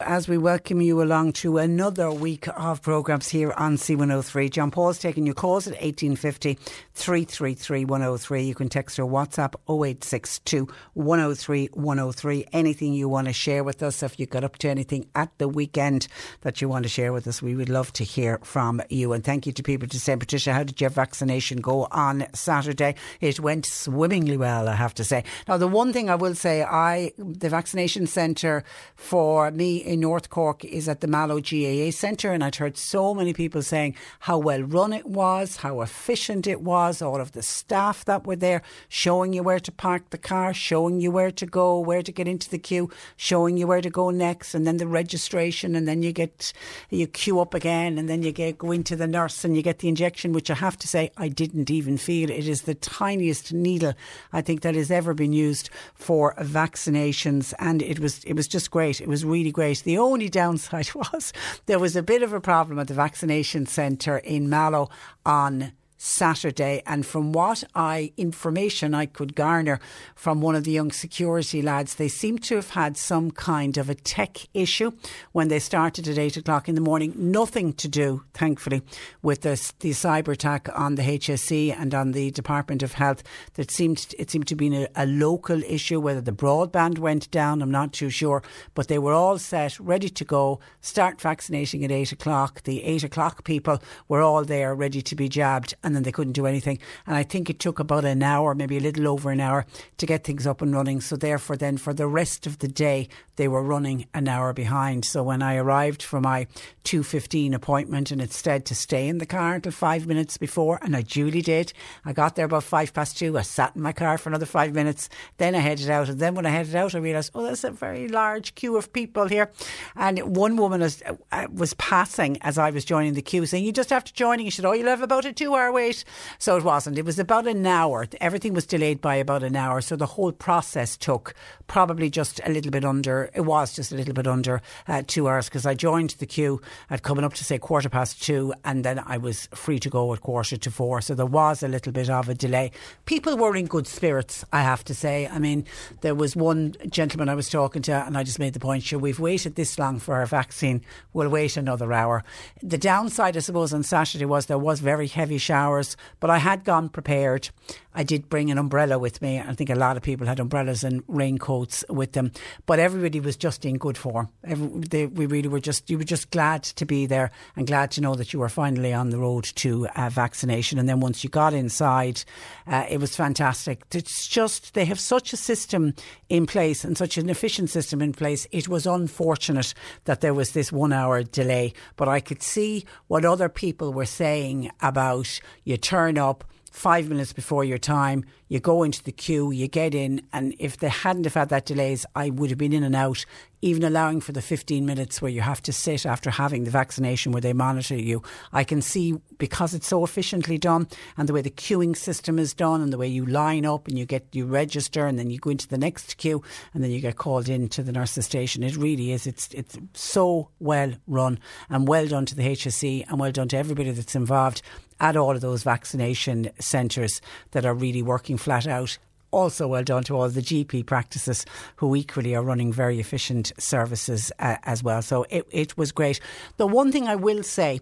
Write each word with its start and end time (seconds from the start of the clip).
as 0.00 0.28
we 0.28 0.38
welcome 0.38 0.80
you 0.80 1.02
along 1.02 1.32
to 1.32 1.58
another 1.58 2.10
week 2.10 2.46
of 2.56 2.80
programmes 2.82 3.28
here 3.28 3.52
on 3.52 3.76
C103. 3.76 4.50
John 4.50 4.70
Paul's 4.70 4.98
taking 4.98 5.26
your 5.26 5.34
calls 5.34 5.66
at 5.66 5.72
1850 5.72 6.54
333 6.94 7.84
103. 7.84 8.42
You 8.42 8.54
can 8.54 8.68
text 8.68 8.98
or 8.98 9.06
WhatsApp 9.06 9.54
0862 9.68 10.68
103 10.94 11.66
103. 11.72 12.46
Anything 12.52 12.92
you 12.92 13.08
want 13.08 13.26
to 13.26 13.32
share 13.32 13.64
with 13.64 13.82
us, 13.82 14.02
if 14.02 14.20
you 14.20 14.26
got 14.26 14.44
up 14.44 14.58
to 14.58 14.68
anything 14.68 15.06
at 15.14 15.36
the 15.38 15.48
weekend 15.48 16.06
that 16.42 16.60
you 16.60 16.68
want 16.68 16.84
to 16.84 16.88
share 16.88 17.12
with 17.12 17.26
us, 17.26 17.42
we 17.42 17.54
would 17.54 17.68
love 17.68 17.92
to 17.94 18.04
hear 18.04 18.38
from 18.42 18.80
you. 18.90 19.12
And 19.12 19.24
thank 19.24 19.46
you 19.46 19.52
to 19.52 19.62
people 19.62 19.88
to 19.88 20.00
say, 20.00 20.16
Patricia, 20.16 20.52
how 20.52 20.62
did 20.62 20.80
your 20.80 20.90
vaccination 20.90 21.60
go 21.60 21.88
on 21.90 22.26
Saturday? 22.34 22.94
It 23.20 23.40
went 23.40 23.66
swimmingly 23.66 24.36
well, 24.36 24.68
I 24.68 24.74
have 24.74 24.94
to 24.94 25.04
say. 25.04 25.24
Now, 25.48 25.56
the 25.56 25.68
one 25.68 25.92
thing 25.92 26.08
I 26.08 26.14
will 26.14 26.34
say, 26.34 26.62
I 26.62 27.12
the 27.18 27.48
vaccination 27.48 28.06
centre 28.06 28.64
for 28.94 29.50
me 29.50 29.87
in 29.88 30.00
North 30.00 30.28
Cork 30.28 30.66
is 30.66 30.86
at 30.86 31.00
the 31.00 31.06
Mallow 31.06 31.40
GAA 31.40 31.90
Centre, 31.90 32.32
and 32.32 32.44
I'd 32.44 32.56
heard 32.56 32.76
so 32.76 33.14
many 33.14 33.32
people 33.32 33.62
saying 33.62 33.96
how 34.20 34.36
well 34.36 34.62
run 34.62 34.92
it 34.92 35.06
was, 35.06 35.56
how 35.56 35.80
efficient 35.80 36.46
it 36.46 36.60
was, 36.60 37.00
all 37.00 37.20
of 37.20 37.32
the 37.32 37.42
staff 37.42 38.04
that 38.04 38.26
were 38.26 38.36
there 38.36 38.60
showing 38.88 39.32
you 39.32 39.42
where 39.42 39.58
to 39.58 39.72
park 39.72 40.10
the 40.10 40.18
car, 40.18 40.52
showing 40.52 41.00
you 41.00 41.10
where 41.10 41.30
to 41.30 41.46
go, 41.46 41.80
where 41.80 42.02
to 42.02 42.12
get 42.12 42.28
into 42.28 42.50
the 42.50 42.58
queue, 42.58 42.90
showing 43.16 43.56
you 43.56 43.66
where 43.66 43.80
to 43.80 43.88
go 43.88 44.10
next, 44.10 44.54
and 44.54 44.66
then 44.66 44.76
the 44.76 44.86
registration, 44.86 45.74
and 45.74 45.88
then 45.88 46.02
you 46.02 46.12
get 46.12 46.52
you 46.90 47.06
queue 47.06 47.40
up 47.40 47.54
again, 47.54 47.96
and 47.96 48.10
then 48.10 48.22
you 48.22 48.30
get 48.30 48.58
go 48.58 48.70
into 48.70 48.94
the 48.94 49.06
nurse 49.06 49.42
and 49.42 49.56
you 49.56 49.62
get 49.62 49.78
the 49.78 49.88
injection, 49.88 50.34
which 50.34 50.50
I 50.50 50.54
have 50.54 50.76
to 50.78 50.88
say 50.88 51.10
I 51.16 51.28
didn't 51.28 51.70
even 51.70 51.96
feel. 51.96 52.28
It 52.28 52.46
is 52.46 52.62
the 52.62 52.74
tiniest 52.74 53.54
needle 53.54 53.94
I 54.34 54.42
think 54.42 54.60
that 54.60 54.74
has 54.74 54.90
ever 54.90 55.14
been 55.14 55.32
used 55.32 55.70
for 55.94 56.34
vaccinations, 56.34 57.54
and 57.58 57.80
it 57.80 57.98
was 57.98 58.22
it 58.24 58.34
was 58.34 58.46
just 58.46 58.70
great. 58.70 59.00
It 59.00 59.08
was 59.08 59.24
really 59.24 59.50
great. 59.50 59.77
The 59.82 59.98
only 59.98 60.28
downside 60.28 60.88
was 60.94 61.32
there 61.66 61.78
was 61.78 61.96
a 61.96 62.02
bit 62.02 62.22
of 62.22 62.32
a 62.32 62.40
problem 62.40 62.78
at 62.78 62.88
the 62.88 62.94
vaccination 62.94 63.66
centre 63.66 64.18
in 64.18 64.48
Mallow 64.48 64.88
on 65.24 65.72
Saturday. 65.98 66.82
And 66.86 67.04
from 67.04 67.32
what 67.32 67.64
I 67.74 68.12
information 68.16 68.94
I 68.94 69.06
could 69.06 69.34
garner 69.34 69.80
from 70.14 70.40
one 70.40 70.54
of 70.54 70.64
the 70.64 70.70
young 70.70 70.92
security 70.92 71.60
lads, 71.60 71.96
they 71.96 72.08
seem 72.08 72.38
to 72.38 72.54
have 72.54 72.70
had 72.70 72.96
some 72.96 73.30
kind 73.32 73.76
of 73.76 73.90
a 73.90 73.94
tech 73.94 74.38
issue 74.54 74.92
when 75.32 75.48
they 75.48 75.58
started 75.58 76.08
at 76.08 76.16
eight 76.16 76.36
o'clock 76.36 76.68
in 76.68 76.76
the 76.76 76.80
morning. 76.80 77.12
Nothing 77.16 77.72
to 77.74 77.88
do, 77.88 78.22
thankfully, 78.32 78.82
with 79.22 79.42
the, 79.42 79.50
the 79.80 79.90
cyber 79.90 80.28
attack 80.28 80.68
on 80.74 80.94
the 80.94 81.02
HSE 81.02 81.76
and 81.78 81.94
on 81.94 82.12
the 82.12 82.30
Department 82.30 82.82
of 82.82 82.94
Health. 82.94 83.22
That 83.54 83.70
seemed 83.70 84.14
it 84.18 84.30
seemed 84.30 84.46
to 84.46 84.54
be 84.54 84.74
a, 84.74 84.88
a 84.94 85.06
local 85.06 85.62
issue. 85.64 86.00
Whether 86.00 86.20
the 86.20 86.32
broadband 86.32 86.98
went 86.98 87.30
down, 87.32 87.60
I'm 87.60 87.70
not 87.70 87.92
too 87.92 88.10
sure. 88.10 88.42
But 88.74 88.86
they 88.86 88.98
were 88.98 89.12
all 89.12 89.38
set, 89.38 89.78
ready 89.80 90.08
to 90.08 90.24
go. 90.24 90.60
Start 90.80 91.20
vaccinating 91.20 91.84
at 91.84 91.90
eight 91.90 92.12
o'clock. 92.12 92.62
The 92.62 92.84
eight 92.84 93.02
o'clock 93.02 93.44
people 93.44 93.82
were 94.06 94.22
all 94.22 94.44
there, 94.44 94.74
ready 94.74 95.02
to 95.02 95.16
be 95.16 95.28
jabbed 95.28 95.74
and 95.88 95.96
then 95.96 96.02
they 96.02 96.12
couldn't 96.12 96.34
do 96.34 96.44
anything. 96.44 96.78
And 97.06 97.16
I 97.16 97.22
think 97.22 97.48
it 97.48 97.58
took 97.58 97.78
about 97.78 98.04
an 98.04 98.22
hour, 98.22 98.54
maybe 98.54 98.76
a 98.76 98.80
little 98.80 99.08
over 99.08 99.30
an 99.30 99.40
hour, 99.40 99.64
to 99.96 100.06
get 100.06 100.22
things 100.22 100.46
up 100.46 100.60
and 100.60 100.74
running. 100.74 101.00
So 101.00 101.16
therefore, 101.16 101.56
then 101.56 101.78
for 101.78 101.94
the 101.94 102.06
rest 102.06 102.46
of 102.46 102.58
the 102.58 102.68
day, 102.68 103.08
they 103.38 103.48
were 103.48 103.62
running 103.62 104.06
an 104.12 104.28
hour 104.28 104.52
behind. 104.52 105.04
So 105.04 105.22
when 105.22 105.42
I 105.42 105.56
arrived 105.56 106.02
for 106.02 106.20
my 106.20 106.46
2.15 106.84 107.54
appointment 107.54 108.10
and 108.10 108.30
said 108.30 108.64
to 108.64 108.74
stay 108.74 109.08
in 109.08 109.18
the 109.18 109.26
car 109.26 109.54
until 109.54 109.72
five 109.72 110.06
minutes 110.06 110.36
before, 110.38 110.78
and 110.82 110.96
I 110.96 111.02
duly 111.02 111.40
did. 111.40 111.72
I 112.04 112.12
got 112.12 112.34
there 112.34 112.46
about 112.46 112.64
five 112.64 112.92
past 112.92 113.18
two. 113.18 113.38
I 113.38 113.42
sat 113.42 113.76
in 113.76 113.82
my 113.82 113.92
car 113.92 114.18
for 114.18 114.28
another 114.28 114.46
five 114.46 114.74
minutes. 114.74 115.08
Then 115.36 115.54
I 115.54 115.58
headed 115.58 115.88
out. 115.88 116.08
And 116.08 116.18
then 116.18 116.34
when 116.34 116.46
I 116.46 116.50
headed 116.50 116.74
out, 116.74 116.94
I 116.94 116.98
realised, 116.98 117.32
oh, 117.34 117.42
there's 117.42 117.62
a 117.62 117.70
very 117.70 118.08
large 118.08 118.54
queue 118.54 118.76
of 118.76 118.92
people 118.92 119.28
here. 119.28 119.50
And 119.96 120.34
one 120.36 120.56
woman 120.56 120.80
was, 120.80 121.02
uh, 121.30 121.46
was 121.52 121.74
passing 121.74 122.38
as 122.40 122.58
I 122.58 122.70
was 122.70 122.84
joining 122.84 123.14
the 123.14 123.22
queue 123.22 123.46
saying, 123.46 123.64
you 123.64 123.72
just 123.72 123.90
have 123.90 124.04
to 124.04 124.12
join. 124.12 124.40
She 124.40 124.50
said, 124.50 124.64
oh, 124.64 124.72
you'll 124.72 124.88
have 124.88 125.02
about 125.02 125.26
a 125.26 125.32
two 125.32 125.54
hour 125.54 125.70
wait. 125.70 126.04
So 126.38 126.56
it 126.56 126.64
wasn't. 126.64 126.98
It 126.98 127.04
was 127.04 127.18
about 127.18 127.46
an 127.46 127.64
hour. 127.66 128.06
Everything 128.20 128.52
was 128.52 128.66
delayed 128.66 129.00
by 129.00 129.14
about 129.14 129.44
an 129.44 129.54
hour. 129.54 129.80
So 129.80 129.94
the 129.94 130.06
whole 130.06 130.32
process 130.32 130.96
took 130.96 131.34
probably 131.66 132.10
just 132.10 132.40
a 132.44 132.50
little 132.50 132.72
bit 132.72 132.84
under, 132.84 133.27
it 133.34 133.42
was 133.42 133.74
just 133.74 133.92
a 133.92 133.94
little 133.94 134.14
bit 134.14 134.26
under 134.26 134.60
uh, 134.86 135.02
two 135.06 135.28
hours 135.28 135.46
because 135.46 135.66
I 135.66 135.74
joined 135.74 136.10
the 136.10 136.26
queue 136.26 136.60
at 136.90 137.02
coming 137.02 137.24
up 137.24 137.34
to 137.34 137.44
say 137.44 137.58
quarter 137.58 137.88
past 137.88 138.22
two 138.22 138.52
and 138.64 138.84
then 138.84 139.02
I 139.04 139.18
was 139.18 139.48
free 139.54 139.78
to 139.80 139.90
go 139.90 140.12
at 140.12 140.20
quarter 140.20 140.56
to 140.56 140.70
four. 140.70 141.00
So 141.00 141.14
there 141.14 141.26
was 141.26 141.62
a 141.62 141.68
little 141.68 141.92
bit 141.92 142.10
of 142.10 142.28
a 142.28 142.34
delay. 142.34 142.70
People 143.06 143.36
were 143.36 143.56
in 143.56 143.66
good 143.66 143.86
spirits, 143.86 144.44
I 144.52 144.62
have 144.62 144.84
to 144.84 144.94
say. 144.94 145.26
I 145.26 145.38
mean, 145.38 145.64
there 146.00 146.14
was 146.14 146.36
one 146.36 146.74
gentleman 146.88 147.28
I 147.28 147.34
was 147.34 147.48
talking 147.48 147.82
to 147.82 147.92
and 147.92 148.16
I 148.16 148.22
just 148.22 148.38
made 148.38 148.54
the 148.54 148.60
point, 148.60 148.82
sure, 148.82 148.98
we've 148.98 149.20
waited 149.20 149.54
this 149.54 149.78
long 149.78 149.98
for 149.98 150.14
our 150.14 150.26
vaccine. 150.26 150.82
We'll 151.12 151.28
wait 151.28 151.56
another 151.56 151.92
hour. 151.92 152.24
The 152.62 152.78
downside, 152.78 153.36
I 153.36 153.40
suppose, 153.40 153.72
on 153.72 153.82
Saturday 153.82 154.24
was 154.24 154.46
there 154.46 154.58
was 154.58 154.80
very 154.80 155.06
heavy 155.06 155.38
showers, 155.38 155.96
but 156.20 156.30
I 156.30 156.38
had 156.38 156.64
gone 156.64 156.88
prepared. 156.88 157.50
I 157.94 158.04
did 158.04 158.28
bring 158.28 158.50
an 158.50 158.58
umbrella 158.58 158.98
with 158.98 159.20
me. 159.20 159.40
I 159.40 159.52
think 159.54 159.70
a 159.70 159.74
lot 159.74 159.96
of 159.96 160.02
people 160.02 160.26
had 160.26 160.38
umbrellas 160.38 160.84
and 160.84 161.02
raincoats 161.08 161.84
with 161.88 162.12
them, 162.12 162.30
but 162.64 162.78
everybody 162.78 163.17
was 163.20 163.36
just 163.36 163.64
in 163.64 163.78
good 163.78 163.96
form. 163.96 164.28
Every, 164.44 164.66
they, 164.80 165.06
we 165.06 165.26
really 165.26 165.48
were 165.48 165.60
just, 165.60 165.90
you 165.90 165.98
were 165.98 166.04
just 166.04 166.30
glad 166.30 166.62
to 166.62 166.84
be 166.84 167.06
there 167.06 167.30
and 167.56 167.66
glad 167.66 167.90
to 167.92 168.00
know 168.00 168.14
that 168.14 168.32
you 168.32 168.38
were 168.38 168.48
finally 168.48 168.92
on 168.92 169.10
the 169.10 169.18
road 169.18 169.44
to 169.56 169.86
uh, 169.88 170.10
vaccination. 170.10 170.78
And 170.78 170.88
then 170.88 171.00
once 171.00 171.24
you 171.24 171.30
got 171.30 171.54
inside, 171.54 172.24
uh, 172.66 172.84
it 172.88 172.98
was 172.98 173.16
fantastic. 173.16 173.82
It's 173.92 174.26
just, 174.26 174.74
they 174.74 174.84
have 174.84 175.00
such 175.00 175.32
a 175.32 175.36
system 175.36 175.94
in 176.28 176.46
place 176.46 176.84
and 176.84 176.96
such 176.96 177.18
an 177.18 177.30
efficient 177.30 177.70
system 177.70 178.02
in 178.02 178.12
place. 178.12 178.46
It 178.52 178.68
was 178.68 178.86
unfortunate 178.86 179.74
that 180.04 180.20
there 180.20 180.34
was 180.34 180.52
this 180.52 180.72
one 180.72 180.92
hour 180.92 181.22
delay, 181.22 181.72
but 181.96 182.08
I 182.08 182.20
could 182.20 182.42
see 182.42 182.84
what 183.06 183.24
other 183.24 183.48
people 183.48 183.92
were 183.92 184.06
saying 184.06 184.70
about 184.80 185.40
you 185.64 185.76
turn 185.76 186.18
up 186.18 186.44
five 186.72 187.08
minutes 187.08 187.32
before 187.32 187.64
your 187.64 187.78
time, 187.78 188.24
you 188.48 188.60
go 188.60 188.82
into 188.82 189.02
the 189.02 189.12
queue, 189.12 189.50
you 189.50 189.68
get 189.68 189.94
in, 189.94 190.22
and 190.32 190.54
if 190.58 190.78
they 190.78 190.88
hadn't 190.88 191.24
have 191.24 191.34
had 191.34 191.48
that 191.50 191.66
delays, 191.66 192.06
I 192.14 192.30
would 192.30 192.50
have 192.50 192.58
been 192.58 192.72
in 192.72 192.82
and 192.82 192.96
out, 192.96 193.24
even 193.60 193.84
allowing 193.84 194.20
for 194.20 194.32
the 194.32 194.40
15 194.40 194.86
minutes 194.86 195.20
where 195.20 195.30
you 195.30 195.40
have 195.40 195.60
to 195.62 195.72
sit 195.72 196.06
after 196.06 196.30
having 196.30 196.64
the 196.64 196.70
vaccination 196.70 197.32
where 197.32 197.40
they 197.40 197.52
monitor 197.52 197.96
you. 197.96 198.22
I 198.52 198.64
can 198.64 198.80
see 198.80 199.18
because 199.38 199.74
it's 199.74 199.88
so 199.88 200.04
efficiently 200.04 200.58
done 200.58 200.88
and 201.16 201.28
the 201.28 201.32
way 201.32 201.42
the 201.42 201.50
queuing 201.50 201.96
system 201.96 202.38
is 202.38 202.54
done 202.54 202.80
and 202.80 202.92
the 202.92 202.98
way 202.98 203.08
you 203.08 203.26
line 203.26 203.66
up 203.66 203.88
and 203.88 203.98
you 203.98 204.06
get 204.06 204.26
you 204.32 204.46
register 204.46 205.06
and 205.06 205.18
then 205.18 205.30
you 205.30 205.38
go 205.38 205.50
into 205.50 205.68
the 205.68 205.78
next 205.78 206.16
queue 206.16 206.42
and 206.72 206.82
then 206.82 206.90
you 206.90 207.00
get 207.00 207.16
called 207.16 207.48
in 207.48 207.68
to 207.68 207.82
the 207.82 207.92
nurse's 207.92 208.26
station. 208.26 208.62
It 208.62 208.76
really 208.76 209.12
is. 209.12 209.26
It's 209.26 209.48
it's 209.52 209.76
so 209.94 210.50
well 210.60 210.92
run 211.06 211.38
and 211.68 211.88
well 211.88 212.06
done 212.06 212.26
to 212.26 212.34
the 212.34 212.42
HSE 212.42 213.08
and 213.08 213.18
well 213.18 213.32
done 213.32 213.48
to 213.48 213.56
everybody 213.56 213.90
that's 213.90 214.14
involved 214.14 214.62
at 215.00 215.16
all 215.16 215.34
of 215.34 215.40
those 215.40 215.62
vaccination 215.62 216.50
centres 216.58 217.20
that 217.52 217.64
are 217.64 217.74
really 217.74 218.02
working 218.02 218.36
flat 218.36 218.66
out 218.66 218.98
also 219.30 219.68
well 219.68 219.82
done 219.84 220.02
to 220.04 220.16
all 220.16 220.28
the 220.28 220.40
GP 220.40 220.86
practices 220.86 221.44
who 221.76 221.94
equally 221.94 222.34
are 222.34 222.42
running 222.42 222.72
very 222.72 222.98
efficient 222.98 223.52
services 223.58 224.32
uh, 224.38 224.56
as 224.64 224.82
well. 224.82 225.02
So 225.02 225.26
it, 225.30 225.46
it 225.50 225.76
was 225.76 225.92
great. 225.92 226.20
The 226.56 226.66
one 226.66 226.92
thing 226.92 227.08
I 227.08 227.16
will 227.16 227.42
say, 227.42 227.80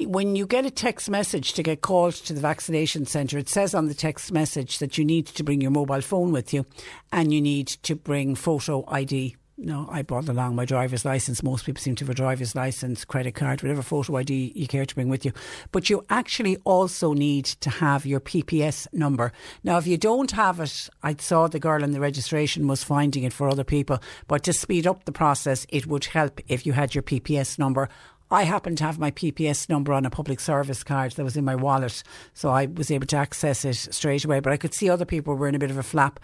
when 0.00 0.36
you 0.36 0.46
get 0.46 0.64
a 0.64 0.70
text 0.70 1.10
message 1.10 1.52
to 1.54 1.62
get 1.62 1.80
called 1.80 2.14
to 2.14 2.32
the 2.32 2.40
vaccination 2.40 3.06
centre, 3.06 3.38
it 3.38 3.48
says 3.48 3.74
on 3.74 3.88
the 3.88 3.94
text 3.94 4.30
message 4.30 4.78
that 4.78 4.96
you 4.96 5.04
need 5.04 5.26
to 5.26 5.42
bring 5.42 5.60
your 5.60 5.72
mobile 5.72 6.00
phone 6.00 6.32
with 6.32 6.54
you 6.54 6.64
and 7.10 7.32
you 7.32 7.40
need 7.40 7.66
to 7.66 7.96
bring 7.96 8.34
photo 8.34 8.84
ID 8.88 9.36
no, 9.60 9.88
I 9.90 10.02
brought 10.02 10.28
along 10.28 10.54
my 10.54 10.64
driver's 10.64 11.04
license. 11.04 11.42
Most 11.42 11.66
people 11.66 11.80
seem 11.80 11.96
to 11.96 12.04
have 12.04 12.10
a 12.10 12.14
driver's 12.14 12.54
license, 12.54 13.04
credit 13.04 13.34
card, 13.34 13.60
whatever 13.60 13.82
photo 13.82 14.16
ID 14.16 14.52
you 14.54 14.68
care 14.68 14.86
to 14.86 14.94
bring 14.94 15.08
with 15.08 15.24
you. 15.24 15.32
But 15.72 15.90
you 15.90 16.04
actually 16.08 16.58
also 16.58 17.12
need 17.12 17.44
to 17.46 17.68
have 17.68 18.06
your 18.06 18.20
PPS 18.20 18.86
number. 18.92 19.32
Now, 19.64 19.76
if 19.78 19.86
you 19.88 19.98
don't 19.98 20.30
have 20.30 20.60
it, 20.60 20.88
I 21.02 21.16
saw 21.18 21.48
the 21.48 21.58
girl 21.58 21.82
in 21.82 21.90
the 21.90 21.98
registration 21.98 22.68
was 22.68 22.84
finding 22.84 23.24
it 23.24 23.32
for 23.32 23.48
other 23.48 23.64
people. 23.64 24.00
But 24.28 24.44
to 24.44 24.52
speed 24.52 24.86
up 24.86 25.04
the 25.04 25.12
process, 25.12 25.66
it 25.70 25.88
would 25.88 26.04
help 26.04 26.40
if 26.46 26.64
you 26.64 26.72
had 26.72 26.94
your 26.94 27.02
PPS 27.02 27.58
number 27.58 27.88
I 28.30 28.42
happened 28.42 28.78
to 28.78 28.84
have 28.84 28.98
my 28.98 29.10
PPS 29.10 29.68
number 29.68 29.92
on 29.92 30.04
a 30.04 30.10
public 30.10 30.40
service 30.40 30.84
card 30.84 31.12
that 31.12 31.24
was 31.24 31.36
in 31.36 31.44
my 31.44 31.54
wallet, 31.54 32.02
so 32.34 32.50
I 32.50 32.66
was 32.66 32.90
able 32.90 33.06
to 33.06 33.16
access 33.16 33.64
it 33.64 33.74
straight 33.74 34.24
away. 34.24 34.40
But 34.40 34.52
I 34.52 34.56
could 34.56 34.74
see 34.74 34.90
other 34.90 35.04
people 35.04 35.34
were 35.34 35.48
in 35.48 35.54
a 35.54 35.58
bit 35.58 35.70
of 35.70 35.78
a 35.78 35.82
flap, 35.82 36.20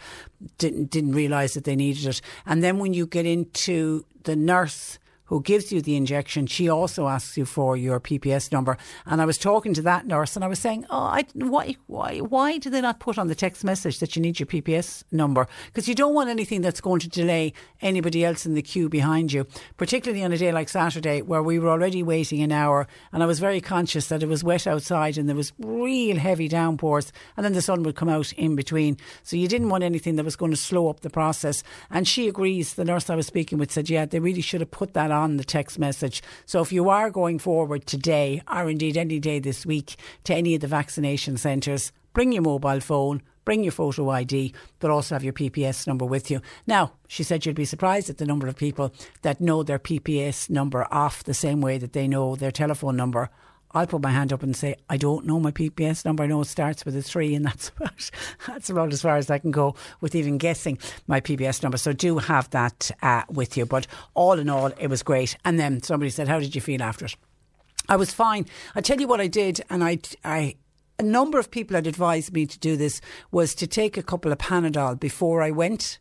didn't 0.58 0.90
didn't 0.90 1.12
realise 1.12 1.54
that 1.54 1.64
they 1.64 1.76
needed 1.76 2.06
it. 2.06 2.20
And 2.44 2.62
then 2.62 2.78
when 2.78 2.92
you 2.92 3.06
get 3.06 3.26
into 3.26 4.04
the 4.24 4.36
nurse 4.36 4.98
who 5.26 5.40
gives 5.40 5.72
you 5.72 5.80
the 5.80 5.96
injection, 5.96 6.46
she 6.46 6.68
also 6.68 7.08
asks 7.08 7.36
you 7.36 7.44
for 7.44 7.76
your 7.76 8.00
PPS 8.00 8.52
number. 8.52 8.76
And 9.06 9.20
I 9.22 9.24
was 9.24 9.38
talking 9.38 9.74
to 9.74 9.82
that 9.82 10.06
nurse 10.06 10.36
and 10.36 10.44
I 10.44 10.48
was 10.48 10.58
saying, 10.58 10.86
oh, 10.90 10.98
I, 10.98 11.24
why, 11.34 11.76
why, 11.86 12.18
why 12.18 12.58
do 12.58 12.70
they 12.70 12.80
not 12.80 13.00
put 13.00 13.18
on 13.18 13.28
the 13.28 13.34
text 13.34 13.64
message 13.64 13.98
that 14.00 14.14
you 14.14 14.22
need 14.22 14.38
your 14.38 14.46
PPS 14.46 15.04
number? 15.10 15.46
Because 15.66 15.88
you 15.88 15.94
don't 15.94 16.14
want 16.14 16.30
anything 16.30 16.60
that's 16.60 16.80
going 16.80 17.00
to 17.00 17.08
delay 17.08 17.52
anybody 17.80 18.24
else 18.24 18.44
in 18.46 18.54
the 18.54 18.62
queue 18.62 18.88
behind 18.88 19.32
you, 19.32 19.46
particularly 19.76 20.22
on 20.24 20.32
a 20.32 20.38
day 20.38 20.52
like 20.52 20.68
Saturday 20.68 21.22
where 21.22 21.42
we 21.42 21.58
were 21.58 21.70
already 21.70 22.02
waiting 22.02 22.42
an 22.42 22.52
hour. 22.52 22.86
And 23.12 23.22
I 23.22 23.26
was 23.26 23.40
very 23.40 23.60
conscious 23.60 24.08
that 24.08 24.22
it 24.22 24.28
was 24.28 24.44
wet 24.44 24.66
outside 24.66 25.16
and 25.16 25.28
there 25.28 25.36
was 25.36 25.52
real 25.58 26.16
heavy 26.16 26.48
downpours 26.48 27.12
and 27.36 27.44
then 27.44 27.52
the 27.54 27.62
sun 27.62 27.82
would 27.82 27.96
come 27.96 28.08
out 28.08 28.32
in 28.34 28.56
between. 28.56 28.98
So 29.22 29.36
you 29.36 29.48
didn't 29.48 29.70
want 29.70 29.84
anything 29.84 30.16
that 30.16 30.24
was 30.24 30.36
going 30.36 30.52
to 30.52 30.56
slow 30.56 30.88
up 30.88 31.00
the 31.00 31.10
process. 31.10 31.62
And 31.90 32.06
she 32.06 32.28
agrees, 32.28 32.74
the 32.74 32.84
nurse 32.84 33.08
I 33.08 33.16
was 33.16 33.26
speaking 33.26 33.58
with 33.58 33.72
said, 33.72 33.88
yeah, 33.88 34.04
they 34.04 34.20
really 34.20 34.40
should 34.40 34.60
have 34.60 34.70
put 34.70 34.94
that 34.94 35.10
on 35.14 35.36
the 35.36 35.44
text 35.44 35.78
message. 35.78 36.22
So 36.46 36.60
if 36.60 36.72
you 36.72 36.88
are 36.90 37.10
going 37.10 37.38
forward 37.38 37.86
today, 37.86 38.42
or 38.52 38.68
indeed 38.68 38.96
any 38.96 39.18
day 39.18 39.38
this 39.38 39.64
week, 39.64 39.96
to 40.24 40.34
any 40.34 40.54
of 40.54 40.60
the 40.60 40.66
vaccination 40.66 41.36
centres, 41.36 41.92
bring 42.12 42.32
your 42.32 42.42
mobile 42.42 42.80
phone, 42.80 43.22
bring 43.44 43.62
your 43.62 43.72
photo 43.72 44.10
ID, 44.10 44.54
but 44.78 44.90
also 44.90 45.14
have 45.14 45.24
your 45.24 45.32
PPS 45.32 45.86
number 45.86 46.04
with 46.04 46.30
you. 46.30 46.40
Now, 46.66 46.92
she 47.08 47.22
said 47.22 47.44
you'd 47.44 47.56
be 47.56 47.64
surprised 47.64 48.10
at 48.10 48.18
the 48.18 48.26
number 48.26 48.46
of 48.46 48.56
people 48.56 48.92
that 49.22 49.40
know 49.40 49.62
their 49.62 49.78
PPS 49.78 50.50
number 50.50 50.86
off 50.92 51.24
the 51.24 51.34
same 51.34 51.60
way 51.60 51.78
that 51.78 51.92
they 51.92 52.08
know 52.08 52.36
their 52.36 52.50
telephone 52.50 52.96
number 52.96 53.30
I'll 53.74 53.86
put 53.86 54.02
my 54.02 54.10
hand 54.10 54.32
up 54.32 54.42
and 54.42 54.56
say, 54.56 54.76
I 54.88 54.96
don't 54.96 55.26
know 55.26 55.40
my 55.40 55.50
PPS 55.50 56.04
number. 56.04 56.22
I 56.22 56.26
know 56.26 56.40
it 56.40 56.46
starts 56.46 56.84
with 56.84 56.96
a 56.96 57.02
three, 57.02 57.34
and 57.34 57.44
that's 57.44 57.68
about, 57.76 58.10
that's 58.46 58.70
about 58.70 58.92
as 58.92 59.02
far 59.02 59.16
as 59.16 59.30
I 59.30 59.38
can 59.38 59.50
go 59.50 59.74
with 60.00 60.14
even 60.14 60.38
guessing 60.38 60.78
my 61.06 61.20
PPS 61.20 61.62
number. 61.62 61.76
So 61.76 61.92
do 61.92 62.18
have 62.18 62.48
that 62.50 62.90
uh, 63.02 63.22
with 63.28 63.56
you. 63.56 63.66
But 63.66 63.86
all 64.14 64.38
in 64.38 64.48
all, 64.48 64.72
it 64.78 64.88
was 64.88 65.02
great. 65.02 65.36
And 65.44 65.58
then 65.58 65.82
somebody 65.82 66.10
said, 66.10 66.28
How 66.28 66.38
did 66.38 66.54
you 66.54 66.60
feel 66.60 66.82
after 66.82 67.06
it? 67.06 67.16
I 67.88 67.96
was 67.96 68.14
fine. 68.14 68.46
I 68.74 68.80
tell 68.80 69.00
you 69.00 69.06
what 69.06 69.20
I 69.20 69.26
did, 69.26 69.60
and 69.68 69.84
I, 69.84 69.98
I 70.24 70.56
a 70.98 71.02
number 71.02 71.38
of 71.38 71.50
people 71.50 71.74
had 71.74 71.86
advised 71.86 72.32
me 72.32 72.46
to 72.46 72.58
do 72.58 72.76
this 72.76 73.00
was 73.30 73.54
to 73.56 73.66
take 73.66 73.96
a 73.96 74.02
couple 74.02 74.32
of 74.32 74.38
Panadol 74.38 74.98
before 74.98 75.42
I 75.42 75.50
went 75.50 75.98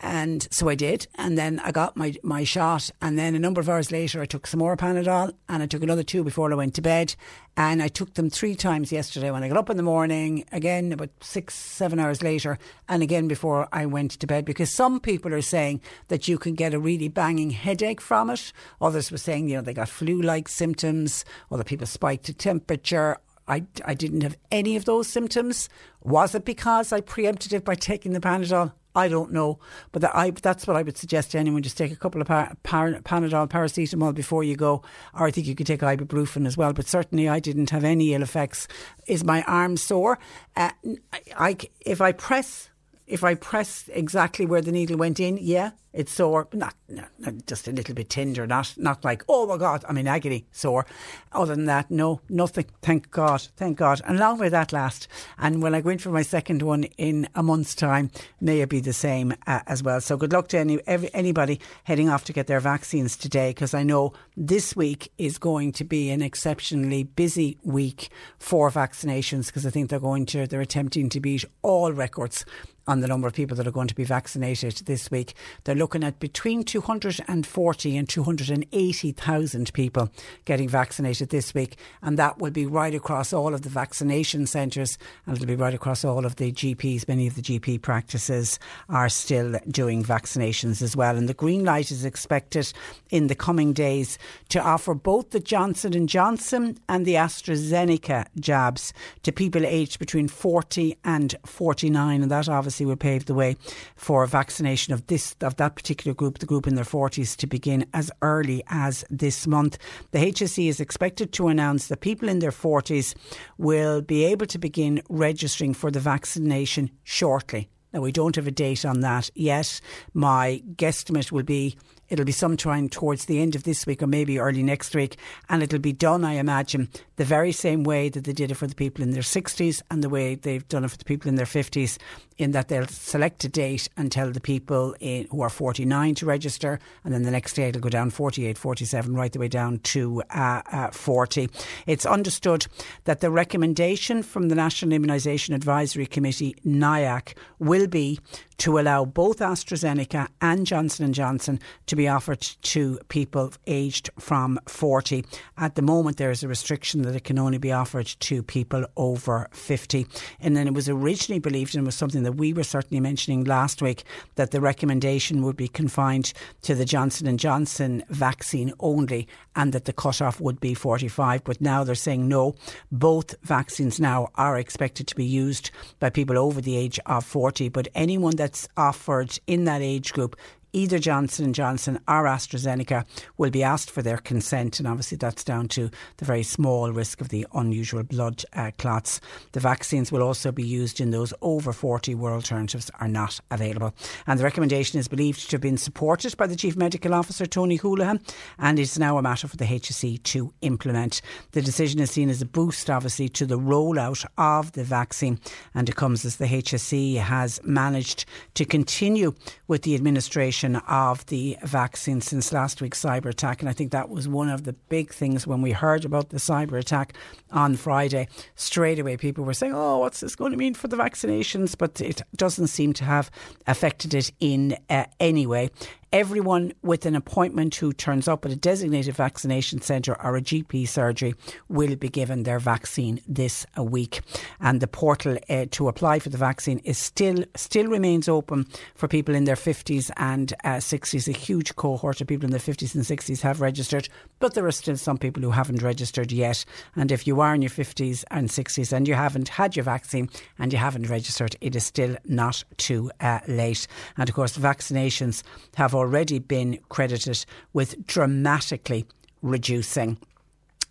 and 0.00 0.46
so 0.50 0.68
I 0.68 0.74
did. 0.74 1.06
And 1.16 1.38
then 1.38 1.60
I 1.60 1.72
got 1.72 1.96
my, 1.96 2.14
my 2.22 2.44
shot. 2.44 2.90
And 3.00 3.18
then 3.18 3.34
a 3.34 3.38
number 3.38 3.60
of 3.60 3.68
hours 3.68 3.90
later, 3.90 4.20
I 4.20 4.26
took 4.26 4.46
some 4.46 4.58
more 4.58 4.76
Panadol 4.76 5.32
and 5.48 5.62
I 5.62 5.66
took 5.66 5.82
another 5.82 6.02
two 6.02 6.24
before 6.24 6.52
I 6.52 6.56
went 6.56 6.74
to 6.74 6.82
bed. 6.82 7.14
And 7.56 7.82
I 7.82 7.88
took 7.88 8.14
them 8.14 8.30
three 8.30 8.54
times 8.56 8.90
yesterday 8.90 9.30
when 9.30 9.44
I 9.44 9.48
got 9.48 9.56
up 9.56 9.70
in 9.70 9.76
the 9.76 9.82
morning, 9.82 10.44
again 10.50 10.92
about 10.92 11.10
six, 11.20 11.54
seven 11.54 12.00
hours 12.00 12.22
later, 12.22 12.58
and 12.88 13.02
again 13.02 13.28
before 13.28 13.68
I 13.72 13.86
went 13.86 14.12
to 14.12 14.26
bed. 14.26 14.44
Because 14.44 14.70
some 14.70 14.98
people 15.00 15.32
are 15.32 15.42
saying 15.42 15.80
that 16.08 16.26
you 16.26 16.36
can 16.36 16.54
get 16.54 16.74
a 16.74 16.80
really 16.80 17.08
banging 17.08 17.50
headache 17.50 18.00
from 18.00 18.30
it. 18.30 18.52
Others 18.80 19.10
were 19.12 19.18
saying, 19.18 19.48
you 19.48 19.56
know, 19.56 19.62
they 19.62 19.74
got 19.74 19.88
flu 19.88 20.20
like 20.20 20.48
symptoms. 20.48 21.24
Other 21.50 21.64
people 21.64 21.86
spiked 21.86 22.28
a 22.28 22.34
temperature. 22.34 23.18
I, 23.46 23.64
I 23.84 23.94
didn't 23.94 24.22
have 24.22 24.36
any 24.50 24.76
of 24.76 24.84
those 24.84 25.06
symptoms. 25.06 25.68
Was 26.02 26.34
it 26.34 26.44
because 26.44 26.92
I 26.92 27.00
preempted 27.00 27.52
it 27.52 27.64
by 27.64 27.74
taking 27.74 28.12
the 28.12 28.20
Panadol? 28.20 28.72
I 28.94 29.08
don't 29.08 29.32
know, 29.32 29.58
but 29.90 30.02
that 30.02 30.14
I, 30.14 30.30
that's 30.30 30.66
what 30.66 30.76
I 30.76 30.82
would 30.82 30.96
suggest 30.96 31.32
to 31.32 31.38
anyone. 31.38 31.62
Just 31.62 31.76
take 31.76 31.90
a 31.90 31.96
couple 31.96 32.20
of 32.20 32.28
par, 32.28 32.56
par, 32.62 32.92
Panadol, 33.02 33.48
paracetamol 33.48 34.14
before 34.14 34.44
you 34.44 34.56
go, 34.56 34.82
or 35.18 35.26
I 35.26 35.30
think 35.30 35.46
you 35.46 35.54
could 35.54 35.66
take 35.66 35.80
ibuprofen 35.80 36.46
as 36.46 36.56
well. 36.56 36.72
But 36.72 36.86
certainly, 36.86 37.28
I 37.28 37.40
didn't 37.40 37.70
have 37.70 37.84
any 37.84 38.14
ill 38.14 38.22
effects. 38.22 38.68
Is 39.06 39.24
my 39.24 39.42
arm 39.42 39.76
sore? 39.76 40.18
Uh, 40.56 40.70
I, 41.12 41.20
I, 41.36 41.56
if 41.80 42.00
I 42.00 42.12
press, 42.12 42.70
if 43.06 43.24
I 43.24 43.34
press 43.34 43.88
exactly 43.92 44.46
where 44.46 44.60
the 44.60 44.72
needle 44.72 44.96
went 44.96 45.18
in, 45.18 45.38
yeah, 45.40 45.72
it's 45.94 46.12
sore, 46.12 46.48
not, 46.52 46.74
not, 46.88 47.08
just 47.46 47.68
a 47.68 47.72
little 47.72 47.94
bit 47.94 48.10
tender, 48.10 48.46
not 48.46 48.74
not 48.76 49.04
like 49.04 49.22
oh 49.28 49.46
my 49.46 49.56
god, 49.56 49.84
I'm 49.88 49.96
in 49.96 50.08
agony 50.08 50.44
sore. 50.50 50.86
Other 51.32 51.54
than 51.54 51.66
that, 51.66 51.90
no, 51.90 52.20
nothing. 52.28 52.66
Thank 52.82 53.10
God, 53.10 53.46
thank 53.56 53.78
God. 53.78 54.00
And 54.04 54.18
long 54.18 54.38
may 54.38 54.48
that 54.48 54.72
last. 54.72 55.08
And 55.38 55.62
when 55.62 55.74
I 55.74 55.80
go 55.80 55.90
in 55.90 55.98
for 55.98 56.10
my 56.10 56.22
second 56.22 56.62
one 56.62 56.84
in 56.98 57.28
a 57.34 57.42
month's 57.42 57.74
time, 57.74 58.10
may 58.40 58.60
it 58.60 58.68
be 58.68 58.80
the 58.80 58.92
same 58.92 59.34
uh, 59.46 59.60
as 59.66 59.82
well. 59.82 60.00
So 60.00 60.16
good 60.16 60.32
luck 60.32 60.48
to 60.48 60.58
any 60.58 60.80
every, 60.86 61.14
anybody 61.14 61.60
heading 61.84 62.08
off 62.08 62.24
to 62.24 62.32
get 62.32 62.48
their 62.48 62.60
vaccines 62.60 63.16
today, 63.16 63.50
because 63.50 63.72
I 63.72 63.84
know 63.84 64.12
this 64.36 64.74
week 64.74 65.12
is 65.16 65.38
going 65.38 65.72
to 65.72 65.84
be 65.84 66.10
an 66.10 66.22
exceptionally 66.22 67.04
busy 67.04 67.58
week 67.62 68.08
for 68.38 68.70
vaccinations, 68.70 69.46
because 69.46 69.64
I 69.64 69.70
think 69.70 69.90
they're 69.90 70.00
going 70.00 70.26
to 70.26 70.46
they're 70.46 70.60
attempting 70.60 71.08
to 71.10 71.20
beat 71.20 71.44
all 71.62 71.92
records 71.92 72.44
on 72.86 73.00
the 73.00 73.08
number 73.08 73.26
of 73.26 73.34
people 73.34 73.56
that 73.56 73.66
are 73.66 73.72
going 73.72 73.88
to 73.88 73.94
be 73.94 74.04
vaccinated 74.04 74.74
this 74.86 75.10
week. 75.10 75.34
They're 75.64 75.74
looking 75.84 76.02
at 76.02 76.18
between 76.18 76.64
240 76.64 77.96
and 77.98 78.08
280,000 78.08 79.72
people 79.74 80.08
getting 80.46 80.66
vaccinated 80.66 81.28
this 81.28 81.52
week. 81.52 81.76
And 82.00 82.18
that 82.18 82.38
will 82.38 82.52
be 82.52 82.64
right 82.64 82.94
across 82.94 83.34
all 83.34 83.52
of 83.52 83.60
the 83.60 83.68
vaccination 83.68 84.46
centres 84.46 84.96
and 85.26 85.36
it'll 85.36 85.46
be 85.46 85.56
right 85.56 85.74
across 85.74 86.02
all 86.02 86.24
of 86.24 86.36
the 86.36 86.52
GPs. 86.52 87.06
Many 87.06 87.26
of 87.26 87.34
the 87.34 87.42
GP 87.42 87.82
practices 87.82 88.58
are 88.88 89.10
still 89.10 89.58
doing 89.68 90.02
vaccinations 90.02 90.80
as 90.80 90.96
well. 90.96 91.18
And 91.18 91.28
the 91.28 91.34
green 91.34 91.66
light 91.66 91.90
is 91.90 92.06
expected 92.06 92.72
in 93.10 93.26
the 93.26 93.34
coming 93.34 93.74
days 93.74 94.16
to 94.48 94.62
offer 94.62 94.94
both 94.94 95.32
the 95.32 95.40
Johnson 95.40 96.06
& 96.06 96.08
Johnson 96.08 96.78
and 96.88 97.04
the 97.04 97.16
AstraZeneca 97.16 98.24
jabs 98.40 98.94
to 99.22 99.32
people 99.32 99.66
aged 99.66 99.98
between 99.98 100.28
40 100.28 100.96
and 101.04 101.34
49. 101.44 102.22
And 102.22 102.30
that 102.30 102.48
obviously 102.48 102.86
will 102.86 102.96
pave 102.96 103.26
the 103.26 103.34
way 103.34 103.58
for 103.96 104.24
vaccination 104.26 104.94
of 104.94 105.06
this 105.08 105.36
of 105.42 105.56
that 105.56 105.73
particular 105.76 106.14
group, 106.14 106.38
the 106.38 106.46
group 106.46 106.66
in 106.66 106.74
their 106.74 106.84
40s, 106.84 107.36
to 107.36 107.46
begin 107.46 107.86
as 107.92 108.10
early 108.22 108.62
as 108.68 109.04
this 109.10 109.46
month. 109.46 109.78
The 110.12 110.18
HSE 110.18 110.68
is 110.68 110.80
expected 110.80 111.32
to 111.34 111.48
announce 111.48 111.88
that 111.88 112.00
people 112.00 112.28
in 112.28 112.38
their 112.38 112.50
40s 112.50 113.14
will 113.58 114.00
be 114.00 114.24
able 114.24 114.46
to 114.46 114.58
begin 114.58 115.02
registering 115.08 115.74
for 115.74 115.90
the 115.90 116.00
vaccination 116.00 116.90
shortly. 117.02 117.68
Now, 117.92 118.00
we 118.00 118.10
don't 118.10 118.34
have 118.34 118.48
a 118.48 118.50
date 118.50 118.84
on 118.84 119.00
that 119.00 119.30
yet. 119.36 119.80
My 120.12 120.62
guesstimate 120.76 121.30
will 121.30 121.44
be 121.44 121.76
It'll 122.08 122.24
be 122.24 122.32
sometime 122.32 122.88
towards 122.88 123.24
the 123.24 123.40
end 123.40 123.54
of 123.54 123.64
this 123.64 123.86
week 123.86 124.02
or 124.02 124.06
maybe 124.06 124.38
early 124.38 124.62
next 124.62 124.94
week. 124.94 125.16
And 125.48 125.62
it'll 125.62 125.78
be 125.78 125.92
done, 125.92 126.24
I 126.24 126.34
imagine, 126.34 126.88
the 127.16 127.24
very 127.24 127.52
same 127.52 127.82
way 127.82 128.08
that 128.08 128.24
they 128.24 128.32
did 128.32 128.50
it 128.50 128.56
for 128.56 128.66
the 128.66 128.74
people 128.74 129.02
in 129.02 129.12
their 129.12 129.22
60s 129.22 129.82
and 129.90 130.04
the 130.04 130.08
way 130.08 130.34
they've 130.34 130.66
done 130.68 130.84
it 130.84 130.90
for 130.90 130.98
the 130.98 131.04
people 131.04 131.28
in 131.28 131.36
their 131.36 131.46
50s, 131.46 131.98
in 132.38 132.50
that 132.52 132.68
they'll 132.68 132.86
select 132.86 133.44
a 133.44 133.48
date 133.48 133.88
and 133.96 134.10
tell 134.10 134.30
the 134.30 134.40
people 134.40 134.94
in, 135.00 135.26
who 135.30 135.40
are 135.42 135.50
49 135.50 136.14
to 136.16 136.26
register. 136.26 136.78
And 137.04 137.14
then 137.14 137.22
the 137.22 137.30
next 137.30 137.54
day 137.54 137.68
it'll 137.68 137.80
go 137.80 137.88
down 137.88 138.10
48, 138.10 138.58
47, 138.58 139.14
right 139.14 139.32
the 139.32 139.38
way 139.38 139.48
down 139.48 139.78
to 139.78 140.22
uh, 140.30 140.62
uh, 140.70 140.90
40. 140.90 141.48
It's 141.86 142.06
understood 142.06 142.66
that 143.04 143.20
the 143.20 143.30
recommendation 143.30 144.22
from 144.22 144.48
the 144.48 144.54
National 144.54 144.98
Immunisation 144.98 145.54
Advisory 145.54 146.06
Committee, 146.06 146.56
NIAC, 146.66 147.34
will 147.58 147.86
be 147.86 148.18
to 148.58 148.78
allow 148.78 149.04
both 149.04 149.38
AstraZeneca 149.38 150.28
and 150.40 150.66
Johnson 150.66 151.12
& 151.12 151.14
Johnson 151.14 151.60
to 151.86 151.96
be 151.96 152.08
offered 152.08 152.40
to 152.40 152.98
people 153.08 153.52
aged 153.66 154.10
from 154.18 154.58
40. 154.66 155.24
At 155.58 155.74
the 155.74 155.82
moment, 155.82 156.16
there 156.16 156.30
is 156.30 156.42
a 156.42 156.48
restriction 156.48 157.02
that 157.02 157.16
it 157.16 157.24
can 157.24 157.38
only 157.38 157.58
be 157.58 157.72
offered 157.72 158.06
to 158.06 158.42
people 158.42 158.84
over 158.96 159.48
50. 159.52 160.06
And 160.40 160.56
then 160.56 160.66
it 160.66 160.74
was 160.74 160.88
originally 160.88 161.40
believed, 161.40 161.74
and 161.74 161.84
was 161.84 161.94
something 161.94 162.22
that 162.24 162.32
we 162.32 162.52
were 162.52 162.64
certainly 162.64 163.00
mentioning 163.00 163.44
last 163.44 163.80
week, 163.80 164.04
that 164.34 164.50
the 164.50 164.60
recommendation 164.60 165.42
would 165.42 165.56
be 165.56 165.68
confined 165.68 166.32
to 166.62 166.74
the 166.74 166.84
Johnson 166.84 167.36
& 167.36 167.38
Johnson 167.38 168.02
vaccine 168.08 168.72
only 168.80 169.28
and 169.56 169.72
that 169.72 169.84
the 169.84 169.92
cutoff 169.92 170.40
would 170.40 170.60
be 170.60 170.74
45. 170.74 171.44
But 171.44 171.60
now 171.60 171.84
they're 171.84 171.94
saying 171.94 172.26
no, 172.28 172.54
both 172.90 173.34
vaccines 173.42 174.00
now 174.00 174.28
are 174.34 174.58
expected 174.58 175.06
to 175.08 175.14
be 175.14 175.24
used 175.24 175.70
by 176.00 176.10
people 176.10 176.38
over 176.38 176.60
the 176.60 176.76
age 176.76 176.98
of 177.06 177.24
40. 177.24 177.68
But 177.68 177.88
anyone 177.94 178.36
that's 178.36 178.68
offered 178.76 179.38
in 179.46 179.64
that 179.64 179.82
age 179.82 180.12
group 180.12 180.36
either 180.74 180.98
Johnson 180.98 181.52
Johnson 181.52 181.98
or 182.08 182.24
AstraZeneca 182.24 183.06
will 183.38 183.50
be 183.50 183.62
asked 183.62 183.90
for 183.90 184.02
their 184.02 184.18
consent, 184.18 184.78
and 184.78 184.88
obviously 184.88 185.16
that's 185.16 185.44
down 185.44 185.68
to 185.68 185.88
the 186.16 186.24
very 186.24 186.42
small 186.42 186.92
risk 186.92 187.20
of 187.20 187.28
the 187.28 187.46
unusual 187.54 188.02
blood 188.02 188.44
uh, 188.52 188.72
clots. 188.76 189.20
The 189.52 189.60
vaccines 189.60 190.10
will 190.10 190.22
also 190.22 190.50
be 190.50 190.64
used 190.64 191.00
in 191.00 191.10
those 191.10 191.32
over 191.40 191.72
40 191.72 192.14
where 192.16 192.34
alternatives 192.34 192.90
are 193.00 193.08
not 193.08 193.40
available. 193.50 193.94
And 194.26 194.38
the 194.38 194.44
recommendation 194.44 194.98
is 194.98 195.08
believed 195.08 195.48
to 195.48 195.54
have 195.54 195.60
been 195.60 195.76
supported 195.76 196.36
by 196.36 196.48
the 196.48 196.56
Chief 196.56 196.76
Medical 196.76 197.14
Officer 197.14 197.46
Tony 197.46 197.78
Holohan, 197.78 198.20
and 198.58 198.78
it's 198.78 198.98
now 198.98 199.16
a 199.16 199.22
matter 199.22 199.46
for 199.46 199.56
the 199.56 199.64
HSE 199.64 200.22
to 200.24 200.52
implement. 200.60 201.22
The 201.52 201.62
decision 201.62 202.00
is 202.00 202.10
seen 202.10 202.28
as 202.28 202.42
a 202.42 202.46
boost, 202.46 202.90
obviously, 202.90 203.28
to 203.30 203.46
the 203.46 203.58
rollout 203.58 204.26
of 204.36 204.72
the 204.72 204.84
vaccine, 204.84 205.38
and 205.72 205.88
it 205.88 205.94
comes 205.94 206.24
as 206.24 206.36
the 206.36 206.46
HSE 206.46 207.18
has 207.18 207.60
managed 207.62 208.24
to 208.54 208.64
continue 208.64 209.34
with 209.68 209.82
the 209.82 209.94
administration 209.94 210.63
of 210.76 211.26
the 211.26 211.56
vaccine 211.62 212.20
since 212.20 212.52
last 212.52 212.80
week's 212.80 213.02
cyber 213.02 213.26
attack. 213.26 213.60
And 213.60 213.68
I 213.68 213.72
think 213.72 213.92
that 213.92 214.08
was 214.08 214.26
one 214.26 214.48
of 214.48 214.64
the 214.64 214.72
big 214.72 215.12
things 215.12 215.46
when 215.46 215.62
we 215.62 215.72
heard 215.72 216.04
about 216.04 216.30
the 216.30 216.38
cyber 216.38 216.78
attack 216.78 217.14
on 217.50 217.76
Friday. 217.76 218.28
Straight 218.56 218.98
away, 218.98 219.16
people 219.16 219.44
were 219.44 219.54
saying, 219.54 219.74
oh, 219.74 219.98
what's 219.98 220.20
this 220.20 220.34
going 220.34 220.52
to 220.52 220.58
mean 220.58 220.74
for 220.74 220.88
the 220.88 220.96
vaccinations? 220.96 221.76
But 221.76 222.00
it 222.00 222.22
doesn't 222.36 222.68
seem 222.68 222.92
to 222.94 223.04
have 223.04 223.30
affected 223.66 224.14
it 224.14 224.32
in 224.40 224.76
uh, 224.88 225.04
any 225.20 225.46
way 225.46 225.70
everyone 226.12 226.72
with 226.82 227.06
an 227.06 227.14
appointment 227.14 227.74
who 227.76 227.92
turns 227.92 228.28
up 228.28 228.44
at 228.44 228.52
a 228.52 228.56
designated 228.56 229.14
vaccination 229.14 229.80
centre 229.80 230.16
or 230.22 230.36
a 230.36 230.40
GP 230.40 230.88
surgery 230.88 231.34
will 231.68 231.96
be 231.96 232.08
given 232.08 232.42
their 232.42 232.58
vaccine 232.58 233.20
this 233.26 233.66
week. 233.78 234.20
And 234.60 234.80
the 234.80 234.86
portal 234.86 235.38
uh, 235.48 235.66
to 235.72 235.88
apply 235.88 236.18
for 236.18 236.30
the 236.30 236.38
vaccine 236.38 236.78
is 236.84 236.98
still 236.98 237.44
still 237.54 237.86
remains 237.86 238.28
open 238.28 238.66
for 238.94 239.08
people 239.08 239.34
in 239.34 239.44
their 239.44 239.56
50s 239.56 240.10
and 240.16 240.52
uh, 240.64 240.76
60s. 240.76 241.28
A 241.28 241.32
huge 241.32 241.76
cohort 241.76 242.20
of 242.20 242.26
people 242.26 242.44
in 242.44 242.50
their 242.50 242.60
50s 242.60 242.94
and 242.94 243.04
60s 243.04 243.40
have 243.42 243.60
registered, 243.60 244.08
but 244.38 244.54
there 244.54 244.66
are 244.66 244.72
still 244.72 244.96
some 244.96 245.18
people 245.18 245.42
who 245.42 245.50
haven't 245.50 245.82
registered 245.82 246.32
yet. 246.32 246.64
And 246.96 247.12
if 247.12 247.26
you 247.26 247.40
are 247.40 247.54
in 247.54 247.62
your 247.62 247.70
50s 247.70 248.24
and 248.30 248.48
60s 248.48 248.92
and 248.92 249.06
you 249.06 249.14
haven't 249.14 249.48
had 249.48 249.76
your 249.76 249.84
vaccine 249.84 250.30
and 250.58 250.72
you 250.72 250.78
haven't 250.78 251.10
registered, 251.10 251.56
it 251.60 251.76
is 251.76 251.84
still 251.84 252.16
not 252.24 252.64
too 252.76 253.10
uh, 253.20 253.40
late. 253.46 253.86
And 254.16 254.28
of 254.28 254.34
course, 254.34 254.56
vaccinations 254.56 255.42
have 255.76 255.94
already 255.94 256.03
already 256.04 256.38
been 256.38 256.78
credited 256.90 257.46
with 257.72 258.06
dramatically 258.06 259.06
reducing 259.40 260.18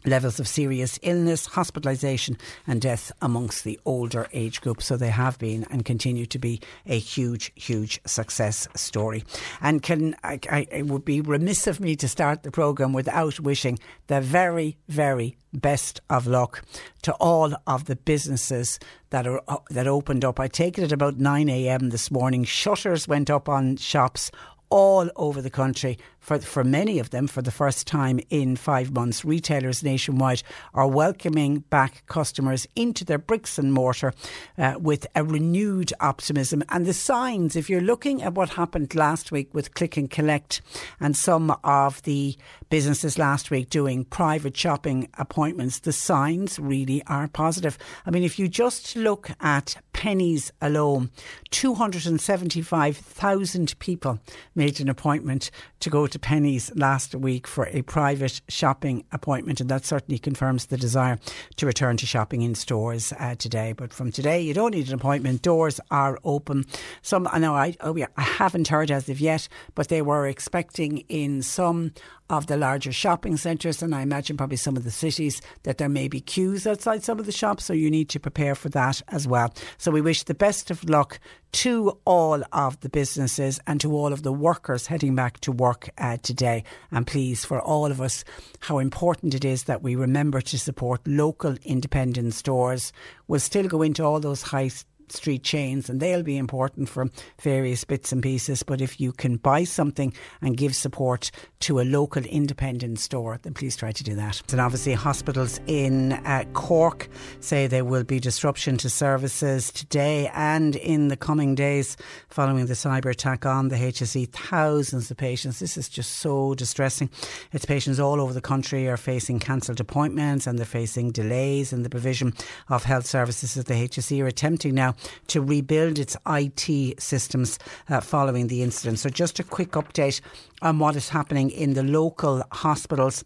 levels 0.06 0.40
of 0.40 0.48
serious 0.48 1.00
illness, 1.02 1.48
hospitalisation, 1.48 2.38
and 2.68 2.82
death 2.82 3.12
amongst 3.22 3.64
the 3.64 3.80
older 3.86 4.28
age 4.34 4.62
group. 4.62 4.82
So 4.82 4.98
they 4.98 5.10
have 5.10 5.40
been 5.40 5.66
and 5.70 5.86
continue 5.86 6.26
to 6.26 6.40
be 6.40 6.62
a 6.86 6.98
huge, 6.98 7.52
huge 7.56 8.00
success 8.06 8.68
story. 8.76 9.24
And 9.62 9.82
can 9.82 10.16
I, 10.24 10.40
I, 10.50 10.68
it 10.72 10.88
would 10.88 11.06
be 11.06 11.22
remiss 11.22 11.68
of 11.68 11.80
me 11.80 11.96
to 11.98 12.08
start 12.08 12.44
the 12.44 12.52
programme 12.52 12.94
without 12.94 13.40
wishing 13.40 13.80
the 14.08 14.22
very, 14.22 14.78
very 14.90 15.38
best 15.54 16.02
of 16.10 16.26
luck 16.28 16.64
to 17.04 17.14
all 17.14 17.54
of 17.68 17.86
the 17.86 17.96
businesses 17.96 18.80
that 19.12 19.28
are 19.28 19.42
that 19.70 19.88
opened 19.88 20.26
up. 20.26 20.40
I 20.40 20.48
take 20.48 20.78
it 20.80 20.84
at 20.84 20.92
about 20.92 21.18
9 21.18 21.48
a.m. 21.48 21.92
this 21.92 22.10
morning. 22.10 22.44
Shutters 22.44 23.08
went 23.08 23.30
up 23.30 23.48
on 23.48 23.78
shops 23.78 24.32
all 24.74 25.08
over 25.16 25.40
the 25.40 25.52
country 25.52 26.00
for, 26.24 26.40
for 26.40 26.64
many 26.64 26.98
of 27.00 27.10
them 27.10 27.28
for 27.28 27.42
the 27.42 27.52
first 27.52 27.86
time 27.86 28.22
in 28.30 28.56
five 28.56 28.94
months. 28.94 29.26
Retailers 29.26 29.84
nationwide 29.84 30.42
are 30.74 30.88
welcoming 30.88 31.60
back 31.60 32.06
customers 32.08 32.66
into 32.76 33.04
their 33.04 33.18
bricks 33.18 33.60
and 33.60 33.74
mortar 33.74 34.14
uh, 34.58 34.76
with 34.80 35.06
a 35.16 35.24
renewed 35.24 35.92
optimism. 36.00 36.64
And 36.70 36.86
the 36.86 36.94
signs, 36.94 37.58
if 37.58 37.70
you're 37.70 37.82
looking 37.82 38.24
at 38.24 38.36
what 38.36 38.52
happened 38.52 38.96
last 38.96 39.34
week 39.34 39.54
with 39.54 39.74
Click 39.74 39.98
and 39.98 40.10
Collect 40.10 40.62
and 41.00 41.18
some 41.18 41.56
of 41.64 42.02
the 42.04 42.38
businesses 42.70 43.18
last 43.18 43.50
week 43.52 43.70
doing 43.70 44.06
private 44.06 44.56
shopping 44.56 45.10
appointments, 45.18 45.80
the 45.80 45.92
signs 45.92 46.58
really 46.58 47.04
are 47.08 47.28
positive. 47.28 47.78
I 48.06 48.12
mean, 48.12 48.24
if 48.24 48.40
you 48.40 48.48
just 48.48 48.96
look 48.96 49.32
at 49.42 49.76
Penneys 49.94 50.52
alone, 50.62 51.12
275,000 51.52 53.78
people 53.80 54.20
made 54.56 54.80
an 54.80 54.88
appointment 54.88 55.52
to 55.82 55.90
go 55.90 56.08
to 56.14 56.20
Penneys 56.20 56.72
last 56.76 57.16
week 57.16 57.48
for 57.48 57.66
a 57.68 57.82
private 57.82 58.42
shopping 58.48 59.04
appointment, 59.12 59.60
and 59.60 59.70
that 59.70 59.84
certainly 59.84 60.20
confirms 60.20 60.68
the 60.68 60.78
desire 60.78 61.20
to 61.58 61.66
return 61.66 61.98
to 61.98 62.06
shopping 62.06 62.44
in 62.44 62.56
stores 62.56 63.12
uh, 63.20 63.36
today. 63.36 63.74
But 63.74 63.92
from 63.92 64.12
today, 64.12 64.42
you 64.42 64.54
don't 64.54 64.76
need 64.76 64.88
an 64.88 64.94
appointment. 64.94 65.42
Doors 65.42 65.80
are 65.90 66.20
open. 66.24 66.66
Some 67.02 67.28
I 67.32 67.40
know 67.40 67.56
I 67.56 67.76
oh 67.82 67.96
yeah, 67.96 68.08
I 68.16 68.22
haven't 68.22 68.68
heard 68.68 68.92
as 68.92 69.10
of 69.10 69.20
yet, 69.20 69.48
but 69.76 69.88
they 69.88 70.02
were 70.02 70.28
expecting 70.28 71.00
in 71.10 71.42
some 71.42 71.92
of 72.38 72.48
the 72.48 72.58
larger 72.58 72.92
shopping 72.92 73.38
centres, 73.38 73.84
and 73.84 73.94
I 73.94 74.02
imagine 74.02 74.38
probably 74.38 74.58
some 74.58 74.76
of 74.76 74.84
the 74.84 74.92
cities 74.92 75.42
that 75.64 75.78
there 75.78 75.90
may 75.90 76.08
be 76.08 76.20
queues 76.20 76.66
outside 76.66 77.04
some 77.04 77.20
of 77.20 77.26
the 77.26 77.32
shops, 77.32 77.66
so 77.66 77.74
you 77.74 77.92
need 77.92 78.10
to 78.10 78.20
prepare 78.20 78.56
for 78.56 78.70
that 78.70 79.02
as 79.10 79.28
well. 79.28 79.54
So 79.78 79.92
we 79.92 80.02
wish 80.02 80.24
the 80.24 80.34
best 80.34 80.72
of 80.72 80.84
luck 80.90 81.20
to 81.54 82.00
all 82.06 82.44
of 82.52 82.80
the 82.80 82.90
businesses 82.90 83.60
and 83.68 83.80
to 83.80 83.94
all 83.96 84.12
of 84.12 84.24
the 84.24 84.34
workers 84.34 84.88
heading 84.88 85.14
back 85.16 85.40
to 85.42 85.52
work 85.52 85.90
uh, 86.00 86.18
today. 86.24 86.64
And 86.92 87.06
please, 87.06 87.46
for 87.46 87.62
all 87.62 87.92
of 87.92 88.02
us, 88.02 88.24
how 88.60 88.80
important 88.80 89.36
it 89.36 89.46
is 89.46 89.66
that 89.66 89.84
we 89.84 89.96
remember 89.96 90.42
to 90.42 90.58
support 90.58 91.08
local 91.08 91.56
independent 91.64 92.34
stores. 92.34 92.92
We'll 93.28 93.40
still 93.40 93.68
go 93.68 93.84
into 93.84 94.04
all 94.04 94.20
those 94.20 94.42
high 94.42 94.72
street 95.12 95.44
chains 95.44 95.90
and 95.90 96.00
they'll 96.00 96.24
be 96.24 96.38
important 96.38 96.90
for 96.90 97.10
various 97.42 97.84
bits 97.84 98.12
and 98.12 98.22
pieces. 98.22 98.64
But 98.64 98.82
if 98.82 99.00
you 99.00 99.12
can 99.12 99.38
buy 99.38 99.64
something 99.64 100.14
and 100.42 100.58
give 100.58 100.76
support 100.76 101.32
to 101.62 101.80
a 101.80 101.84
local 101.84 102.24
independent 102.24 103.00
store, 103.00 103.40
then 103.42 103.54
please 103.54 103.76
try 103.76 103.92
to 103.92 104.04
do 104.04 104.16
that. 104.16 104.42
And 104.52 104.62
obviously, 104.62 104.94
hospitals 104.94 105.60
in 105.68 106.14
uh, 106.14 106.46
Cork 106.54 107.10
say 107.40 107.68
there 107.68 107.86
will 107.86 108.04
be 108.04 108.20
disruption 108.20 108.78
to 108.78 108.90
services 108.90 109.72
today 109.72 110.30
and 110.34 110.76
in 110.76 111.08
the 111.08 111.18
coming 111.18 111.56
days 111.56 111.98
following 112.30 112.66
the 112.66 112.74
cyber 112.74 113.12
attack 113.12 113.46
on 113.46 113.70
the 113.70 113.76
HSE. 113.76 114.30
Thousands 114.30 115.10
of 115.10 115.18
patients. 115.18 115.60
This 115.60 115.78
is 115.78 115.90
just 115.90 116.18
so 116.18 116.54
distressing. 116.56 117.10
It's 117.52 117.66
patients 117.66 118.00
all 118.00 118.22
over 118.22 118.34
the 118.34 118.42
country 118.42 118.88
are 118.88 118.98
facing 118.98 119.40
cancelled 119.40 119.80
appointments 119.80 120.48
and 120.48 120.58
they're 120.58 120.66
facing 120.66 121.12
delays 121.12 121.74
in 121.74 121.84
the 121.84 121.90
provision 121.90 122.34
of 122.70 122.84
health 122.84 123.06
services 123.06 123.54
that 123.54 123.68
the 123.68 123.74
HSE 123.74 124.22
are 124.22 124.28
attempting 124.28 124.76
now 124.76 124.93
to 125.28 125.42
rebuild 125.42 126.00
its 126.00 126.18
IT 126.28 127.02
systems 127.02 127.60
uh, 127.90 128.02
following 128.02 128.48
the 128.48 128.64
incident. 128.64 129.00
So, 129.00 129.10
just 129.10 129.40
a 129.40 129.44
quick 129.44 129.72
update 129.72 130.22
on 130.62 130.80
what 130.80 130.96
is 130.96 131.10
happening 131.10 131.50
in 131.52 131.74
the 131.74 131.84
local 131.84 132.44
hospitals. 132.52 133.24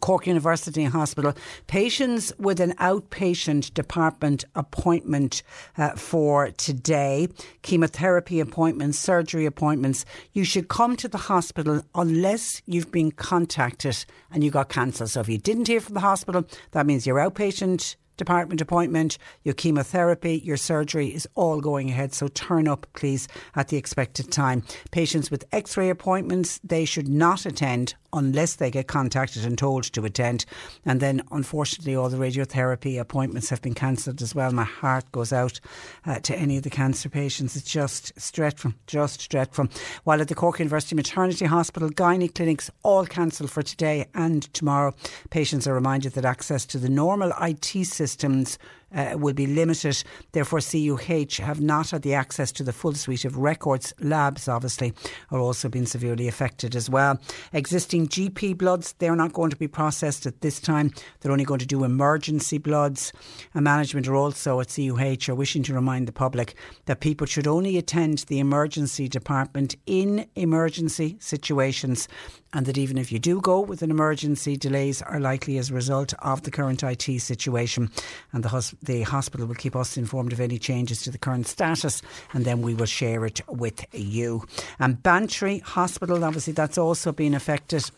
Cork 0.00 0.26
University 0.26 0.84
Hospital, 0.84 1.34
patients 1.66 2.30
with 2.38 2.60
an 2.60 2.74
outpatient 2.74 3.72
department 3.72 4.44
appointment 4.54 5.42
uh, 5.78 5.90
for 5.92 6.50
today, 6.50 7.28
chemotherapy 7.62 8.38
appointments, 8.38 8.98
surgery 8.98 9.46
appointments, 9.46 10.04
you 10.32 10.44
should 10.44 10.68
come 10.68 10.94
to 10.96 11.08
the 11.08 11.16
hospital 11.16 11.82
unless 11.94 12.60
you've 12.66 12.92
been 12.92 13.10
contacted 13.10 14.04
and 14.30 14.44
you 14.44 14.50
got 14.50 14.68
cancelled. 14.68 15.08
So 15.08 15.20
if 15.20 15.28
you 15.28 15.38
didn't 15.38 15.68
hear 15.68 15.80
from 15.80 15.94
the 15.94 16.00
hospital, 16.00 16.46
that 16.72 16.84
means 16.84 17.06
your 17.06 17.16
outpatient 17.16 17.96
department 18.18 18.60
appointment, 18.60 19.16
your 19.42 19.54
chemotherapy, 19.54 20.42
your 20.44 20.58
surgery 20.58 21.08
is 21.08 21.26
all 21.34 21.62
going 21.62 21.88
ahead. 21.88 22.12
So 22.12 22.28
turn 22.28 22.68
up, 22.68 22.86
please, 22.92 23.26
at 23.56 23.68
the 23.68 23.78
expected 23.78 24.30
time. 24.30 24.62
Patients 24.90 25.30
with 25.30 25.46
x 25.52 25.78
ray 25.78 25.88
appointments, 25.88 26.60
they 26.62 26.84
should 26.84 27.08
not 27.08 27.46
attend 27.46 27.94
unless 28.12 28.56
they 28.56 28.70
get 28.70 28.86
contacted 28.86 29.44
and 29.44 29.58
told 29.58 29.84
to 29.84 30.04
attend. 30.04 30.44
And 30.84 31.00
then, 31.00 31.22
unfortunately, 31.30 31.94
all 31.94 32.08
the 32.08 32.16
radiotherapy 32.16 32.98
appointments 33.00 33.50
have 33.50 33.62
been 33.62 33.74
cancelled 33.74 34.22
as 34.22 34.34
well. 34.34 34.52
My 34.52 34.64
heart 34.64 35.10
goes 35.12 35.32
out 35.32 35.60
uh, 36.06 36.20
to 36.20 36.36
any 36.36 36.56
of 36.56 36.62
the 36.62 36.70
cancer 36.70 37.08
patients. 37.08 37.56
It's 37.56 37.70
just 37.70 38.32
dreadful, 38.32 38.72
just 38.86 39.28
dreadful. 39.30 39.68
While 40.04 40.20
at 40.20 40.28
the 40.28 40.34
Cork 40.34 40.58
University 40.58 40.96
Maternity 40.96 41.44
Hospital, 41.44 41.90
gynae 41.90 42.34
clinics 42.34 42.70
all 42.82 43.06
cancelled 43.06 43.50
for 43.50 43.62
today 43.62 44.06
and 44.14 44.42
tomorrow. 44.54 44.94
Patients 45.30 45.66
are 45.66 45.74
reminded 45.74 46.12
that 46.12 46.24
access 46.24 46.64
to 46.66 46.78
the 46.78 46.88
normal 46.88 47.32
IT 47.40 47.86
systems 47.86 48.58
uh, 48.94 49.16
will 49.16 49.34
be 49.34 49.46
limited. 49.46 50.02
Therefore, 50.32 50.60
CUH 50.60 51.42
have 51.42 51.60
not 51.60 51.90
had 51.90 52.02
the 52.02 52.14
access 52.14 52.52
to 52.52 52.62
the 52.62 52.72
full 52.72 52.94
suite 52.94 53.24
of 53.24 53.36
records. 53.36 53.92
Labs, 54.00 54.48
obviously, 54.48 54.92
are 55.30 55.38
also 55.38 55.68
being 55.68 55.86
severely 55.86 56.28
affected 56.28 56.74
as 56.74 56.88
well. 56.88 57.18
Existing 57.52 58.08
GP 58.08 58.56
bloods, 58.56 58.94
they're 58.98 59.16
not 59.16 59.32
going 59.32 59.50
to 59.50 59.56
be 59.56 59.68
processed 59.68 60.26
at 60.26 60.40
this 60.40 60.60
time. 60.60 60.92
They're 61.20 61.32
only 61.32 61.44
going 61.44 61.60
to 61.60 61.66
do 61.66 61.84
emergency 61.84 62.58
bloods. 62.58 63.12
And 63.54 63.64
management 63.64 64.08
are 64.08 64.16
also 64.16 64.60
at 64.60 64.68
CUH 64.68 65.28
are 65.28 65.34
wishing 65.34 65.62
to 65.64 65.74
remind 65.74 66.08
the 66.08 66.12
public 66.12 66.54
that 66.86 67.00
people 67.00 67.26
should 67.26 67.46
only 67.46 67.76
attend 67.76 68.18
the 68.28 68.38
emergency 68.38 69.08
department 69.08 69.76
in 69.86 70.26
emergency 70.34 71.16
situations 71.20 72.08
and 72.52 72.66
that 72.66 72.78
even 72.78 72.98
if 72.98 73.12
you 73.12 73.18
do 73.18 73.40
go 73.40 73.60
with 73.60 73.82
an 73.82 73.90
emergency, 73.90 74.56
delays 74.56 75.02
are 75.02 75.20
likely 75.20 75.58
as 75.58 75.70
a 75.70 75.74
result 75.74 76.14
of 76.20 76.42
the 76.42 76.50
current 76.50 76.82
IT 76.82 77.20
situation. 77.20 77.90
And 78.32 78.42
the, 78.42 78.48
hos- 78.48 78.74
the 78.82 79.02
hospital 79.02 79.46
will 79.46 79.54
keep 79.54 79.76
us 79.76 79.96
informed 79.96 80.32
of 80.32 80.40
any 80.40 80.58
changes 80.58 81.02
to 81.02 81.10
the 81.10 81.18
current 81.18 81.46
status, 81.46 82.02
and 82.32 82.44
then 82.44 82.62
we 82.62 82.74
will 82.74 82.86
share 82.86 83.26
it 83.26 83.40
with 83.48 83.84
you. 83.92 84.44
And 84.78 85.02
Bantry 85.02 85.58
Hospital, 85.60 86.24
obviously, 86.24 86.52
that's 86.52 86.78
also 86.78 87.12
been 87.12 87.34
affected 87.34 87.90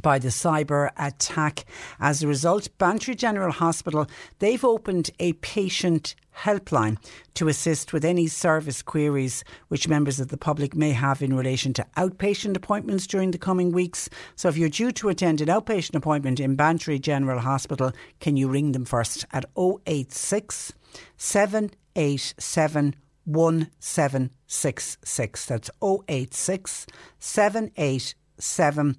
by 0.00 0.18
the 0.18 0.28
cyber 0.28 0.90
attack. 0.98 1.64
As 1.98 2.22
a 2.22 2.28
result, 2.28 2.68
Bantry 2.78 3.14
General 3.14 3.52
Hospital, 3.52 4.06
they've 4.38 4.64
opened 4.64 5.10
a 5.18 5.32
patient 5.34 6.14
helpline 6.36 6.98
to 7.34 7.48
assist 7.48 7.92
with 7.92 8.04
any 8.04 8.28
service 8.28 8.82
queries 8.82 9.42
which 9.68 9.88
members 9.88 10.20
of 10.20 10.28
the 10.28 10.36
public 10.36 10.76
may 10.76 10.92
have 10.92 11.22
in 11.22 11.34
relation 11.34 11.72
to 11.72 11.86
outpatient 11.96 12.56
appointments 12.56 13.06
during 13.06 13.32
the 13.32 13.38
coming 13.38 13.72
weeks. 13.72 14.08
So 14.36 14.48
if 14.48 14.56
you're 14.56 14.68
due 14.68 14.92
to 14.92 15.08
attend 15.08 15.40
an 15.40 15.48
outpatient 15.48 15.96
appointment 15.96 16.38
in 16.38 16.54
Bantry 16.54 16.98
General 16.98 17.40
Hospital, 17.40 17.92
can 18.20 18.36
you 18.36 18.48
ring 18.48 18.72
them 18.72 18.84
first 18.84 19.24
at 19.32 19.46
086 19.56 20.72
787 21.16 22.94
1766. 23.24 25.46
That's 25.46 25.70
086 25.82 26.86
787 27.18 28.96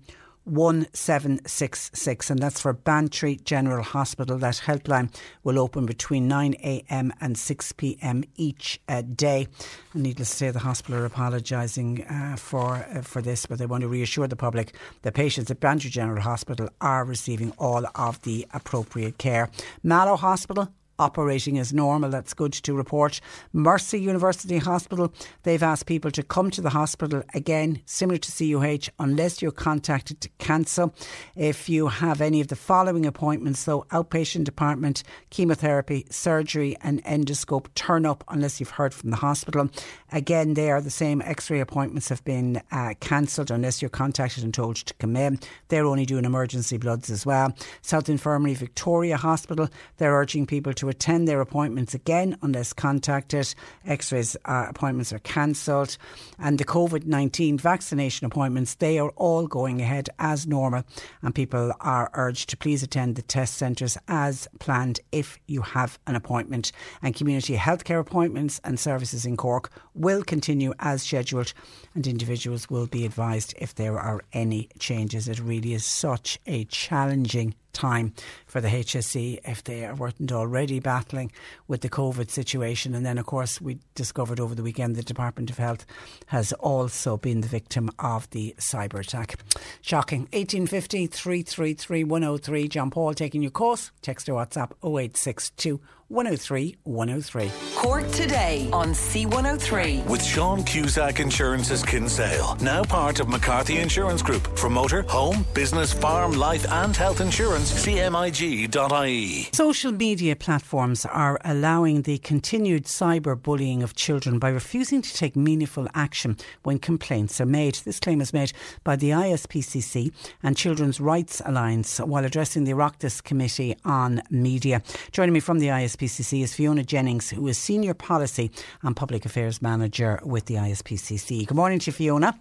1766, 0.50 2.30
and 2.30 2.40
that's 2.40 2.62
for 2.62 2.74
Bantry 2.74 3.38
General 3.38 3.84
Hospital. 3.84 4.38
That 4.38 4.56
helpline 4.56 5.14
will 5.44 5.60
open 5.60 5.86
between 5.86 6.30
9am 6.30 7.12
and 7.22 7.36
6pm 7.36 8.28
each 8.36 8.80
uh, 8.88 9.02
day. 9.02 9.48
And 9.94 10.04
needless 10.04 10.30
to 10.32 10.36
say, 10.36 10.52
the 10.52 10.60
hospital 10.60 11.02
are 11.02 11.06
apologising 11.06 12.06
uh, 12.06 12.36
for, 12.36 12.76
uh, 12.76 13.02
for 13.02 13.22
this, 13.22 13.46
but 13.46 13.60
they 13.60 13.66
want 13.66 13.82
to 13.82 13.88
reassure 13.88 14.28
the 14.28 14.36
public 14.36 14.74
that 15.04 15.14
patients 15.14 15.52
at 15.52 15.60
Bantry 15.60 15.90
General 15.90 16.22
Hospital 16.22 16.70
are 16.82 17.06
receiving 17.06 17.52
all 17.58 17.86
of 17.96 18.22
the 18.24 18.48
appropriate 18.54 19.18
care. 19.18 19.50
Mallow 19.84 20.16
Hospital 20.16 20.70
operating 21.00 21.58
as 21.58 21.74
normal. 21.74 22.10
That's 22.10 22.34
good 22.34 22.54
to 22.54 22.74
report. 22.74 23.22
Mercy 23.54 24.00
University 24.00 24.58
Hospital, 24.58 25.12
they've 25.44 25.64
asked 25.64 25.86
people 25.86 26.12
to 26.12 26.22
come 26.22 26.52
to 26.52 26.62
the 26.62 26.70
hospital 26.70 27.24
again, 27.34 27.82
similar 27.86 28.18
to 28.20 28.32
CUH, 28.32 28.90
unless 29.00 29.42
you're 29.42 29.52
contacted 29.52 30.22
to 30.22 30.30
cancel. 30.38 30.94
If 31.36 31.70
you 31.70 31.88
have 31.88 32.22
any 32.22 32.42
of 32.42 32.50
the 32.50 32.56
following 32.56 33.06
appointments, 33.06 33.64
though, 33.64 33.86
outpatient 33.92 34.44
department, 34.44 35.04
chemotherapy, 35.30 36.06
surgery, 36.10 36.76
and 36.82 37.04
endoscope, 37.06 37.68
turn 37.76 38.06
up 38.06 38.24
unless 38.28 38.60
you've 38.60 38.70
heard 38.72 38.94
from 38.94 39.10
the 39.10 39.16
hospital. 39.18 39.70
Again, 40.12 40.54
they 40.56 40.70
are 40.72 40.82
the 40.82 40.90
same. 40.90 41.22
X 41.22 41.50
ray 41.50 41.60
appointments 41.60 42.10
have 42.10 42.24
been 42.26 42.62
uh, 42.72 42.94
cancelled 43.00 43.52
unless 43.52 43.82
you're 43.82 43.90
contacted 43.90 44.44
and 44.44 44.54
told 44.54 44.76
to 44.78 44.94
come 44.96 45.16
in. 45.16 45.40
They're 45.70 45.86
only 45.86 46.06
doing 46.06 46.26
emergency 46.26 46.78
bloods 46.78 47.10
as 47.10 47.26
well. 47.26 47.54
South 47.82 48.10
Infirmary 48.10 48.54
Victoria 48.54 49.18
Hospital, 49.18 49.70
they're 49.98 50.14
urging 50.14 50.46
people 50.46 50.74
to 50.74 50.89
attend 50.90 51.28
their 51.28 51.42
appointments 51.42 51.94
again 51.94 52.38
unless 52.42 52.74
contacted. 52.74 53.54
X 53.86 54.12
rays 54.12 54.36
uh, 54.46 54.66
appointments 54.70 55.14
are 55.14 55.20
cancelled. 55.20 55.98
And 56.38 56.58
the 56.58 56.66
COVID 56.66 57.06
19 57.06 57.58
vaccination 57.58 58.26
appointments, 58.26 58.76
they 58.76 59.00
are 59.00 59.12
all 59.12 59.48
going 59.48 59.82
ahead 59.82 60.10
as 60.20 60.48
normal. 60.48 60.84
And 61.22 61.34
people 61.34 61.74
are 61.80 62.10
urged 62.14 62.50
to 62.50 62.58
please 62.58 62.84
attend 62.84 63.16
the 63.16 63.22
test 63.22 63.56
centres 63.56 63.98
as 64.08 64.48
planned 64.60 65.00
if 65.12 65.40
you 65.48 65.62
have 65.62 66.00
an 66.08 66.16
appointment. 66.16 66.72
And 67.02 67.16
community 67.16 67.56
healthcare 67.56 68.00
appointments 68.00 68.60
and 68.64 68.80
services 68.80 69.26
in 69.26 69.38
Cork 69.38 69.72
will 69.94 70.24
continue 70.24 70.74
as 70.80 71.04
scheduled, 71.04 71.54
and 71.94 72.08
individuals 72.08 72.70
will 72.70 72.88
be 72.88 73.06
advised 73.06 73.54
if 73.60 73.76
there 73.76 74.00
are 74.00 74.22
any 74.34 74.70
changes. 74.80 75.28
It 75.28 75.40
really 75.40 75.74
is 75.74 75.86
such 75.86 76.40
a 76.48 76.66
challenging 76.66 77.56
time 77.74 78.14
for 78.46 78.62
the 78.62 78.68
HSE 78.68 79.40
if 79.46 79.64
they 79.64 79.92
weren't 79.92 80.32
already 80.32 80.80
battling 80.80 81.32
with 81.68 81.82
the 81.82 81.90
COVID 81.90 82.30
situation. 82.30 82.94
And 82.94 83.06
then, 83.06 83.18
of 83.18 83.26
course, 83.26 83.62
we 83.62 83.80
discovered 83.96 84.40
over 84.40 84.56
the 84.56 84.64
weekend 84.64 84.96
the 84.96 85.04
Department 85.04 85.50
of 85.50 85.58
Health 85.58 85.86
has 86.28 86.54
also 86.54 87.18
been 87.18 87.42
the 87.42 87.48
victim 87.48 87.90
of 88.00 88.30
the 88.32 88.56
cyber 88.58 89.00
attack. 89.00 89.36
Shocking. 89.82 90.22
1850 90.34 91.08
333 91.08 92.04
103. 92.04 92.68
John 92.68 92.90
Paul 92.92 93.14
taking 93.14 93.42
your 93.42 93.52
course. 93.52 93.92
Text 94.02 94.30
or 94.30 94.34
WhatsApp 94.34 94.72
0862 94.84 95.80
103 96.10 96.76
103. 96.86 97.52
Cork 97.76 98.10
today 98.12 98.68
on 98.74 98.90
C103. 98.90 100.08
With 100.08 100.24
Sean 100.24 100.64
Cusack 100.64 101.20
Insurance's 101.20 101.84
Kinsale, 101.84 102.58
now 102.62 102.84
part 102.84 103.20
of 103.20 103.30
McCarthy 103.30 103.78
Insurance 103.78 104.24
Group. 104.24 104.58
For 104.58 104.72
motor, 104.72 105.04
home, 105.04 105.46
business, 105.54 105.94
farm, 105.94 106.32
life, 106.32 106.66
and 106.72 106.96
health 106.96 107.22
insurance, 107.22 107.72
cmig.ie. 107.86 109.50
Social 109.54 109.92
media 109.92 110.36
platforms 110.36 111.06
are 111.06 111.40
allowing 111.46 112.02
the 112.02 112.18
continued 112.18 112.86
cyberbullying 112.86 113.84
of 113.84 113.96
children 113.96 114.40
by 114.40 114.50
refusing 114.50 115.04
to 115.04 115.14
take 115.14 115.36
meaningful 115.36 115.88
action 115.94 116.38
when 116.64 116.80
complaints 116.80 117.40
are 117.40 117.46
made. 117.46 117.76
This 117.76 118.00
claim 118.00 118.20
is 118.20 118.34
made 118.34 118.52
by 118.84 118.96
the 118.96 119.12
ISPCC 119.12 120.12
and 120.42 120.58
Children's 120.58 121.00
Rights 121.00 121.40
Alliance 121.46 122.00
while 122.00 122.26
addressing 122.26 122.64
the 122.64 122.72
Oireachtas 122.72 123.24
Committee 123.24 123.76
on 123.86 124.24
Media. 124.32 124.82
Joining 125.12 125.34
me 125.34 125.40
from 125.40 125.60
the 125.60 125.68
ISPCC 125.68 125.99
is 126.02 126.54
Fiona 126.54 126.84
Jennings, 126.84 127.30
who 127.30 127.46
is 127.48 127.58
Senior 127.58 127.94
Policy 127.94 128.52
and 128.84 128.96
Public 128.96 129.26
Affairs 129.26 129.62
Manager 129.62 130.20
with 130.24 130.46
the 130.46 130.56
ISPCC. 130.56 131.46
Good 131.46 131.58
morning 131.58 131.80
to 131.80 131.88
you, 131.88 131.94
Fiona. 131.94 132.40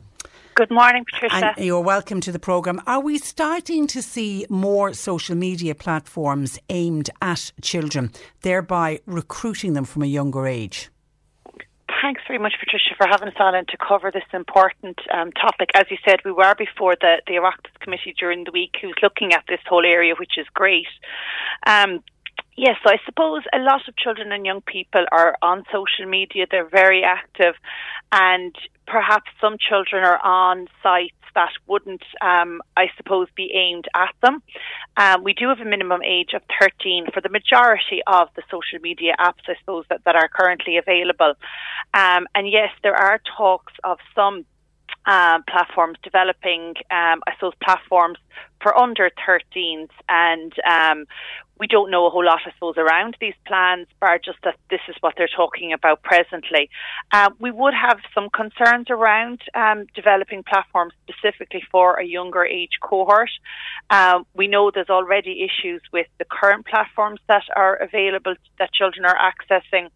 Good 0.55 0.71
morning, 0.71 1.05
Patricia. 1.05 1.55
And 1.57 1.67
you're 1.67 1.81
welcome 1.81 2.21
to 2.21 2.31
the 2.31 2.39
programme. 2.39 2.81
Are 2.87 3.01
we 3.01 3.19
starting 3.19 3.89
to 3.89 4.01
see 4.01 4.47
more 4.49 4.93
social 4.93 5.35
media 5.35 5.75
platforms 5.75 6.59
aimed 6.69 7.11
at 7.21 7.51
children, 7.61 8.13
thereby 8.43 9.01
recruiting 9.07 9.73
them 9.73 9.85
from 9.85 10.03
a 10.03 10.07
younger 10.07 10.47
age? 10.47 10.91
Thanks 12.01 12.23
very 12.29 12.39
much, 12.39 12.55
Patricia, 12.61 12.95
for 12.97 13.09
having 13.09 13.29
us 13.29 13.35
on 13.41 13.57
and 13.57 13.67
to 13.69 13.77
cover 13.77 14.13
this 14.13 14.23
important 14.33 15.01
um, 15.13 15.33
topic. 15.33 15.71
As 15.75 15.85
you 15.91 15.97
said, 16.05 16.21
we 16.25 16.31
were 16.31 16.55
before 16.57 16.95
the, 17.01 17.17
the 17.27 17.35
Oireachtas 17.35 17.81
Committee 17.81 18.15
during 18.19 18.45
the 18.45 18.53
week 18.53 18.77
who's 18.81 18.95
looking 19.03 19.33
at 19.33 19.45
this 19.49 19.59
whole 19.69 19.85
area, 19.85 20.15
which 20.17 20.39
is 20.39 20.47
great. 20.55 20.87
Um, 21.67 22.01
Yes, 22.61 22.75
so 22.83 22.91
I 22.91 22.97
suppose 23.07 23.43
a 23.55 23.61
lot 23.61 23.87
of 23.87 23.97
children 23.97 24.33
and 24.33 24.45
young 24.45 24.63
people 24.63 25.05
are 25.13 25.37
on 25.43 25.63
social 25.71 26.11
media. 26.11 26.45
They're 26.51 26.69
very 26.69 27.05
active, 27.05 27.55
and 28.11 28.53
perhaps 28.85 29.31
some 29.41 29.59
children 29.61 30.03
are 30.05 30.19
on 30.19 30.67
sites 30.83 31.15
that 31.37 31.53
wouldn't, 31.69 32.03
um, 32.21 32.61
I 32.77 32.87
suppose, 32.97 33.29
be 33.37 33.53
aimed 33.55 33.87
at 33.95 34.13
them. 34.23 34.43
Um, 34.97 35.23
we 35.23 35.35
do 35.35 35.47
have 35.51 35.61
a 35.61 35.65
minimum 35.65 36.03
age 36.03 36.31
of 36.35 36.43
13 36.61 37.07
for 37.15 37.21
the 37.21 37.29
majority 37.29 38.03
of 38.09 38.27
the 38.35 38.43
social 38.51 38.81
media 38.83 39.15
apps, 39.21 39.47
I 39.47 39.55
suppose, 39.61 39.85
that, 39.89 40.03
that 40.05 40.17
are 40.17 40.29
currently 40.29 40.79
available. 40.79 41.35
Um, 41.95 42.27
and 42.35 42.51
yes, 42.51 42.71
there 42.83 42.97
are 42.97 43.21
talks 43.37 43.75
of 43.85 43.99
some 44.17 44.45
um, 45.07 45.45
platforms 45.49 45.97
developing, 46.03 46.75
um, 46.91 47.23
I 47.25 47.35
suppose, 47.35 47.53
platforms 47.63 48.19
for 48.61 48.77
under 48.77 49.11
13s. 49.27 49.89
And 50.09 50.53
um, 50.69 51.07
we 51.59 51.67
don't 51.67 51.91
know 51.91 52.07
a 52.07 52.11
whole 52.11 52.25
lot, 52.25 52.41
I 52.47 52.53
suppose, 52.53 52.77
around 52.77 53.17
these 53.21 53.35
plans, 53.47 53.87
bar 54.01 54.19
just 54.25 54.39
that 54.45 54.57
this 54.71 54.81
is 54.89 54.97
what 55.01 55.15
they're 55.17 55.29
talking 55.35 55.73
about 55.73 56.03
presently. 56.03 56.71
Uh, 57.13 57.31
we 57.41 57.51
would 57.51 57.75
have 57.75 57.99
some 58.15 58.29
concerns 58.31 58.87
around 58.91 59.41
um, 59.55 59.87
developing 59.95 60.45
platforms 60.45 60.93
specifically 61.09 61.63
for 61.71 61.99
a 61.99 62.05
younger 62.05 62.45
age 62.45 62.79
cohort. 62.81 63.31
Um, 63.91 64.25
we 64.35 64.47
know 64.47 64.71
there's 64.73 64.91
already 64.91 65.45
issues 65.45 65.83
with 65.93 66.07
the 66.19 66.25
current 66.25 66.67
platforms 66.67 67.21
that 67.29 67.45
are 67.57 67.77
available 67.77 68.35
that 68.59 68.73
children 68.73 69.05
are 69.05 69.17
accessing. 69.17 69.91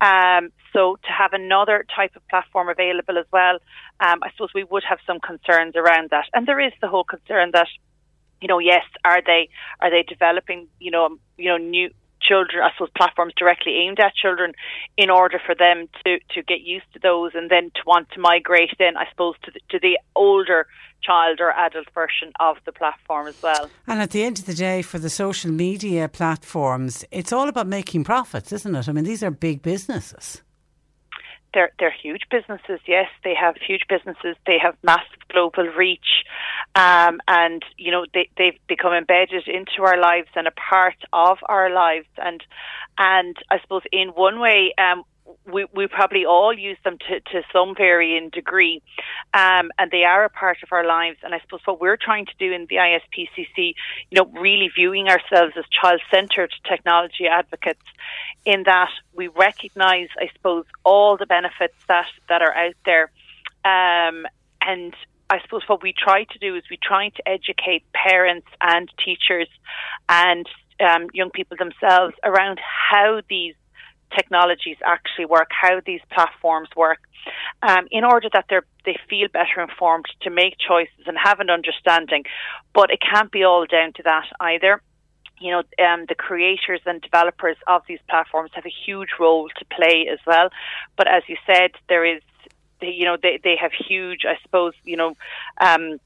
Um, 0.00 0.50
so 0.72 0.96
to 1.02 1.08
have 1.10 1.32
another 1.32 1.84
type 1.94 2.14
of 2.14 2.26
platform 2.28 2.68
available 2.68 3.18
as 3.18 3.26
well, 3.32 3.58
um, 3.98 4.20
I 4.22 4.30
suppose 4.32 4.50
we 4.54 4.64
would 4.64 4.84
have 4.88 4.98
some 5.06 5.18
concerns 5.18 5.74
around 5.74 6.10
that. 6.10 6.26
And 6.32 6.46
there 6.46 6.60
is 6.60 6.72
the 6.80 6.88
whole 6.88 7.04
concern 7.04 7.50
that 7.54 7.66
you 8.40 8.48
know, 8.48 8.58
yes, 8.58 8.84
are 9.04 9.22
they 9.24 9.48
are 9.80 9.90
they 9.90 10.02
developing, 10.02 10.68
you 10.78 10.90
know, 10.90 11.18
you 11.36 11.48
know, 11.48 11.56
new 11.56 11.90
children, 12.20 12.62
I 12.62 12.70
suppose, 12.72 12.90
platforms 12.96 13.32
directly 13.36 13.76
aimed 13.76 13.98
at 13.98 14.14
children 14.14 14.52
in 14.96 15.10
order 15.10 15.40
for 15.44 15.54
them 15.54 15.88
to, 16.04 16.18
to 16.34 16.42
get 16.42 16.60
used 16.60 16.86
to 16.92 16.98
those 16.98 17.32
and 17.34 17.50
then 17.50 17.70
to 17.74 17.80
want 17.86 18.10
to 18.10 18.20
migrate 18.20 18.70
then, 18.78 18.96
I 18.96 19.08
suppose, 19.10 19.34
to 19.44 19.50
the, 19.50 19.60
to 19.70 19.78
the 19.78 19.98
older 20.14 20.66
child 21.02 21.40
or 21.40 21.50
adult 21.52 21.88
version 21.94 22.32
of 22.38 22.58
the 22.66 22.72
platform 22.72 23.26
as 23.26 23.42
well. 23.42 23.70
And 23.86 24.02
at 24.02 24.10
the 24.10 24.22
end 24.22 24.38
of 24.38 24.46
the 24.46 24.54
day, 24.54 24.82
for 24.82 24.98
the 24.98 25.08
social 25.08 25.50
media 25.50 26.08
platforms, 26.08 27.04
it's 27.10 27.32
all 27.32 27.48
about 27.48 27.66
making 27.66 28.04
profits, 28.04 28.52
isn't 28.52 28.74
it? 28.74 28.88
I 28.88 28.92
mean, 28.92 29.04
these 29.04 29.22
are 29.22 29.30
big 29.30 29.62
businesses 29.62 30.42
they're 31.54 31.70
they're 31.78 31.94
huge 32.02 32.22
businesses. 32.30 32.80
Yes, 32.86 33.08
they 33.24 33.34
have 33.34 33.56
huge 33.56 33.82
businesses. 33.88 34.36
They 34.46 34.58
have 34.62 34.76
massive 34.82 35.18
global 35.28 35.64
reach, 35.64 36.24
um, 36.74 37.20
and 37.28 37.62
you 37.76 37.90
know 37.90 38.06
they 38.14 38.28
they've 38.36 38.58
become 38.68 38.92
embedded 38.92 39.48
into 39.48 39.82
our 39.82 40.00
lives 40.00 40.28
and 40.34 40.46
a 40.46 40.52
part 40.52 40.96
of 41.12 41.38
our 41.48 41.70
lives. 41.70 42.08
And 42.18 42.42
and 42.98 43.36
I 43.50 43.60
suppose 43.60 43.82
in 43.92 44.08
one 44.10 44.40
way, 44.40 44.74
um, 44.78 45.04
we, 45.50 45.66
we 45.74 45.86
probably 45.86 46.24
all 46.24 46.52
use 46.52 46.78
them 46.84 46.98
to, 47.08 47.20
to 47.20 47.42
some 47.52 47.74
varying 47.74 48.30
degree, 48.30 48.82
um, 49.34 49.70
and 49.78 49.90
they 49.90 50.04
are 50.04 50.24
a 50.24 50.30
part 50.30 50.58
of 50.62 50.70
our 50.72 50.86
lives. 50.86 51.18
And 51.22 51.34
I 51.34 51.40
suppose 51.40 51.60
what 51.64 51.80
we're 51.80 51.96
trying 51.96 52.26
to 52.26 52.32
do 52.38 52.52
in 52.52 52.66
the 52.68 52.76
ISPCC, 52.76 53.74
you 54.10 54.16
know, 54.16 54.26
really 54.40 54.70
viewing 54.74 55.08
ourselves 55.08 55.54
as 55.56 55.64
child-centred 55.70 56.52
technology 56.68 57.26
advocates, 57.26 57.84
in 58.44 58.64
that 58.64 58.90
we 59.14 59.28
recognise, 59.28 60.08
I 60.18 60.28
suppose, 60.34 60.64
all 60.84 61.16
the 61.16 61.26
benefits 61.26 61.74
that 61.88 62.06
that 62.28 62.42
are 62.42 62.54
out 62.54 62.74
there, 62.84 63.10
um, 63.64 64.26
and 64.62 64.94
I 65.28 65.40
suppose 65.42 65.62
what 65.68 65.82
we 65.82 65.92
try 65.92 66.24
to 66.24 66.38
do 66.38 66.56
is 66.56 66.64
we 66.70 66.78
try 66.82 67.10
to 67.10 67.28
educate 67.28 67.84
parents 67.92 68.48
and 68.60 68.90
teachers 69.04 69.48
and 70.08 70.46
um, 70.80 71.06
young 71.12 71.30
people 71.30 71.56
themselves 71.56 72.14
around 72.24 72.58
how 72.60 73.20
these 73.28 73.54
technologies 74.14 74.76
actually 74.84 75.26
work, 75.26 75.50
how 75.50 75.80
these 75.84 76.00
platforms 76.12 76.68
work, 76.76 76.98
um, 77.62 77.86
in 77.90 78.04
order 78.04 78.28
that 78.32 78.46
they 78.48 78.58
they 78.84 78.98
feel 79.08 79.28
better 79.28 79.60
informed 79.60 80.06
to 80.22 80.30
make 80.30 80.54
choices 80.58 81.06
and 81.06 81.16
have 81.22 81.40
an 81.40 81.50
understanding. 81.50 82.24
But 82.74 82.90
it 82.90 83.00
can't 83.00 83.30
be 83.30 83.44
all 83.44 83.66
down 83.66 83.92
to 83.94 84.02
that 84.04 84.26
either. 84.40 84.82
You 85.38 85.52
know, 85.52 85.62
um, 85.84 86.04
the 86.06 86.14
creators 86.14 86.80
and 86.84 87.00
developers 87.00 87.56
of 87.66 87.82
these 87.88 88.00
platforms 88.08 88.50
have 88.54 88.66
a 88.66 88.74
huge 88.86 89.10
role 89.18 89.48
to 89.58 89.64
play 89.74 90.06
as 90.12 90.18
well. 90.26 90.50
But 90.96 91.08
as 91.08 91.22
you 91.28 91.36
said, 91.46 91.70
there 91.88 92.04
is 92.04 92.22
you 92.82 93.04
know 93.04 93.16
they 93.20 93.38
they 93.42 93.56
have 93.60 93.72
huge 93.72 94.24
i 94.26 94.38
suppose 94.42 94.72
you 94.84 94.96
know 94.96 95.14
um 95.60 95.98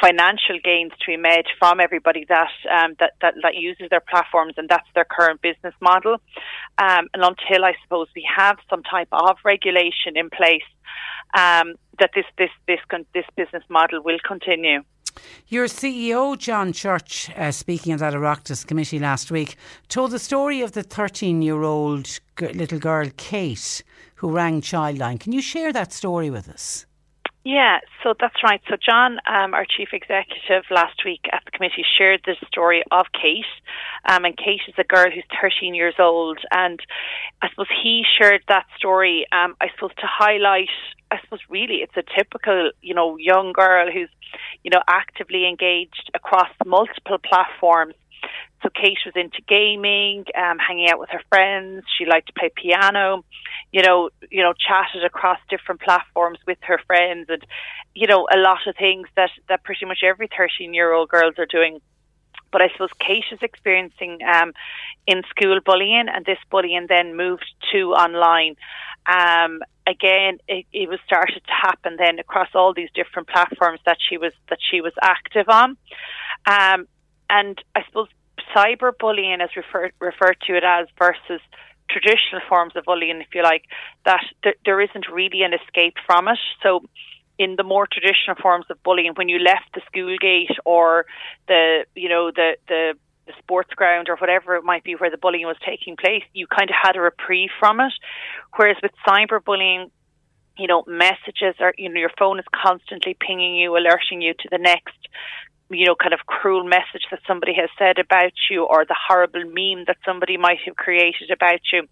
financial 0.00 0.58
gains 0.62 0.92
to 1.06 1.16
made 1.16 1.44
from 1.58 1.80
everybody 1.80 2.24
that 2.28 2.50
um, 2.70 2.94
that, 3.00 3.12
that, 3.20 3.34
that 3.42 3.54
uses 3.54 3.88
their 3.90 4.00
platforms, 4.00 4.54
and 4.56 4.68
that's 4.68 4.88
their 4.94 5.04
current 5.04 5.40
business 5.42 5.74
model. 5.80 6.14
Um, 6.78 7.08
and 7.14 7.22
until 7.22 7.64
I 7.64 7.74
suppose 7.82 8.08
we 8.14 8.26
have 8.36 8.58
some 8.70 8.82
type 8.82 9.08
of 9.12 9.36
regulation 9.44 10.16
in 10.16 10.30
place, 10.30 10.62
um, 11.34 11.74
that 11.98 12.10
this 12.14 12.26
this 12.36 12.50
this 12.66 12.80
this 13.14 13.26
business 13.36 13.64
model 13.68 14.02
will 14.02 14.18
continue. 14.26 14.82
Your 15.48 15.66
CEO, 15.66 16.38
John 16.38 16.72
Church, 16.72 17.30
uh, 17.36 17.50
speaking 17.50 17.92
at 17.92 17.98
that 17.98 18.14
Oireachtas 18.14 18.66
committee 18.66 18.98
last 19.00 19.30
week, 19.30 19.56
told 19.88 20.12
the 20.12 20.18
story 20.18 20.60
of 20.60 20.72
the 20.72 20.82
13 20.82 21.42
year 21.42 21.62
old 21.62 22.20
g- 22.38 22.48
little 22.48 22.78
girl, 22.78 23.08
Kate, 23.16 23.82
who 24.16 24.30
rang 24.30 24.60
Childline. 24.60 25.18
Can 25.18 25.32
you 25.32 25.42
share 25.42 25.72
that 25.72 25.92
story 25.92 26.30
with 26.30 26.48
us? 26.48 26.86
Yeah, 27.48 27.78
so 28.02 28.12
that's 28.20 28.42
right. 28.44 28.60
So 28.68 28.76
John, 28.76 29.20
um, 29.26 29.54
our 29.54 29.64
chief 29.64 29.88
executive, 29.94 30.64
last 30.70 31.02
week 31.02 31.22
at 31.32 31.40
the 31.46 31.50
committee 31.50 31.82
shared 31.96 32.20
the 32.26 32.36
story 32.46 32.84
of 32.90 33.06
Kate, 33.14 33.48
um, 34.04 34.26
and 34.26 34.36
Kate 34.36 34.60
is 34.68 34.74
a 34.76 34.84
girl 34.84 35.10
who's 35.10 35.24
13 35.40 35.74
years 35.74 35.94
old, 35.98 36.40
and 36.50 36.78
I 37.40 37.48
suppose 37.48 37.68
he 37.82 38.04
shared 38.18 38.42
that 38.48 38.66
story. 38.76 39.24
Um, 39.32 39.56
I 39.62 39.68
suppose 39.74 39.92
to 39.96 40.06
highlight, 40.06 40.68
I 41.10 41.22
suppose 41.22 41.38
really 41.48 41.76
it's 41.76 41.96
a 41.96 42.04
typical, 42.18 42.70
you 42.82 42.92
know, 42.92 43.16
young 43.16 43.54
girl 43.54 43.90
who's, 43.90 44.10
you 44.62 44.70
know, 44.70 44.82
actively 44.86 45.48
engaged 45.48 46.10
across 46.14 46.50
multiple 46.66 47.16
platforms 47.16 47.94
so 48.62 48.68
Kate 48.70 48.98
was 49.04 49.14
into 49.14 49.40
gaming, 49.46 50.24
um, 50.36 50.58
hanging 50.58 50.90
out 50.90 50.98
with 50.98 51.10
her 51.10 51.22
friends. 51.28 51.84
She 51.96 52.04
liked 52.06 52.26
to 52.28 52.32
play 52.32 52.50
piano, 52.54 53.24
you 53.72 53.82
know, 53.82 54.10
you 54.30 54.42
know, 54.42 54.52
chatted 54.52 55.04
across 55.04 55.38
different 55.48 55.80
platforms 55.80 56.38
with 56.46 56.58
her 56.62 56.80
friends, 56.86 57.26
and 57.28 57.44
you 57.94 58.06
know, 58.06 58.26
a 58.34 58.38
lot 58.38 58.66
of 58.66 58.74
things 58.76 59.06
that 59.16 59.30
that 59.48 59.62
pretty 59.62 59.86
much 59.86 60.00
every 60.04 60.28
thirteen-year-old 60.36 61.08
girls 61.08 61.34
are 61.38 61.46
doing. 61.46 61.80
But 62.50 62.62
I 62.62 62.68
suppose 62.72 62.88
Kate 62.98 63.24
is 63.30 63.40
experiencing 63.42 64.20
um, 64.22 64.52
in 65.06 65.22
school 65.28 65.60
bullying, 65.64 66.08
and 66.08 66.24
this 66.24 66.38
bullying 66.50 66.86
then 66.88 67.16
moved 67.16 67.46
to 67.72 67.92
online. 67.92 68.56
Um, 69.06 69.60
again, 69.86 70.38
it, 70.48 70.66
it 70.72 70.88
was 70.88 70.98
started 71.06 71.42
to 71.46 71.52
happen 71.52 71.96
then 71.98 72.18
across 72.18 72.48
all 72.54 72.74
these 72.74 72.90
different 72.94 73.28
platforms 73.28 73.80
that 73.86 73.98
she 74.08 74.18
was 74.18 74.32
that 74.48 74.58
she 74.70 74.80
was 74.80 74.92
active 75.00 75.48
on. 75.48 75.76
Um, 76.46 76.88
and 77.30 77.62
I 77.74 77.82
suppose 77.86 78.08
cyberbullying, 78.54 79.42
as 79.42 79.50
referred 79.56 79.92
referred 80.00 80.36
to 80.46 80.56
it 80.56 80.64
as, 80.64 80.86
versus 80.98 81.40
traditional 81.90 82.42
forms 82.48 82.74
of 82.76 82.84
bullying, 82.84 83.20
if 83.20 83.34
you 83.34 83.42
like, 83.42 83.64
that 84.04 84.20
th- 84.42 84.58
there 84.64 84.80
isn't 84.80 85.06
really 85.12 85.42
an 85.42 85.52
escape 85.54 85.94
from 86.06 86.28
it. 86.28 86.38
So, 86.62 86.82
in 87.38 87.56
the 87.56 87.62
more 87.62 87.86
traditional 87.90 88.36
forms 88.40 88.66
of 88.70 88.82
bullying, 88.82 89.12
when 89.14 89.28
you 89.28 89.38
left 89.38 89.72
the 89.74 89.80
school 89.86 90.16
gate 90.20 90.56
or 90.64 91.06
the 91.46 91.84
you 91.94 92.08
know 92.08 92.30
the 92.30 92.56
the 92.68 92.94
the 93.26 93.32
sports 93.38 93.72
ground 93.74 94.08
or 94.08 94.16
whatever 94.16 94.56
it 94.56 94.64
might 94.64 94.82
be 94.82 94.94
where 94.94 95.10
the 95.10 95.18
bullying 95.18 95.46
was 95.46 95.56
taking 95.64 95.96
place, 95.96 96.24
you 96.32 96.46
kind 96.46 96.70
of 96.70 96.76
had 96.82 96.96
a 96.96 97.00
reprieve 97.00 97.50
from 97.60 97.78
it. 97.78 97.92
Whereas 98.56 98.78
with 98.82 98.92
cyberbullying, 99.06 99.90
you 100.56 100.66
know, 100.66 100.82
messages 100.86 101.54
are, 101.60 101.74
you 101.76 101.90
know, 101.90 102.00
your 102.00 102.10
phone 102.18 102.38
is 102.38 102.46
constantly 102.54 103.16
pinging 103.20 103.54
you, 103.54 103.76
alerting 103.76 104.22
you 104.22 104.32
to 104.32 104.48
the 104.50 104.58
next 104.58 104.96
you 105.70 105.86
know, 105.86 105.94
kind 105.94 106.14
of 106.14 106.20
cruel 106.26 106.64
message 106.64 107.06
that 107.10 107.20
somebody 107.26 107.52
has 107.54 107.68
said 107.78 107.98
about 107.98 108.32
you 108.50 108.64
or 108.64 108.84
the 108.84 108.96
horrible 109.08 109.44
meme 109.44 109.84
that 109.86 109.98
somebody 110.04 110.36
might 110.36 110.58
have 110.64 110.76
created 110.76 111.30
about 111.30 111.60
you. 111.72 111.82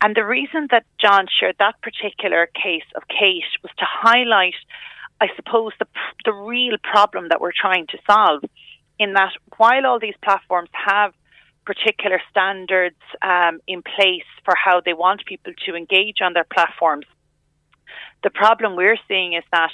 And 0.00 0.16
the 0.16 0.24
reason 0.24 0.68
that 0.70 0.84
John 1.00 1.26
shared 1.38 1.56
that 1.58 1.80
particular 1.82 2.46
case 2.46 2.86
of 2.96 3.02
Kate 3.08 3.44
was 3.62 3.72
to 3.78 3.84
highlight, 3.88 4.54
I 5.20 5.28
suppose, 5.36 5.72
the, 5.78 5.86
the 6.24 6.32
real 6.32 6.76
problem 6.82 7.28
that 7.28 7.40
we're 7.40 7.52
trying 7.54 7.86
to 7.88 7.98
solve. 8.08 8.42
In 8.98 9.14
that, 9.14 9.32
while 9.56 9.86
all 9.86 9.98
these 9.98 10.16
platforms 10.22 10.70
have 10.72 11.12
particular 11.64 12.20
standards 12.30 12.96
um, 13.22 13.60
in 13.66 13.82
place 13.82 14.26
for 14.44 14.54
how 14.54 14.80
they 14.80 14.92
want 14.92 15.24
people 15.24 15.52
to 15.66 15.74
engage 15.76 16.18
on 16.20 16.32
their 16.32 16.46
platforms, 16.52 17.06
the 18.22 18.30
problem 18.30 18.76
we're 18.76 18.98
seeing 19.08 19.34
is 19.34 19.44
that 19.52 19.70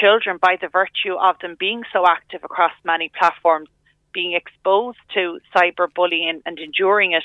children, 0.00 0.38
by 0.40 0.56
the 0.60 0.68
virtue 0.68 1.14
of 1.20 1.38
them 1.40 1.56
being 1.58 1.82
so 1.92 2.04
active 2.06 2.42
across 2.44 2.72
many 2.84 3.10
platforms, 3.18 3.68
being 4.12 4.34
exposed 4.34 4.98
to 5.14 5.38
cyberbullying 5.54 6.40
and 6.46 6.58
enduring 6.58 7.12
it, 7.12 7.24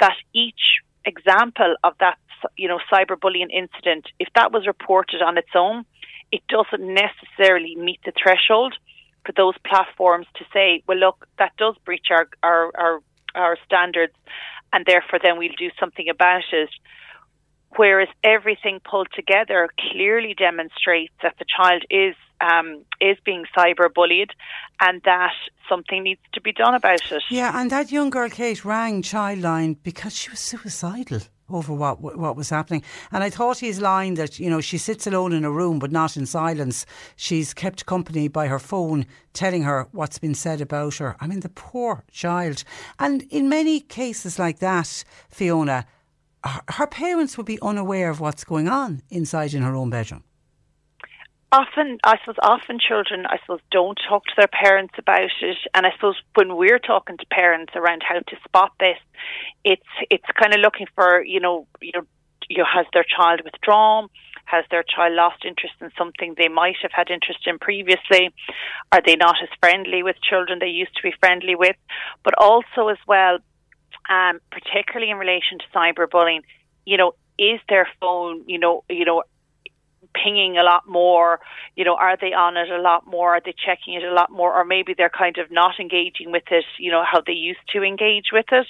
that 0.00 0.16
each 0.34 0.80
example 1.04 1.76
of 1.84 1.94
that, 2.00 2.18
you 2.56 2.68
know, 2.68 2.78
cyberbullying 2.92 3.50
incident, 3.52 4.06
if 4.18 4.28
that 4.34 4.52
was 4.52 4.66
reported 4.66 5.22
on 5.22 5.38
its 5.38 5.54
own, 5.54 5.84
it 6.30 6.42
doesn't 6.48 6.94
necessarily 6.94 7.76
meet 7.76 8.00
the 8.04 8.12
threshold 8.20 8.74
for 9.24 9.32
those 9.36 9.54
platforms 9.66 10.26
to 10.36 10.44
say, 10.52 10.82
well, 10.88 10.98
look, 10.98 11.26
that 11.38 11.52
does 11.58 11.76
breach 11.84 12.06
our, 12.10 12.28
our, 12.42 12.70
our, 12.76 13.00
our 13.34 13.56
standards, 13.64 14.14
and 14.72 14.84
therefore 14.86 15.18
then 15.22 15.38
we'll 15.38 15.50
do 15.58 15.70
something 15.78 16.08
about 16.08 16.42
it 16.52 16.70
whereas 17.76 18.08
everything 18.24 18.80
pulled 18.88 19.08
together 19.14 19.68
clearly 19.90 20.34
demonstrates 20.34 21.12
that 21.22 21.34
the 21.38 21.44
child 21.44 21.84
is 21.90 22.14
um, 22.40 22.84
is 23.00 23.16
being 23.24 23.44
cyber 23.56 23.92
bullied 23.92 24.30
and 24.80 25.00
that 25.04 25.34
something 25.68 26.02
needs 26.02 26.20
to 26.32 26.40
be 26.40 26.52
done 26.52 26.74
about 26.74 27.00
it. 27.12 27.22
Yeah, 27.30 27.58
and 27.58 27.70
that 27.70 27.92
young 27.92 28.10
girl 28.10 28.28
Kate 28.28 28.64
rang 28.64 29.02
Childline 29.02 29.76
because 29.82 30.16
she 30.16 30.30
was 30.30 30.40
suicidal 30.40 31.20
over 31.50 31.72
what 31.72 32.00
what 32.00 32.36
was 32.36 32.50
happening. 32.50 32.82
And 33.12 33.22
I 33.22 33.30
thought 33.30 33.58
his 33.58 33.80
line 33.80 34.14
that 34.14 34.38
you 34.38 34.50
know 34.50 34.60
she 34.60 34.78
sits 34.78 35.06
alone 35.06 35.32
in 35.32 35.44
a 35.44 35.50
room 35.50 35.78
but 35.78 35.92
not 35.92 36.16
in 36.16 36.26
silence. 36.26 36.84
She's 37.16 37.54
kept 37.54 37.86
company 37.86 38.28
by 38.28 38.48
her 38.48 38.58
phone, 38.58 39.06
telling 39.32 39.62
her 39.62 39.88
what's 39.92 40.18
been 40.18 40.34
said 40.34 40.60
about 40.60 40.96
her. 40.96 41.16
I 41.20 41.26
mean, 41.26 41.40
the 41.40 41.48
poor 41.48 42.04
child. 42.10 42.64
And 42.98 43.22
in 43.30 43.48
many 43.48 43.80
cases 43.80 44.38
like 44.38 44.58
that, 44.58 45.04
Fiona 45.28 45.86
her 46.44 46.86
parents 46.86 47.36
would 47.36 47.46
be 47.46 47.58
unaware 47.62 48.10
of 48.10 48.20
what's 48.20 48.44
going 48.44 48.68
on 48.68 49.02
inside 49.10 49.54
in 49.54 49.62
her 49.62 49.74
own 49.74 49.90
bedroom. 49.90 50.24
Often, 51.52 51.98
I 52.02 52.16
suppose, 52.20 52.36
often 52.42 52.78
children, 52.80 53.26
I 53.26 53.36
suppose, 53.40 53.60
don't 53.70 53.98
talk 54.08 54.24
to 54.24 54.32
their 54.38 54.48
parents 54.48 54.94
about 54.98 55.20
it. 55.20 55.58
And 55.74 55.86
I 55.86 55.90
suppose 55.92 56.16
when 56.34 56.56
we're 56.56 56.78
talking 56.78 57.18
to 57.18 57.26
parents 57.26 57.74
around 57.76 58.02
how 58.08 58.20
to 58.20 58.36
spot 58.44 58.72
this, 58.80 58.96
it's 59.62 59.82
it's 60.10 60.24
kind 60.40 60.54
of 60.54 60.60
looking 60.60 60.86
for, 60.94 61.22
you 61.22 61.40
know, 61.40 61.66
you 61.82 61.92
know, 61.94 62.06
you 62.48 62.58
know, 62.58 62.64
has 62.64 62.86
their 62.94 63.04
child 63.04 63.42
withdrawn? 63.44 64.08
Has 64.46 64.64
their 64.70 64.82
child 64.82 65.12
lost 65.14 65.44
interest 65.44 65.74
in 65.80 65.90
something 65.96 66.34
they 66.36 66.48
might 66.48 66.76
have 66.82 66.90
had 66.92 67.10
interest 67.10 67.46
in 67.46 67.58
previously? 67.58 68.30
Are 68.90 69.02
they 69.04 69.16
not 69.16 69.36
as 69.42 69.48
friendly 69.60 70.02
with 70.02 70.16
children 70.22 70.58
they 70.58 70.66
used 70.66 70.96
to 70.96 71.02
be 71.02 71.14
friendly 71.20 71.54
with? 71.54 71.76
But 72.24 72.34
also, 72.38 72.88
as 72.88 72.98
well, 73.06 73.38
um, 74.08 74.40
particularly 74.50 75.10
in 75.10 75.18
relation 75.18 75.58
to 75.58 75.64
cyberbullying. 75.74 76.40
You 76.84 76.96
know, 76.96 77.14
is 77.38 77.60
their 77.68 77.88
phone, 78.00 78.44
you 78.46 78.58
know, 78.58 78.84
you 78.88 79.04
know, 79.04 79.22
pinging 80.14 80.58
a 80.58 80.62
lot 80.62 80.86
more? 80.86 81.40
You 81.76 81.84
know, 81.84 81.94
are 81.94 82.16
they 82.20 82.32
on 82.32 82.56
it 82.56 82.70
a 82.70 82.80
lot 82.80 83.06
more? 83.06 83.36
Are 83.36 83.40
they 83.42 83.54
checking 83.64 83.94
it 83.94 84.02
a 84.02 84.12
lot 84.12 84.30
more? 84.30 84.52
Or 84.54 84.64
maybe 84.64 84.94
they're 84.94 85.08
kind 85.08 85.38
of 85.38 85.50
not 85.50 85.80
engaging 85.80 86.32
with 86.32 86.42
it, 86.50 86.64
you 86.78 86.90
know, 86.90 87.04
how 87.10 87.22
they 87.24 87.32
used 87.32 87.60
to 87.72 87.82
engage 87.82 88.26
with 88.32 88.46
it. 88.52 88.66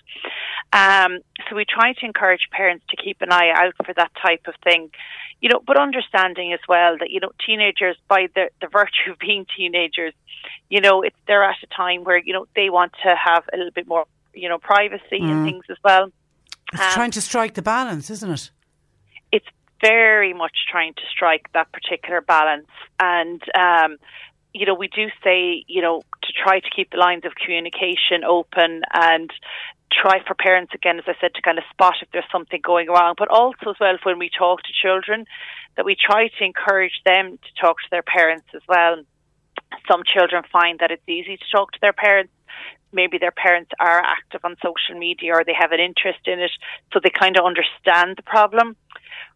Um, 0.73 1.18
so 1.49 1.57
we 1.57 1.64
try 1.64 1.92
to 1.95 2.07
encourage 2.07 2.49
parents 2.51 2.85
to 2.90 2.97
keep 2.97 3.21
an 3.23 3.33
eye 3.33 3.51
out 3.55 3.75
for 3.85 3.92
that 3.95 4.12
type 4.25 4.42
of 4.47 4.55
thing, 4.62 4.90
you 5.40 5.49
know, 5.49 5.61
but 5.66 5.77
understanding 5.77 6.53
as 6.53 6.61
well 6.68 6.97
that, 6.99 7.11
you 7.11 7.21
know, 7.21 7.33
teenagers, 7.45 7.97
by 8.09 8.29
the, 8.35 8.49
the 8.61 8.68
virtue 8.68 9.11
of 9.11 9.18
being 9.18 9.45
teenagers, 9.57 10.14
you 10.71 10.81
know, 10.81 11.03
it's, 11.03 11.16
they're 11.27 11.45
at 11.45 11.57
a 11.62 11.66
time 11.66 12.05
where, 12.05 12.18
you 12.18 12.33
know, 12.33 12.47
they 12.55 12.71
want 12.71 12.92
to 13.03 13.14
have 13.16 13.45
a 13.53 13.57
little 13.57 13.73
bit 13.73 13.87
more, 13.87 14.07
you 14.35 14.49
know, 14.49 14.59
privacy 14.59 15.21
mm. 15.21 15.31
and 15.31 15.47
things 15.47 15.64
as 15.71 15.77
well. 15.85 16.09
It's 16.73 16.83
um, 16.83 16.92
trying 16.92 17.11
to 17.12 17.21
strike 17.21 17.55
the 17.55 17.62
balance, 17.62 18.11
isn't 18.11 18.31
it? 18.31 18.51
It's 19.31 19.47
very 19.81 20.33
much 20.33 20.57
trying 20.71 20.95
to 20.95 21.03
strike 21.11 21.53
that 21.53 21.71
particular 21.73 22.21
balance. 22.21 22.68
And, 22.99 23.42
um, 23.59 23.97
you 24.55 24.66
know, 24.66 24.75
we 24.75 24.88
do 24.88 25.09
say, 25.25 25.64
you 25.66 25.83
know, 25.83 26.03
to 26.23 26.33
try 26.33 26.61
to 26.61 26.71
keep 26.75 26.90
the 26.90 26.99
lines 26.99 27.25
of 27.25 27.33
communication 27.35 28.25
open 28.27 28.83
and 28.92 29.31
try 29.92 30.23
for 30.27 30.35
parents, 30.35 30.73
again, 30.75 30.99
as 30.99 31.05
I 31.07 31.14
said, 31.21 31.35
to 31.35 31.42
kind 31.42 31.59
of 31.59 31.64
spot 31.71 31.95
if 32.01 32.09
there's 32.12 32.25
something 32.33 32.61
going 32.62 32.88
wrong. 32.88 33.14
But 33.18 33.29
also, 33.29 33.71
as 33.71 33.77
well, 33.81 33.97
when 34.05 34.18
we 34.18 34.31
talk 34.31 34.62
to 34.62 34.73
children, 34.73 35.27
that 35.77 35.85
we 35.85 35.97
try 35.97 36.29
to 36.29 36.45
encourage 36.45 37.01
them 37.05 37.38
to 37.38 37.61
talk 37.61 37.77
to 37.79 37.88
their 37.90 38.03
parents 38.03 38.47
as 38.55 38.62
well. 38.68 39.03
Some 39.90 40.03
children 40.05 40.45
find 40.53 40.79
that 40.79 40.90
it's 40.90 41.09
easy 41.09 41.37
to 41.37 41.45
talk 41.51 41.73
to 41.73 41.79
their 41.81 41.92
parents 41.92 42.33
maybe 42.92 43.18
their 43.18 43.32
parents 43.32 43.70
are 43.80 44.00
active 44.00 44.40
on 44.44 44.56
social 44.62 44.98
media 44.98 45.32
or 45.34 45.44
they 45.44 45.54
have 45.58 45.72
an 45.72 45.80
interest 45.80 46.20
in 46.26 46.40
it, 46.40 46.50
so 46.92 47.00
they 47.02 47.10
kind 47.10 47.36
of 47.38 47.44
understand 47.44 48.16
the 48.16 48.22
problem 48.22 48.76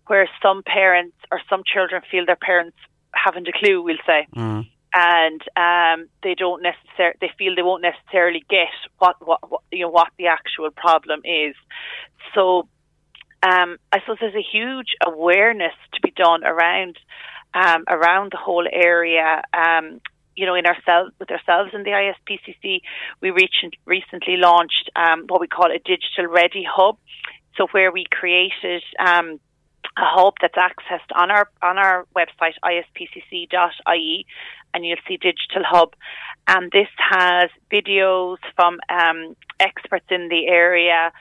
where 0.07 0.29
some 0.43 0.63
parents 0.63 1.17
or 1.33 1.41
some 1.51 1.63
children 1.65 2.03
feel 2.11 2.27
their 2.27 2.37
parents 2.37 2.77
haven't 3.13 3.49
a 3.49 3.53
clue, 3.53 3.83
we'll 3.83 3.97
say. 4.07 4.27
Mm. 4.37 4.69
And 4.95 5.43
um, 5.57 6.09
they 6.23 6.35
don't 6.35 6.63
necessarily, 6.63 7.17
they 7.21 7.31
feel 7.37 7.55
they 7.55 7.63
won't 7.63 7.83
necessarily 7.83 8.45
get 8.49 8.69
what, 8.99 9.17
what, 9.27 9.51
what, 9.51 9.61
you 9.71 9.81
know, 9.81 9.91
what 9.91 10.09
the 10.19 10.27
actual 10.27 10.71
problem 10.71 11.21
is. 11.25 11.55
So, 12.35 12.69
um, 13.43 13.77
I 13.93 14.01
suppose 14.01 14.17
there's 14.21 14.35
a 14.35 14.47
huge 14.53 14.95
awareness 15.05 15.75
to 15.95 16.01
be 16.03 16.13
done 16.13 16.45
around, 16.45 16.97
um, 17.53 17.85
around 17.89 18.33
the 18.33 18.39
whole 18.39 18.67
area. 18.71 19.43
Um, 19.53 20.01
you 20.37 20.47
know, 20.47 20.55
in 20.55 20.67
ourselves 20.67 21.13
with 21.19 21.31
ourselves 21.31 21.71
in 21.75 21.83
the 21.83 21.91
ISPCC, 21.91 22.81
we 23.21 23.31
recently 23.31 24.37
launched 24.37 24.91
um, 24.95 25.25
what 25.29 25.41
we 25.41 25.49
call 25.49 25.71
a 25.71 25.79
digital 25.79 26.27
ready 26.29 26.65
hub. 26.69 26.99
So 27.57 27.67
where 27.73 27.91
we 27.91 28.05
created 28.11 28.83
um, 29.01 29.41
a 29.97 30.05
hub 30.05 30.35
that's 30.41 30.57
accessed 30.57 31.11
on 31.15 31.31
our 31.31 31.49
on 31.63 31.79
our 31.79 32.07
website 32.15 32.55
ispcc.ie, 32.63 34.27
and 34.75 34.85
you'll 34.85 34.97
see 35.09 35.17
digital 35.17 35.65
hub. 35.65 35.95
And 36.47 36.71
this 36.71 36.89
has 36.99 37.51
videos 37.73 38.37
from 38.55 38.79
um, 38.91 39.37
experts 39.59 40.07
in 40.11 40.29
the 40.29 40.47
area, 40.49 41.13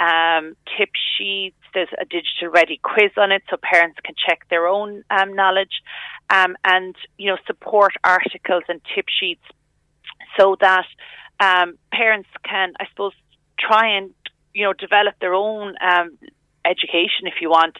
um, 0.00 0.56
tip 0.76 0.90
sheets. 1.16 1.56
There's 1.74 1.88
a 2.00 2.04
digital 2.04 2.48
ready 2.52 2.80
quiz 2.82 3.12
on 3.16 3.30
it, 3.30 3.42
so 3.48 3.56
parents 3.62 3.98
can 4.02 4.14
check 4.26 4.48
their 4.48 4.66
own 4.66 5.04
um, 5.10 5.34
knowledge, 5.34 5.82
um, 6.30 6.56
and 6.64 6.96
you 7.18 7.30
know 7.30 7.36
support 7.46 7.92
articles 8.02 8.64
and 8.68 8.80
tip 8.94 9.06
sheets, 9.08 9.44
so 10.38 10.56
that 10.60 10.86
um, 11.38 11.78
parents 11.92 12.28
can, 12.44 12.72
I 12.80 12.86
suppose, 12.90 13.12
try 13.58 13.96
and 13.96 14.10
you 14.54 14.64
know 14.64 14.72
develop 14.72 15.14
their 15.20 15.34
own 15.34 15.74
um, 15.80 16.18
education, 16.64 17.26
if 17.26 17.34
you 17.40 17.50
want, 17.50 17.78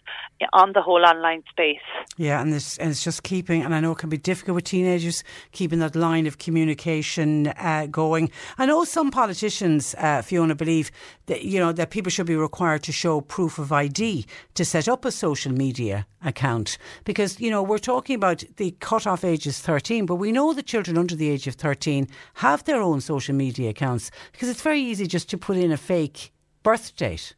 on 0.53 0.73
the 0.73 0.83
whole 0.83 1.05
online 1.05 1.43
space. 1.51 1.79
Yeah, 2.16 2.40
and 2.40 2.55
it's, 2.55 2.79
and 2.79 2.90
it's 2.90 3.05
just 3.05 3.23
keeping, 3.23 3.62
and 3.62 3.75
I 3.75 3.81
know 3.81 3.93
it 3.93 3.99
can 3.99 4.09
be 4.09 4.16
difficult 4.16 4.55
with 4.55 4.64
teenagers, 4.64 5.23
keeping 5.53 5.79
that 5.81 5.95
line 5.95 6.27
of 6.27 6.38
communication 6.38 7.49
uh, 7.49 7.87
going. 7.90 8.31
I 8.59 8.66
know 8.66 8.85
some 8.85 9.11
politicians, 9.11 9.95
uh, 9.99 10.23
Fiona, 10.23 10.55
believe 10.55 10.90
that, 11.27 11.45
you 11.45 11.61
know, 11.61 11.73
that 11.73 11.90
people 11.90 12.11
should 12.11 12.27
be 12.27 12.37
required 12.37 12.83
to 12.85 12.93
show 12.93 13.21
proof 13.21 13.59
of 13.59 13.73
ID 13.73 14.27
to 14.55 14.64
set 14.64 14.88
up 14.88 15.05
a 15.05 15.12
social 15.12 15.53
media 15.53 16.07
account. 16.25 16.79
Because, 17.05 17.40
you 17.40 17.51
know, 17.51 17.62
we're 17.62 17.79
talking 17.79 18.16
about 18.16 18.45
the 18.57 18.73
cut-off 18.81 19.25
age 19.25 19.47
is 19.47 19.61
13, 19.61 20.07
but 20.07 20.16
we 20.16 20.33
know 20.33 20.53
that 20.53 20.66
children 20.66 20.99
under 20.99 21.14
the 21.14 21.31
age 21.31 21.47
of 21.47 21.55
13 21.55 22.09
have 22.35 22.64
their 22.64 22.81
own 22.81 23.01
social 23.01 23.35
media 23.35 23.71
accounts 23.71 24.11
because 24.33 24.49
it's 24.49 24.62
very 24.62 24.81
easy 24.81 25.07
just 25.07 25.29
to 25.31 25.38
put 25.38 25.57
in 25.57 25.73
a 25.73 25.77
fake 25.77 26.33
birth 26.62 26.97
date. 26.97 27.35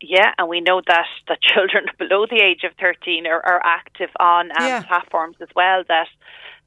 Yeah, 0.00 0.32
and 0.38 0.48
we 0.48 0.60
know 0.60 0.80
that 0.86 1.06
that 1.28 1.40
children 1.42 1.86
below 1.98 2.26
the 2.26 2.40
age 2.42 2.64
of 2.64 2.72
thirteen 2.80 3.26
are, 3.26 3.44
are 3.44 3.60
active 3.64 4.10
on 4.18 4.50
um, 4.52 4.66
yeah. 4.66 4.82
platforms 4.82 5.36
as 5.40 5.48
well 5.54 5.82
that 5.88 6.08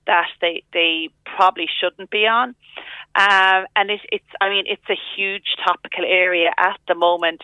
that 0.07 0.27
they 0.41 0.63
they 0.73 1.09
probably 1.25 1.67
shouldn't 1.79 2.09
be 2.09 2.25
on. 2.27 2.55
Um, 3.13 3.65
and 3.75 3.91
it, 3.91 4.01
it's 4.11 4.25
I 4.39 4.49
mean 4.49 4.65
it's 4.67 4.89
a 4.89 4.97
huge 5.15 5.55
topical 5.65 6.05
area 6.05 6.51
at 6.57 6.79
the 6.87 6.95
moment 6.95 7.41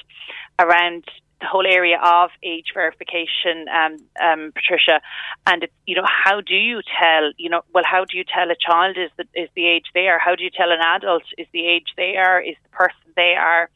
around 0.59 1.05
the 1.39 1.45
whole 1.45 1.67
area 1.67 1.99
of 2.03 2.31
age 2.41 2.71
verification, 2.73 3.67
um, 3.69 3.97
um, 4.19 4.51
Patricia, 4.55 5.01
and 5.45 5.63
it, 5.63 5.71
you 5.85 5.95
know 5.95 6.05
how 6.07 6.41
do 6.41 6.55
you 6.55 6.81
tell 6.99 7.31
you 7.37 7.49
know 7.49 7.61
well 7.73 7.83
how 7.85 8.05
do 8.05 8.17
you 8.17 8.23
tell 8.23 8.49
a 8.49 8.55
child 8.55 8.97
is 8.97 9.11
the 9.17 9.25
is 9.39 9.49
the 9.55 9.67
age 9.67 9.85
they 9.93 10.07
are? 10.07 10.19
How 10.19 10.35
do 10.35 10.43
you 10.43 10.49
tell 10.49 10.71
an 10.71 10.79
adult 10.81 11.23
is 11.37 11.47
the 11.53 11.65
age 11.65 11.93
they 11.95 12.15
are? 12.17 12.41
Is 12.41 12.55
the 12.63 12.69
person 12.69 13.13
they 13.15 13.35
are? 13.35 13.69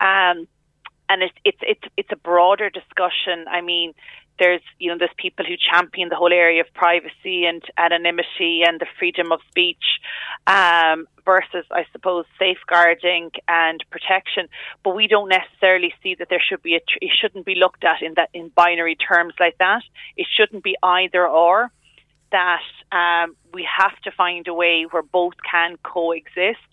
Um, 0.00 0.46
and 1.12 1.22
it's 1.22 1.38
it's 1.44 1.58
it's 1.62 1.86
it's 1.96 2.08
a 2.12 2.16
broader 2.16 2.70
discussion. 2.70 3.44
I 3.50 3.60
mean, 3.60 3.92
there's 4.38 4.62
you 4.78 4.90
know 4.90 4.96
there's 4.98 5.10
people 5.18 5.44
who 5.44 5.54
champion 5.56 6.08
the 6.08 6.16
whole 6.16 6.32
area 6.32 6.62
of 6.62 6.72
privacy 6.74 7.44
and 7.44 7.62
anonymity 7.76 8.62
and 8.66 8.80
the 8.80 8.86
freedom 8.98 9.30
of 9.30 9.40
speech 9.48 9.84
um, 10.46 11.06
versus 11.24 11.66
I 11.70 11.84
suppose 11.92 12.24
safeguarding 12.38 13.30
and 13.46 13.84
protection. 13.90 14.48
But 14.82 14.96
we 14.96 15.06
don't 15.06 15.28
necessarily 15.28 15.92
see 16.02 16.14
that 16.18 16.28
there 16.30 16.42
should 16.46 16.62
be 16.62 16.74
a 16.76 16.80
it 17.00 17.10
shouldn't 17.20 17.44
be 17.44 17.56
looked 17.56 17.84
at 17.84 18.00
in 18.00 18.14
that 18.14 18.30
in 18.32 18.48
binary 18.48 18.96
terms 18.96 19.34
like 19.38 19.58
that. 19.58 19.82
It 20.16 20.26
shouldn't 20.34 20.64
be 20.64 20.76
either 20.82 21.26
or. 21.26 21.70
That 22.30 22.62
um, 22.90 23.36
we 23.52 23.68
have 23.78 23.94
to 24.04 24.10
find 24.10 24.48
a 24.48 24.54
way 24.54 24.86
where 24.90 25.02
both 25.02 25.34
can 25.50 25.76
coexist, 25.82 26.72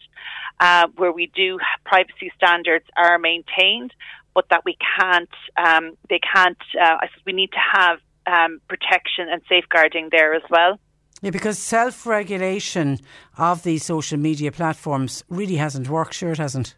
uh, 0.62 0.88
where 0.96 1.12
we 1.12 1.26
do 1.36 1.60
privacy 1.84 2.32
standards 2.38 2.86
are 2.96 3.20
maintained, 3.20 3.94
but 4.40 4.48
that 4.52 4.64
we 4.64 4.78
can't, 4.98 5.30
um, 5.58 5.98
they 6.10 6.22
can't, 6.34 6.58
uh, 6.82 6.96
I 7.02 7.08
suppose 7.08 7.26
we 7.26 7.34
need 7.34 7.52
to 7.52 7.60
have 7.74 8.00
um, 8.26 8.62
protection 8.70 9.28
and 9.30 9.42
safeguarding 9.50 10.08
there 10.14 10.34
as 10.34 10.44
well. 10.50 10.80
Yeah, 11.22 11.32
because 11.32 11.60
self 11.60 12.06
regulation 12.06 13.00
of 13.38 13.64
these 13.64 13.84
social 13.84 14.18
media 14.18 14.54
platforms 14.54 15.26
really 15.28 15.58
hasn't 15.58 15.90
worked, 15.90 16.14
sure, 16.14 16.32
it 16.32 16.38
hasn't. 16.38 16.76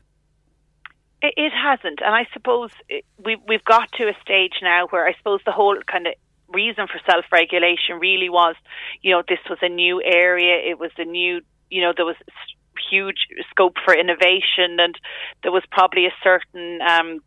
It, 1.21 1.35
it 1.37 1.51
hasn't. 1.51 1.99
And 2.03 2.15
I 2.15 2.25
suppose 2.33 2.71
it, 2.89 3.05
we, 3.23 3.37
we've 3.47 3.63
got 3.63 3.91
to 3.99 4.05
a 4.05 4.13
stage 4.23 4.53
now 4.63 4.87
where 4.89 5.07
I 5.07 5.13
suppose 5.19 5.41
the 5.45 5.51
whole 5.51 5.77
kind 5.85 6.07
of 6.07 6.13
reason 6.49 6.87
for 6.87 6.99
self 7.05 7.25
regulation 7.31 7.99
really 7.99 8.29
was, 8.29 8.55
you 9.03 9.11
know, 9.11 9.21
this 9.29 9.37
was 9.47 9.59
a 9.61 9.69
new 9.69 10.01
area, 10.03 10.55
it 10.67 10.79
was 10.79 10.91
a 10.97 11.05
new, 11.05 11.41
you 11.69 11.81
know, 11.83 11.93
there 11.95 12.07
was 12.07 12.15
huge 12.89 13.27
scope 13.49 13.75
for 13.83 13.93
innovation 13.93 14.79
and 14.79 14.95
there 15.43 15.51
was 15.51 15.63
probably 15.71 16.05
a 16.05 16.13
certain 16.23 16.79
um, 16.81 17.19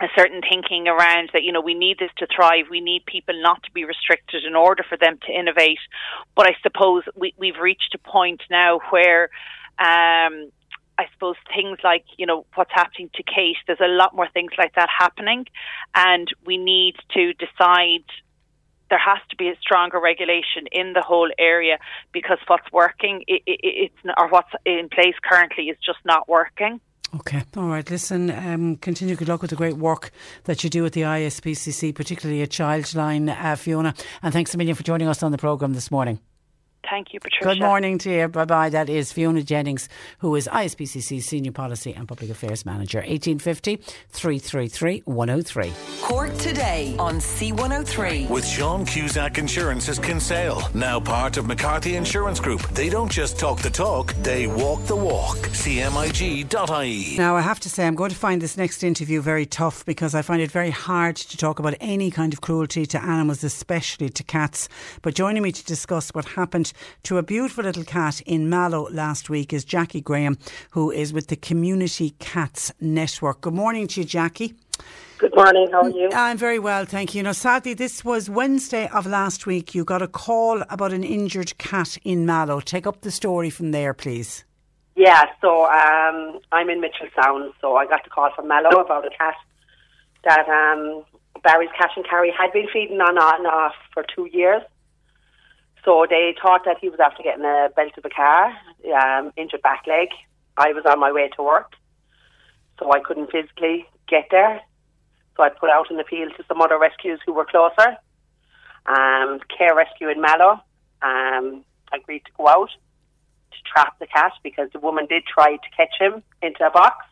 a 0.00 0.06
certain 0.16 0.40
thinking 0.40 0.86
around 0.86 1.30
that 1.32 1.42
you 1.42 1.52
know 1.52 1.60
we 1.60 1.74
need 1.74 1.98
this 1.98 2.10
to 2.16 2.26
thrive 2.34 2.66
we 2.70 2.80
need 2.80 3.04
people 3.06 3.34
not 3.42 3.62
to 3.62 3.70
be 3.72 3.84
restricted 3.84 4.44
in 4.44 4.54
order 4.54 4.84
for 4.88 4.96
them 4.96 5.18
to 5.26 5.32
innovate 5.32 5.78
but 6.36 6.46
i 6.46 6.54
suppose 6.62 7.02
we, 7.16 7.34
we've 7.36 7.58
reached 7.60 7.94
a 7.94 7.98
point 7.98 8.42
now 8.50 8.80
where 8.90 9.24
um, 9.80 10.50
I 10.98 11.06
suppose 11.12 11.36
things 11.54 11.78
like, 11.84 12.04
you 12.16 12.26
know, 12.26 12.44
what's 12.56 12.72
happening 12.74 13.08
to 13.14 13.22
Kate, 13.22 13.56
there's 13.68 13.78
a 13.80 13.86
lot 13.86 14.16
more 14.16 14.28
things 14.28 14.50
like 14.58 14.74
that 14.74 14.88
happening. 14.98 15.46
And 15.94 16.26
we 16.44 16.56
need 16.56 16.96
to 17.14 17.32
decide 17.34 18.02
there 18.90 18.98
has 18.98 19.18
to 19.30 19.36
be 19.36 19.48
a 19.48 19.56
stronger 19.60 20.00
regulation 20.00 20.66
in 20.72 20.94
the 20.94 21.02
whole 21.02 21.30
area 21.38 21.78
because 22.12 22.38
what's 22.48 22.70
working, 22.72 23.22
it, 23.28 23.42
it, 23.46 23.60
it's, 23.62 24.16
or 24.18 24.28
what's 24.28 24.50
in 24.64 24.88
place 24.88 25.14
currently 25.22 25.68
is 25.68 25.76
just 25.84 25.98
not 26.04 26.28
working. 26.28 26.80
Okay, 27.14 27.42
all 27.56 27.68
right. 27.68 27.88
Listen, 27.90 28.30
um, 28.30 28.76
continue 28.76 29.16
good 29.16 29.28
luck 29.28 29.40
with 29.40 29.48
the 29.50 29.56
great 29.56 29.78
work 29.78 30.10
that 30.44 30.62
you 30.62 30.68
do 30.68 30.84
at 30.84 30.92
the 30.92 31.02
ISPCC, 31.02 31.94
particularly 31.94 32.42
at 32.42 32.50
Childline, 32.50 33.34
uh, 33.34 33.56
Fiona. 33.56 33.94
And 34.22 34.34
thanks 34.34 34.54
a 34.54 34.58
million 34.58 34.76
for 34.76 34.82
joining 34.82 35.08
us 35.08 35.22
on 35.22 35.32
the 35.32 35.38
programme 35.38 35.72
this 35.72 35.90
morning. 35.90 36.20
Thank 36.88 37.12
you, 37.12 37.20
Patricia. 37.20 37.44
Good 37.44 37.60
morning 37.60 37.98
to 37.98 38.10
you. 38.10 38.28
Bye 38.28 38.44
bye. 38.44 38.70
That 38.70 38.88
is 38.88 39.12
Fiona 39.12 39.42
Jennings, 39.42 39.88
who 40.18 40.34
is 40.36 40.48
ISPCC 40.48 41.22
Senior 41.22 41.52
Policy 41.52 41.92
and 41.92 42.06
Public 42.08 42.30
Affairs 42.30 42.64
Manager. 42.64 42.98
1850 42.98 43.76
333 44.10 45.02
103. 45.04 45.72
Cork 46.00 46.34
today 46.38 46.94
on 46.98 47.16
C103. 47.16 48.30
With 48.30 48.46
Sean 48.46 48.86
Cusack 48.86 49.38
Insurance's 49.38 49.98
Kinsale, 49.98 50.62
now 50.72 51.00
part 51.00 51.36
of 51.36 51.46
McCarthy 51.46 51.96
Insurance 51.96 52.40
Group. 52.40 52.62
They 52.70 52.88
don't 52.88 53.10
just 53.10 53.38
talk 53.38 53.58
the 53.60 53.70
talk, 53.70 54.14
they 54.22 54.46
walk 54.46 54.84
the 54.86 54.96
walk. 54.96 55.36
CMIG.ie. 55.36 57.16
Now, 57.18 57.36
I 57.36 57.40
have 57.40 57.60
to 57.60 57.68
say, 57.68 57.86
I'm 57.86 57.94
going 57.96 58.10
to 58.10 58.16
find 58.16 58.40
this 58.40 58.56
next 58.56 58.82
interview 58.82 59.20
very 59.20 59.46
tough 59.46 59.84
because 59.84 60.14
I 60.14 60.22
find 60.22 60.40
it 60.40 60.50
very 60.50 60.70
hard 60.70 61.16
to 61.16 61.36
talk 61.36 61.58
about 61.58 61.74
any 61.80 62.10
kind 62.10 62.32
of 62.32 62.40
cruelty 62.40 62.86
to 62.86 63.02
animals, 63.02 63.44
especially 63.44 64.08
to 64.10 64.22
cats. 64.22 64.68
But 65.02 65.14
joining 65.14 65.42
me 65.42 65.52
to 65.52 65.64
discuss 65.64 66.10
what 66.10 66.24
happened 66.24 66.67
to 67.04 67.18
a 67.18 67.22
beautiful 67.22 67.64
little 67.64 67.84
cat 67.84 68.20
in 68.22 68.48
Mallow 68.48 68.88
last 68.90 69.28
week 69.30 69.52
is 69.52 69.64
Jackie 69.64 70.00
Graham, 70.00 70.38
who 70.70 70.90
is 70.90 71.12
with 71.12 71.28
the 71.28 71.36
Community 71.36 72.10
Cats 72.18 72.72
Network. 72.80 73.40
Good 73.40 73.54
morning 73.54 73.86
to 73.88 74.00
you, 74.00 74.06
Jackie. 74.06 74.54
Good 75.18 75.34
morning. 75.34 75.68
How 75.72 75.82
are 75.82 75.90
you? 75.90 76.08
I'm 76.14 76.38
very 76.38 76.60
well, 76.60 76.84
thank 76.84 77.14
you. 77.14 77.22
Now, 77.24 77.32
sadly, 77.32 77.74
this 77.74 78.04
was 78.04 78.30
Wednesday 78.30 78.88
of 78.88 79.04
last 79.04 79.46
week. 79.46 79.74
You 79.74 79.84
got 79.84 80.00
a 80.00 80.06
call 80.06 80.62
about 80.70 80.92
an 80.92 81.02
injured 81.02 81.58
cat 81.58 81.98
in 82.04 82.24
Mallow. 82.24 82.60
Take 82.60 82.86
up 82.86 83.00
the 83.00 83.10
story 83.10 83.50
from 83.50 83.72
there, 83.72 83.94
please. 83.94 84.44
Yeah, 84.94 85.26
so 85.40 85.66
um, 85.66 86.40
I'm 86.52 86.70
in 86.70 86.80
Mitchell 86.80 87.08
Sound, 87.20 87.52
so 87.60 87.76
I 87.76 87.86
got 87.86 88.04
the 88.04 88.10
call 88.10 88.30
from 88.34 88.48
Mallow 88.48 88.80
about 88.80 89.06
a 89.06 89.10
cat 89.10 89.34
that 90.24 90.48
um, 90.48 91.04
Barry's 91.42 91.70
Cash 91.76 91.92
and 91.96 92.08
Carry 92.08 92.32
had 92.36 92.52
been 92.52 92.66
feeding 92.72 93.00
on 93.00 93.16
and 93.16 93.46
off 93.46 93.74
for 93.92 94.04
two 94.14 94.28
years. 94.32 94.62
So 95.84 96.06
they 96.08 96.34
thought 96.42 96.62
that 96.64 96.78
he 96.80 96.88
was 96.88 97.00
after 97.00 97.22
getting 97.22 97.44
a 97.44 97.68
belt 97.74 97.92
of 97.96 98.04
a 98.04 98.10
car, 98.10 98.52
um, 99.00 99.32
injured 99.36 99.62
back 99.62 99.84
leg. 99.86 100.08
I 100.56 100.72
was 100.72 100.84
on 100.86 100.98
my 101.00 101.12
way 101.12 101.28
to 101.36 101.42
work, 101.42 101.72
so 102.78 102.92
I 102.92 103.00
couldn't 103.00 103.30
physically 103.30 103.86
get 104.08 104.26
there. 104.30 104.60
So 105.36 105.44
I 105.44 105.50
put 105.50 105.70
out 105.70 105.90
an 105.90 106.00
appeal 106.00 106.28
to 106.30 106.44
some 106.48 106.60
other 106.60 106.78
rescues 106.78 107.20
who 107.24 107.32
were 107.32 107.44
closer. 107.44 107.96
Um, 108.86 109.38
Care 109.56 109.74
Rescue 109.76 110.08
in 110.08 110.20
Mallow 110.20 110.60
um, 111.02 111.64
agreed 111.92 112.24
to 112.24 112.32
go 112.36 112.48
out 112.48 112.70
to 113.52 113.58
trap 113.72 113.98
the 114.00 114.06
cat 114.06 114.32
because 114.42 114.68
the 114.72 114.80
woman 114.80 115.06
did 115.06 115.24
try 115.26 115.52
to 115.56 115.70
catch 115.76 115.94
him 115.98 116.22
into 116.42 116.66
a 116.66 116.70
box, 116.70 117.06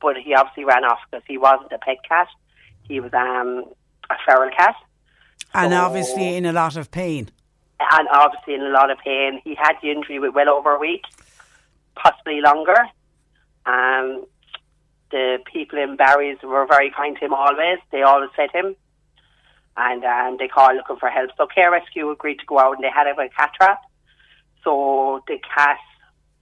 but 0.00 0.16
he 0.16 0.34
obviously 0.34 0.64
ran 0.64 0.84
off 0.84 0.98
because 1.10 1.24
he 1.28 1.38
wasn't 1.38 1.70
a 1.72 1.78
pet 1.78 1.98
cat. 2.08 2.26
He 2.82 2.98
was 3.00 3.12
um, 3.14 3.64
a 4.10 4.14
feral 4.26 4.50
cat. 4.56 4.74
And 5.54 5.72
So- 5.72 5.78
obviously 5.80 6.34
in 6.36 6.46
a 6.46 6.52
lot 6.52 6.76
of 6.76 6.90
pain. 6.90 7.30
And 7.80 8.08
obviously 8.12 8.54
in 8.54 8.62
a 8.62 8.70
lot 8.70 8.90
of 8.90 8.98
pain. 8.98 9.40
He 9.44 9.54
had 9.54 9.74
the 9.82 9.90
injury 9.90 10.18
with 10.18 10.34
well 10.34 10.50
over 10.50 10.74
a 10.74 10.78
week, 10.78 11.04
possibly 11.94 12.40
longer. 12.40 12.76
Um, 13.66 14.24
the 15.10 15.38
people 15.50 15.78
in 15.78 15.96
Barry's 15.96 16.38
were 16.42 16.66
very 16.66 16.90
kind 16.90 17.16
to 17.16 17.24
him 17.24 17.34
always. 17.34 17.78
They 17.90 18.02
always 18.02 18.30
fed 18.36 18.50
him, 18.52 18.76
and 19.76 20.04
um, 20.04 20.36
they 20.38 20.48
called 20.48 20.76
looking 20.76 20.96
for 20.96 21.08
help. 21.08 21.30
So 21.36 21.46
Care 21.46 21.70
Rescue 21.70 22.10
agreed 22.10 22.40
to 22.40 22.46
go 22.46 22.58
out, 22.58 22.74
and 22.74 22.84
they 22.84 22.90
had 22.90 23.06
him 23.06 23.18
a 23.18 23.28
cat 23.28 23.52
trap. 23.54 23.80
So 24.64 25.22
the 25.28 25.38
cat 25.54 25.78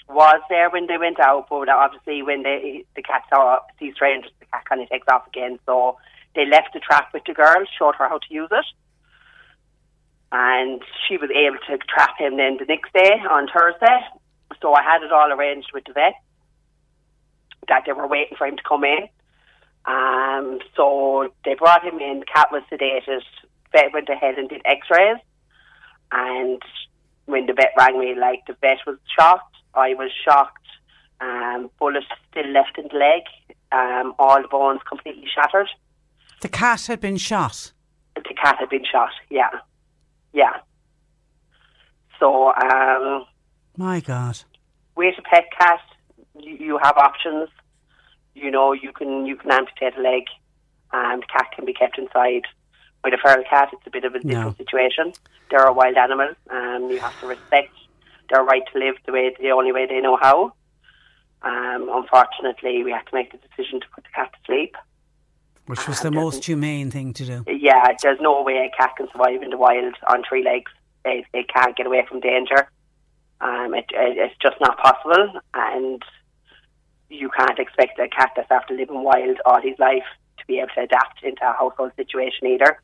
was 0.09 0.41
there 0.49 0.71
when 0.71 0.87
they 0.87 0.99
went 0.99 1.21
out, 1.21 1.47
but 1.51 1.69
obviously 1.69 2.23
when 2.23 2.43
they 2.43 2.85
the 2.95 3.03
cat 3.03 3.23
saw 3.29 3.59
see 3.79 3.93
strangers, 3.93 4.33
the 4.41 4.47
cat 4.47 4.65
kind 4.69 4.81
of 4.81 4.89
takes 4.89 5.07
off 5.09 5.27
again. 5.27 5.59
So 5.67 5.99
they 6.35 6.47
left 6.47 6.73
the 6.73 6.81
trap 6.81 7.11
with 7.13 7.25
the 7.27 7.35
girl, 7.35 7.65
showed 7.79 7.95
her 7.97 8.09
how 8.09 8.19
to 8.19 8.35
use 8.35 8.49
it 8.51 8.65
and 10.33 10.83
she 11.07 11.17
was 11.17 11.31
able 11.31 11.59
to 11.69 11.79
trap 11.87 12.19
him 12.19 12.37
then 12.37 12.57
the 12.59 12.67
next 12.67 12.93
day 12.93 13.13
on 13.31 13.47
Thursday. 13.47 13.99
So 14.61 14.75
I 14.75 14.83
had 14.83 15.03
it 15.03 15.13
all 15.13 15.33
arranged 15.33 15.71
with 15.73 15.85
the 15.87 15.93
vet 15.93 16.15
that 17.69 17.83
they 17.87 17.93
were 17.93 18.07
waiting 18.07 18.37
for 18.37 18.47
him 18.47 18.57
to 18.57 18.63
come 18.63 18.85
in. 18.85 19.09
Um, 19.87 20.59
so 20.77 21.33
they 21.45 21.55
brought 21.55 21.85
him 21.85 21.99
in. 21.99 22.23
Cat 22.33 22.49
was 22.51 22.63
sedated. 22.71 23.23
Vet 23.73 23.93
went 23.93 24.09
ahead 24.09 24.39
and 24.39 24.49
did 24.49 24.63
X-rays, 24.65 25.19
and 26.13 26.63
when 27.27 27.47
the 27.47 27.53
vet 27.53 27.73
rang 27.77 27.99
me, 27.99 28.15
like 28.15 28.43
the 28.47 28.57
vet 28.61 28.79
was 28.87 28.97
shocked. 29.19 29.57
I 29.75 29.95
was 29.95 30.11
shocked. 30.25 30.67
Um, 31.21 31.71
bullet 31.79 32.05
still 32.31 32.49
left 32.49 32.79
in 32.79 32.89
the 32.89 32.99
leg. 32.99 33.23
Um, 33.73 34.15
all 34.19 34.41
the 34.41 34.49
bones 34.49 34.81
completely 34.89 35.29
shattered. 35.33 35.69
The 36.41 36.49
cat 36.49 36.87
had 36.87 37.01
been 37.01 37.17
shot. 37.17 37.73
The 38.15 38.35
cat 38.41 38.57
had 38.61 38.69
been 38.69 38.85
shot. 38.91 39.11
Yeah, 39.31 39.51
yeah. 40.37 40.57
So 42.21 42.53
um, 42.55 43.25
My 43.77 44.01
God. 44.01 44.39
with 44.95 45.15
a 45.19 45.23
pet 45.23 45.47
cat, 45.59 45.81
you, 46.39 46.55
you 46.67 46.79
have 46.83 46.97
options. 46.99 47.49
You 48.35 48.51
know, 48.51 48.73
you 48.73 48.93
can 48.93 49.25
you 49.25 49.37
can 49.37 49.51
amputate 49.51 49.97
a 49.97 50.03
leg, 50.03 50.25
and 50.93 51.23
the 51.23 51.27
cat 51.27 51.47
can 51.55 51.65
be 51.65 51.73
kept 51.73 51.99
inside. 51.99 52.43
With 53.03 53.15
a 53.15 53.19
feral 53.19 53.45
cat, 53.49 53.71
it's 53.73 53.87
a 53.87 53.91
bit 53.91 54.05
of 54.05 54.15
a 54.15 54.21
different 54.21 54.57
situation. 54.59 55.13
They're 55.51 55.67
a 55.67 55.73
wild 55.73 55.97
animal, 55.97 56.31
and 56.51 56.91
you 56.91 56.99
have 56.99 57.19
to 57.21 57.27
respect 57.29 57.73
their 58.31 58.43
right 58.43 58.63
to 58.73 58.79
live 58.79 58.97
the 59.07 59.13
way 59.13 59.35
the 59.41 59.51
only 59.53 59.73
way 59.73 59.87
they 59.87 60.01
know 60.01 60.17
how. 60.21 60.53
Um, 61.43 61.89
unfortunately, 61.93 62.83
we 62.83 62.91
had 62.91 63.07
to 63.07 63.15
make 63.15 63.31
the 63.33 63.39
decision 63.39 63.81
to 63.81 63.87
put 63.95 64.05
the 64.05 64.11
cat 64.15 64.33
to 64.33 64.39
sleep. 64.45 64.75
Which 65.67 65.89
was 65.89 66.01
the 66.01 66.13
most 66.13 66.45
humane 66.45 66.91
thing 66.91 67.13
to 67.15 67.25
do. 67.25 67.45
Yeah, 67.49 67.93
there's 68.03 68.21
no 68.21 68.43
way 68.43 68.71
a 68.73 68.77
cat 68.77 68.93
can 68.97 69.09
survive 69.11 69.43
in 69.43 69.51
the 69.51 69.57
wild 69.57 69.95
on 70.09 70.23
three 70.29 70.45
legs. 70.45 70.71
They, 71.05 71.27
it 71.35 71.49
can't 71.49 71.77
get 71.77 71.87
away 71.87 72.05
from 72.09 72.21
danger. 72.21 72.69
Um, 73.41 73.75
it, 73.75 73.87
it, 73.93 74.17
it's 74.17 74.35
just 74.41 74.57
not 74.61 74.79
possible, 74.79 75.41
and 75.55 76.03
you 77.11 77.29
can't 77.37 77.59
expect 77.59 77.99
a 77.99 78.09
cat 78.09 78.31
that's 78.37 78.51
after 78.51 78.75
living 78.75 79.03
wild 79.03 79.39
all 79.45 79.61
his 79.61 79.79
life 79.79 80.05
to 80.39 80.47
be 80.47 80.59
able 80.59 80.69
to 80.75 80.83
adapt 80.83 81.23
into 81.23 81.43
a 81.43 81.53
household 81.53 81.93
situation 81.97 82.47
either, 82.47 82.81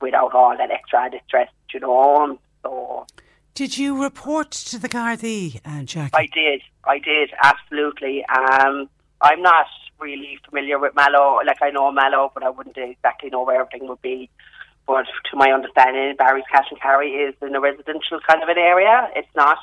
without 0.00 0.34
all 0.34 0.56
that 0.56 0.70
extra 0.70 1.10
distress, 1.10 1.48
you 1.72 1.80
know. 1.80 2.38
So 2.62 3.06
Did 3.54 3.76
you 3.78 4.02
report 4.02 4.50
to 4.50 4.78
the 4.78 4.88
Gardaí, 4.88 5.60
uh, 5.64 5.82
Jackie? 5.82 6.14
I 6.14 6.28
did, 6.32 6.62
I 6.84 6.98
did 6.98 7.30
absolutely. 7.42 8.24
Um, 8.26 8.88
I'm 9.20 9.42
not 9.42 9.66
really 10.00 10.38
familiar 10.48 10.78
with 10.78 10.94
Mallow. 10.94 11.40
Like 11.46 11.62
I 11.62 11.70
know 11.70 11.90
Mallow, 11.92 12.30
but 12.34 12.42
I 12.42 12.50
wouldn't 12.50 12.76
exactly 12.76 13.30
know 13.30 13.44
where 13.44 13.60
everything 13.60 13.88
would 13.88 14.02
be. 14.02 14.30
But 14.86 15.06
to 15.30 15.36
my 15.36 15.50
understanding, 15.52 16.16
Barry's 16.16 16.44
Cash 16.50 16.66
and 16.70 16.80
Carry 16.80 17.10
is 17.10 17.34
in 17.42 17.54
a 17.54 17.60
residential 17.60 18.20
kind 18.26 18.42
of 18.42 18.48
an 18.48 18.58
area. 18.58 19.08
It's 19.14 19.28
not. 19.36 19.58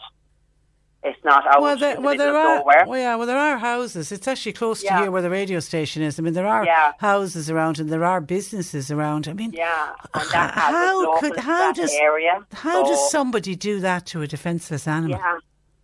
It's 1.08 1.24
not 1.24 1.46
out 1.46 1.62
well, 1.62 1.78
there, 1.78 1.96
the 1.96 2.02
well, 2.02 2.18
there 2.18 2.36
are. 2.36 2.58
nowhere. 2.58 2.84
Well, 2.88 3.00
yeah, 3.00 3.16
well, 3.16 3.28
there 3.28 3.38
are 3.38 3.60
houses. 3.60 4.12
It's 4.12 4.28
actually 4.28 4.54
close 4.54 4.82
to 4.82 4.92
here 4.98 5.12
where 5.12 5.22
the 5.22 5.30
radio 5.30 5.60
station 5.60 6.02
is. 6.02 6.18
I 6.18 6.24
mean, 6.24 6.34
there 6.34 6.48
are 6.48 6.66
Yeah. 6.66 6.94
houses 6.98 7.48
around, 7.48 7.78
and 7.78 7.92
there 7.92 8.04
are 8.04 8.20
businesses 8.20 8.90
around. 8.90 9.28
I 9.28 9.34
mean, 9.34 9.52
yeah, 9.52 9.94
and 10.16 10.30
that 10.32 10.56
has 10.56 10.74
how 10.74 11.20
could 11.20 11.38
how 11.38 11.72
does 11.74 11.94
area. 11.94 12.44
how 12.54 12.84
does 12.84 13.12
somebody 13.12 13.56
do 13.56 13.80
that 13.82 14.08
to 14.08 14.24
a 14.24 14.28
defenceless 14.28 14.88
animal? 14.88 15.12
Yeah, 15.20 15.38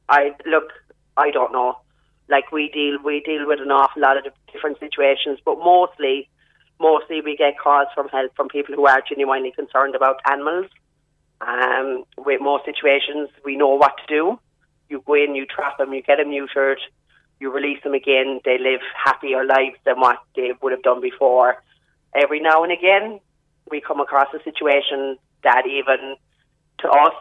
I 0.09 0.33
look. 0.47 0.69
I 1.17 1.29
don't 1.29 1.51
know. 1.51 1.77
Like 2.31 2.51
we 2.51 2.69
deal, 2.69 2.97
we 3.03 3.19
deal 3.19 3.45
with 3.45 3.59
an 3.59 3.71
awful 3.71 4.01
lot 4.01 4.15
of 4.17 4.23
different 4.53 4.79
situations, 4.79 5.39
but 5.43 5.57
mostly, 5.57 6.29
mostly 6.79 7.19
we 7.21 7.35
get 7.35 7.59
calls 7.59 7.89
from 7.93 8.07
help 8.07 8.33
from 8.37 8.47
people 8.47 8.73
who 8.73 8.87
are 8.87 9.01
genuinely 9.07 9.51
concerned 9.51 9.95
about 9.95 10.21
animals. 10.31 10.67
Um, 11.41 12.05
with 12.17 12.39
most 12.39 12.63
situations, 12.65 13.29
we 13.43 13.57
know 13.57 13.75
what 13.75 13.97
to 13.97 14.05
do. 14.07 14.39
You 14.89 15.03
go 15.05 15.15
in, 15.15 15.35
you 15.35 15.45
trap 15.45 15.77
them, 15.77 15.93
you 15.93 16.01
get 16.01 16.17
them 16.17 16.29
neutered, 16.29 16.77
you 17.39 17.51
release 17.51 17.83
them 17.83 17.93
again. 17.93 18.39
They 18.45 18.57
live 18.57 18.81
happier 18.95 19.43
lives 19.43 19.77
than 19.85 19.99
what 19.99 20.19
they 20.35 20.53
would 20.61 20.71
have 20.71 20.83
done 20.83 21.01
before. 21.01 21.61
Every 22.15 22.39
now 22.39 22.63
and 22.63 22.71
again, 22.71 23.19
we 23.69 23.81
come 23.81 23.99
across 23.99 24.27
a 24.33 24.43
situation 24.43 25.17
that 25.43 25.63
even 25.65 26.15
to 26.79 26.87
us, 26.89 27.13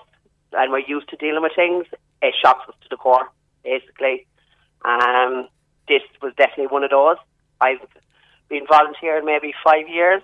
and 0.52 0.70
we're 0.70 0.80
used 0.80 1.08
to 1.08 1.16
dealing 1.16 1.42
with 1.42 1.52
things, 1.56 1.86
it 2.22 2.34
shocks 2.40 2.68
us 2.68 2.74
to 2.82 2.88
the 2.90 2.96
core, 2.96 3.28
basically. 3.64 4.26
Um, 4.84 5.48
this 5.88 6.02
was 6.22 6.32
definitely 6.36 6.68
one 6.68 6.84
of 6.84 6.90
those. 6.90 7.16
I've 7.60 7.80
been 8.48 8.66
volunteering 8.66 9.24
maybe 9.24 9.52
five 9.64 9.88
years. 9.88 10.22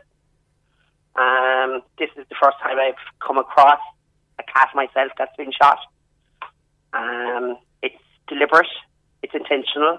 Um, 1.16 1.82
this 1.98 2.10
is 2.16 2.26
the 2.28 2.36
first 2.40 2.58
time 2.62 2.76
I've 2.78 3.00
come 3.26 3.38
across 3.38 3.80
a 4.38 4.42
cat 4.42 4.68
myself 4.74 5.12
that's 5.18 5.34
been 5.36 5.52
shot. 5.52 5.78
Um, 6.92 7.56
it's 7.82 7.96
deliberate, 8.28 8.66
it's 9.22 9.34
intentional, 9.34 9.98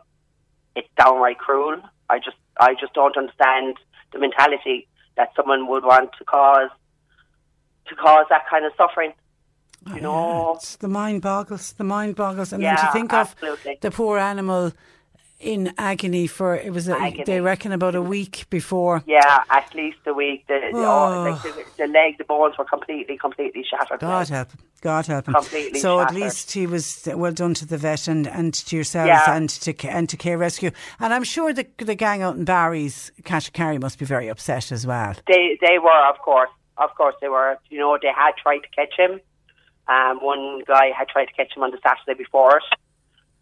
it's 0.76 0.88
downright 0.98 1.40
cruel. 1.40 1.82
I 2.10 2.20
just, 2.20 2.38
I 2.60 2.74
just 2.80 2.94
don't 2.94 3.18
understand 3.18 3.78
the 4.14 4.20
mentality 4.20 4.88
that 5.18 5.30
someone 5.36 5.68
would 5.68 5.84
want 5.84 6.12
to 6.18 6.24
cause 6.26 6.70
to 7.88 7.96
cause 7.96 8.26
that 8.30 8.44
kind 8.50 8.66
of 8.66 8.72
suffering. 8.78 9.14
Oh, 9.86 9.96
you 9.96 10.02
know, 10.02 10.54
It's 10.56 10.76
the 10.78 10.88
mind 10.88 11.22
boggles. 11.22 11.74
The 11.74 11.84
mind 11.84 12.16
boggles. 12.16 12.52
And 12.54 12.64
then 12.64 12.76
to 12.78 12.92
think 12.92 13.14
absolutely. 13.14 13.76
of 13.76 13.82
the 13.82 13.92
poor 13.92 14.18
animal 14.18 14.74
in 15.40 15.72
agony 15.78 16.26
for 16.26 16.56
it 16.56 16.74
was. 16.74 16.90
A, 16.90 17.24
They 17.26 17.42
reckon 17.42 17.72
about 17.72 17.96
a 17.96 18.02
week 18.02 18.48
before. 18.50 19.04
Yeah, 19.06 19.44
at 19.50 19.74
least 19.76 20.00
a 20.08 20.14
week. 20.14 20.48
The, 20.48 20.72
oh, 20.74 20.80
oh. 20.80 21.30
like 21.30 21.44
the, 21.44 21.66
the 21.78 21.88
leg, 21.88 22.18
the 22.18 22.24
bones 22.24 22.58
were 22.58 22.66
completely, 22.66 23.18
completely 23.18 23.64
shattered. 23.70 24.00
God 24.00 24.30
help 24.30 24.52
him. 24.52 24.60
God 24.82 25.06
help 25.06 25.28
him. 25.28 25.34
Completely 25.36 25.80
so 25.80 26.00
at 26.00 26.14
least 26.14 26.52
he 26.52 26.68
was 26.68 27.08
well 27.14 27.32
done 27.32 27.54
to 27.56 27.66
the 27.66 27.78
vet 27.78 28.08
and, 28.08 28.28
and 28.28 28.54
to 28.54 28.76
yourselves 28.76 29.08
Yeah. 29.08 29.36
and 29.36 29.50
to 29.50 29.88
and 29.88 30.10
to 30.10 30.18
Care 30.18 30.38
Rescue. 30.38 30.72
And 31.00 31.14
I'm 31.14 31.24
sure 31.24 31.54
the 31.54 31.68
the 31.78 31.96
gang 31.96 32.22
out 32.22 32.36
in 32.36 32.46
Barry's 32.46 33.12
Cash 33.24 33.50
Carry 33.52 33.78
must 33.78 34.00
be 34.00 34.06
very 34.06 34.28
upset 34.28 34.72
as 34.72 34.86
well. 34.88 35.14
They 35.28 35.58
they 35.62 35.78
were, 35.80 36.10
of 36.10 36.20
course, 36.20 36.50
of 36.78 36.90
course 36.96 37.16
they 37.22 37.30
were. 37.30 37.58
You 37.70 37.80
know, 37.80 37.98
they 38.02 38.10
had 38.16 38.32
tried 38.42 38.60
to 38.60 38.70
catch 38.70 38.94
him. 38.98 39.20
Um, 39.90 40.20
one 40.22 40.62
guy 40.68 40.92
had 40.98 41.08
tried 41.08 41.26
to 41.26 41.34
catch 41.34 41.56
him 41.56 41.64
on 41.64 41.72
the 41.72 41.80
Saturday 41.82 42.18
before 42.18 42.58
it, 42.58 42.64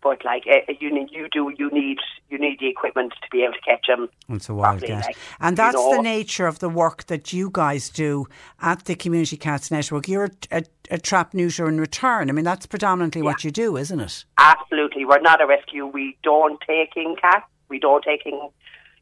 but 0.04 0.24
like 0.24 0.44
eh, 0.48 0.72
you 0.80 0.94
need, 0.94 1.10
you 1.12 1.28
do, 1.32 1.52
you 1.58 1.72
need, 1.72 1.98
you 2.30 2.38
need 2.38 2.60
the 2.60 2.68
equipment 2.68 3.14
to 3.24 3.28
be 3.32 3.44
able 3.44 3.54
to 3.54 3.62
catch 3.62 3.88
him. 3.90 4.08
It's 4.30 4.48
a 4.48 4.54
properly, 4.54 4.92
wildcat. 4.92 5.06
like, 5.06 5.18
And 5.40 5.58
you 5.58 5.64
that's 5.64 5.76
the 5.76 6.02
nature 6.02 6.46
of 6.46 6.60
the 6.60 6.70
work 6.70 7.08
that 7.08 7.34
you 7.34 7.50
guys 7.52 7.90
do 7.90 8.28
at 8.62 8.86
the 8.86 8.96
Community 8.96 9.38
Cats 9.38 9.72
Network. 9.72 10.08
You're 10.08 10.26
a, 10.26 10.60
a, 10.60 10.64
a 10.92 10.98
trap 11.00 11.34
neuter 11.34 11.68
in 11.68 11.82
return. 11.82 12.30
I 12.30 12.34
mean, 12.34 12.46
that's 12.46 12.68
predominantly 12.68 13.24
what 13.24 13.44
you 13.44 13.50
do, 13.50 13.78
isn't 13.78 14.00
it? 14.00 14.26
Absolutely, 14.38 15.06
we're 15.06 15.22
not 15.22 15.42
a 15.42 15.48
rescue. 15.48 15.88
We 15.88 16.16
don't 16.22 16.62
take 16.62 16.96
in 16.96 17.16
cats. 17.20 17.48
We 17.70 17.80
don't 17.80 18.04
take 18.04 18.28
in 18.28 18.39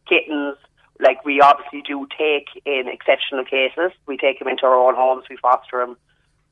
kittens. 0.08 0.56
Like 1.02 1.26
we 1.26 1.42
obviously 1.42 1.82
do 1.82 2.08
take 2.18 2.48
in 2.66 2.84
exceptional 2.88 3.44
cases. 3.44 3.92
We 4.08 4.16
take 4.16 4.40
them 4.40 4.48
into 4.48 4.66
our 4.66 4.76
own 4.76 4.96
homes. 4.96 5.26
We 5.30 5.36
foster 5.36 5.80
them. 5.80 5.98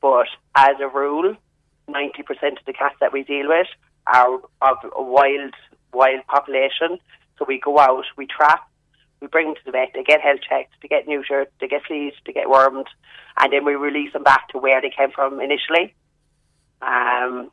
But 0.02 0.26
as 0.54 0.76
a 0.80 0.88
rule, 0.88 1.36
ninety 1.88 2.22
percent 2.22 2.58
of 2.58 2.66
the 2.66 2.74
cats 2.74 2.96
that 3.00 3.12
we 3.12 3.22
deal 3.22 3.48
with 3.48 3.68
are 4.06 4.34
of 4.60 4.76
a 4.94 5.02
wild, 5.02 5.54
wild 5.94 6.26
population. 6.26 6.98
So 7.38 7.46
we 7.48 7.58
go 7.58 7.78
out, 7.78 8.04
we 8.16 8.26
trap, 8.26 8.68
we 9.20 9.28
bring 9.28 9.46
them 9.46 9.54
to 9.54 9.64
the 9.64 9.72
vet. 9.72 9.92
They 9.94 10.02
get 10.02 10.20
health 10.20 10.40
checked, 10.48 10.74
they 10.82 10.88
get 10.88 11.06
neutered, 11.06 11.46
they 11.60 11.68
get 11.68 11.82
fleas, 11.86 12.12
they 12.26 12.32
get 12.32 12.50
wormed, 12.50 12.88
and 13.38 13.52
then 13.52 13.64
we 13.64 13.74
release 13.74 14.12
them 14.12 14.24
back 14.24 14.48
to 14.48 14.58
where 14.58 14.80
they 14.82 14.90
came 14.94 15.12
from 15.12 15.40
initially. 15.40 15.94
Um, 16.82 17.50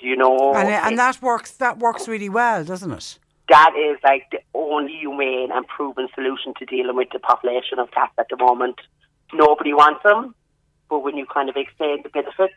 you 0.00 0.16
know, 0.16 0.54
and 0.54 0.68
and 0.68 0.98
that 0.98 1.20
works. 1.20 1.52
That 1.52 1.78
works 1.78 2.08
really 2.08 2.30
well, 2.30 2.64
doesn't 2.64 2.90
it? 2.90 3.18
that 3.50 3.74
is 3.76 3.98
like 4.02 4.30
the 4.30 4.38
only 4.54 4.96
humane 4.96 5.50
and 5.52 5.66
proven 5.66 6.08
solution 6.14 6.54
to 6.58 6.64
dealing 6.64 6.96
with 6.96 7.08
the 7.12 7.18
population 7.18 7.78
of 7.78 7.90
cats 7.90 8.12
at 8.18 8.28
the 8.30 8.36
moment. 8.36 8.76
Nobody 9.34 9.74
wants 9.74 10.02
them, 10.04 10.34
but 10.90 11.04
when 11.04 11.16
you 11.16 11.24
kind 11.24 11.48
of 11.48 11.56
explain 11.56 12.02
the 12.02 12.10
benefits, 12.10 12.54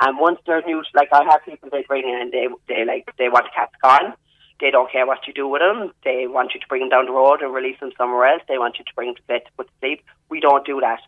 and 0.00 0.18
once 0.18 0.38
they're 0.46 0.62
new, 0.62 0.82
like 0.94 1.10
I 1.12 1.24
have 1.24 1.44
people 1.44 1.68
they 1.70 1.84
bring 1.86 2.08
in 2.08 2.20
and 2.20 2.32
they 2.32 2.48
they 2.68 2.84
like 2.86 3.14
they 3.18 3.28
want 3.28 3.52
cats 3.54 3.74
gone. 3.82 4.14
They 4.58 4.70
don't 4.70 4.90
care 4.90 5.06
what 5.06 5.26
you 5.26 5.32
do 5.32 5.46
with 5.46 5.60
them. 5.60 5.92
They 6.04 6.26
want 6.26 6.52
you 6.54 6.60
to 6.60 6.66
bring 6.68 6.80
them 6.82 6.88
down 6.90 7.06
the 7.06 7.12
road 7.12 7.42
and 7.42 7.54
release 7.54 7.78
them 7.80 7.92
somewhere 7.96 8.26
else. 8.26 8.42
They 8.48 8.58
want 8.58 8.78
you 8.78 8.84
to 8.84 8.94
bring 8.94 9.08
them 9.08 9.16
to 9.16 9.22
bed 9.22 9.42
to 9.46 9.52
put 9.56 9.66
to 9.68 9.72
sleep. 9.80 10.02
We 10.28 10.40
don't 10.40 10.66
do 10.66 10.80
that. 10.80 11.00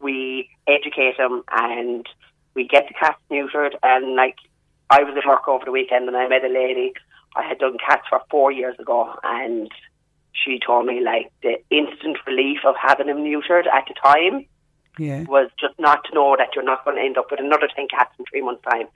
We 0.00 0.50
educate 0.66 1.16
them 1.18 1.42
and 1.50 2.06
we 2.54 2.66
get 2.66 2.88
the 2.88 2.94
cats 2.94 3.18
neutered. 3.30 3.74
And 3.82 4.16
like 4.16 4.36
I 4.90 5.02
was 5.04 5.16
at 5.16 5.26
work 5.26 5.46
over 5.48 5.64
the 5.64 5.70
weekend 5.70 6.08
and 6.08 6.16
I 6.16 6.28
met 6.28 6.44
a 6.44 6.48
lady. 6.48 6.94
I 7.36 7.46
had 7.46 7.58
done 7.58 7.76
cats 7.78 8.06
for 8.10 8.20
four 8.30 8.52
years 8.52 8.78
ago, 8.78 9.14
and 9.22 9.70
she 10.32 10.58
told 10.64 10.84
me 10.84 11.00
like 11.00 11.32
the 11.42 11.62
instant 11.70 12.18
relief 12.26 12.58
of 12.66 12.74
having 12.80 13.06
them 13.06 13.24
neutered 13.24 13.66
at 13.66 13.86
the 13.88 13.94
time 14.02 14.46
Yeah. 14.98 15.22
was 15.24 15.50
just 15.58 15.78
not 15.78 16.04
to 16.04 16.14
know 16.14 16.36
that 16.38 16.48
you're 16.54 16.64
not 16.64 16.84
going 16.84 16.96
to 16.96 17.02
end 17.02 17.16
up 17.18 17.30
with 17.30 17.40
another 17.40 17.68
10 17.74 17.88
cats 17.88 18.12
in 18.18 18.24
three 18.30 18.42
months' 18.42 18.62
time. 18.68 18.86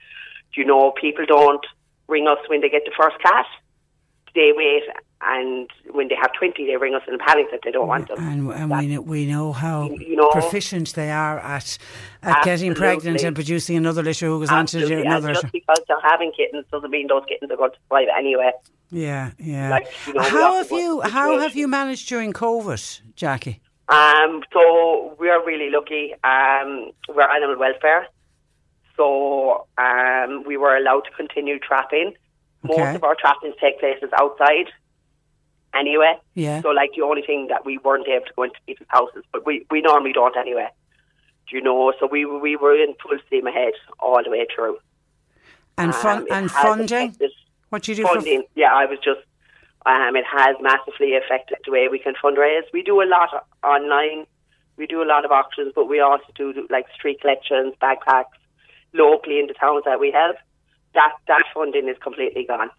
Do 0.53 0.61
you 0.61 0.65
know, 0.65 0.91
people 0.91 1.25
don't 1.25 1.65
ring 2.07 2.27
us 2.27 2.37
when 2.47 2.61
they 2.61 2.69
get 2.69 2.83
the 2.85 2.91
first 2.97 3.19
cat. 3.21 3.45
They 4.35 4.51
wait, 4.55 4.83
and 5.21 5.67
when 5.91 6.09
they 6.09 6.15
have 6.15 6.31
20, 6.33 6.67
they 6.67 6.77
ring 6.77 6.93
us 6.93 7.01
in 7.07 7.15
a 7.15 7.17
panic 7.17 7.47
that 7.49 7.61
they 7.63 7.71
don't 7.71 7.87
want 7.87 8.07
them. 8.07 8.19
And, 8.19 8.51
and 8.51 8.69
we 8.69 8.87
know, 8.87 9.01
we 9.01 9.25
know 9.25 9.51
how 9.51 9.89
You 9.89 10.15
know- 10.15 10.29
proficient 10.29 10.93
they 10.93 11.09
are 11.09 11.39
at 11.39 11.77
at 12.21 12.43
getting 12.43 12.75
pregnant 12.75 13.23
and 13.23 13.33
producing 13.35 13.77
another 13.77 14.03
litter 14.03 14.27
who 14.27 14.39
goes 14.39 14.49
on 14.49 14.67
to 14.67 14.79
do 14.79 14.83
Absolutely. 14.83 15.29
And 15.29 15.35
just 15.41 15.51
because 15.51 15.79
they're 15.87 16.01
having 16.01 16.31
kittens 16.33 16.65
doesn't 16.71 16.91
mean 16.91 17.07
those 17.07 17.23
kittens 17.27 17.49
are 17.49 17.57
going 17.57 17.71
to 17.71 17.77
survive 17.87 18.07
anyway. 18.15 18.51
Yeah, 18.91 19.31
yeah. 19.39 19.71
Like, 19.71 19.87
you 20.05 20.13
know, 20.13 20.21
how 20.21 20.29
have 20.29 20.55
have 20.57 20.67
to 20.69 20.73
work 20.75 20.81
you 20.83 21.01
how 21.01 21.39
have 21.39 21.55
you 21.55 21.67
managed 21.67 22.07
during 22.07 22.31
COVID, 22.31 23.01
Jackie? 23.15 23.59
Um, 23.89 24.43
so 24.51 25.15
we're 25.17 25.43
really 25.45 25.69
lucky. 25.69 26.13
Um, 26.23 26.91
we're 27.09 27.29
animal 27.29 27.57
welfare, 27.57 28.07
so 28.97 29.65
um, 29.77 30.43
we 30.45 30.57
were 30.57 30.75
allowed 30.75 31.01
to 31.01 31.11
continue 31.11 31.57
trapping. 31.59 32.13
Okay. 32.67 32.81
Most 32.83 32.95
of 32.97 33.03
our 33.03 33.15
trappings 33.15 33.55
take 33.61 33.79
places 33.79 34.09
outside, 34.19 34.67
anyway. 35.73 36.13
Yeah. 36.33 36.61
So, 36.61 36.69
like 36.69 36.91
the 36.95 37.03
only 37.03 37.21
thing 37.21 37.47
that 37.47 37.65
we 37.65 37.77
weren't 37.77 38.07
able 38.07 38.25
to 38.25 38.33
go 38.35 38.43
into 38.43 38.59
people's 38.65 38.89
houses, 38.89 39.23
but 39.31 39.45
we 39.45 39.65
we 39.71 39.81
normally 39.81 40.11
don't 40.13 40.35
anyway. 40.35 40.67
Do 41.49 41.55
you 41.55 41.61
know? 41.63 41.93
So 41.99 42.07
we 42.07 42.25
we 42.25 42.57
were 42.57 42.75
in 42.75 42.93
full 43.01 43.17
steam 43.27 43.47
ahead 43.47 43.73
all 43.99 44.21
the 44.21 44.29
way 44.29 44.45
through. 44.53 44.79
And 45.77 45.93
fun 45.95 46.23
Um, 46.23 46.27
and 46.31 46.51
funding. 46.51 47.09
affected- 47.09 47.31
What 47.69 47.83
do 47.83 47.91
you 47.91 47.97
do 47.97 48.03
funding, 48.07 48.43
yeah, 48.55 48.73
I 48.73 48.85
was 48.85 48.97
just, 48.99 49.19
um, 49.87 50.15
it 50.17 50.25
has 50.29 50.55
massively 50.61 51.15
affected 51.15 51.57
the 51.65 51.71
way 51.71 51.87
we 51.89 51.97
can 51.97 52.13
fundraise. 52.21 52.63
We 52.73 52.83
do 52.83 53.01
a 53.01 53.07
lot 53.07 53.47
online, 53.63 54.27
we 54.75 54.85
do 54.85 55.01
a 55.01 55.07
lot 55.07 55.23
of 55.23 55.31
auctions, 55.31 55.71
but 55.73 55.87
we 55.87 56.01
also 56.01 56.25
do 56.35 56.67
like 56.69 56.85
street 56.93 57.21
collections, 57.21 57.73
backpacks, 57.81 58.35
locally 58.93 59.39
in 59.39 59.47
the 59.47 59.53
towns 59.53 59.83
that 59.85 59.99
we 59.99 60.11
help. 60.11 60.35
That 60.93 61.13
that 61.27 61.43
funding 61.53 61.87
is 61.87 61.97
completely 62.03 62.45
gone, 62.45 62.69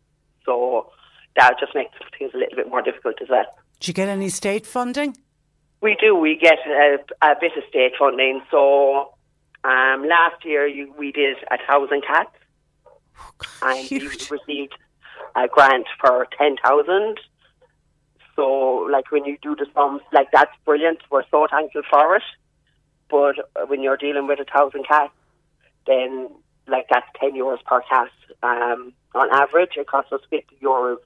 so 0.44 0.90
that 1.36 1.54
just 1.58 1.74
makes 1.74 1.92
things 2.18 2.32
a 2.34 2.38
little 2.38 2.56
bit 2.56 2.68
more 2.68 2.82
difficult 2.82 3.16
as 3.22 3.28
well. 3.28 3.46
Do 3.80 3.88
you 3.88 3.94
get 3.94 4.08
any 4.08 4.28
state 4.28 4.66
funding? 4.66 5.16
We 5.80 5.96
do. 6.00 6.14
We 6.14 6.36
get 6.36 6.58
a, 6.66 6.98
a 7.22 7.36
bit 7.40 7.52
of 7.56 7.62
state 7.68 7.92
funding. 7.98 8.42
So 8.50 9.14
um, 9.64 10.06
last 10.06 10.44
year 10.44 10.66
you, 10.66 10.92
we 10.98 11.12
did 11.12 11.36
a 11.50 11.58
thousand 11.66 12.02
cats, 12.04 12.36
and 13.62 13.88
we 13.90 13.98
received 14.30 14.74
a 15.44 15.48
grant 15.48 15.86
for 16.00 16.26
ten 16.36 16.56
thousand. 16.64 17.20
So, 18.36 18.86
like 18.90 19.10
when 19.10 19.24
you 19.24 19.36
do 19.42 19.56
the 19.56 19.66
sums, 19.74 20.02
like 20.12 20.28
that's 20.32 20.52
brilliant. 20.64 21.00
We're 21.10 21.24
so 21.30 21.46
thankful 21.50 21.82
for 21.90 22.16
it. 22.16 22.22
But 23.10 23.36
uh, 23.56 23.66
when 23.66 23.82
you're 23.82 23.96
dealing 23.96 24.26
with 24.28 24.38
a 24.38 24.44
thousand 24.44 24.84
cats, 24.86 25.12
then 25.86 26.28
like 26.66 26.86
that's 26.90 27.06
ten 27.18 27.32
euros 27.32 27.64
per 27.64 27.82
cat. 27.90 28.10
Um, 28.42 28.92
on 29.14 29.28
average, 29.32 29.72
it 29.76 29.86
costs 29.86 30.12
us 30.12 30.20
fifty 30.30 30.56
euros 30.62 30.98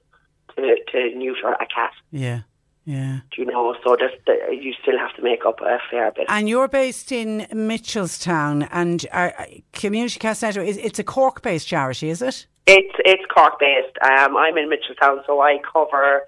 to 0.55 0.75
to 0.91 1.15
neuter 1.15 1.53
a 1.53 1.65
cat. 1.65 1.93
Yeah, 2.11 2.41
yeah. 2.85 3.21
Do 3.31 3.41
you 3.41 3.45
know? 3.45 3.75
So 3.83 3.95
there's, 3.97 4.11
there, 4.27 4.53
you 4.53 4.73
still 4.81 4.99
have 4.99 5.15
to 5.15 5.23
make 5.23 5.45
up 5.45 5.59
a 5.61 5.79
fair 5.89 6.11
bit. 6.11 6.25
And 6.29 6.47
you're 6.47 6.67
based 6.67 7.11
in 7.11 7.47
Mitchelstown, 7.51 8.67
and 8.71 9.07
our 9.11 9.33
uh, 9.39 9.45
Community 9.71 10.19
Cast 10.19 10.41
Centre 10.41 10.61
is 10.61 10.77
it's 10.77 10.99
a 10.99 11.03
Cork-based 11.03 11.67
charity, 11.67 12.09
is 12.09 12.21
it? 12.21 12.45
It's 12.65 12.95
it's 12.99 13.23
Cork 13.33 13.59
based. 13.59 13.97
Um, 14.01 14.37
I'm 14.37 14.57
in 14.57 14.69
Mitchelstown, 14.69 15.25
so 15.25 15.41
I 15.41 15.57
cover 15.71 16.21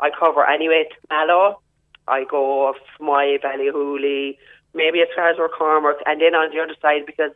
I 0.00 0.10
cover 0.18 0.48
anyway 0.48 0.84
to 0.90 0.96
Mallow. 1.10 1.60
I 2.08 2.24
go 2.24 2.68
off 2.68 2.76
my 3.00 3.38
Ballyhooly, 3.42 4.36
maybe 4.74 5.00
as 5.00 5.08
far 5.14 5.30
as 5.30 5.36
Cormac, 5.56 5.96
and 6.06 6.20
then 6.20 6.34
on 6.34 6.54
the 6.54 6.60
other 6.60 6.74
side 6.82 7.06
because 7.06 7.30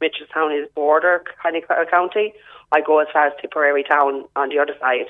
Mitchelstown 0.00 0.62
is 0.62 0.68
border 0.74 1.24
kind 1.42 1.56
of 1.56 1.64
county. 1.90 2.32
I 2.72 2.80
go 2.80 3.00
as 3.00 3.08
far 3.12 3.26
as 3.28 3.32
Tipperary 3.40 3.84
town 3.84 4.24
on 4.34 4.48
the 4.50 4.58
other 4.58 4.74
side. 4.80 5.06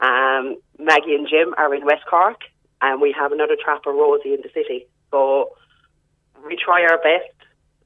Um, 0.00 0.56
Maggie 0.78 1.14
and 1.14 1.26
Jim 1.28 1.54
are 1.58 1.74
in 1.74 1.84
West 1.84 2.04
Cork, 2.08 2.40
and 2.80 3.00
we 3.00 3.12
have 3.18 3.32
another 3.32 3.56
trapper, 3.62 3.90
Rosie, 3.90 4.34
in 4.34 4.40
the 4.42 4.50
city. 4.54 4.86
So 5.10 5.50
we 6.46 6.56
try 6.56 6.82
our 6.82 6.98
best 6.98 7.34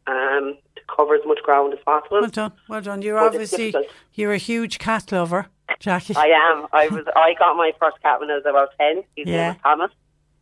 um, 0.06 0.58
cover 0.94 1.14
as 1.14 1.20
much 1.26 1.38
ground 1.42 1.72
as 1.72 1.78
possible. 1.84 2.20
Well 2.20 2.30
done, 2.30 2.52
well 2.68 2.80
done. 2.80 3.02
You're 3.02 3.18
But 3.18 3.26
obviously 3.26 3.74
you're 4.14 4.32
a 4.32 4.38
huge 4.38 4.78
cat 4.78 5.10
lover, 5.12 5.46
Jackie. 5.80 6.14
I 6.16 6.26
am. 6.26 6.66
I 6.72 6.88
was. 6.88 7.04
I 7.16 7.34
got 7.38 7.56
my 7.56 7.72
first 7.80 8.00
cat 8.02 8.20
when 8.20 8.30
I 8.30 8.34
was 8.36 8.44
about 8.46 8.70
ten. 8.78 9.02
His 9.16 9.26
Yeah. 9.28 9.36
name 9.36 9.48
was 9.48 9.56
Thomas, 9.62 9.90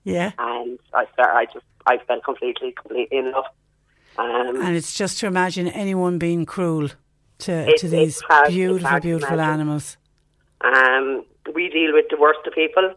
yeah, 0.04 0.32
and 0.38 0.78
I 0.94 1.06
start. 1.12 1.30
I 1.34 1.44
just. 1.46 1.64
I 1.86 1.96
fell 2.06 2.20
completely, 2.20 2.72
completely 2.72 3.18
in 3.18 3.32
love. 3.32 3.46
Um, 4.18 4.60
and 4.60 4.76
it's 4.76 4.94
just 4.94 5.18
to 5.20 5.26
imagine 5.26 5.66
anyone 5.68 6.18
being 6.18 6.44
cruel 6.44 6.88
to 7.38 7.52
It- 7.70 7.78
to 7.78 7.88
these 7.88 8.20
it's 8.30 8.48
beautiful, 8.50 9.00
beautiful 9.00 9.40
animals. 9.40 9.96
um, 10.60 11.24
we 11.54 11.68
deal 11.70 11.92
with 11.94 12.06
the 12.10 12.18
worst 12.18 12.40
of 12.46 12.52
people 12.52 12.92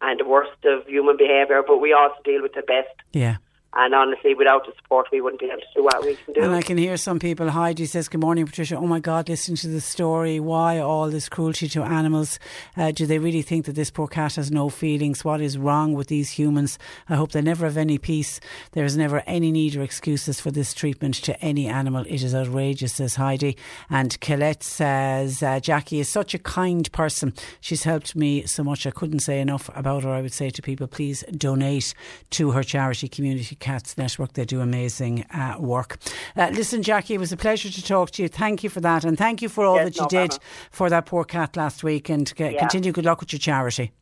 and 0.00 0.18
the 0.18 0.24
worst 0.26 0.64
of 0.64 0.86
human 0.86 1.16
behaviour, 1.18 1.62
but 1.66 1.76
we 1.78 1.92
also 1.92 2.16
deal 2.24 2.40
with 2.42 2.54
the 2.54 2.62
best. 2.62 2.88
Yeah, 3.12 3.36
And 3.72 3.94
honestly, 3.94 4.34
without 4.34 4.66
the 4.66 4.72
support, 4.82 5.06
we 5.12 5.20
wouldn't 5.20 5.40
be 5.40 5.46
able 5.46 5.60
to 5.60 5.66
do 5.76 5.84
what 5.84 6.02
we 6.02 6.16
can 6.16 6.34
do. 6.34 6.42
And 6.42 6.52
I 6.52 6.60
can 6.60 6.76
hear 6.76 6.96
some 6.96 7.20
people. 7.20 7.50
Heidi 7.50 7.86
says, 7.86 8.08
Good 8.08 8.20
morning, 8.20 8.44
Patricia. 8.44 8.76
Oh 8.76 8.86
my 8.86 8.98
God, 8.98 9.28
listen 9.28 9.54
to 9.56 9.68
the 9.68 9.80
story. 9.80 10.40
Why 10.40 10.80
all 10.80 11.08
this 11.08 11.28
cruelty 11.28 11.68
to 11.68 11.84
animals? 11.84 12.40
Uh, 12.76 12.90
do 12.90 13.06
they 13.06 13.18
really 13.18 13.42
think 13.42 13.66
that 13.66 13.76
this 13.76 13.90
poor 13.90 14.08
cat 14.08 14.34
has 14.34 14.50
no 14.50 14.70
feelings? 14.70 15.24
What 15.24 15.40
is 15.40 15.56
wrong 15.56 15.92
with 15.92 16.08
these 16.08 16.30
humans? 16.30 16.80
I 17.08 17.14
hope 17.14 17.30
they 17.30 17.42
never 17.42 17.64
have 17.64 17.76
any 17.76 17.96
peace. 17.96 18.40
There 18.72 18.84
is 18.84 18.96
never 18.96 19.22
any 19.24 19.52
need 19.52 19.76
or 19.76 19.82
excuses 19.82 20.40
for 20.40 20.50
this 20.50 20.74
treatment 20.74 21.14
to 21.16 21.40
any 21.40 21.68
animal. 21.68 22.04
It 22.08 22.24
is 22.24 22.34
outrageous, 22.34 22.94
says 22.94 23.14
Heidi. 23.14 23.56
And 23.88 24.20
Colette 24.20 24.64
says, 24.64 25.44
uh, 25.44 25.60
Jackie 25.60 26.00
is 26.00 26.08
such 26.08 26.34
a 26.34 26.40
kind 26.40 26.90
person. 26.90 27.34
She's 27.60 27.84
helped 27.84 28.16
me 28.16 28.46
so 28.46 28.64
much. 28.64 28.84
I 28.84 28.90
couldn't 28.90 29.20
say 29.20 29.40
enough 29.40 29.70
about 29.76 30.02
her. 30.02 30.10
I 30.10 30.22
would 30.22 30.32
say 30.32 30.50
to 30.50 30.60
people, 30.60 30.88
please 30.88 31.22
donate 31.30 31.94
to 32.30 32.50
her 32.50 32.64
charity 32.64 33.06
community 33.06 33.54
Cats 33.60 33.96
Network. 33.96 34.32
They 34.32 34.44
do 34.44 34.60
amazing 34.60 35.24
uh, 35.32 35.56
work. 35.58 35.98
Uh, 36.36 36.50
listen, 36.52 36.82
Jackie, 36.82 37.14
it 37.14 37.18
was 37.20 37.32
a 37.32 37.36
pleasure 37.36 37.70
to 37.70 37.82
talk 37.82 38.10
to 38.12 38.22
you. 38.22 38.28
Thank 38.28 38.64
you 38.64 38.70
for 38.70 38.80
that. 38.80 39.04
And 39.04 39.16
thank 39.16 39.40
you 39.42 39.48
for 39.48 39.64
all 39.64 39.76
Yes, 39.76 39.84
that 39.84 39.96
you 39.96 40.02
no 40.02 40.08
did 40.08 40.30
problem. 40.30 40.48
for 40.72 40.90
that 40.90 41.06
poor 41.06 41.24
cat 41.24 41.56
last 41.56 41.84
week. 41.84 42.08
And 42.08 42.26
c- 42.28 42.34
Yeah. 42.38 42.58
continue 42.58 42.90
good 42.92 43.04
luck 43.04 43.20
with 43.20 43.32
your 43.32 43.38
charity. 43.40 43.92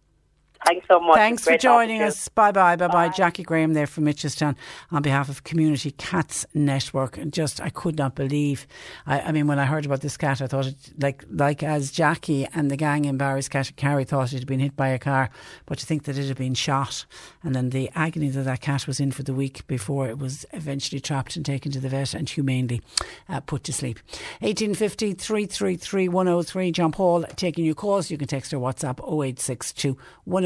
Thanks 0.66 0.86
so 0.88 1.00
much. 1.00 1.16
Thanks 1.16 1.44
for 1.44 1.56
joining 1.56 2.02
us. 2.02 2.28
Bye 2.28 2.52
bye. 2.52 2.76
Bye 2.76 2.88
bye. 2.88 3.08
Jackie 3.08 3.42
Graham 3.42 3.74
there 3.74 3.86
from 3.86 4.04
Mitchelstown 4.04 4.56
on 4.90 5.02
behalf 5.02 5.28
of 5.28 5.44
Community 5.44 5.92
Cats 5.92 6.44
Network. 6.54 7.16
And 7.16 7.32
just, 7.32 7.60
I 7.60 7.70
could 7.70 7.96
not 7.96 8.14
believe. 8.14 8.66
I, 9.06 9.20
I 9.20 9.32
mean, 9.32 9.46
when 9.46 9.58
I 9.58 9.66
heard 9.66 9.86
about 9.86 10.00
this 10.00 10.16
cat, 10.16 10.42
I 10.42 10.46
thought 10.46 10.66
it, 10.66 10.76
like, 11.00 11.24
like 11.30 11.62
as 11.62 11.90
Jackie 11.90 12.46
and 12.54 12.70
the 12.70 12.76
gang 12.76 13.04
in 13.04 13.16
Barry's 13.16 13.48
Cash 13.48 13.72
Carry 13.76 14.04
thought 14.04 14.32
it 14.32 14.38
had 14.38 14.46
been 14.46 14.60
hit 14.60 14.76
by 14.76 14.88
a 14.88 14.98
car, 14.98 15.30
but 15.66 15.78
to 15.78 15.86
think 15.86 16.04
that 16.04 16.18
it 16.18 16.26
had 16.26 16.36
been 16.36 16.54
shot. 16.54 17.06
And 17.42 17.54
then 17.54 17.70
the 17.70 17.90
agony 17.94 18.28
that 18.30 18.42
that 18.42 18.60
cat 18.60 18.86
was 18.86 19.00
in 19.00 19.12
for 19.12 19.22
the 19.22 19.34
week 19.34 19.66
before 19.66 20.08
it 20.08 20.18
was 20.18 20.44
eventually 20.52 21.00
trapped 21.00 21.36
and 21.36 21.44
taken 21.44 21.72
to 21.72 21.80
the 21.80 21.88
vet 21.88 22.14
and 22.14 22.28
humanely 22.28 22.82
uh, 23.28 23.40
put 23.40 23.64
to 23.64 23.72
sleep. 23.72 23.98
1850 24.40 25.14
333 25.14 26.08
103. 26.08 26.72
John 26.72 26.92
Paul 26.92 27.22
taking 27.36 27.64
your 27.64 27.74
calls. 27.74 28.10
You 28.10 28.18
can 28.18 28.28
text 28.28 28.52
or 28.52 28.58
WhatsApp 28.58 28.98
0862 29.00 29.96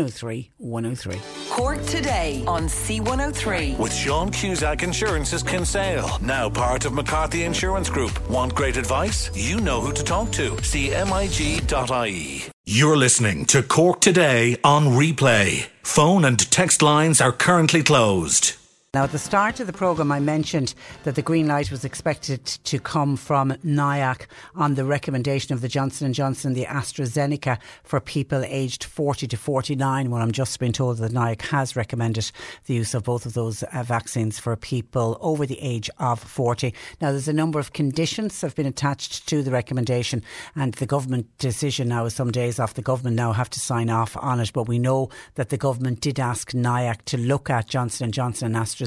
103 0.02 0.50
103. 0.58 1.20
Cork 1.50 1.84
today 1.86 2.42
on 2.46 2.64
C103. 2.64 3.78
With 3.78 3.94
Sean 3.94 4.30
Cusack 4.30 4.82
Insurance's 4.82 5.42
Kinsale, 5.42 6.18
now 6.20 6.50
part 6.50 6.84
of 6.84 6.92
McCarthy 6.92 7.44
Insurance 7.44 7.88
Group. 7.88 8.12
Want 8.28 8.54
great 8.54 8.76
advice? 8.76 9.30
You 9.34 9.60
know 9.60 9.80
who 9.80 9.92
to 9.92 10.02
talk 10.02 10.32
to. 10.32 10.50
CMIG.ie. 10.56 12.42
You're 12.64 12.96
listening 12.96 13.44
to 13.46 13.62
Cork 13.62 14.00
Today 14.00 14.56
on 14.64 14.86
replay. 14.86 15.66
Phone 15.82 16.24
and 16.24 16.50
text 16.50 16.82
lines 16.82 17.20
are 17.20 17.32
currently 17.32 17.82
closed. 17.82 18.54
Now, 18.94 19.04
at 19.04 19.12
the 19.12 19.18
start 19.18 19.58
of 19.58 19.66
the 19.66 19.72
programme, 19.72 20.12
I 20.12 20.20
mentioned 20.20 20.74
that 21.04 21.14
the 21.14 21.22
green 21.22 21.48
light 21.48 21.70
was 21.70 21.82
expected 21.82 22.44
to 22.44 22.78
come 22.78 23.16
from 23.16 23.52
NIAC 23.64 24.26
on 24.54 24.74
the 24.74 24.84
recommendation 24.84 25.54
of 25.54 25.62
the 25.62 25.68
Johnson 25.68 26.12
& 26.12 26.12
Johnson, 26.12 26.52
the 26.52 26.66
AstraZeneca 26.66 27.56
for 27.84 28.00
people 28.00 28.44
aged 28.44 28.84
40 28.84 29.26
to 29.28 29.36
49. 29.38 30.10
Well, 30.10 30.20
I'm 30.20 30.30
just 30.30 30.60
been 30.60 30.74
told 30.74 30.98
that 30.98 31.10
NIAC 31.10 31.40
has 31.40 31.74
recommended 31.74 32.30
the 32.66 32.74
use 32.74 32.92
of 32.92 33.04
both 33.04 33.24
of 33.24 33.32
those 33.32 33.62
uh, 33.62 33.82
vaccines 33.82 34.38
for 34.38 34.54
people 34.56 35.16
over 35.22 35.46
the 35.46 35.58
age 35.62 35.88
of 35.98 36.20
40. 36.20 36.74
Now, 37.00 37.12
there's 37.12 37.28
a 37.28 37.32
number 37.32 37.58
of 37.58 37.72
conditions 37.72 38.38
that 38.42 38.48
have 38.48 38.56
been 38.56 38.66
attached 38.66 39.26
to 39.26 39.42
the 39.42 39.52
recommendation, 39.52 40.22
and 40.54 40.74
the 40.74 40.84
government 40.84 41.28
decision 41.38 41.88
now 41.88 42.04
is 42.04 42.14
some 42.14 42.30
days 42.30 42.58
off. 42.58 42.74
The 42.74 42.82
government 42.82 43.16
now 43.16 43.32
have 43.32 43.48
to 43.48 43.58
sign 43.58 43.88
off 43.88 44.18
on 44.18 44.38
it, 44.38 44.52
but 44.52 44.68
we 44.68 44.78
know 44.78 45.08
that 45.36 45.48
the 45.48 45.56
government 45.56 46.02
did 46.02 46.20
ask 46.20 46.50
NIAC 46.50 47.06
to 47.06 47.16
look 47.16 47.48
at 47.48 47.68
Johnson 47.68 48.12
& 48.12 48.12
Johnson 48.12 48.54
and 48.54 48.62
AstraZeneca 48.62 48.81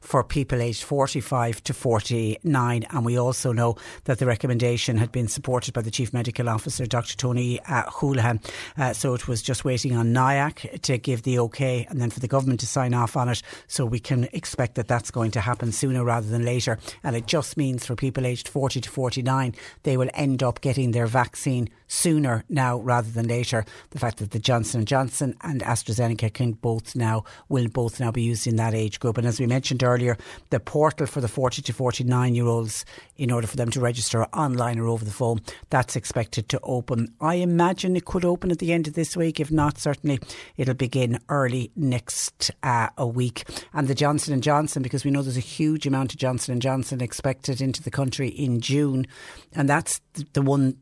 for 0.00 0.24
people 0.24 0.60
aged 0.60 0.82
45 0.82 1.62
to 1.64 1.74
49. 1.74 2.84
And 2.90 3.04
we 3.04 3.18
also 3.18 3.52
know 3.52 3.76
that 4.04 4.18
the 4.18 4.26
recommendation 4.26 4.96
had 4.96 5.12
been 5.12 5.28
supported 5.28 5.74
by 5.74 5.82
the 5.82 5.90
Chief 5.90 6.12
Medical 6.12 6.48
Officer, 6.48 6.86
Dr. 6.86 7.16
Tony 7.16 7.60
uh, 7.60 7.84
Holohan. 7.84 8.44
Uh, 8.76 8.92
so 8.92 9.14
it 9.14 9.28
was 9.28 9.42
just 9.42 9.64
waiting 9.64 9.96
on 9.96 10.12
NIAC 10.12 10.82
to 10.82 10.98
give 10.98 11.22
the 11.22 11.38
okay 11.38 11.86
and 11.88 12.00
then 12.00 12.10
for 12.10 12.20
the 12.20 12.28
government 12.28 12.60
to 12.60 12.66
sign 12.66 12.94
off 12.94 13.16
on 13.16 13.28
it. 13.28 13.42
So 13.66 13.84
we 13.84 14.00
can 14.00 14.28
expect 14.32 14.74
that 14.76 14.88
that's 14.88 15.10
going 15.10 15.30
to 15.32 15.40
happen 15.40 15.72
sooner 15.72 16.04
rather 16.04 16.28
than 16.28 16.44
later. 16.44 16.78
And 17.02 17.16
it 17.16 17.26
just 17.26 17.56
means 17.56 17.86
for 17.86 17.96
people 17.96 18.26
aged 18.26 18.48
40 18.48 18.80
to 18.80 18.90
49, 18.90 19.54
they 19.82 19.96
will 19.96 20.10
end 20.14 20.42
up 20.42 20.60
getting 20.60 20.92
their 20.92 21.06
vaccine 21.06 21.68
sooner 21.90 22.44
now 22.48 22.78
rather 22.78 23.10
than 23.10 23.26
later. 23.26 23.64
The 23.90 23.98
fact 23.98 24.18
that 24.18 24.30
the 24.30 24.38
Johnson 24.38 24.84
& 24.84 24.86
Johnson 24.86 25.34
and 25.42 25.60
AstraZeneca 25.62 26.32
can 26.32 26.52
both 26.52 26.94
now 26.94 27.24
will 27.48 27.68
both 27.68 27.98
now 27.98 28.12
be 28.12 28.22
used 28.22 28.46
in 28.46 28.56
that 28.56 28.74
age 28.74 29.00
group. 29.00 29.18
And 29.18 29.26
as 29.26 29.40
we 29.40 29.46
mentioned 29.46 29.82
earlier, 29.82 30.16
the 30.50 30.60
portal 30.60 31.06
for 31.06 31.20
the 31.20 31.28
40 31.28 31.62
to 31.62 31.72
49 31.72 32.34
year 32.34 32.46
olds, 32.46 32.84
in 33.16 33.30
order 33.30 33.46
for 33.46 33.56
them 33.56 33.70
to 33.70 33.80
register 33.80 34.24
online 34.26 34.78
or 34.78 34.86
over 34.86 35.04
the 35.04 35.10
phone, 35.10 35.40
that's 35.68 35.96
expected 35.96 36.48
to 36.48 36.60
open. 36.62 37.12
I 37.20 37.34
imagine 37.34 37.96
it 37.96 38.04
could 38.04 38.24
open 38.24 38.50
at 38.50 38.60
the 38.60 38.72
end 38.72 38.86
of 38.86 38.94
this 38.94 39.16
week. 39.16 39.40
If 39.40 39.50
not, 39.50 39.78
certainly 39.78 40.20
it'll 40.56 40.74
begin 40.74 41.18
early 41.28 41.72
next 41.74 42.52
uh, 42.62 42.88
a 42.96 43.06
week. 43.06 43.44
And 43.72 43.88
the 43.88 43.94
Johnson 43.94 44.32
and 44.32 44.42
Johnson, 44.42 44.82
because 44.82 45.04
we 45.04 45.10
know 45.10 45.22
there's 45.22 45.36
a 45.36 45.40
huge 45.40 45.86
amount 45.86 46.12
of 46.12 46.18
Johnson 46.18 46.52
and 46.52 46.62
Johnson 46.62 47.00
expected 47.00 47.60
into 47.60 47.82
the 47.82 47.90
country 47.90 48.28
in 48.28 48.60
June, 48.60 49.06
and 49.52 49.68
that's 49.68 50.00
the 50.32 50.42
one 50.42 50.76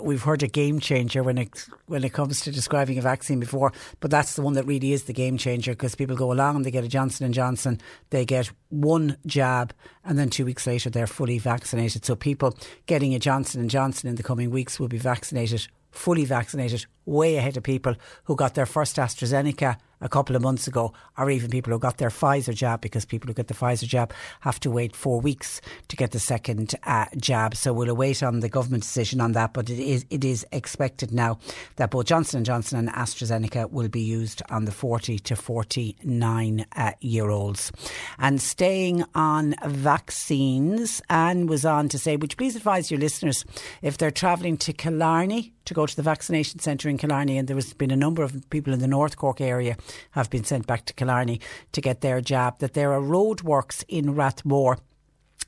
we've 0.00 0.22
heard 0.22 0.42
a 0.42 0.46
game 0.46 0.80
changer 0.80 1.22
when 1.22 1.38
it 1.38 1.66
when 1.86 2.04
it 2.04 2.12
comes 2.12 2.40
to 2.42 2.50
describing 2.50 2.98
a 2.98 3.02
vaccine 3.02 3.40
before, 3.40 3.72
but 4.00 4.10
that's 4.10 4.36
the 4.36 4.42
one 4.42 4.54
that 4.54 4.64
really 4.64 4.92
is 4.92 5.04
the 5.04 5.12
game 5.12 5.36
changer 5.36 5.72
because 5.72 5.94
people 5.94 6.16
go 6.16 6.32
along 6.32 6.56
and 6.56 6.64
they 6.64 6.70
get 6.70 6.84
a 6.84 6.88
Johnson 6.88 7.24
and 7.24 7.34
Johnson, 7.34 7.80
they 8.10 8.24
get 8.24 8.50
one 8.70 9.16
jab, 9.26 9.72
and 10.04 10.18
then 10.18 10.30
two 10.30 10.44
weeks 10.44 10.66
later 10.66 10.90
they're 10.90 11.06
fully 11.06 11.38
vaccinated. 11.38 12.04
So 12.04 12.16
people 12.16 12.56
getting 12.86 13.14
a 13.14 13.18
Johnson 13.18 13.60
and 13.60 13.70
Johnson 13.70 14.08
in 14.08 14.16
the 14.16 14.22
coming 14.22 14.50
weeks 14.50 14.80
will 14.80 14.88
be 14.88 14.98
vaccinated, 14.98 15.66
fully 15.90 16.24
vaccinated, 16.24 16.86
way 17.06 17.36
ahead 17.36 17.56
of 17.56 17.62
people 17.62 17.94
who 18.24 18.36
got 18.36 18.54
their 18.54 18.66
first 18.66 18.96
AstraZeneca 18.96 19.76
a 20.04 20.08
couple 20.08 20.36
of 20.36 20.42
months 20.42 20.68
ago, 20.68 20.92
or 21.18 21.30
even 21.30 21.50
people 21.50 21.72
who 21.72 21.78
got 21.80 21.98
their 21.98 22.10
Pfizer 22.10 22.54
jab, 22.54 22.80
because 22.80 23.04
people 23.04 23.26
who 23.26 23.34
get 23.34 23.48
the 23.48 23.54
Pfizer 23.54 23.88
jab 23.88 24.12
have 24.40 24.60
to 24.60 24.70
wait 24.70 24.94
four 24.94 25.20
weeks 25.20 25.60
to 25.88 25.96
get 25.96 26.12
the 26.12 26.20
second 26.20 26.74
uh, 26.84 27.06
jab. 27.16 27.56
So 27.56 27.72
we'll 27.72 27.90
await 27.90 28.22
on 28.22 28.40
the 28.40 28.48
government 28.48 28.84
decision 28.84 29.20
on 29.20 29.32
that. 29.32 29.54
But 29.54 29.70
it 29.70 29.80
is 29.80 30.04
it 30.10 30.24
is 30.24 30.46
expected 30.52 31.12
now 31.12 31.38
that 31.76 31.90
both 31.90 32.06
Johnson 32.06 32.38
and 32.38 32.46
Johnson 32.46 32.78
and 32.78 32.88
AstraZeneca 32.90 33.70
will 33.70 33.88
be 33.88 34.02
used 34.02 34.42
on 34.50 34.66
the 34.66 34.72
40 34.72 35.18
to 35.20 35.34
49 35.34 36.66
uh, 36.76 36.92
year 37.00 37.30
olds. 37.30 37.72
And 38.18 38.40
staying 38.40 39.04
on 39.14 39.54
vaccines, 39.64 41.00
Anne 41.08 41.46
was 41.46 41.64
on 41.64 41.88
to 41.88 41.98
say, 41.98 42.16
would 42.16 42.32
you 42.32 42.36
please 42.36 42.56
advise 42.56 42.90
your 42.90 43.00
listeners 43.00 43.44
if 43.80 43.96
they're 43.96 44.10
travelling 44.10 44.58
to 44.58 44.72
Killarney 44.72 45.53
to 45.64 45.74
go 45.74 45.86
to 45.86 45.96
the 45.96 46.02
vaccination 46.02 46.60
centre 46.60 46.88
in 46.88 46.98
Killarney, 46.98 47.38
and 47.38 47.48
there 47.48 47.56
has 47.56 47.72
been 47.72 47.90
a 47.90 47.96
number 47.96 48.22
of 48.22 48.48
people 48.50 48.72
in 48.72 48.80
the 48.80 48.88
North 48.88 49.16
Cork 49.16 49.40
area 49.40 49.76
have 50.12 50.30
been 50.30 50.44
sent 50.44 50.66
back 50.66 50.84
to 50.86 50.94
Killarney 50.94 51.40
to 51.72 51.80
get 51.80 52.00
their 52.00 52.20
jab, 52.20 52.58
that 52.58 52.74
there 52.74 52.92
are 52.92 53.00
roadworks 53.00 53.84
in 53.88 54.14
Rathmore 54.14 54.78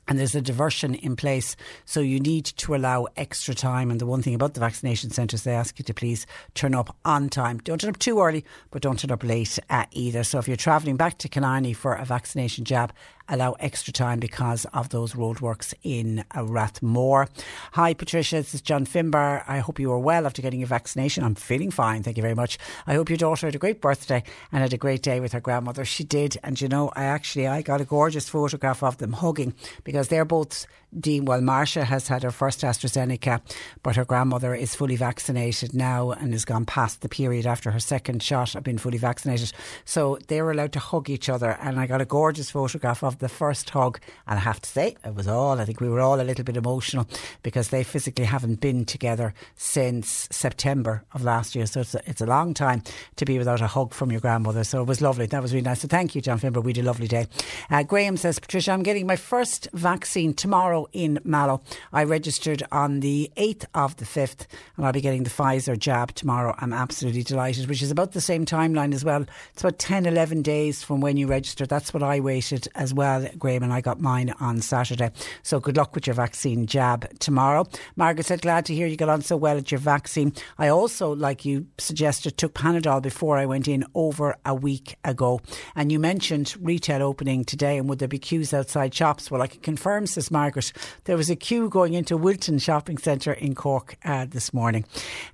and 0.07 0.17
there's 0.17 0.35
a 0.35 0.41
diversion 0.41 0.95
in 0.95 1.15
place. 1.15 1.55
So 1.85 1.99
you 1.99 2.19
need 2.19 2.45
to 2.45 2.75
allow 2.75 3.07
extra 3.17 3.53
time. 3.53 3.91
And 3.91 3.99
the 3.99 4.05
one 4.05 4.21
thing 4.21 4.35
about 4.35 4.53
the 4.53 4.59
vaccination 4.59 5.09
centres, 5.09 5.43
they 5.43 5.53
ask 5.53 5.77
you 5.77 5.83
to 5.83 5.93
please 5.93 6.25
turn 6.53 6.73
up 6.73 6.95
on 7.03 7.29
time. 7.29 7.57
Don't 7.59 7.81
turn 7.81 7.89
up 7.89 7.99
too 7.99 8.21
early, 8.21 8.45
but 8.71 8.81
don't 8.81 8.99
turn 8.99 9.11
up 9.11 9.23
late 9.23 9.59
uh, 9.69 9.85
either. 9.91 10.23
So 10.23 10.39
if 10.39 10.47
you're 10.47 10.57
travelling 10.57 10.97
back 10.97 11.17
to 11.19 11.29
Killarney 11.29 11.73
for 11.73 11.93
a 11.93 12.05
vaccination 12.05 12.63
jab, 12.63 12.93
allow 13.29 13.53
extra 13.59 13.93
time 13.93 14.19
because 14.19 14.65
of 14.73 14.89
those 14.89 15.13
roadworks 15.13 15.73
in 15.83 16.23
Rathmore. 16.33 17.27
Hi, 17.73 17.93
Patricia. 17.93 18.37
This 18.37 18.55
is 18.55 18.61
John 18.61 18.85
Finbar. 18.85 19.43
I 19.47 19.59
hope 19.59 19.79
you 19.79 19.91
are 19.91 19.99
well 19.99 20.25
after 20.25 20.41
getting 20.41 20.59
your 20.59 20.67
vaccination. 20.67 21.23
I'm 21.23 21.35
feeling 21.35 21.71
fine. 21.71 22.03
Thank 22.03 22.17
you 22.17 22.23
very 22.23 22.35
much. 22.35 22.57
I 22.85 22.93
hope 22.93 23.09
your 23.09 23.17
daughter 23.17 23.47
had 23.47 23.55
a 23.55 23.59
great 23.59 23.81
birthday 23.81 24.23
and 24.51 24.61
had 24.61 24.73
a 24.73 24.77
great 24.77 25.01
day 25.01 25.19
with 25.19 25.33
her 25.33 25.41
grandmother. 25.41 25.85
She 25.85 26.03
did. 26.03 26.37
And 26.43 26.59
you 26.59 26.67
know, 26.67 26.89
I 26.95 27.03
actually, 27.03 27.47
I 27.47 27.61
got 27.61 27.81
a 27.81 27.85
gorgeous 27.85 28.29
photograph 28.29 28.83
of 28.83 28.97
them 28.97 29.13
hugging 29.13 29.53
because 29.83 30.07
they're 30.07 30.25
both 30.25 30.65
Dean, 30.99 31.25
well, 31.25 31.41
Marcia 31.41 31.85
has 31.85 32.07
had 32.07 32.23
her 32.23 32.31
first 32.31 32.61
AstraZeneca, 32.61 33.41
but 33.83 33.95
her 33.95 34.05
grandmother 34.05 34.55
is 34.55 34.75
fully 34.75 34.95
vaccinated 34.95 35.73
now 35.73 36.11
and 36.11 36.33
has 36.33 36.45
gone 36.45 36.65
past 36.65 37.01
the 37.01 37.09
period 37.09 37.45
after 37.45 37.71
her 37.71 37.79
second 37.79 38.23
shot 38.23 38.55
of 38.55 38.63
being 38.63 38.77
fully 38.77 38.97
vaccinated. 38.97 39.51
So 39.85 40.17
they 40.27 40.41
were 40.41 40.51
allowed 40.51 40.73
to 40.73 40.79
hug 40.79 41.09
each 41.09 41.29
other, 41.29 41.57
and 41.61 41.79
I 41.79 41.87
got 41.87 42.01
a 42.01 42.05
gorgeous 42.05 42.49
photograph 42.49 43.03
of 43.03 43.19
the 43.19 43.29
first 43.29 43.69
hug. 43.69 43.99
And 44.27 44.39
I 44.39 44.41
have 44.41 44.61
to 44.61 44.69
say, 44.69 44.95
it 45.05 45.15
was 45.15 45.27
all, 45.27 45.59
I 45.59 45.65
think 45.65 45.81
we 45.81 45.89
were 45.89 46.01
all 46.01 46.19
a 46.19 46.23
little 46.23 46.43
bit 46.43 46.57
emotional 46.57 47.07
because 47.43 47.69
they 47.69 47.83
physically 47.83 48.25
haven't 48.25 48.59
been 48.59 48.85
together 48.85 49.33
since 49.55 50.27
September 50.31 51.03
of 51.13 51.23
last 51.23 51.55
year. 51.55 51.65
So 51.65 51.81
it's 51.81 51.95
a, 51.95 52.01
it's 52.09 52.21
a 52.21 52.25
long 52.25 52.53
time 52.53 52.83
to 53.17 53.25
be 53.25 53.37
without 53.37 53.61
a 53.61 53.67
hug 53.67 53.93
from 53.93 54.11
your 54.11 54.21
grandmother. 54.21 54.63
So 54.63 54.81
it 54.81 54.87
was 54.87 55.01
lovely. 55.01 55.25
That 55.25 55.41
was 55.41 55.53
really 55.53 55.63
nice. 55.63 55.81
So 55.81 55.87
thank 55.87 56.15
you, 56.15 56.21
John 56.21 56.39
Finbar. 56.39 56.63
We 56.63 56.71
had 56.73 56.83
a 56.83 56.83
lovely 56.83 57.07
day. 57.07 57.27
Uh, 57.69 57.83
Graham 57.83 58.17
says, 58.17 58.39
Patricia, 58.39 58.71
I'm 58.71 58.83
getting 58.83 59.05
my 59.05 59.15
first 59.15 59.67
vaccine 59.73 60.33
tomorrow 60.33 60.86
in 60.93 61.19
Mallow. 61.23 61.61
I 61.93 62.03
registered 62.03 62.63
on 62.71 62.99
the 63.01 63.31
8th 63.37 63.65
of 63.73 63.97
the 63.97 64.05
5th 64.05 64.45
and 64.75 64.85
I'll 64.85 64.93
be 64.93 65.01
getting 65.01 65.23
the 65.23 65.29
Pfizer 65.29 65.77
jab 65.77 66.13
tomorrow. 66.13 66.55
I'm 66.59 66.73
absolutely 66.73 67.23
delighted, 67.23 67.67
which 67.67 67.81
is 67.81 67.91
about 67.91 68.11
the 68.11 68.21
same 68.21 68.45
timeline 68.45 68.93
as 68.93 69.03
well. 69.03 69.25
It's 69.53 69.61
about 69.61 69.79
10, 69.79 70.05
11 70.05 70.41
days 70.41 70.83
from 70.83 71.01
when 71.01 71.17
you 71.17 71.27
registered. 71.27 71.69
That's 71.69 71.93
what 71.93 72.03
I 72.03 72.19
waited 72.19 72.67
as 72.75 72.93
well, 72.93 73.27
Graham, 73.37 73.63
and 73.63 73.73
I 73.73 73.81
got 73.81 73.99
mine 73.99 74.33
on 74.39 74.61
Saturday. 74.61 75.11
So 75.43 75.59
good 75.59 75.77
luck 75.77 75.95
with 75.95 76.07
your 76.07 76.13
vaccine 76.13 76.65
jab 76.65 77.07
tomorrow. 77.19 77.65
Margaret 77.95 78.25
said, 78.25 78.41
glad 78.41 78.65
to 78.65 78.75
hear 78.75 78.87
you 78.87 78.97
got 78.97 79.09
on 79.09 79.21
so 79.21 79.37
well 79.37 79.57
at 79.57 79.71
your 79.71 79.79
vaccine. 79.79 80.33
I 80.57 80.67
also, 80.69 81.15
like 81.15 81.45
you 81.45 81.67
suggested, 81.77 82.37
took 82.37 82.53
Panadol 82.53 83.01
before 83.01 83.37
I 83.37 83.45
went 83.45 83.67
in 83.67 83.85
over 83.95 84.35
a 84.45 84.55
week 84.55 84.95
ago. 85.03 85.41
And 85.75 85.91
you 85.91 85.99
mentioned 85.99 86.55
retail 86.59 87.03
opening 87.03 87.45
today 87.45 87.77
and 87.77 87.89
would 87.89 87.99
there 87.99 88.07
be 88.07 88.19
queues 88.19 88.53
outside 88.53 88.93
shops? 88.93 89.29
Well, 89.29 89.41
I 89.41 89.47
can 89.47 89.61
confirm, 89.61 90.07
says 90.07 90.31
Margaret, 90.31 90.66
there 91.05 91.17
was 91.17 91.29
a 91.29 91.35
queue 91.35 91.69
going 91.69 91.93
into 91.93 92.17
Wilton 92.17 92.59
Shopping 92.59 92.97
Centre 92.97 93.33
in 93.33 93.55
Cork 93.55 93.97
uh, 94.03 94.25
this 94.25 94.53
morning. 94.53 94.85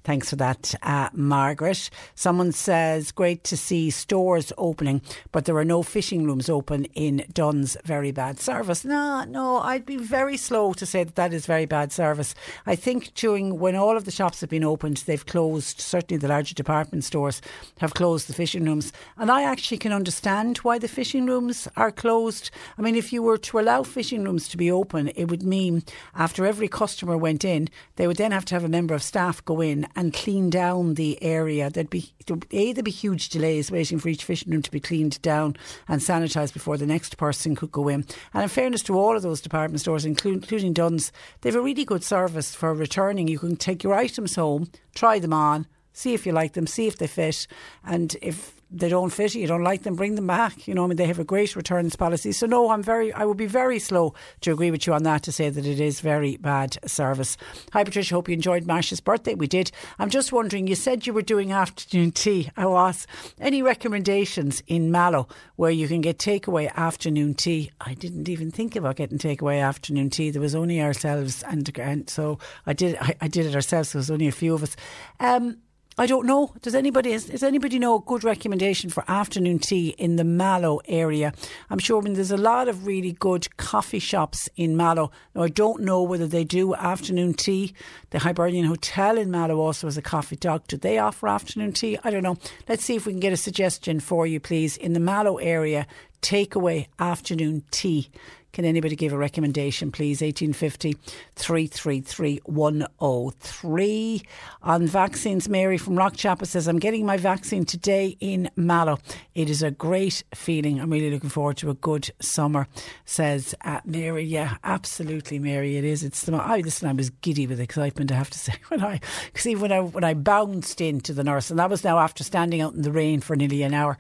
Thanks 0.04 0.30
for 0.30 0.36
that, 0.38 0.76
uh, 0.84 1.10
Margaret. 1.14 1.90
Someone 2.16 2.52
says, 2.52 3.12
great 3.12 3.44
to 3.46 3.58
see 3.58 3.90
stores 3.90 4.52
opening, 4.58 5.02
but 5.32 5.46
there 5.46 5.58
are 5.58 5.66
no 5.66 5.84
fishing 5.84 6.26
rooms 6.26 6.50
open 6.50 6.86
in 6.94 7.26
Dunnes. 7.34 7.78
Very 7.86 8.12
bad 8.12 8.40
service. 8.40 8.86
No, 8.86 9.24
no, 9.24 9.60
I'd 9.60 9.86
be 9.86 9.98
very 9.98 10.38
slow 10.38 10.74
to 10.74 10.86
say 10.86 11.04
that 11.04 11.16
that 11.16 11.34
is 11.34 11.46
very 11.46 11.66
bad 11.66 11.92
service. 11.92 12.36
I 12.66 12.76
think 12.76 13.14
during 13.14 13.60
when 13.60 13.76
all 13.76 13.98
of 13.98 14.06
the 14.06 14.12
shops 14.12 14.42
have 14.42 14.50
been 14.50 14.64
opened, 14.64 14.98
they've 14.98 15.26
closed, 15.26 15.80
certainly 15.80 16.18
the 16.20 16.28
larger 16.28 16.54
department 16.54 17.04
stores 17.04 17.42
have 17.80 17.94
closed 17.94 18.28
the 18.28 18.34
fishing 18.34 18.66
rooms. 18.66 18.94
And 19.18 19.32
I 19.32 19.44
actually 19.44 19.78
can 19.78 19.94
understand 19.94 20.58
why 20.58 20.78
the 20.78 20.88
fishing 20.88 21.26
rooms 21.26 21.68
are 21.76 21.92
closed. 21.92 22.52
I 22.78 22.82
mean, 22.82 22.96
if 22.96 23.12
you 23.14 23.24
were 23.24 23.38
to 23.38 23.60
allow 23.60 23.84
fishing 23.84 24.24
rooms 24.24 24.48
to 24.50 24.58
be 24.58 24.72
open, 24.72 25.12
it 25.24 25.30
would 25.30 25.44
mean 25.44 25.84
after 26.14 26.46
every 26.46 26.68
customer 26.68 27.18
went 27.18 27.44
in, 27.44 27.70
they 27.96 28.08
would 28.08 28.18
then 28.18 28.32
have 28.32 28.46
to 28.46 28.56
have 28.56 28.64
a 28.64 28.70
member 28.70 28.94
of 28.94 29.02
staff 29.02 29.44
go 29.46 29.62
in 29.62 29.88
and 29.96 30.14
clean 30.14 30.50
down 30.50 30.94
the 30.94 31.22
area. 31.24 31.70
There'd 31.70 31.90
be 31.90 32.14
a 32.30 32.74
there'd 32.74 32.86
be 32.86 32.92
huge 32.92 33.30
delays 33.30 33.72
waiting 33.72 34.00
for 34.00 34.10
each 34.10 34.24
fishing 34.24 34.52
room 34.52 34.62
to 34.62 34.72
be 34.72 34.80
cleaned 34.80 35.22
down 35.22 35.56
and 35.88 36.02
sanitised 36.02 36.54
before 36.54 36.78
the 36.78 36.86
next 36.86 37.18
person 37.18 37.56
could 37.56 37.72
go 37.72 37.88
in. 37.88 38.06
And 38.34 38.44
in 38.44 38.50
fairness 38.50 38.84
to 38.84 38.98
all 38.98 39.16
of 39.16 39.24
those 39.24 39.42
department 39.42 39.82
stores, 39.82 40.06
including 40.06 40.74
Dunnes, 40.74 41.12
they've 41.42 41.56
a 41.56 41.62
really 41.62 41.86
good 41.86 42.04
service 42.04 42.54
for 42.54 42.74
returning. 42.74 43.28
You 43.28 43.40
can 43.40 43.56
take 43.56 43.84
your 43.84 43.94
items 43.94 44.36
home, 44.36 44.70
try 44.94 45.20
them 45.20 45.34
on, 45.34 45.68
see 45.94 46.14
if 46.14 46.26
you 46.26 46.32
like 46.32 46.54
them, 46.54 46.68
see 46.68 46.88
if 46.88 46.98
they 46.98 47.08
fit, 47.08 47.48
and 47.86 48.16
if 48.22 48.62
they 48.74 48.90
don't 48.90 49.12
fit 49.12 49.36
you, 49.36 49.46
don't 49.46 49.64
like 49.64 49.84
them, 49.84 49.96
bring 49.96 50.16
them 50.16 50.28
back. 50.28 50.68
You 50.68 50.74
know, 50.74 50.84
I 50.84 50.88
mean, 50.88 50.98
they 50.98 51.06
have 51.06 51.20
a 51.20 51.24
great 51.24 51.56
returns 51.56 51.96
policy. 51.96 52.32
So 52.32 52.48
no, 52.48 52.72
I'm 52.72 52.82
very, 52.82 53.14
I 53.14 53.24
would 53.24 53.38
be 53.38 53.46
very 53.46 53.78
slow 53.78 54.16
to 54.42 54.52
agree 54.52 54.72
with 54.72 54.88
you 54.88 54.94
on 54.94 55.04
that 55.04 55.24
to 55.24 55.32
say 55.32 55.50
that 55.50 55.66
it 55.66 55.80
is 55.80 56.02
very 56.02 56.38
bad 56.38 56.78
service. 56.90 57.38
Hi, 57.72 57.84
Patricia. 57.84 58.16
Hope 58.16 58.28
you 58.28 58.34
enjoyed 58.34 58.66
Marsh's 58.66 59.00
birthday. 59.00 59.36
We 59.36 59.48
did. 59.48 59.72
I'm 60.00 60.10
just 60.10 60.34
wondering. 60.34 60.68
You 60.68 60.76
said 60.76 61.06
you 61.06 61.14
were 61.14 61.22
doing 61.22 61.52
afternoon 61.52 62.12
tea. 62.12 62.50
I 62.58 62.66
was. 62.66 63.06
Any 63.40 63.62
recommendations 63.62 64.64
in 64.68 64.92
Mallow 64.92 65.28
where 65.56 65.72
you 65.72 65.88
can 65.88 66.02
get 66.02 66.18
takeaway 66.18 66.74
afternoon 66.74 67.36
tea? 67.36 67.70
I 67.80 67.94
didn't 67.94 68.28
even 68.28 68.50
think 68.50 68.76
about 68.76 68.96
getting 68.96 69.20
takeaway 69.20 69.62
afternoon 69.62 70.10
tea. 70.10 70.32
There 70.32 70.42
was 70.42 70.56
only 70.56 70.82
ourselves, 70.82 71.44
and, 71.44 71.78
and 71.78 72.10
so 72.10 72.40
I 72.66 72.74
did. 72.74 72.98
I, 73.00 73.16
I 73.22 73.28
did 73.28 73.46
it 73.46 73.56
ourselves. 73.56 73.94
There 73.94 74.00
was 74.00 74.10
only 74.10 74.28
a 74.28 74.32
few 74.32 74.56
of 74.56 74.64
us. 74.64 74.76
Um, 75.20 75.58
I 75.98 76.08
don't 76.08 76.26
know. 76.26 76.54
Does 76.62 76.74
anybody 76.74 77.12
is, 77.12 77.26
does 77.26 77.44
anybody 77.44 77.78
know 77.78 77.96
a 77.96 78.02
good 78.02 78.24
recommendation 78.24 78.90
for 78.90 79.04
afternoon 79.08 79.60
tea 79.60 79.90
in 80.00 80.16
the 80.16 80.24
Mallow 80.24 80.82
area? 80.88 81.34
I'm 81.70 81.78
sure 81.78 82.02
I 82.02 82.04
mean, 82.04 82.14
there's 82.14 82.32
a 82.32 82.38
lot 82.38 82.68
of 82.68 82.88
really 82.88 83.12
good 83.12 83.56
coffee 83.58 84.00
shops 84.00 84.50
in 84.56 84.76
Mallow. 84.76 85.12
Now 85.36 85.44
I 85.44 85.50
don't 85.50 85.82
know 85.84 86.02
whether 86.02 86.26
they 86.26 86.44
do 86.44 86.74
afternoon 86.74 87.36
tea. 87.36 87.74
The 88.10 88.20
Hibernian 88.20 88.66
Hotel 88.66 89.20
in 89.20 89.30
Mallow 89.30 89.60
also 89.60 89.86
has 89.86 89.98
a 89.98 90.02
coffee 90.02 90.36
dog. 90.36 90.66
Do 90.68 90.78
they 90.78 90.98
offer 90.98 91.28
afternoon 91.28 91.74
tea? 91.74 92.00
I 92.04 92.10
don't 92.10 92.24
know. 92.24 92.38
Let's 92.68 92.84
see 92.84 92.96
if 92.96 93.06
we 93.06 93.14
can 93.14 93.20
get 93.20 93.34
a 93.34 93.38
suggestion 93.38 94.00
for 94.00 94.26
you, 94.26 94.40
please. 94.40 94.78
In 94.78 94.94
the 94.94 95.00
Mallow 95.00 95.38
area, 95.38 95.86
takeaway 96.24 96.88
afternoon 96.98 97.64
tea. 97.70 98.10
Can 98.54 98.66
anybody 98.66 98.96
give 98.96 99.14
a 99.14 99.18
recommendation, 99.18 99.92
please? 99.92 100.22
1850 100.22 100.94
333 101.36 102.40
103. 102.46 104.22
On 104.62 104.86
vaccines, 104.86 105.50
Mary 105.50 105.80
from 105.80 105.96
Rockchapel 105.96 106.46
says, 106.46 106.68
I'm 106.68 106.78
getting 106.78 107.04
my 107.04 107.18
vaccine 107.18 107.66
today 107.66 108.16
in 108.20 108.52
Mallow. 108.56 109.00
It 109.34 109.50
is 109.50 109.64
a 109.64 109.72
great 109.72 110.24
feeling. 110.36 110.80
I'm 110.80 110.92
really 110.92 111.10
looking 111.10 111.32
forward 111.32 111.58
to 111.58 111.72
a 111.72 111.74
good 111.74 112.12
summer, 112.20 112.68
says 113.06 113.56
uh, 113.66 113.82
Mary. 113.86 114.24
Yeah, 114.24 114.58
absolutely, 114.64 115.40
Mary. 115.40 115.78
It 115.78 115.84
is. 115.84 116.04
It's 116.04 116.22
the, 116.22 116.36
I, 116.36 116.60
listen, 116.60 116.88
I 116.88 116.94
was 116.94 117.10
giddy 117.10 117.48
with 117.48 117.60
excitement, 117.60 118.12
I 118.12 118.16
have 118.16 118.30
to 118.30 118.38
say, 118.44 118.54
when 118.68 118.84
I, 118.84 119.00
see, 119.34 119.56
when 119.56 119.72
I, 119.72 119.80
when 119.80 120.04
I 120.04 120.14
bounced 120.14 120.80
into 120.80 121.12
the 121.12 121.24
nurse, 121.24 121.50
and 121.50 121.58
that 121.58 121.72
was 121.72 121.84
now 121.84 121.98
after 121.98 122.24
standing 122.24 122.62
out 122.62 122.76
in 122.76 122.84
the 122.84 122.92
rain 122.92 123.20
for 123.20 123.36
nearly 123.36 123.64
an 123.64 123.74
hour, 123.74 123.98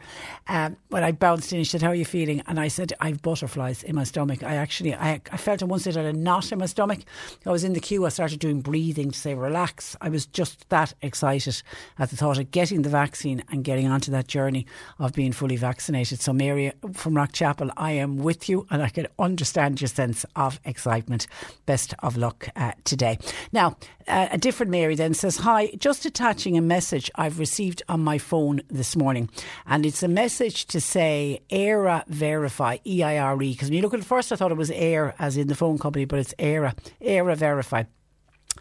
um, 0.47 0.77
when 0.89 1.03
I 1.03 1.11
bounced 1.11 1.51
in, 1.51 1.63
she 1.63 1.71
said, 1.71 1.81
How 1.81 1.89
are 1.89 1.95
you 1.95 2.05
feeling? 2.05 2.43
And 2.45 2.59
I 2.59 2.67
said, 2.67 2.93
I've 2.99 3.23
butterflies 3.23 3.81
in 3.81 3.95
my 3.95 4.03
stomach. 4.03 4.42
I 4.43 4.55
actually, 4.55 4.93
I, 4.93 5.21
I 5.31 5.37
felt 5.37 5.61
at 5.61 5.67
one 5.67 5.79
stage 5.79 5.97
I 5.97 6.03
had 6.03 6.15
a 6.15 6.17
knot 6.17 6.51
in 6.51 6.59
my 6.59 6.65
stomach. 6.65 6.99
I 7.45 7.51
was 7.51 7.63
in 7.63 7.73
the 7.73 7.79
queue. 7.79 8.05
I 8.05 8.09
started 8.09 8.39
doing 8.39 8.61
breathing 8.61 9.11
to 9.11 9.17
say 9.17 9.33
relax. 9.33 9.95
I 10.01 10.09
was 10.09 10.25
just 10.25 10.69
that 10.69 10.93
excited 11.01 11.61
at 11.99 12.09
the 12.09 12.15
thought 12.15 12.37
of 12.37 12.51
getting 12.51 12.81
the 12.81 12.89
vaccine 12.89 13.43
and 13.51 13.63
getting 13.63 13.87
onto 13.87 14.11
that 14.11 14.27
journey 14.27 14.65
of 14.99 15.13
being 15.13 15.31
fully 15.31 15.55
vaccinated. 15.55 16.21
So, 16.21 16.33
Mary 16.33 16.71
from 16.93 17.13
Rockchapel, 17.13 17.71
I 17.77 17.91
am 17.91 18.17
with 18.17 18.49
you, 18.49 18.67
and 18.69 18.81
I 18.81 18.89
can 18.89 19.07
understand 19.19 19.81
your 19.81 19.87
sense 19.87 20.25
of 20.35 20.59
excitement. 20.65 21.27
Best 21.65 21.93
of 21.99 22.17
luck 22.17 22.49
uh, 22.55 22.73
today. 22.83 23.17
Now, 23.51 23.77
uh, 24.07 24.27
a 24.31 24.37
different 24.37 24.71
Mary 24.71 24.95
then 24.95 25.13
says, 25.13 25.37
Hi, 25.37 25.67
just 25.77 26.05
attaching 26.05 26.57
a 26.57 26.61
message 26.61 27.09
I've 27.15 27.39
received 27.39 27.81
on 27.87 28.01
my 28.01 28.17
phone 28.17 28.61
this 28.69 28.95
morning. 28.95 29.29
And 29.65 29.85
it's 29.85 30.03
a 30.03 30.07
message 30.07 30.65
to 30.67 30.81
say 30.81 31.41
EIRE 31.49 32.03
Verify, 32.07 32.77
E 32.85 33.03
I 33.03 33.17
R 33.17 33.41
E. 33.41 33.53
Because 33.53 33.69
when 33.69 33.77
you 33.77 33.81
look 33.81 33.93
at 33.93 34.01
it 34.01 34.05
first, 34.05 34.31
I 34.33 34.35
thought 34.35 34.51
it 34.51 34.57
was 34.57 34.71
AIR, 34.71 35.13
as 35.19 35.37
in 35.37 35.47
the 35.47 35.55
phone 35.55 35.77
company, 35.77 36.05
but 36.05 36.17
it's 36.17 36.33
Era. 36.39 36.75
Era 36.99 37.35
Verify. 37.35 37.83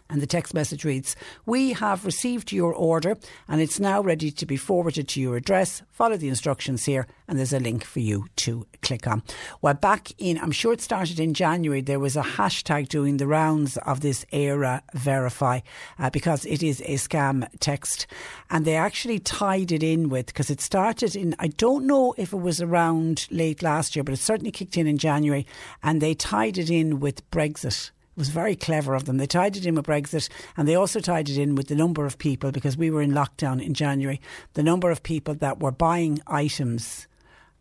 And 0.09 0.21
the 0.21 0.27
text 0.27 0.53
message 0.53 0.85
reads 0.85 1.15
We 1.45 1.73
have 1.73 2.05
received 2.05 2.51
your 2.51 2.73
order 2.73 3.17
and 3.47 3.61
it's 3.61 3.79
now 3.79 4.01
ready 4.01 4.31
to 4.31 4.45
be 4.45 4.57
forwarded 4.57 5.07
to 5.09 5.21
your 5.21 5.35
address. 5.35 5.81
Follow 5.91 6.17
the 6.17 6.27
instructions 6.27 6.85
here, 6.85 7.07
and 7.27 7.37
there's 7.37 7.53
a 7.53 7.59
link 7.59 7.83
for 7.83 7.99
you 7.99 8.27
to 8.37 8.67
click 8.81 9.07
on. 9.07 9.23
Well, 9.61 9.73
back 9.73 10.11
in, 10.17 10.37
I'm 10.37 10.51
sure 10.51 10.73
it 10.73 10.81
started 10.81 11.19
in 11.19 11.33
January, 11.33 11.81
there 11.81 11.99
was 11.99 12.15
a 12.15 12.21
hashtag 12.21 12.89
doing 12.89 13.17
the 13.17 13.27
rounds 13.27 13.77
of 13.77 14.01
this 14.01 14.25
era 14.31 14.83
Verify 14.93 15.61
uh, 15.99 16.09
because 16.09 16.45
it 16.45 16.61
is 16.61 16.81
a 16.81 16.95
scam 16.95 17.47
text. 17.59 18.07
And 18.49 18.65
they 18.65 18.75
actually 18.75 19.19
tied 19.19 19.71
it 19.71 19.83
in 19.83 20.09
with, 20.09 20.27
because 20.27 20.49
it 20.49 20.61
started 20.61 21.15
in, 21.15 21.35
I 21.39 21.47
don't 21.47 21.85
know 21.85 22.13
if 22.17 22.33
it 22.33 22.37
was 22.37 22.61
around 22.61 23.27
late 23.31 23.61
last 23.61 23.95
year, 23.95 24.03
but 24.03 24.13
it 24.13 24.19
certainly 24.19 24.51
kicked 24.51 24.77
in 24.77 24.87
in 24.87 24.97
January, 24.97 25.45
and 25.81 26.01
they 26.01 26.13
tied 26.13 26.57
it 26.57 26.69
in 26.69 26.99
with 26.99 27.29
Brexit. 27.31 27.91
It 28.15 28.19
was 28.19 28.29
very 28.29 28.55
clever 28.55 28.93
of 28.93 29.05
them. 29.05 29.17
They 29.17 29.25
tied 29.25 29.57
it 29.57 29.65
in 29.65 29.73
with 29.73 29.87
Brexit 29.87 30.29
and 30.55 30.67
they 30.67 30.75
also 30.75 30.99
tied 30.99 31.29
it 31.29 31.37
in 31.37 31.55
with 31.55 31.67
the 31.67 31.75
number 31.75 32.05
of 32.05 32.19
people, 32.19 32.51
because 32.51 32.77
we 32.77 32.91
were 32.91 33.01
in 33.01 33.11
lockdown 33.11 33.59
in 33.59 33.73
January, 33.73 34.21
the 34.53 34.61
number 34.61 34.91
of 34.91 35.01
people 35.01 35.33
that 35.35 35.59
were 35.59 35.71
buying 35.71 36.21
items 36.27 37.07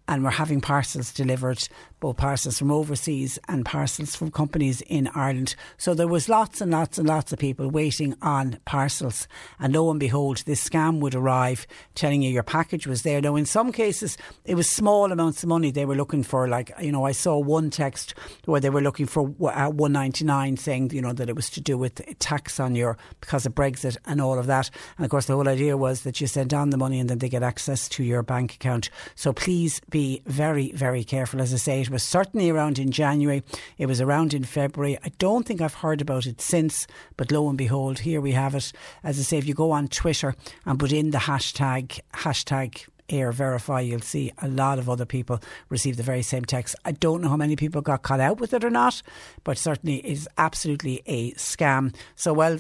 and 0.07 0.23
were 0.23 0.31
having 0.31 0.61
parcels 0.61 1.13
delivered 1.13 1.69
both 2.03 2.17
parcels 2.17 2.59
from 2.59 2.73
overseas 2.73 3.39
and 3.47 3.65
parcels 3.65 4.17
from 4.17 4.29
companies 4.29 4.81
in 4.83 5.07
Ireland. 5.15 5.55
So 5.79 5.95
there 5.95 6.09
was 6.09 6.29
lots 6.29 6.61
and 6.61 6.73
lots 6.73 6.99
and 6.99 7.07
lots 7.07 7.33
of 7.33 7.39
people 7.39 7.71
waiting 7.71 8.17
on 8.21 8.59
parcels. 8.65 9.29
And 9.61 9.73
lo 9.73 9.89
and 9.89 10.01
behold, 10.01 10.39
this 10.39 10.69
scam 10.69 10.99
would 10.99 11.15
arrive 11.15 11.65
telling 11.95 12.21
you 12.21 12.31
your 12.31 12.43
package 12.43 12.89
was 12.89 13.03
there. 13.03 13.21
Now, 13.21 13.37
in 13.37 13.47
some 13.47 13.71
cases, 13.71 14.19
it 14.45 14.57
was 14.57 14.69
small 14.69 15.13
amounts 15.13 15.45
of 15.45 15.49
money 15.49 15.71
they 15.71 15.85
were 15.85 15.95
looking 15.95 16.25
for. 16.25 16.49
Like, 16.49 16.73
you 16.81 16.91
know, 16.91 17.05
I 17.05 17.13
saw 17.13 17.39
one 17.39 17.71
text 17.71 18.15
where 18.47 18.61
they 18.61 18.71
were 18.71 18.81
looking 18.81 19.07
for 19.07 19.29
uh, 19.29 19.71
199 19.71 20.57
saying, 20.57 20.91
you 20.91 21.03
know, 21.03 21.13
that 21.13 21.29
it 21.29 21.37
was 21.37 21.51
to 21.51 21.61
do 21.61 21.79
with 21.79 22.03
tax 22.19 22.59
on 22.59 22.75
your, 22.75 22.99
because 23.21 23.47
of 23.47 23.55
Brexit 23.55 23.97
and 24.07 24.21
all 24.21 24.41
of 24.41 24.47
that. 24.49 24.71
And 24.97 25.05
of 25.05 25.11
course, 25.13 25.27
the 25.27 25.35
whole 25.35 25.49
idea 25.49 25.77
was 25.77 26.03
that 26.03 26.21
you 26.21 26.27
send 26.27 26.53
on 26.53 26.71
the 26.71 26.77
money 26.77 26.99
and 26.99 27.09
then 27.09 27.19
they 27.19 27.29
get 27.29 27.45
access 27.45 27.89
to 27.91 28.03
your 28.03 28.25
bank 28.25 28.55
account. 28.55 28.91
So 29.15 29.33
please 29.33 29.81
be 29.89 30.21
very, 30.27 30.73
very 30.73 31.05
careful. 31.05 31.41
As 31.41 31.55
I 31.55 31.59
say, 31.59 31.81
was 31.93 32.03
certainly 32.03 32.51
around 32.51 32.79
in 32.79 32.91
January. 32.91 33.43
It 33.79 33.87
was 33.87 34.01
around 34.01 34.35
in 34.35 34.45
February. 34.45 34.99
I 35.05 35.11
don't 35.19 35.47
think 35.47 35.61
I've 35.61 35.75
heard 35.75 36.01
about 36.01 36.27
it 36.27 36.41
since, 36.41 36.87
but 37.17 37.31
lo 37.31 37.49
and 37.49 37.59
behold, 37.59 38.01
here 38.01 38.21
we 38.21 38.33
have 38.33 38.55
it. 38.55 38.73
As 39.05 39.19
I 39.19 39.23
say, 39.23 39.39
if 39.39 39.47
you 39.47 39.55
go 39.55 39.71
on 39.71 39.89
Twitter 39.89 40.35
and 40.67 40.79
put 40.79 40.93
in 40.93 41.11
the 41.11 41.19
hashtag 41.19 42.01
hashtag 42.15 42.87
Air 43.09 43.31
Verify, 43.31 43.81
you'll 43.81 44.01
see 44.01 44.33
a 44.39 44.49
lot 44.49 44.79
of 44.79 44.89
other 44.89 45.05
people 45.05 45.41
receive 45.69 45.97
the 45.97 46.03
very 46.03 46.23
same 46.23 46.45
text. 46.45 46.75
I 46.85 46.93
don't 46.93 47.21
know 47.21 47.29
how 47.29 47.37
many 47.37 47.57
people 47.57 47.83
got 47.83 48.03
caught 48.03 48.21
out 48.21 48.41
with 48.41 48.55
it 48.55 48.65
or 48.65 48.71
not, 48.71 49.03
but 49.45 49.59
certainly 49.59 49.97
is 49.97 50.29
absolutely 50.39 51.03
a 51.07 51.33
scam. 51.33 51.95
So, 52.15 52.33
well, 52.33 52.59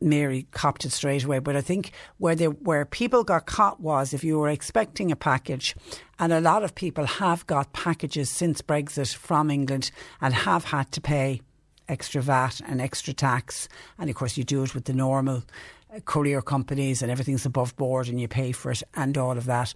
Mary 0.00 0.46
copped 0.52 0.84
it 0.84 0.92
straight 0.92 1.24
away. 1.24 1.38
But 1.38 1.56
I 1.56 1.60
think 1.60 1.92
where 2.18 2.34
they, 2.34 2.46
where 2.46 2.84
people 2.84 3.24
got 3.24 3.46
caught 3.46 3.80
was 3.80 4.12
if 4.12 4.24
you 4.24 4.38
were 4.38 4.48
expecting 4.48 5.10
a 5.10 5.16
package, 5.16 5.74
and 6.18 6.32
a 6.32 6.40
lot 6.40 6.64
of 6.64 6.74
people 6.74 7.06
have 7.06 7.46
got 7.46 7.72
packages 7.72 8.30
since 8.30 8.62
Brexit 8.62 9.14
from 9.14 9.50
England 9.50 9.90
and 10.20 10.34
have 10.34 10.64
had 10.64 10.90
to 10.92 11.00
pay 11.00 11.40
extra 11.88 12.20
VAT 12.20 12.60
and 12.66 12.80
extra 12.80 13.14
tax, 13.14 13.68
and 13.98 14.10
of 14.10 14.16
course 14.16 14.36
you 14.36 14.44
do 14.44 14.62
it 14.62 14.74
with 14.74 14.84
the 14.84 14.92
normal 14.92 15.42
uh, 15.94 16.00
courier 16.00 16.42
companies 16.42 17.00
and 17.00 17.10
everything's 17.10 17.46
above 17.46 17.74
board 17.76 18.08
and 18.08 18.20
you 18.20 18.28
pay 18.28 18.52
for 18.52 18.70
it 18.70 18.82
and 18.94 19.16
all 19.16 19.38
of 19.38 19.46
that. 19.46 19.72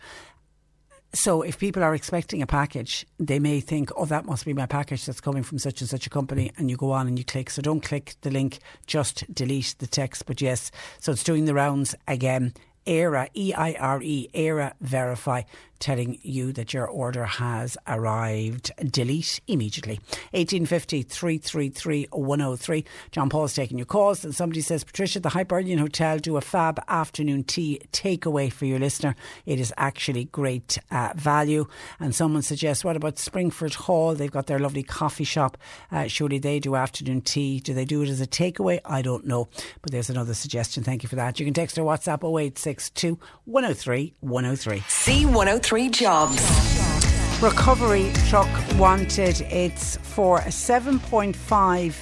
So 1.15 1.43
if 1.43 1.59
people 1.59 1.83
are 1.83 1.95
expecting 1.95 2.41
a 2.41 2.47
package, 2.47 3.07
they 3.19 3.39
may 3.39 3.61
think, 3.61 3.91
oh, 3.97 4.07
that 4.07 4.25
must 4.25 4.47
be 4.47 4.55
my 4.55 4.65
package 4.65 5.05
that's 5.05 5.21
coming 5.21 5.43
from 5.43 5.59
such 5.59 5.83
and 5.83 5.91
such 5.91 6.07
a 6.07 6.11
company. 6.11 6.53
And 6.57 6.71
you 6.71 6.77
go 6.77 6.91
on 6.93 7.07
and 7.07 7.19
you 7.19 7.25
click. 7.25 7.51
So 7.51 7.61
don't 7.61 7.83
click 7.83 8.15
the 8.23 8.31
link, 8.31 8.61
just 8.87 9.33
delete 9.33 9.75
the 9.79 9.87
text. 9.87 10.25
But 10.25 10.41
yes, 10.41 10.71
so 11.01 11.13
it's 11.13 11.23
doing 11.23 11.45
the 11.45 11.55
rounds 11.55 11.95
again. 12.09 12.55
ERA, 12.87 13.29
E 13.35 13.53
I 13.55 13.75
R 13.75 14.03
E, 14.03 14.29
ERA 14.35 14.75
Verify 14.81 15.43
telling 15.83 16.17
you 16.23 16.53
that 16.53 16.73
your 16.73 16.87
order 16.87 17.25
has 17.25 17.77
arrived. 17.89 18.71
Delete 18.91 19.41
immediately. 19.49 19.97
1850 20.31 21.03
333 21.03 22.07
103. 22.13 22.85
John 23.11 23.29
Paul's 23.29 23.53
taking 23.53 23.79
your 23.79 23.85
calls. 23.85 24.25
And 24.25 24.35
somebody 24.35 24.61
says, 24.61 24.85
Patricia, 24.85 25.19
the 25.19 25.31
Hibernian 25.31 25.79
Hotel 25.79 26.19
do 26.19 26.37
a 26.37 26.41
fab 26.41 26.81
afternoon 26.87 27.43
tea 27.43 27.81
takeaway 27.93 28.51
for 28.51 28.65
your 28.65 28.79
listener. 28.79 29.17
It 29.45 29.59
is 29.59 29.75
actually 29.77 30.27
great 30.27 30.79
uh, 30.93 31.13
value. 31.17 31.67
And 31.99 32.15
someone 32.15 32.43
suggests, 32.43 32.85
what 32.85 32.97
about 32.97 33.17
Springfort 33.17 33.75
Hall? 33.75 34.15
They've 34.15 34.31
got 34.31 34.47
their 34.47 34.61
lovely 34.61 34.85
coffee 34.85 35.25
shop. 35.25 35.59
Uh, 35.91 36.07
surely 36.07 36.39
they 36.39 36.61
do 36.61 36.77
afternoon 36.77 37.23
tea. 37.23 37.59
Do 37.59 37.75
they 37.75 37.85
do 37.85 38.03
it 38.03 38.09
as 38.09 38.21
a 38.21 38.27
takeaway? 38.27 38.79
I 38.85 39.03
don't 39.03 39.27
know. 39.27 39.49
But 39.83 39.91
there's 39.91 40.11
another 40.11 40.35
suggestion. 40.35 40.85
Thank 40.85 41.03
you 41.03 41.09
for 41.09 41.17
that. 41.17 41.41
You 41.41 41.45
can 41.45 41.55
text 41.55 41.77
or 41.77 41.83
WhatsApp 41.83 42.23
0862 42.23 43.19
103 43.47 44.15
103. 44.21 44.79
C103 44.79 45.72
jobs. 45.89 46.43
Recovery 47.41 48.13
truck 48.29 48.47
wanted. 48.77 49.41
It's 49.41 49.97
for 49.97 50.41
a 50.41 50.49
7.5 50.49 51.95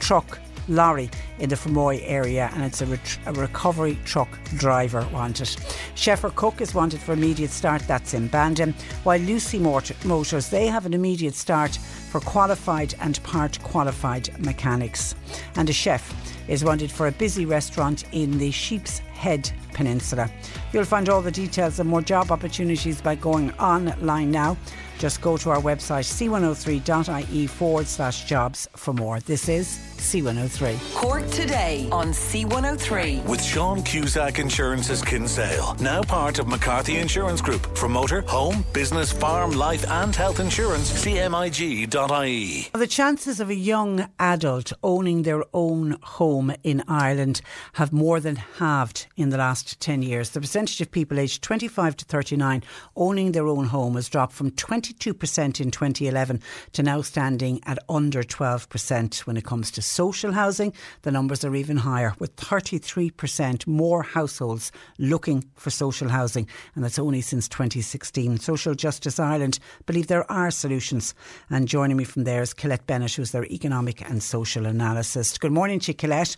truck 0.00 0.40
lorry 0.68 1.10
in 1.38 1.48
the 1.48 1.56
Fermoy 1.56 2.02
area 2.04 2.50
and 2.54 2.64
it's 2.64 2.80
a, 2.80 2.86
ret- 2.86 3.18
a 3.26 3.32
recovery 3.32 3.98
truck 4.04 4.28
driver 4.56 5.06
wanted. 5.12 5.48
Sheffer 5.94 6.34
Cook 6.34 6.60
is 6.60 6.74
wanted 6.74 7.00
for 7.00 7.12
immediate 7.12 7.50
start, 7.50 7.82
that's 7.86 8.14
in 8.14 8.28
Bandon, 8.28 8.74
while 9.02 9.18
Lucy 9.20 9.58
Mort- 9.58 10.04
Motors, 10.04 10.48
they 10.48 10.66
have 10.66 10.86
an 10.86 10.94
immediate 10.94 11.34
start 11.34 11.76
for 11.76 12.20
qualified 12.20 12.94
and 13.00 13.22
part 13.22 13.60
qualified 13.62 14.38
mechanics. 14.38 15.14
And 15.56 15.68
a 15.68 15.72
chef 15.72 16.12
is 16.48 16.64
wanted 16.64 16.90
for 16.90 17.08
a 17.08 17.12
busy 17.12 17.46
restaurant 17.46 18.04
in 18.12 18.38
the 18.38 18.50
Sheep's 18.50 18.98
Head 18.98 19.50
Peninsula. 19.72 20.30
You'll 20.72 20.84
find 20.84 21.08
all 21.08 21.22
the 21.22 21.30
details 21.30 21.80
and 21.80 21.88
more 21.88 22.02
job 22.02 22.30
opportunities 22.30 23.00
by 23.00 23.14
going 23.14 23.52
online 23.54 24.30
now. 24.30 24.56
Just 24.98 25.20
go 25.20 25.36
to 25.38 25.50
our 25.50 25.60
website 25.60 26.04
c103.ie 26.04 27.46
forward 27.46 27.86
slash 27.86 28.24
jobs 28.26 28.68
for 28.76 28.92
more. 28.92 29.20
This 29.20 29.48
is 29.48 29.93
C103. 29.96 30.94
Cork 30.94 31.28
today 31.30 31.88
on 31.90 32.08
C103. 32.08 33.24
With 33.26 33.42
Sean 33.42 33.82
Cusack 33.82 34.38
Insurance's 34.38 35.02
Kinsale, 35.02 35.76
now 35.80 36.02
part 36.02 36.38
of 36.38 36.48
McCarthy 36.48 36.96
Insurance 36.98 37.40
Group. 37.40 37.76
For 37.76 37.88
motor, 37.88 38.22
home, 38.22 38.64
business, 38.72 39.12
farm, 39.12 39.52
life, 39.52 39.88
and 39.90 40.14
health 40.14 40.40
insurance, 40.40 40.92
cmig.ie. 41.04 42.68
The 42.72 42.86
chances 42.86 43.40
of 43.40 43.50
a 43.50 43.54
young 43.54 44.08
adult 44.18 44.72
owning 44.82 45.22
their 45.22 45.44
own 45.52 45.98
home 46.02 46.52
in 46.62 46.82
Ireland 46.88 47.40
have 47.74 47.92
more 47.92 48.20
than 48.20 48.36
halved 48.36 49.06
in 49.16 49.30
the 49.30 49.38
last 49.38 49.80
10 49.80 50.02
years. 50.02 50.30
The 50.30 50.40
percentage 50.40 50.80
of 50.80 50.90
people 50.90 51.18
aged 51.18 51.42
25 51.42 51.96
to 51.98 52.04
39 52.04 52.62
owning 52.96 53.32
their 53.32 53.46
own 53.46 53.66
home 53.66 53.94
has 53.94 54.08
dropped 54.08 54.32
from 54.32 54.50
22% 54.50 55.60
in 55.60 55.70
2011 55.70 56.40
to 56.72 56.82
now 56.82 57.00
standing 57.02 57.60
at 57.64 57.78
under 57.88 58.22
12% 58.22 59.18
when 59.20 59.36
it 59.36 59.44
comes 59.44 59.70
to 59.72 59.82
social 59.84 60.32
housing. 60.32 60.72
The 61.02 61.10
numbers 61.10 61.44
are 61.44 61.54
even 61.54 61.76
higher, 61.76 62.14
with 62.18 62.36
33% 62.36 63.66
more 63.66 64.02
households 64.02 64.72
looking 64.98 65.44
for 65.54 65.70
social 65.70 66.08
housing, 66.08 66.48
and 66.74 66.84
that's 66.84 66.98
only 66.98 67.20
since 67.20 67.48
2016. 67.48 68.38
Social 68.38 68.74
Justice 68.74 69.18
Ireland 69.18 69.58
believe 69.86 70.06
there 70.06 70.30
are 70.30 70.50
solutions. 70.50 71.14
And 71.50 71.68
joining 71.68 71.96
me 71.96 72.04
from 72.04 72.24
there 72.24 72.42
is 72.42 72.54
Colette 72.54 72.86
Bennett, 72.86 73.14
who's 73.14 73.32
their 73.32 73.44
economic 73.46 74.08
and 74.08 74.22
social 74.22 74.66
analyst. 74.66 75.40
Good 75.40 75.52
morning 75.52 75.80
to 75.80 75.92
you, 75.92 75.94
Colette. 75.94 76.36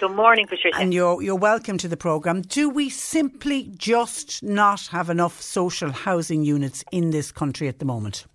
Good 0.00 0.14
morning, 0.14 0.46
Patricia. 0.46 0.78
And 0.78 0.92
you're, 0.92 1.22
you're 1.22 1.34
welcome 1.34 1.78
to 1.78 1.88
the 1.88 1.96
programme. 1.96 2.42
Do 2.42 2.68
we 2.68 2.90
simply 2.90 3.70
just 3.76 4.42
not 4.42 4.86
have 4.88 5.10
enough 5.10 5.40
social 5.40 5.90
housing 5.90 6.44
units 6.44 6.84
in 6.92 7.10
this 7.10 7.32
country 7.32 7.68
at 7.68 7.78
the 7.78 7.84
moment? 7.84 8.26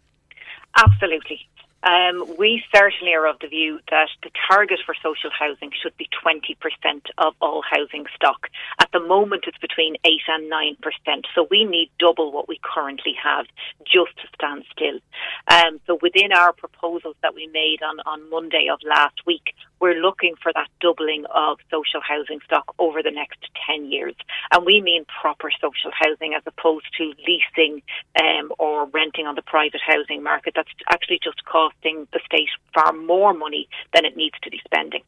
Absolutely. 0.78 1.49
Um, 1.84 2.36
we 2.38 2.64
certainly 2.76 3.14
are 3.14 3.28
of 3.28 3.40
the 3.40 3.48
view 3.48 3.80
that 3.90 4.10
the 4.24 4.32
target 4.50 4.80
for 4.86 4.96
social 5.02 5.30
housing 5.38 5.72
should 5.82 5.96
be 5.98 6.10
20% 6.26 6.58
of 7.18 7.34
all 7.42 7.64
housing 7.70 8.06
stock. 8.16 8.50
At 8.80 8.92
the 8.92 9.00
moment, 9.00 9.46
it's 9.48 9.58
between 9.58 9.96
8 10.04 10.12
and 10.28 10.52
9%. 10.52 10.76
So 11.34 11.48
we 11.50 11.64
need 11.64 11.90
double 12.00 12.32
what 12.32 12.48
we 12.48 12.60
currently 12.64 13.14
have 13.22 13.46
just 13.86 14.16
to 14.18 14.28
stand 14.36 14.66
still. 14.72 15.00
Um, 15.48 15.80
so 15.88 15.98
within 16.02 16.34
our 16.34 16.54
proposals 16.54 17.16
that 17.22 17.34
we 17.34 17.48
made 17.48 17.82
on, 17.82 18.00
on 18.06 18.30
Monday 18.30 18.68
of 18.72 18.80
last 18.84 19.26
week, 19.26 19.54
we're 19.80 20.00
looking 20.02 20.36
for 20.42 20.52
that 20.54 20.70
doubling 20.82 21.26
of 21.34 21.60
social 21.72 22.02
housing 22.02 22.40
stock 22.46 22.74
over 22.80 23.02
the 23.02 23.12
next 23.12 23.40
10 23.68 23.92
years. 23.92 24.16
And 24.52 24.66
we 24.66 24.82
mean 24.82 25.06
proper 25.22 25.52
social 25.62 25.92
housing 25.94 26.34
as 26.34 26.44
opposed 26.46 26.88
to 26.98 27.14
leasing 27.28 27.82
um, 28.20 28.52
or 28.60 28.88
renting 28.88 29.28
on 29.28 29.36
the 29.36 29.42
private 29.42 29.82
housing 29.86 30.24
market. 30.24 30.54
That's 30.56 30.70
actually 30.92 31.20
just 31.24 31.44
costing 31.46 32.08
the 32.14 32.20
state 32.26 32.50
far 32.74 32.94
more 32.94 33.34
money 33.34 33.68
than 33.94 34.06
it 34.06 34.18
needs 34.18 34.36
to 34.44 34.50
be 34.50 34.62
spending. 34.66 35.04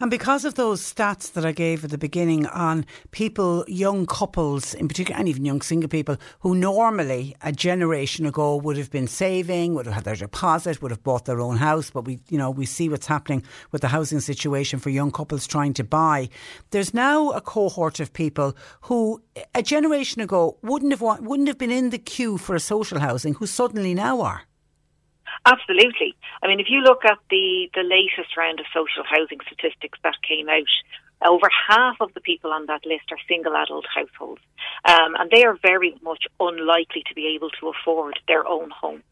And 0.00 0.10
because 0.10 0.44
of 0.44 0.54
those 0.54 0.80
stats 0.80 1.32
that 1.32 1.44
I 1.44 1.52
gave 1.52 1.84
at 1.84 1.90
the 1.90 1.98
beginning 1.98 2.46
on 2.46 2.86
people, 3.10 3.64
young 3.66 4.06
couples 4.06 4.74
in 4.74 4.88
particular, 4.88 5.18
and 5.18 5.28
even 5.28 5.44
young 5.44 5.60
single 5.60 5.88
people 5.88 6.16
who 6.40 6.54
normally 6.54 7.34
a 7.42 7.52
generation 7.52 8.26
ago 8.26 8.56
would 8.56 8.76
have 8.76 8.90
been 8.90 9.08
saving, 9.08 9.74
would 9.74 9.86
have 9.86 9.94
had 9.94 10.04
their 10.04 10.14
deposit, 10.14 10.80
would 10.80 10.90
have 10.90 11.02
bought 11.02 11.24
their 11.24 11.40
own 11.40 11.56
house, 11.56 11.90
but 11.90 12.04
we, 12.04 12.20
you 12.28 12.38
know, 12.38 12.50
we 12.50 12.66
see 12.66 12.88
what's 12.88 13.06
happening 13.06 13.42
with 13.72 13.82
the 13.82 13.88
housing 13.88 14.20
situation 14.20 14.78
for 14.78 14.90
young 14.90 15.10
couples 15.10 15.46
trying 15.46 15.74
to 15.74 15.84
buy. 15.84 16.28
There's 16.70 16.94
now 16.94 17.30
a 17.30 17.40
cohort 17.40 18.00
of 18.00 18.12
people 18.12 18.56
who 18.82 19.22
a 19.54 19.62
generation 19.62 20.22
ago 20.22 20.58
wouldn't 20.62 20.92
have 20.92 21.02
wouldn't 21.20 21.48
have 21.48 21.58
been 21.58 21.70
in 21.70 21.90
the 21.90 21.98
queue 21.98 22.38
for 22.38 22.54
a 22.54 22.60
social 22.60 22.98
housing, 22.98 23.34
who 23.34 23.46
suddenly 23.46 23.94
now 23.94 24.20
are. 24.20 24.42
Absolutely. 25.48 26.14
I 26.42 26.46
mean, 26.46 26.60
if 26.60 26.66
you 26.68 26.80
look 26.82 27.04
at 27.06 27.18
the, 27.30 27.70
the 27.74 27.82
latest 27.82 28.36
round 28.36 28.60
of 28.60 28.66
social 28.74 29.02
housing 29.08 29.38
statistics 29.46 29.98
that 30.04 30.20
came 30.26 30.48
out, 30.48 30.68
over 31.26 31.48
half 31.68 31.96
of 32.00 32.12
the 32.12 32.20
people 32.20 32.52
on 32.52 32.66
that 32.66 32.84
list 32.84 33.10
are 33.10 33.18
single 33.26 33.56
adult 33.56 33.86
households. 33.92 34.42
Um, 34.84 35.16
and 35.18 35.30
they 35.30 35.44
are 35.44 35.56
very 35.62 35.94
much 36.02 36.24
unlikely 36.38 37.02
to 37.08 37.14
be 37.14 37.34
able 37.34 37.50
to 37.60 37.72
afford 37.72 38.20
their 38.28 38.46
own 38.46 38.70
home 38.70 39.02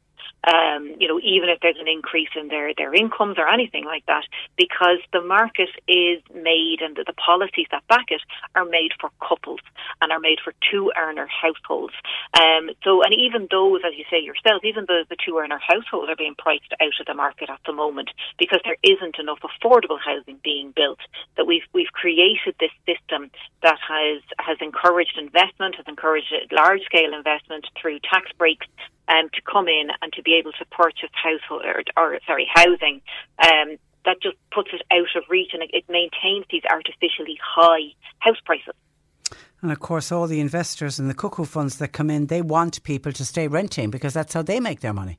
um, 0.47 0.95
you 0.99 1.09
know, 1.09 1.19
even 1.21 1.49
if 1.49 1.59
there's 1.61 1.79
an 1.81 1.89
increase 1.89 2.31
in 2.37 2.49
their, 2.49 2.73
their 2.77 2.95
incomes 2.95 3.37
or 3.39 3.49
anything 3.49 3.85
like 3.85 4.07
that, 4.07 4.25
because 4.57 4.99
the 5.13 5.21
market 5.21 5.71
is 5.89 6.23
made 6.35 6.79
and 6.81 6.97
the, 6.97 7.05
policies 7.17 7.67
that 7.73 7.83
back 7.89 8.07
it 8.11 8.21
are 8.55 8.67
made 8.67 8.91
for 9.01 9.11
couples 9.27 9.61
and 10.01 10.13
are 10.13 10.21
made 10.21 10.39
for 10.45 10.53
two 10.71 10.93
earner 10.97 11.27
households. 11.27 11.95
Um, 12.39 12.71
so, 12.85 13.03
and 13.03 13.13
even 13.15 13.49
those, 13.51 13.81
as 13.87 13.95
you 13.97 14.05
say 14.11 14.21
yourself, 14.21 14.63
even 14.63 14.85
the, 14.87 15.07
the 15.09 15.17
two 15.17 15.37
earner 15.39 15.59
households 15.59 16.11
are 16.11 16.15
being 16.15 16.37
priced 16.37 16.73
out 16.79 16.93
of 17.01 17.07
the 17.07 17.15
market 17.15 17.49
at 17.49 17.59
the 17.67 17.73
moment 17.73 18.11
because 18.39 18.61
there 18.65 18.77
isn't 18.83 19.19
enough 19.19 19.41
affordable 19.41 19.99
housing 19.99 20.39
being 20.45 20.73
built. 20.77 21.01
That 21.37 21.47
we've 21.47 21.67
we've 21.73 21.93
created 21.93 22.55
this 22.61 22.71
system 22.85 23.31
that 23.63 23.79
has 23.89 24.23
has 24.39 24.59
encouraged 24.61 25.19
investment, 25.19 25.77
has 25.77 25.87
encouraged 25.89 26.33
large 26.53 26.83
scale 26.83 27.15
investment 27.15 27.67
through 27.81 27.99
tax 28.01 28.31
breaks 28.39 28.67
um, 29.09 29.29
to 29.33 29.41
come 29.43 29.69
in 29.69 29.89
and 30.03 30.13
to 30.15 30.23
be 30.23 30.35
able 30.35 30.53
to 30.53 30.65
purchase 30.67 31.11
household 31.13 31.65
or, 31.65 31.83
or 31.97 32.19
sorry 32.27 32.49
housing. 32.53 33.01
Um, 33.43 33.79
that 34.05 34.23
just 34.23 34.37
puts 34.55 34.71
it 34.73 34.83
out 34.93 35.17
of 35.17 35.25
reach 35.29 35.51
and 35.53 35.63
it, 35.63 35.71
it 35.73 35.85
maintains 35.89 36.47
these 36.51 36.63
artificially 36.71 37.39
high 37.43 37.93
house 38.21 38.39
prices. 38.45 38.75
And 39.63 39.73
of 39.73 39.81
course, 39.81 40.13
all 40.13 40.29
the 40.29 40.41
investors 40.41 40.99
and 40.99 41.11
the 41.11 41.15
cuckoo 41.15 41.45
funds 41.45 41.79
that 41.79 41.89
come 41.89 42.09
in, 42.09 42.27
they 42.27 42.41
want 42.41 42.83
people 42.85 43.13
to 43.13 43.25
stay 43.25 43.49
renting 43.49 43.91
because 43.91 44.15
that's 44.15 44.33
how 44.33 44.43
they 44.43 44.61
make 44.61 44.81
their 44.81 44.93
money. 44.93 45.19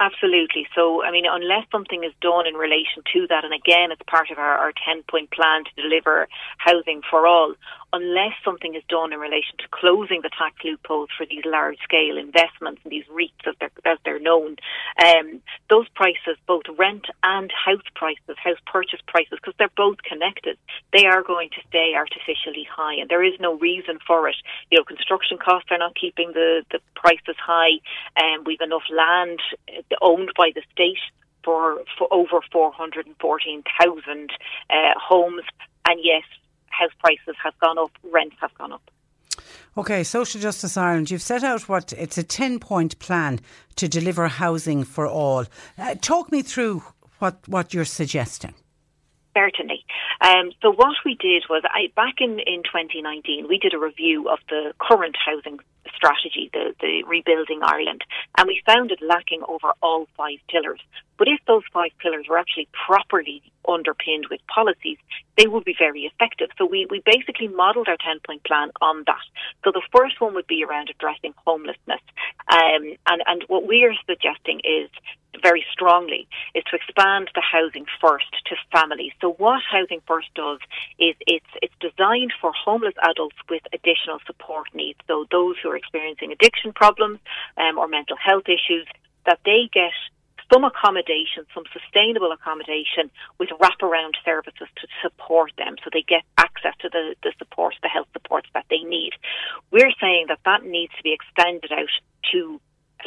Absolutely. 0.00 0.66
So, 0.74 1.04
I 1.04 1.12
mean, 1.12 1.24
unless 1.30 1.64
something 1.70 2.02
is 2.02 2.12
done 2.20 2.48
in 2.48 2.54
relation 2.54 3.04
to 3.12 3.26
that, 3.28 3.44
and 3.44 3.54
again, 3.54 3.92
it's 3.92 4.02
part 4.08 4.32
of 4.32 4.38
our, 4.38 4.58
our 4.58 4.72
10 4.84 5.04
point 5.08 5.30
plan 5.30 5.62
to 5.62 5.82
deliver 5.82 6.26
housing 6.58 7.02
for 7.08 7.24
all, 7.24 7.54
unless 7.92 8.32
something 8.44 8.74
is 8.74 8.82
done 8.88 9.12
in 9.12 9.20
relation 9.20 9.56
to 9.58 9.68
closing 9.70 10.22
the 10.22 10.30
tax 10.30 10.56
loopholes 10.64 11.10
for 11.16 11.26
these 11.26 11.44
large 11.44 11.78
scale 11.84 12.16
investments 12.16 12.80
and 12.84 12.92
these 12.92 13.04
REITs 13.12 13.46
as 13.46 13.54
they're, 13.60 13.70
as 13.84 13.98
they're 14.04 14.18
known, 14.18 14.56
um, 15.04 15.42
those 15.68 15.88
prices, 15.90 16.36
both 16.46 16.64
rent 16.78 17.06
and 17.22 17.52
house 17.52 17.84
prices, 17.94 18.36
house 18.42 18.58
purchase 18.66 19.00
prices, 19.06 19.38
because 19.40 19.54
they're 19.58 19.76
both 19.76 20.02
connected, 20.02 20.56
they 20.92 21.04
are 21.04 21.22
going 21.22 21.50
to 21.50 21.60
stay 21.68 21.92
artificially 21.94 22.66
high. 22.70 22.94
And 22.94 23.10
there 23.10 23.24
is 23.24 23.38
no 23.40 23.58
reason 23.58 23.98
for 24.06 24.28
it. 24.28 24.36
You 24.70 24.78
know, 24.78 24.84
construction 24.84 25.36
costs 25.38 25.68
are 25.70 25.78
not 25.78 25.94
keeping 25.94 26.32
the, 26.32 26.64
the 26.70 26.80
prices 26.94 27.36
high, 27.38 27.80
and 28.16 28.40
um, 28.40 28.44
we've 28.46 28.60
enough 28.60 28.88
land 28.90 29.40
owned 30.00 30.30
by 30.36 30.50
the 30.54 30.62
state 30.72 30.98
for, 31.44 31.82
for 31.98 32.08
over 32.12 32.40
414,000 32.52 34.30
uh, 34.70 34.74
homes, 34.96 35.42
and 35.86 36.00
yet 36.02 36.22
house 36.72 36.92
prices 37.00 37.36
have 37.42 37.58
gone 37.60 37.78
up, 37.78 37.90
rents 38.02 38.36
have 38.40 38.54
gone 38.58 38.72
up. 38.72 38.90
Okay, 39.76 40.04
Social 40.04 40.40
Justice 40.40 40.76
Ireland, 40.76 41.10
you've 41.10 41.22
set 41.22 41.42
out 41.42 41.68
what 41.68 41.92
it's 41.94 42.18
a 42.18 42.22
10 42.22 42.58
point 42.58 42.98
plan 42.98 43.40
to 43.76 43.88
deliver 43.88 44.28
housing 44.28 44.84
for 44.84 45.06
all. 45.06 45.46
Uh, 45.78 45.94
talk 46.00 46.30
me 46.30 46.42
through 46.42 46.82
what, 47.18 47.38
what 47.48 47.72
you're 47.72 47.84
suggesting. 47.84 48.54
Certainly. 49.34 49.84
Um, 50.20 50.52
so 50.60 50.72
what 50.72 50.96
we 51.06 51.14
did 51.14 51.44
was, 51.48 51.62
I, 51.64 51.90
back 51.96 52.16
in, 52.20 52.38
in 52.40 52.62
2019, 52.64 53.46
we 53.48 53.56
did 53.56 53.72
a 53.72 53.78
review 53.78 54.28
of 54.28 54.38
the 54.50 54.74
current 54.78 55.16
housing 55.24 55.58
strategy, 55.94 56.50
the, 56.52 56.74
the 56.80 57.02
Rebuilding 57.06 57.60
Ireland, 57.62 58.02
and 58.38 58.46
we 58.46 58.62
found 58.66 58.90
it 58.90 59.00
lacking 59.02 59.42
over 59.48 59.72
all 59.82 60.06
five 60.16 60.38
pillars. 60.48 60.80
But 61.18 61.28
if 61.28 61.40
those 61.46 61.62
five 61.72 61.90
pillars 62.00 62.26
were 62.28 62.38
actually 62.38 62.68
properly 62.72 63.42
underpinned 63.68 64.26
with 64.30 64.40
policies, 64.52 64.98
they 65.38 65.46
would 65.46 65.64
be 65.64 65.74
very 65.78 66.02
effective. 66.02 66.48
So 66.58 66.66
we, 66.66 66.86
we 66.90 67.02
basically 67.04 67.48
modelled 67.48 67.88
our 67.88 67.96
10 67.96 68.20
point 68.26 68.44
plan 68.44 68.70
on 68.80 69.04
that. 69.06 69.22
So 69.64 69.70
the 69.70 69.82
first 69.94 70.20
one 70.20 70.34
would 70.34 70.46
be 70.46 70.64
around 70.64 70.90
addressing 70.90 71.34
homelessness. 71.46 72.02
Um, 72.48 72.96
and, 73.06 73.22
and 73.26 73.44
what 73.46 73.66
we 73.66 73.84
are 73.84 73.94
suggesting 74.06 74.60
is 74.64 74.90
very 75.40 75.64
strongly 75.72 76.28
is 76.54 76.64
to 76.64 76.76
expand 76.76 77.30
the 77.34 77.40
housing 77.40 77.86
first 78.00 78.30
to 78.46 78.56
families. 78.70 79.12
So 79.20 79.32
what 79.32 79.62
Housing 79.62 80.02
First 80.06 80.28
does 80.34 80.58
is 80.98 81.14
it's 81.26 81.46
it's 81.62 81.74
designed 81.80 82.32
for 82.40 82.52
homeless 82.52 82.94
adults 83.02 83.36
with 83.48 83.62
additional 83.72 84.18
support 84.26 84.68
needs. 84.74 84.98
So 85.06 85.26
those 85.30 85.56
who 85.62 85.70
are 85.72 85.76
experiencing 85.76 86.32
addiction 86.32 86.72
problems 86.72 87.18
um, 87.56 87.78
or 87.78 87.88
mental 87.88 88.16
health 88.16 88.44
issues, 88.46 88.86
that 89.26 89.38
they 89.44 89.70
get 89.72 89.92
some 90.52 90.64
accommodation, 90.64 91.46
some 91.54 91.64
sustainable 91.72 92.30
accommodation 92.30 93.10
with 93.38 93.48
wraparound 93.60 94.12
services 94.24 94.68
to 94.76 94.86
support 95.00 95.50
them 95.56 95.76
so 95.82 95.88
they 95.92 96.02
get 96.02 96.22
access 96.36 96.74
to 96.80 96.88
the, 96.90 97.14
the 97.22 97.32
support, 97.38 97.74
the 97.82 97.88
health 97.88 98.08
supports 98.12 98.48
that 98.52 98.66
they 98.68 98.82
need. 98.84 99.12
We're 99.70 99.92
saying 100.00 100.26
that 100.28 100.40
that 100.44 100.64
needs 100.64 100.92
to 100.96 101.02
be 101.02 101.12
extended 101.14 101.72
out 101.72 101.88
to 102.32 102.60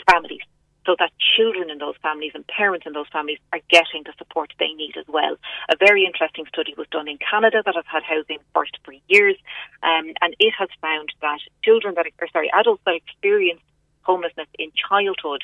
families 0.10 0.42
so 0.86 0.96
that 1.00 1.12
children 1.36 1.70
in 1.70 1.80
those 1.80 1.96
families 2.02 2.32
and 2.36 2.46
parents 2.48 2.86
in 2.86 2.94
those 2.94 3.08
families 3.12 3.40
are 3.52 3.60
getting 3.70 4.04
the 4.06 4.14
support 4.18 4.54
they 4.60 4.74
need 4.74 4.96
as 4.98 5.06
well. 5.08 5.38
A 5.70 5.76
very 5.78 6.06
interesting 6.06 6.46
study 6.48 6.74
was 6.78 6.88
done 6.92 7.08
in 7.08 7.18
Canada 7.18 7.64
that 7.66 7.76
has 7.76 7.86
had 7.88 8.04
housing 8.04 8.40
first 8.54 8.78
for 8.84 8.94
years, 9.08 9.36
um, 9.84 10.14
and 10.22 10.36
it 10.40 10.54
has 10.58 10.70
found 10.82 11.14
that 11.22 11.40
children 11.64 11.96
that, 11.96 12.06
or 12.22 12.28
sorry, 12.32 12.52
adults 12.54 12.84
that 12.86 12.96
experience 12.96 13.62
homelessness 14.04 14.48
in 14.60 14.72
childhood 14.90 15.44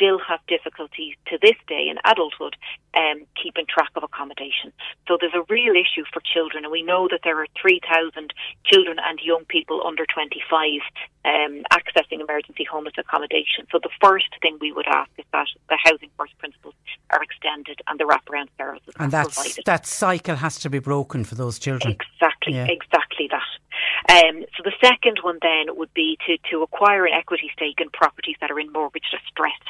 still 0.00 0.18
have 0.18 0.40
difficulties 0.48 1.14
to 1.26 1.36
this 1.42 1.56
day 1.68 1.88
in 1.90 1.98
adulthood 2.10 2.56
um, 2.96 3.20
keeping 3.40 3.66
track 3.68 3.90
of 3.96 4.02
accommodation. 4.02 4.72
So 5.06 5.18
there's 5.20 5.36
a 5.36 5.44
real 5.52 5.74
issue 5.74 6.04
for 6.10 6.22
children, 6.24 6.64
and 6.64 6.72
we 6.72 6.82
know 6.82 7.06
that 7.10 7.20
there 7.22 7.38
are 7.38 7.46
3,000 7.60 8.32
children 8.64 8.96
and 8.98 9.20
young 9.20 9.44
people 9.44 9.82
under 9.86 10.06
25 10.06 10.80
um, 11.24 11.62
accessing 11.72 12.20
emergency 12.20 12.64
homeless 12.64 12.94
accommodation. 12.96 13.66
So 13.70 13.78
the 13.82 13.90
first 14.02 14.26
thing 14.40 14.56
we 14.60 14.72
would 14.72 14.86
ask 14.86 15.10
is 15.18 15.24
that 15.32 15.46
the 15.68 15.78
housing 15.82 16.10
first 16.16 16.36
principles 16.38 16.74
are 17.10 17.22
extended 17.22 17.80
and 17.86 17.98
the 18.00 18.04
wraparound 18.04 18.48
services 18.56 18.94
and 18.98 19.12
that's, 19.12 19.34
provided. 19.34 19.64
that 19.66 19.86
cycle 19.86 20.36
has 20.36 20.58
to 20.60 20.70
be 20.70 20.78
broken 20.78 21.24
for 21.24 21.34
those 21.34 21.58
children. 21.58 21.96
Exactly, 22.00 22.54
Yeah. 22.54 22.66
exactly 22.68 23.28
that. 23.30 23.42
Um, 24.08 24.44
so 24.56 24.62
the 24.64 24.72
second 24.82 25.18
one 25.22 25.38
then 25.42 25.76
would 25.76 25.92
be 25.94 26.18
to, 26.26 26.38
to 26.50 26.62
acquire 26.62 27.04
an 27.06 27.12
equity 27.12 27.50
stake 27.54 27.80
in 27.80 27.90
properties 27.90 28.36
that 28.40 28.50
are 28.50 28.58
in 28.58 28.72
mortgage 28.72 29.04
distress, 29.10 29.60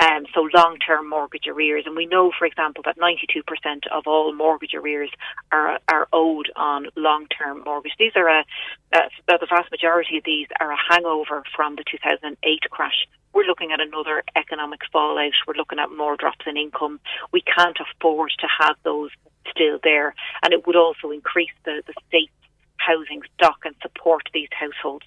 um, 0.00 0.26
so 0.34 0.48
long-term 0.54 1.08
mortgage 1.08 1.46
arrears. 1.46 1.84
And 1.86 1.96
we 1.96 2.06
know, 2.06 2.30
for 2.38 2.44
example, 2.46 2.82
that 2.84 2.98
92% 2.98 3.42
of 3.90 4.04
all 4.06 4.32
mortgage 4.34 4.74
arrears 4.74 5.10
are, 5.52 5.78
are 5.88 6.06
owed 6.12 6.50
on 6.54 6.86
long-term 6.96 7.62
mortgage. 7.64 7.92
These 7.98 8.12
are 8.14 8.28
a, 8.28 8.44
a, 8.92 8.98
the 9.26 9.46
vast 9.48 9.70
majority 9.70 10.18
of 10.18 10.24
these 10.24 10.46
are 10.60 10.70
a 10.70 10.76
hangover 10.98 11.42
from 11.54 11.76
the 11.76 11.84
2008 11.90 12.70
crash. 12.70 13.06
We're 13.32 13.44
looking 13.44 13.72
at 13.72 13.80
another 13.80 14.22
economic 14.36 14.80
fallout. 14.92 15.32
We're 15.46 15.54
looking 15.54 15.78
at 15.78 15.90
more 15.90 16.16
drops 16.16 16.46
in 16.46 16.56
income. 16.56 17.00
We 17.32 17.42
can't 17.42 17.78
afford 17.80 18.32
to 18.40 18.48
have 18.60 18.76
those 18.82 19.10
still 19.50 19.78
there, 19.82 20.14
and 20.42 20.52
it 20.52 20.66
would 20.66 20.76
also 20.76 21.10
increase 21.10 21.52
the, 21.64 21.82
the 21.86 21.94
state's 22.08 22.32
housing 22.76 23.22
stock 23.34 23.58
and 23.64 23.74
support 23.82 24.22
these 24.32 24.48
households. 24.52 25.06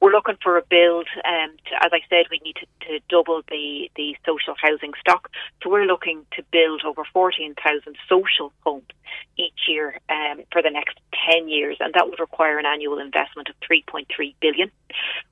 We're 0.00 0.12
looking 0.12 0.36
for 0.42 0.56
a 0.56 0.62
build, 0.62 1.08
um, 1.24 1.56
to, 1.66 1.74
as 1.84 1.90
I 1.92 2.00
said, 2.08 2.26
we 2.30 2.40
need 2.44 2.56
to, 2.56 2.66
to 2.88 3.00
double 3.08 3.42
the, 3.48 3.90
the 3.96 4.16
social 4.26 4.54
housing 4.60 4.92
stock. 5.00 5.30
So 5.62 5.70
we're 5.70 5.86
looking 5.86 6.26
to 6.36 6.42
build 6.50 6.82
over 6.84 7.04
14,000 7.12 7.96
social 8.08 8.52
homes 8.64 8.86
each 9.36 9.68
year 9.68 9.98
um, 10.08 10.42
for 10.50 10.62
the 10.62 10.70
next 10.70 10.98
10 11.30 11.48
years, 11.48 11.76
and 11.80 11.94
that 11.94 12.08
would 12.08 12.20
require 12.20 12.58
an 12.58 12.66
annual 12.66 12.98
investment 12.98 13.48
of 13.48 13.54
3.3 13.60 14.06
billion. 14.40 14.70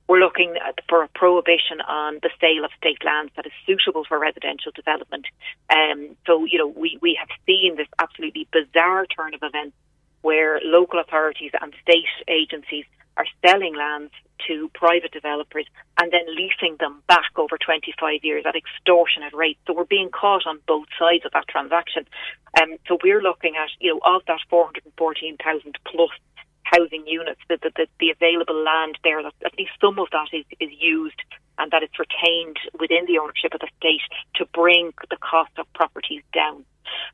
We're 0.07 0.19
looking 0.19 0.55
at, 0.65 0.79
for 0.89 1.03
a 1.03 1.07
prohibition 1.09 1.81
on 1.87 2.19
the 2.21 2.29
sale 2.39 2.65
of 2.65 2.71
state 2.77 3.03
lands 3.03 3.31
that 3.35 3.45
is 3.45 3.51
suitable 3.65 4.05
for 4.07 4.19
residential 4.19 4.71
development. 4.75 5.25
Um, 5.69 6.15
so, 6.25 6.45
you 6.45 6.57
know, 6.57 6.67
we, 6.67 6.97
we 7.01 7.17
have 7.19 7.29
seen 7.45 7.75
this 7.77 7.87
absolutely 7.99 8.47
bizarre 8.51 9.05
turn 9.05 9.33
of 9.33 9.41
events 9.43 9.75
where 10.21 10.59
local 10.63 10.99
authorities 10.99 11.51
and 11.59 11.73
state 11.81 12.05
agencies 12.27 12.85
are 13.21 13.49
selling 13.49 13.75
lands 13.75 14.11
to 14.47 14.69
private 14.73 15.11
developers 15.11 15.67
and 15.99 16.11
then 16.11 16.25
leasing 16.35 16.75
them 16.79 17.03
back 17.07 17.29
over 17.37 17.57
25 17.57 18.23
years 18.23 18.43
at 18.47 18.55
extortionate 18.55 19.33
rates. 19.33 19.59
So 19.67 19.73
we're 19.73 19.85
being 19.85 20.09
caught 20.09 20.47
on 20.47 20.59
both 20.67 20.87
sides 20.97 21.25
of 21.25 21.31
that 21.33 21.47
transaction. 21.47 22.07
Um, 22.59 22.77
so 22.87 22.97
we're 23.03 23.21
looking 23.21 23.53
at, 23.55 23.69
you 23.79 23.93
know, 23.93 24.01
of 24.03 24.23
that 24.27 24.39
414,000 24.49 25.77
plus 25.85 26.09
housing 26.63 27.05
units, 27.05 27.41
the, 27.49 27.59
the, 27.61 27.85
the, 27.99 28.09
available 28.09 28.63
land 28.63 28.97
there, 29.03 29.19
at 29.19 29.57
least 29.57 29.71
some 29.79 29.99
of 29.99 30.07
that 30.11 30.29
is, 30.33 30.45
is 30.59 30.69
used 30.79 31.21
and 31.57 31.69
that 31.71 31.83
it's 31.83 31.99
retained 31.99 32.57
within 32.79 33.05
the 33.05 33.19
ownership 33.19 33.53
of 33.53 33.59
the 33.59 33.69
state 33.77 34.01
to 34.35 34.45
bring 34.53 34.91
the 35.09 35.17
cost 35.17 35.51
of 35.57 35.71
properties 35.73 36.23
down. 36.33 36.65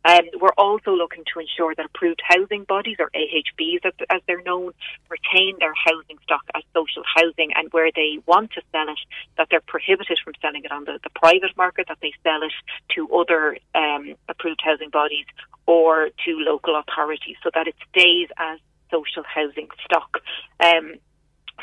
Um, 0.05 0.22
we're 0.39 0.57
also 0.57 0.91
looking 0.91 1.24
to 1.34 1.39
ensure 1.39 1.74
that 1.76 1.86
approved 1.86 2.22
housing 2.24 2.63
bodies, 2.63 2.97
or 2.99 3.09
AHBs 3.15 3.86
as, 3.86 3.93
as 4.09 4.22
they're 4.28 4.43
known, 4.43 4.72
retain 5.09 5.57
their 5.59 5.74
housing 5.74 6.18
stock 6.24 6.43
as 6.55 6.63
social 6.74 7.03
housing 7.15 7.51
and 7.55 7.72
where 7.72 7.91
they 7.95 8.20
want 8.26 8.51
to 8.51 8.61
sell 8.72 8.89
it, 8.89 8.99
that 9.38 9.47
they're 9.49 9.61
prohibited 9.61 10.20
from 10.24 10.34
selling 10.41 10.63
it 10.63 10.72
on 10.72 10.86
the, 10.86 10.99
the 11.03 11.09
private 11.15 11.55
market, 11.57 11.88
that 11.88 11.97
they 12.01 12.13
sell 12.24 12.41
it 12.43 12.53
to 12.95 13.09
other 13.13 13.57
um, 13.76 14.15
approved 14.30 14.61
housing 14.63 14.89
bodies 14.89 15.26
or 15.65 16.09
to 16.26 16.32
local 16.39 16.80
authorities 16.80 17.36
so 17.43 17.49
that 17.53 17.68
it 17.68 17.76
stays 17.91 18.30
as 18.38 18.59
social 18.89 19.24
housing 19.24 19.68
stock. 19.86 20.20
Um, 20.59 20.95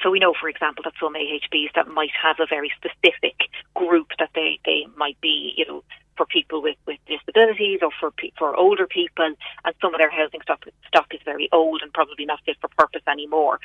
so 0.03 0.11
we 0.11 0.19
know, 0.19 0.35
for 0.39 0.49
example, 0.49 0.83
that 0.85 0.93
some 1.01 1.15
AHBs 1.15 1.75
that 1.75 1.89
might 1.89 2.11
have 2.21 2.37
a 2.41 2.47
very 2.47 2.73
specific 2.77 3.37
group 3.75 4.09
that 4.19 4.31
they, 4.35 4.59
they 4.65 4.87
might 4.97 5.21
be, 5.21 5.55
you 5.57 5.67
know, 5.67 5.85
for 6.17 6.27
people 6.27 6.63
with, 6.63 6.77
with 6.87 6.99
disabilities 7.07 7.81
or 7.83 7.91
for 8.01 8.11
pe- 8.13 8.31
for 8.39 8.55
older 8.57 8.87
people, 8.87 9.25
and 9.25 9.37
some 9.81 9.95
of 9.95 9.99
their 9.99 10.11
housing 10.11 10.41
stock 10.43 10.65
stock 10.87 11.07
is 11.13 11.21
very 11.25 11.49
old 11.53 11.83
and 11.83 11.93
probably 11.93 12.25
not 12.25 12.41
fit 12.45 12.57
for 12.61 12.69
purpose 12.77 13.03
anymore. 13.09 13.59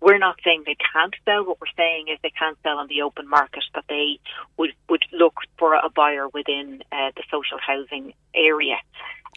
We're 0.00 0.18
not 0.18 0.36
saying 0.44 0.64
they 0.66 0.76
can't 0.92 1.14
sell. 1.24 1.44
What 1.46 1.60
we're 1.60 1.76
saying 1.76 2.08
is 2.08 2.18
they 2.22 2.32
can't 2.38 2.58
sell 2.62 2.76
on 2.78 2.88
the 2.88 3.00
open 3.02 3.28
market. 3.28 3.64
but 3.72 3.84
they 3.88 4.18
would 4.58 4.72
would 4.90 5.04
look 5.12 5.34
for 5.58 5.74
a 5.74 5.88
buyer 5.94 6.28
within 6.28 6.82
uh, 6.92 7.10
the 7.16 7.22
social 7.30 7.58
housing 7.58 8.12
area. 8.34 8.76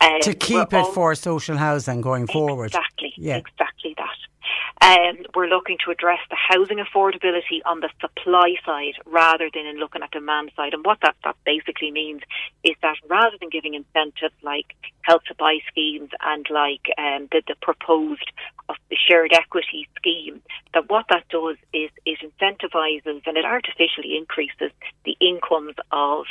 Um, 0.01 0.19
to 0.21 0.33
keep 0.33 0.73
it 0.73 0.73
al- 0.73 0.91
for 0.91 1.15
social 1.15 1.57
housing 1.57 2.01
going 2.01 2.27
forward. 2.27 2.67
Exactly. 2.67 3.13
Yeah. 3.17 3.37
Exactly 3.37 3.95
that. 3.97 4.17
Um, 4.81 5.25
we're 5.35 5.47
looking 5.47 5.77
to 5.85 5.91
address 5.91 6.19
the 6.29 6.37
housing 6.37 6.77
affordability 6.77 7.59
on 7.65 7.79
the 7.79 7.89
supply 7.99 8.55
side 8.65 8.93
rather 9.05 9.49
than 9.53 9.65
in 9.65 9.77
looking 9.77 10.03
at 10.03 10.11
the 10.11 10.19
demand 10.19 10.51
side. 10.55 10.73
And 10.73 10.85
what 10.85 10.99
that, 11.01 11.15
that 11.23 11.35
basically 11.45 11.91
means 11.91 12.21
is 12.63 12.75
that 12.81 12.95
rather 13.07 13.37
than 13.39 13.49
giving 13.49 13.73
incentives 13.73 14.35
like 14.43 14.75
help 15.01 15.23
to 15.25 15.35
buy 15.35 15.59
schemes 15.69 16.09
and 16.21 16.45
like 16.49 16.89
um, 16.97 17.27
the, 17.31 17.41
the 17.47 17.55
proposed 17.61 18.31
of 18.69 18.75
the 18.89 18.97
shared 19.07 19.31
equity 19.33 19.87
scheme, 19.97 20.41
that 20.73 20.89
what 20.89 21.05
that 21.09 21.27
does 21.29 21.57
is 21.73 21.89
it 22.05 22.19
incentivizes 22.19 23.21
and 23.25 23.37
it 23.37 23.45
artificially 23.45 24.17
increases 24.17 24.71
the 25.05 25.15
incomes 25.21 25.75
of 25.91 26.25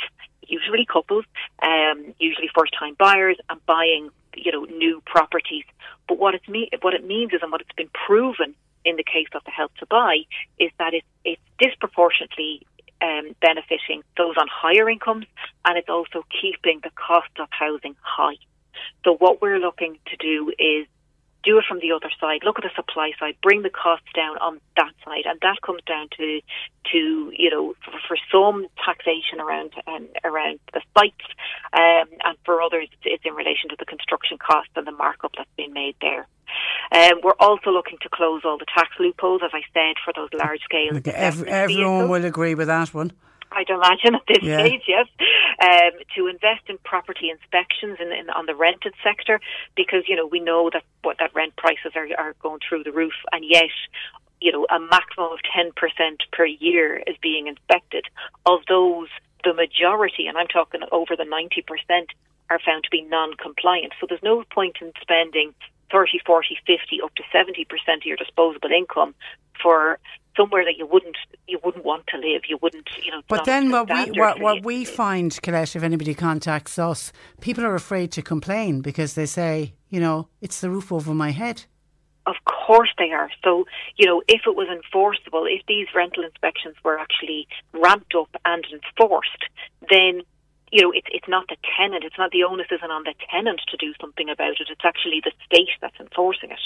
usually 0.47 0.85
couples, 0.85 1.25
um, 1.61 2.13
usually 2.19 2.49
first-time 2.55 2.95
buyers, 2.97 3.37
and 3.49 3.63
buying, 3.65 4.09
you 4.37 4.51
know, 4.51 4.63
new 4.65 5.01
properties. 5.05 5.65
But 6.07 6.17
what 6.17 6.35
it's 6.35 6.47
me- 6.47 6.69
what 6.81 6.93
it 6.93 7.05
means 7.05 7.33
is, 7.33 7.41
and 7.41 7.51
what 7.51 7.61
it's 7.61 7.71
been 7.75 7.89
proven 8.05 8.55
in 8.85 8.95
the 8.95 9.03
case 9.03 9.27
of 9.33 9.43
the 9.43 9.51
Help 9.51 9.75
to 9.77 9.85
Buy, 9.85 10.19
is 10.59 10.71
that 10.79 10.93
it's 10.93 11.07
it's 11.23 11.41
disproportionately 11.59 12.65
um, 13.01 13.35
benefiting 13.41 14.01
those 14.17 14.35
on 14.37 14.47
higher 14.49 14.89
incomes, 14.89 15.25
and 15.65 15.77
it's 15.77 15.89
also 15.89 16.25
keeping 16.41 16.79
the 16.83 16.91
cost 16.91 17.29
of 17.39 17.47
housing 17.51 17.95
high. 18.01 18.37
So 19.03 19.15
what 19.15 19.41
we're 19.41 19.59
looking 19.59 19.97
to 20.07 20.17
do 20.17 20.51
is 20.59 20.87
do 21.47 21.57
it 21.57 21.63
from 21.67 21.79
the 21.79 21.93
other 21.93 22.11
side. 22.19 22.41
Look 22.43 22.59
at 22.59 22.63
the 22.63 22.75
supply 22.75 23.11
side, 23.19 23.35
bring 23.41 23.61
the 23.63 23.69
costs 23.69 24.11
down 24.13 24.37
on 24.39 24.59
that 24.75 24.91
side, 25.05 25.23
and 25.25 25.39
that 25.41 25.61
comes 25.65 25.81
down 25.87 26.09
to 26.17 26.41
to 26.91 27.31
you 27.31 27.49
know 27.49 27.73
for, 27.83 27.99
for 28.07 28.17
some 28.31 28.67
taxation 28.83 29.39
around 29.39 29.71
um, 29.87 30.07
around 30.25 30.59
the 30.73 30.81
sites, 30.97 31.27
um, 31.71 32.11
and 32.25 32.37
for 32.43 32.61
others 32.61 32.89
it's 33.03 33.23
in 33.25 33.33
relation 33.33 33.69
to 33.69 33.77
the 33.79 33.85
construction 33.85 34.37
costs 34.37 34.71
and 34.75 34.85
the 34.85 34.91
markup 34.91 35.31
that's 35.37 35.55
been 35.55 35.71
made 35.71 35.95
there. 36.01 36.27
Um, 36.91 37.19
we're 37.23 37.39
also 37.39 37.71
looking 37.71 37.97
to 38.01 38.09
close 38.11 38.41
all 38.45 38.57
the 38.57 38.65
tax 38.73 38.89
loopholes, 38.99 39.41
as 39.43 39.51
I 39.53 39.61
said, 39.73 39.95
for 40.03 40.13
those 40.15 40.29
large 40.33 40.61
scale. 40.61 40.99
Every, 41.13 41.49
everyone 41.49 42.09
will 42.09 42.25
agree 42.25 42.55
with 42.55 42.67
that 42.67 42.93
one. 42.93 43.11
I'd 43.51 43.69
imagine 43.69 44.15
at 44.15 44.23
this 44.27 44.43
Yeah. 44.43 44.59
stage, 44.59 44.83
yes, 44.87 45.07
um, 45.61 45.91
to 46.15 46.27
invest 46.27 46.63
in 46.67 46.77
property 46.83 47.29
inspections 47.29 47.97
in, 47.99 48.11
in, 48.11 48.29
on 48.29 48.45
the 48.45 48.55
rented 48.55 48.93
sector 49.03 49.39
because 49.75 50.03
you 50.07 50.15
know 50.15 50.25
we 50.25 50.39
know 50.39 50.69
that 50.71 50.83
what 51.03 51.17
that 51.19 51.33
rent 51.33 51.55
prices 51.55 51.93
are, 51.95 52.07
are 52.17 52.33
going 52.41 52.59
through 52.67 52.83
the 52.83 52.91
roof, 52.91 53.13
and 53.31 53.43
yet 53.45 53.69
you 54.41 54.51
know 54.51 54.65
a 54.69 54.79
maximum 54.79 55.31
of 55.31 55.39
ten 55.53 55.71
percent 55.75 56.23
per 56.31 56.45
year 56.45 57.01
is 57.07 57.15
being 57.21 57.47
inspected. 57.47 58.05
Of 58.45 58.61
those, 58.67 59.07
the 59.43 59.53
majority, 59.53 60.27
and 60.27 60.37
I'm 60.37 60.47
talking 60.47 60.81
over 60.91 61.15
the 61.15 61.25
ninety 61.25 61.61
percent, 61.61 62.09
are 62.49 62.59
found 62.59 62.83
to 62.83 62.89
be 62.89 63.01
non-compliant. 63.01 63.93
So 63.99 64.05
there's 64.07 64.23
no 64.23 64.43
point 64.51 64.77
in 64.81 64.91
spending 65.01 65.53
30, 65.91 66.19
40, 66.25 66.57
50, 66.65 67.01
up 67.01 67.13
to 67.15 67.23
70% 67.33 67.63
of 67.97 68.05
your 68.05 68.17
disposable 68.17 68.71
income 68.71 69.15
for 69.61 69.99
somewhere 70.37 70.63
that 70.63 70.75
you 70.77 70.85
wouldn't 70.85 71.17
you 71.47 71.59
wouldn't 71.63 71.83
want 71.83 72.05
to 72.07 72.17
live. 72.17 72.43
You 72.47 72.57
wouldn't, 72.61 72.87
you 73.03 73.11
know. 73.11 73.21
But 73.27 73.45
then 73.45 73.71
what 73.71 73.89
we 73.89 74.11
what, 74.19 74.39
what 74.39 74.63
we 74.63 74.85
find, 74.85 75.37
Colette, 75.41 75.75
if 75.75 75.83
anybody 75.83 76.13
contacts 76.13 76.79
us, 76.79 77.11
people 77.41 77.65
are 77.65 77.75
afraid 77.75 78.11
to 78.13 78.21
complain 78.21 78.81
because 78.81 79.15
they 79.15 79.25
say, 79.25 79.73
you 79.89 79.99
know, 79.99 80.29
it's 80.41 80.61
the 80.61 80.69
roof 80.69 80.91
over 80.91 81.13
my 81.13 81.31
head. 81.31 81.65
Of 82.25 82.35
course 82.45 82.89
they 82.97 83.11
are. 83.11 83.29
So, 83.43 83.65
you 83.95 84.05
know, 84.05 84.21
if 84.27 84.41
it 84.45 84.55
was 84.55 84.67
enforceable, 84.67 85.45
if 85.45 85.65
these 85.65 85.87
rental 85.95 86.23
inspections 86.25 86.75
were 86.83 86.99
actually 86.99 87.47
ramped 87.73 88.13
up 88.15 88.29
and 88.43 88.65
enforced, 88.65 89.45
then 89.89 90.23
you 90.71 90.81
know, 90.81 90.91
it's 90.91 91.07
it's 91.11 91.27
not 91.27 91.47
the 91.47 91.57
tenant, 91.77 92.03
it's 92.03 92.17
not 92.17 92.31
the 92.31 92.43
onus 92.43 92.67
isn't 92.71 92.91
on 92.91 93.03
the 93.03 93.13
tenant 93.31 93.61
to 93.69 93.77
do 93.77 93.93
something 94.01 94.29
about 94.29 94.59
it. 94.59 94.67
It's 94.69 94.83
actually 94.83 95.21
the 95.23 95.31
state 95.45 95.69
that's 95.81 95.99
enforcing 95.99 96.51
it. 96.51 96.59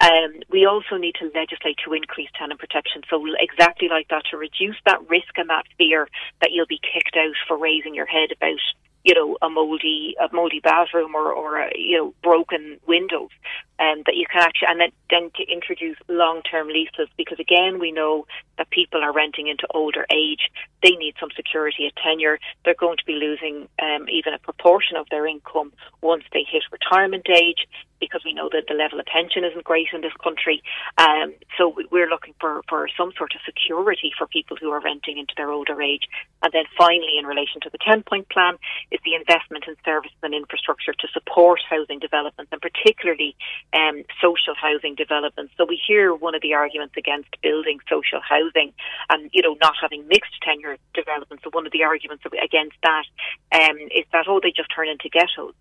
Um, 0.00 0.40
we 0.50 0.66
also 0.66 0.96
need 0.96 1.14
to 1.16 1.30
legislate 1.34 1.78
to 1.84 1.92
increase 1.92 2.28
tenant 2.38 2.60
protection. 2.60 3.02
So 3.10 3.24
exactly 3.38 3.88
like 3.88 4.08
that, 4.08 4.24
to 4.30 4.36
reduce 4.36 4.76
that 4.86 5.00
risk 5.08 5.36
and 5.36 5.50
that 5.50 5.66
fear 5.76 6.08
that 6.40 6.52
you'll 6.52 6.66
be 6.66 6.80
kicked 6.80 7.16
out 7.16 7.34
for 7.46 7.56
raising 7.58 7.94
your 7.94 8.06
head 8.06 8.32
about, 8.32 8.60
you 9.04 9.14
know, 9.14 9.36
a 9.42 9.50
moldy 9.50 10.16
a 10.18 10.34
moldy 10.34 10.60
bathroom 10.60 11.14
or 11.14 11.32
or 11.32 11.58
a, 11.58 11.70
you 11.76 11.96
know 11.96 12.14
broken 12.22 12.78
windows, 12.86 13.30
and 13.78 14.04
that 14.06 14.16
you 14.16 14.26
can 14.30 14.42
actually 14.42 14.68
and 14.70 14.80
then 14.80 14.90
then 15.10 15.30
to 15.36 15.52
introduce 15.52 15.96
long 16.08 16.40
term 16.42 16.68
leases 16.68 17.08
because 17.16 17.38
again 17.38 17.78
we 17.78 17.92
know 17.92 18.26
that 18.56 18.70
people 18.70 19.02
are 19.02 19.12
renting 19.12 19.48
into 19.48 19.66
older 19.74 20.06
age. 20.10 20.50
They 20.82 20.92
need 20.92 21.14
some 21.20 21.30
security 21.36 21.86
at 21.86 21.96
tenure. 21.96 22.38
They're 22.64 22.74
going 22.74 22.96
to 22.96 23.04
be 23.04 23.14
losing 23.14 23.68
um, 23.82 24.08
even 24.08 24.32
a 24.32 24.38
proportion 24.38 24.96
of 24.96 25.06
their 25.10 25.26
income 25.26 25.72
once 26.00 26.24
they 26.32 26.44
hit 26.50 26.62
retirement 26.72 27.26
age 27.28 27.66
because 28.00 28.22
we 28.24 28.32
know 28.32 28.48
that 28.52 28.64
the 28.68 28.74
level 28.74 29.00
of 29.00 29.06
pension 29.06 29.44
isn't 29.44 29.64
great 29.64 29.88
in 29.92 30.00
this 30.00 30.12
country. 30.22 30.62
Um, 30.98 31.34
so 31.56 31.68
we- 31.68 31.86
we're 31.90 32.08
looking 32.08 32.34
for, 32.40 32.62
for 32.68 32.88
some 32.96 33.12
sort 33.12 33.34
of 33.34 33.40
security 33.44 34.12
for 34.16 34.26
people 34.26 34.56
who 34.56 34.70
are 34.70 34.80
renting 34.80 35.18
into 35.18 35.34
their 35.36 35.50
older 35.50 35.80
age. 35.80 36.08
And 36.42 36.52
then 36.52 36.64
finally, 36.76 37.18
in 37.18 37.26
relation 37.26 37.60
to 37.62 37.70
the 37.70 37.78
10 37.78 38.02
point 38.02 38.28
plan, 38.28 38.58
is 38.90 39.00
the 39.04 39.14
investment 39.14 39.64
in 39.66 39.76
services 39.84 40.16
and 40.22 40.34
infrastructure 40.34 40.92
to 40.92 41.08
support 41.08 41.60
housing 41.68 41.98
developments 41.98 42.50
and 42.52 42.60
particularly 42.60 43.36
um, 43.72 44.02
social 44.20 44.54
housing 44.54 44.94
developments. 44.94 45.52
So 45.56 45.64
we 45.64 45.80
hear 45.86 46.14
one 46.14 46.34
of 46.34 46.42
the 46.42 46.54
arguments 46.54 46.94
against 46.96 47.28
building 47.42 47.78
social 47.88 48.20
housing 48.20 48.72
and, 49.10 49.30
you 49.32 49.42
know, 49.42 49.56
not 49.60 49.74
having 49.80 50.06
mixed 50.08 50.40
tenure 50.42 50.76
developments. 50.94 51.44
So 51.44 51.50
one 51.52 51.66
of 51.66 51.72
the 51.72 51.84
arguments 51.84 52.24
against 52.42 52.76
that 52.82 53.04
um, 53.52 53.78
is 53.94 54.04
that, 54.12 54.26
oh, 54.28 54.40
they 54.42 54.52
just 54.52 54.70
turn 54.74 54.88
into 54.88 55.08
ghettos 55.08 55.54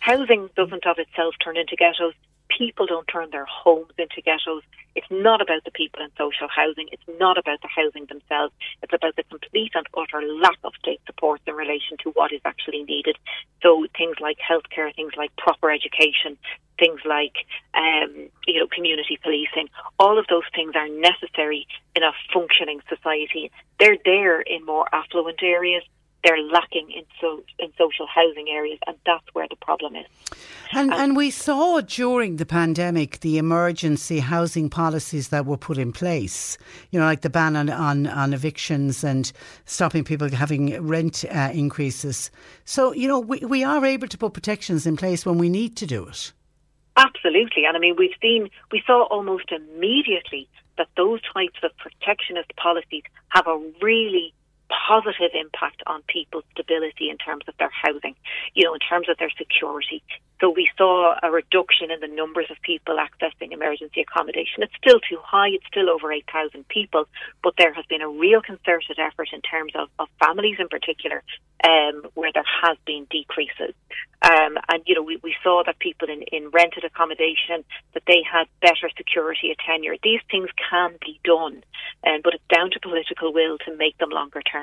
housing 0.00 0.48
doesn't 0.56 0.86
of 0.86 0.98
itself 0.98 1.34
turn 1.42 1.56
into 1.56 1.76
ghettos. 1.76 2.14
People 2.56 2.86
don't 2.86 3.06
turn 3.06 3.28
their 3.30 3.44
homes 3.44 3.92
into 3.98 4.22
ghettos. 4.24 4.62
It's 4.96 5.06
not 5.10 5.40
about 5.40 5.64
the 5.64 5.70
people 5.70 6.02
in 6.02 6.10
social 6.16 6.48
housing. 6.48 6.88
It's 6.90 7.20
not 7.20 7.36
about 7.36 7.60
the 7.60 7.68
housing 7.68 8.06
themselves. 8.06 8.54
It's 8.82 8.92
about 8.92 9.16
the 9.16 9.22
complete 9.24 9.72
and 9.74 9.86
utter 9.96 10.26
lack 10.26 10.58
of 10.64 10.72
state 10.80 11.00
support 11.06 11.40
in 11.46 11.54
relation 11.54 11.98
to 12.02 12.10
what 12.10 12.32
is 12.32 12.40
actually 12.44 12.82
needed. 12.84 13.16
So 13.62 13.86
things 13.96 14.16
like 14.20 14.38
healthcare, 14.38 14.94
things 14.94 15.12
like 15.16 15.30
proper 15.36 15.70
education, 15.70 16.38
things 16.78 17.00
like 17.04 17.34
um, 17.74 18.30
you 18.46 18.60
know 18.60 18.66
community 18.66 19.18
policing, 19.22 19.68
all 19.98 20.18
of 20.18 20.26
those 20.28 20.48
things 20.54 20.72
are 20.74 20.88
necessary 20.88 21.66
in 21.94 22.02
a 22.02 22.12
functioning 22.32 22.80
society. 22.88 23.50
They're 23.78 23.98
there 24.04 24.40
in 24.40 24.64
more 24.64 24.88
affluent 24.92 25.42
areas 25.42 25.82
they're 26.28 26.42
lacking 26.42 26.90
in 26.90 27.04
so 27.20 27.42
in 27.58 27.72
social 27.78 28.06
housing 28.06 28.48
areas, 28.50 28.78
and 28.86 28.96
that's 29.06 29.24
where 29.32 29.46
the 29.48 29.56
problem 29.56 29.96
is. 29.96 30.06
And, 30.72 30.92
and 30.92 31.16
we 31.16 31.30
saw 31.30 31.80
during 31.80 32.36
the 32.36 32.44
pandemic 32.44 33.20
the 33.20 33.38
emergency 33.38 34.18
housing 34.18 34.68
policies 34.68 35.28
that 35.28 35.46
were 35.46 35.56
put 35.56 35.78
in 35.78 35.92
place, 35.92 36.58
you 36.90 37.00
know, 37.00 37.06
like 37.06 37.22
the 37.22 37.30
ban 37.30 37.56
on, 37.56 37.70
on, 37.70 38.06
on 38.06 38.34
evictions 38.34 39.02
and 39.02 39.32
stopping 39.64 40.04
people 40.04 40.28
having 40.28 40.86
rent 40.86 41.24
uh, 41.30 41.50
increases. 41.54 42.30
So, 42.66 42.92
you 42.92 43.08
know, 43.08 43.20
we, 43.20 43.38
we 43.38 43.64
are 43.64 43.84
able 43.84 44.08
to 44.08 44.18
put 44.18 44.34
protections 44.34 44.86
in 44.86 44.98
place 44.98 45.24
when 45.24 45.38
we 45.38 45.48
need 45.48 45.76
to 45.78 45.86
do 45.86 46.06
it. 46.06 46.32
Absolutely, 46.98 47.64
and 47.64 47.76
I 47.76 47.80
mean 47.80 47.94
we've 47.96 48.10
seen 48.20 48.50
we 48.72 48.82
saw 48.86 49.04
almost 49.04 49.52
immediately 49.52 50.48
that 50.76 50.88
those 50.96 51.20
types 51.22 51.60
of 51.62 51.70
protectionist 51.78 52.54
policies 52.56 53.04
have 53.30 53.46
a 53.46 53.56
really 53.80 54.34
positive 54.68 55.30
impact 55.34 55.82
on 55.86 56.02
people's 56.08 56.44
stability 56.52 57.10
in 57.10 57.18
terms 57.18 57.44
of 57.48 57.54
their 57.58 57.70
housing, 57.70 58.14
you 58.54 58.64
know, 58.64 58.74
in 58.74 58.80
terms 58.80 59.08
of 59.08 59.16
their 59.18 59.30
security. 59.36 60.02
So 60.40 60.50
we 60.50 60.68
saw 60.76 61.16
a 61.20 61.30
reduction 61.30 61.90
in 61.90 61.98
the 62.00 62.06
numbers 62.06 62.46
of 62.50 62.56
people 62.62 62.96
accessing 62.96 63.50
emergency 63.52 64.02
accommodation. 64.02 64.62
It's 64.62 64.76
still 64.76 65.00
too 65.00 65.18
high. 65.22 65.48
It's 65.48 65.66
still 65.66 65.90
over 65.90 66.12
8,000 66.12 66.66
people, 66.68 67.08
but 67.42 67.54
there 67.58 67.74
has 67.74 67.84
been 67.86 68.02
a 68.02 68.08
real 68.08 68.40
concerted 68.40 68.98
effort 68.98 69.28
in 69.32 69.40
terms 69.42 69.72
of, 69.74 69.88
of 69.98 70.08
families 70.20 70.56
in 70.60 70.68
particular, 70.68 71.24
um, 71.64 72.02
where 72.14 72.30
there 72.32 72.46
has 72.62 72.78
been 72.86 73.06
decreases. 73.10 73.74
Um, 74.22 74.58
and, 74.68 74.82
you 74.86 74.94
know, 74.94 75.02
we, 75.02 75.18
we 75.22 75.34
saw 75.42 75.62
that 75.66 75.78
people 75.80 76.08
in, 76.08 76.22
in 76.30 76.50
rented 76.50 76.84
accommodation, 76.84 77.64
that 77.94 78.04
they 78.06 78.22
had 78.22 78.46
better 78.60 78.90
security 78.96 79.50
at 79.50 79.58
tenure. 79.58 79.96
These 80.02 80.20
things 80.30 80.50
can 80.70 80.94
be 81.00 81.18
done, 81.24 81.64
um, 82.06 82.20
but 82.22 82.34
it's 82.34 82.44
down 82.52 82.70
to 82.72 82.80
political 82.80 83.32
will 83.32 83.58
to 83.66 83.76
make 83.76 83.98
them 83.98 84.10
longer 84.10 84.42
term. 84.42 84.57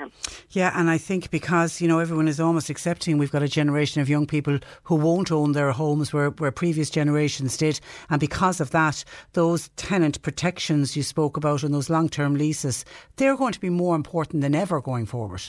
Yeah, 0.49 0.71
and 0.75 0.89
I 0.89 0.97
think 0.97 1.31
because, 1.31 1.81
you 1.81 1.87
know, 1.87 1.99
everyone 1.99 2.27
is 2.27 2.39
almost 2.39 2.69
accepting 2.69 3.17
we've 3.17 3.31
got 3.31 3.43
a 3.43 3.47
generation 3.47 4.01
of 4.01 4.09
young 4.09 4.25
people 4.25 4.59
who 4.83 4.95
won't 4.95 5.31
own 5.31 5.51
their 5.51 5.71
homes 5.71 6.13
where, 6.13 6.29
where 6.31 6.51
previous 6.51 6.89
generations 6.89 7.57
did. 7.57 7.79
And 8.09 8.19
because 8.19 8.61
of 8.61 8.71
that, 8.71 9.03
those 9.33 9.69
tenant 9.75 10.21
protections 10.21 10.95
you 10.95 11.03
spoke 11.03 11.37
about 11.37 11.63
and 11.63 11.73
those 11.73 11.89
long 11.89 12.09
term 12.09 12.35
leases, 12.35 12.85
they're 13.15 13.37
going 13.37 13.53
to 13.53 13.59
be 13.59 13.69
more 13.69 13.95
important 13.95 14.41
than 14.41 14.55
ever 14.55 14.81
going 14.81 15.05
forward. 15.05 15.43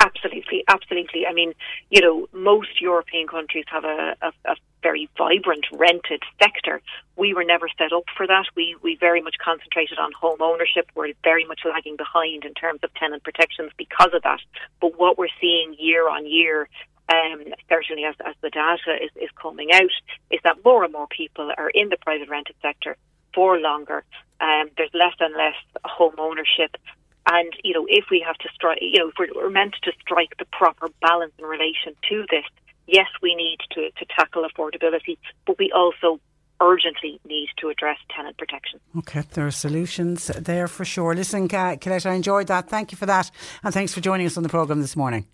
Absolutely, 0.00 0.64
absolutely. 0.68 1.26
I 1.26 1.32
mean, 1.32 1.54
you 1.90 2.00
know, 2.00 2.26
most 2.32 2.80
European 2.80 3.26
countries 3.26 3.64
have 3.68 3.84
a, 3.84 4.14
a, 4.22 4.32
a 4.44 4.56
very 4.84 5.08
vibrant 5.18 5.66
rented 5.72 6.22
sector. 6.40 6.76
We 7.16 7.34
were 7.34 7.48
never 7.52 7.68
set 7.78 7.92
up 7.92 8.04
for 8.16 8.26
that. 8.26 8.46
We 8.54 8.76
we 8.82 8.96
very 9.08 9.22
much 9.26 9.36
concentrated 9.42 9.98
on 9.98 10.12
home 10.12 10.40
ownership. 10.40 10.86
We're 10.94 11.14
very 11.24 11.44
much 11.50 11.62
lagging 11.64 11.96
behind 11.96 12.44
in 12.44 12.54
terms 12.54 12.80
of 12.84 12.94
tenant 12.94 13.24
protections 13.24 13.72
because 13.76 14.12
of 14.14 14.22
that. 14.22 14.42
But 14.80 14.92
what 15.02 15.18
we're 15.18 15.36
seeing 15.40 15.74
year 15.78 16.08
on 16.08 16.22
year 16.26 16.68
um, 17.12 17.44
certainly 17.68 18.04
as, 18.04 18.14
as 18.24 18.34
the 18.40 18.50
data 18.50 18.92
is, 19.02 19.10
is 19.16 19.30
coming 19.40 19.70
out, 19.72 19.94
is 20.30 20.40
that 20.44 20.64
more 20.64 20.84
and 20.84 20.92
more 20.92 21.06
people 21.08 21.52
are 21.56 21.70
in 21.70 21.88
the 21.90 21.98
private 21.98 22.28
rented 22.28 22.56
sector 22.62 22.96
for 23.34 23.58
longer. 23.58 24.04
Um, 24.40 24.70
there's 24.76 24.94
less 24.94 25.14
and 25.20 25.34
less 25.34 25.58
home 25.84 26.14
ownership. 26.18 26.76
And, 27.26 27.52
you 27.62 27.72
know, 27.74 27.86
if 27.88 28.06
we 28.10 28.20
have 28.26 28.36
to 28.38 28.48
strike, 28.54 28.78
you 28.80 28.98
know, 28.98 29.08
if 29.08 29.14
we're, 29.18 29.28
we're 29.34 29.50
meant 29.50 29.76
to 29.82 29.92
strike 30.00 30.36
the 30.38 30.44
proper 30.46 30.88
balance 31.00 31.32
in 31.38 31.44
relation 31.44 31.94
to 32.10 32.24
this, 32.30 32.44
yes, 32.86 33.06
we 33.22 33.34
need 33.34 33.58
to, 33.72 33.90
to 33.90 34.06
tackle 34.16 34.44
affordability, 34.44 35.18
but 35.46 35.58
we 35.58 35.70
also 35.72 36.20
urgently 36.60 37.20
need 37.26 37.48
to 37.58 37.68
address 37.68 37.98
tenant 38.14 38.36
protection. 38.36 38.80
Okay, 38.98 39.22
there 39.32 39.46
are 39.46 39.50
solutions 39.50 40.26
there 40.26 40.68
for 40.68 40.84
sure. 40.84 41.14
Listen, 41.14 41.48
Colette, 41.48 42.06
I 42.06 42.14
enjoyed 42.14 42.46
that. 42.46 42.68
Thank 42.68 42.92
you 42.92 42.98
for 42.98 43.06
that. 43.06 43.30
And 43.62 43.74
thanks 43.74 43.92
for 43.92 44.00
joining 44.00 44.26
us 44.26 44.36
on 44.36 44.42
the 44.42 44.48
programme 44.48 44.80
this 44.80 44.96
morning. 44.96 45.26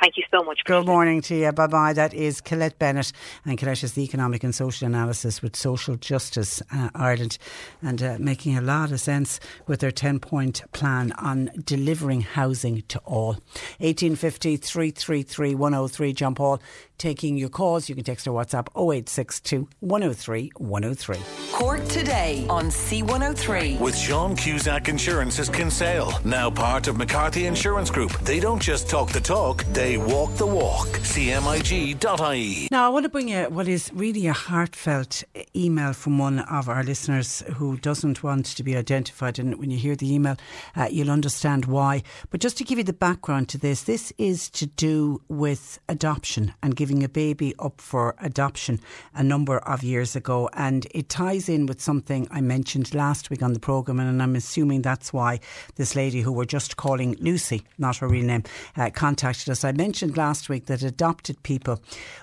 Thank 0.00 0.16
you 0.16 0.24
so 0.30 0.42
much. 0.42 0.60
Good 0.64 0.86
morning 0.86 1.22
to 1.22 1.36
you. 1.36 1.52
Bye 1.52 1.68
bye. 1.68 1.92
That 1.92 2.12
is 2.12 2.40
Colette 2.40 2.78
Bennett, 2.80 3.12
and 3.44 3.56
Colette 3.56 3.84
is 3.84 3.92
the 3.92 4.02
economic 4.02 4.42
and 4.42 4.52
social 4.52 4.86
analysis 4.86 5.40
with 5.40 5.54
Social 5.54 5.94
Justice 5.94 6.60
uh, 6.72 6.90
Ireland, 6.96 7.38
and 7.80 8.02
uh, 8.02 8.16
making 8.18 8.58
a 8.58 8.60
lot 8.60 8.90
of 8.90 9.00
sense 9.00 9.38
with 9.68 9.80
their 9.80 9.92
10 9.92 10.18
point 10.18 10.62
plan 10.72 11.12
on 11.12 11.50
delivering 11.64 12.22
housing 12.22 12.82
to 12.88 12.98
all. 13.04 13.34
1850 13.78 14.56
333 14.56 15.54
103. 15.54 16.12
John 16.12 16.34
Paul 16.34 16.60
taking 16.98 17.36
your 17.36 17.48
calls. 17.48 17.88
You 17.88 17.94
can 17.94 18.04
text 18.04 18.26
or 18.26 18.32
WhatsApp 18.32 18.68
0862 18.76 19.68
103 19.80 20.52
103. 20.56 21.18
Cork 21.52 21.84
today 21.88 22.46
on 22.48 22.66
C103. 22.66 23.80
With 23.80 23.96
Sean 23.96 24.36
Cusack 24.36 24.88
Insurance's 24.88 25.48
Kinsale, 25.48 26.12
now 26.24 26.50
part 26.50 26.88
of 26.88 26.96
McCarthy 26.96 27.46
Insurance 27.46 27.90
Group. 27.90 28.12
They 28.20 28.40
don't 28.40 28.60
just 28.60 28.88
talk 28.88 29.10
the 29.10 29.20
talk, 29.20 29.64
they 29.72 29.96
walk 29.96 30.34
the 30.36 30.46
walk. 30.46 30.88
CMIG.ie. 30.88 32.68
Now, 32.70 32.86
I 32.86 32.88
want 32.88 33.04
to 33.04 33.08
bring 33.08 33.28
you 33.28 33.44
what 33.44 33.68
is 33.68 33.90
really 33.94 34.26
a 34.26 34.32
heartfelt 34.32 35.24
email 35.54 35.92
from 35.92 36.18
one 36.18 36.40
of 36.40 36.68
our 36.68 36.82
listeners 36.82 37.42
who 37.54 37.76
doesn't 37.76 38.22
want 38.22 38.46
to 38.46 38.62
be 38.62 38.76
identified. 38.76 39.38
And 39.38 39.58
when 39.58 39.70
you 39.70 39.78
hear 39.78 39.96
the 39.96 40.12
email, 40.12 40.36
uh, 40.76 40.88
you'll 40.90 41.10
understand 41.10 41.66
why. 41.66 42.02
But 42.30 42.40
just 42.40 42.58
to 42.58 42.64
give 42.64 42.78
you 42.78 42.84
the 42.84 42.92
background 42.92 43.48
to 43.50 43.58
this, 43.58 43.82
this 43.82 44.12
is 44.18 44.48
to 44.50 44.66
do 44.66 45.22
with 45.28 45.78
adoption 45.88 46.54
and 46.62 46.74
giving 46.74 46.83
a 46.92 47.08
baby 47.08 47.54
up 47.58 47.80
for 47.80 48.14
adoption 48.18 48.80
a 49.14 49.22
number 49.22 49.58
of 49.58 49.82
years 49.82 50.14
ago. 50.14 50.50
And 50.52 50.86
it 50.90 51.08
ties 51.08 51.48
in 51.48 51.66
with 51.66 51.80
something 51.80 52.28
I 52.30 52.40
mentioned 52.40 52.94
last 52.94 53.30
week 53.30 53.42
on 53.42 53.52
the 53.52 53.60
programme. 53.60 54.00
And 54.00 54.22
I'm 54.22 54.36
assuming 54.36 54.82
that's 54.82 55.12
why 55.12 55.40
this 55.76 55.96
lady 55.96 56.20
who 56.20 56.32
we're 56.32 56.44
just 56.44 56.76
calling 56.76 57.16
Lucy, 57.20 57.62
not 57.78 57.96
her 57.98 58.08
real 58.08 58.26
name, 58.26 58.42
uh, 58.76 58.90
contacted 58.90 59.48
us. 59.50 59.64
I 59.64 59.72
mentioned 59.72 60.16
last 60.16 60.48
week 60.48 60.66
that 60.66 60.82
adopted 60.82 61.42
people 61.42 61.80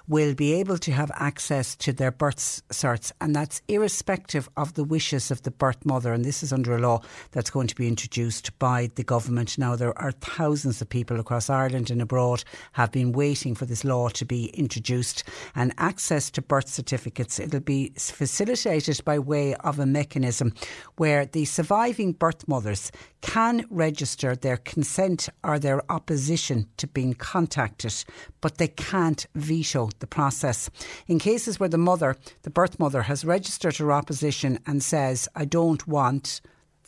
will 0.07 0.34
be 0.34 0.53
able 0.53 0.78
to 0.78 0.91
have 0.91 1.12
access 1.16 1.76
to 1.78 1.93
their 1.93 2.12
birth 2.12 2.62
certs, 2.70 3.12
and 3.20 3.36
that's 3.36 3.62
irrespective 3.68 4.49
of 4.57 4.74
the 4.74 4.84
wishes 4.84 5.32
of 5.32 5.41
the 5.43 5.51
birth 5.51 5.86
mother. 5.86 6.14
And 6.14 6.24
this 6.24 6.43
is 6.43 6.53
under 6.53 6.76
a 6.76 6.80
law 6.80 7.01
that's 7.32 7.49
going 7.49 7.68
to 7.68 7.76
be 7.76 7.88
introduced 7.88 8.57
by 8.59 8.89
the 8.95 9.03
government. 9.03 9.57
Now, 9.57 9.76
there 9.76 9.97
are 9.97 10.12
thousands 10.12 10.82
of 10.82 10.89
people 10.89 11.20
across 11.20 11.49
Ireland 11.49 11.89
and 11.89 12.01
abroad 12.01 12.43
have 12.74 12.91
been 12.91 13.12
waiting 13.12 13.55
for 13.55 13.66
this 13.66 13.84
law 13.84 14.09
to 14.09 14.26
be 14.26 14.51
introduced, 14.54 15.24
and 15.56 15.74
access 15.78 16.32
to 16.32 16.41
birth 16.41 16.70
certificates. 16.70 17.39
It'll 17.39 17.60
be 17.60 17.93
facilitated 17.97 19.04
by 19.04 19.20
way 19.20 19.56
of 19.56 19.80
a 19.80 19.86
mechanism 19.86 20.54
where 20.97 21.26
the 21.26 21.45
surviving 21.45 22.14
birth 22.14 22.47
mothers 22.47 22.91
can 23.22 23.66
register 23.70 24.36
their 24.36 24.58
consent 24.58 25.30
or 25.43 25.60
their 25.60 25.82
opposition 25.91 26.68
to 26.78 26.88
being 26.88 27.14
contacted, 27.14 27.93
but 28.41 28.58
they 28.58 28.68
can't 28.68 29.26
veto 29.36 29.89
the 29.99 30.08
process. 30.08 30.70
In 31.08 31.20
cases 31.20 31.60
where 31.60 31.70
the 31.70 31.78
mother, 31.78 32.16
the 32.43 32.49
birth 32.49 32.80
mother, 32.80 33.04
has 33.04 33.26
registered 33.26 33.78
her 33.78 33.91
opposition 33.91 34.60
and 34.66 34.84
says, 34.84 35.28
I 35.36 35.45
don't 35.45 35.88
want 35.88 36.41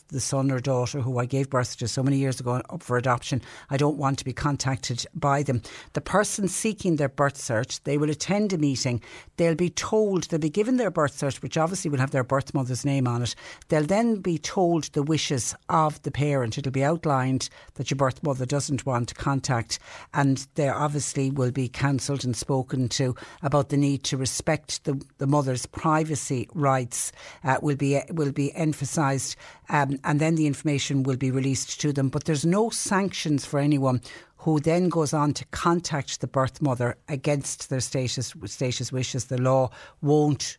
the 0.08 0.20
son 0.20 0.50
or 0.50 0.60
daughter 0.60 1.00
who 1.00 1.18
I 1.18 1.26
gave 1.26 1.50
birth 1.50 1.76
to 1.78 1.88
so 1.88 2.02
many 2.02 2.18
years 2.18 2.40
ago 2.40 2.62
up 2.70 2.82
for 2.82 2.96
adoption. 2.96 3.42
I 3.70 3.76
don't 3.76 3.96
want 3.96 4.18
to 4.18 4.24
be 4.24 4.32
contacted 4.32 5.06
by 5.14 5.42
them. 5.42 5.62
The 5.94 6.00
person 6.00 6.48
seeking 6.48 6.96
their 6.96 7.08
birth 7.08 7.36
cert, 7.36 7.82
they 7.84 7.98
will 7.98 8.10
attend 8.10 8.52
a 8.52 8.58
meeting. 8.58 9.00
They'll 9.36 9.54
be 9.54 9.70
told, 9.70 10.24
they'll 10.24 10.38
be 10.40 10.50
given 10.50 10.76
their 10.76 10.90
birth 10.90 11.18
cert, 11.18 11.42
which 11.42 11.56
obviously 11.56 11.90
will 11.90 11.98
have 11.98 12.10
their 12.10 12.24
birth 12.24 12.54
mother's 12.54 12.84
name 12.84 13.08
on 13.08 13.22
it. 13.22 13.34
They'll 13.68 13.82
then 13.82 14.16
be 14.16 14.38
told 14.38 14.84
the 14.84 15.02
wishes 15.02 15.54
of 15.68 16.02
the 16.02 16.10
parent. 16.10 16.58
It'll 16.58 16.72
be 16.72 16.84
outlined 16.84 17.48
that 17.74 17.90
your 17.90 17.96
birth 17.96 18.22
mother 18.22 18.46
doesn't 18.46 18.86
want 18.86 19.14
contact, 19.14 19.78
and 20.12 20.46
they 20.54 20.68
obviously 20.68 21.30
will 21.30 21.50
be 21.50 21.68
counselled 21.68 22.24
and 22.24 22.36
spoken 22.36 22.88
to 22.90 23.14
about 23.42 23.68
the 23.68 23.76
need 23.76 24.04
to 24.04 24.16
respect 24.16 24.84
the, 24.84 25.00
the 25.18 25.26
mother's 25.26 25.66
privacy 25.66 26.48
rights. 26.54 27.12
Uh, 27.42 27.58
will 27.62 27.76
be 27.76 28.00
will 28.10 28.32
be 28.32 28.54
emphasised. 28.54 29.36
Um, 29.68 29.98
and 30.04 30.20
then 30.20 30.34
the 30.34 30.46
information 30.46 31.02
will 31.02 31.16
be 31.16 31.30
released 31.30 31.80
to 31.80 31.92
them. 31.92 32.08
But 32.08 32.24
there's 32.24 32.44
no 32.44 32.70
sanctions 32.70 33.44
for 33.44 33.58
anyone 33.58 34.00
who 34.38 34.60
then 34.60 34.88
goes 34.88 35.12
on 35.12 35.32
to 35.34 35.44
contact 35.46 36.20
the 36.20 36.26
birth 36.26 36.60
mother 36.60 36.96
against 37.08 37.70
their 37.70 37.80
status, 37.80 38.34
status 38.44 38.92
wishes. 38.92 39.26
The 39.26 39.40
law 39.40 39.70
won't 40.02 40.58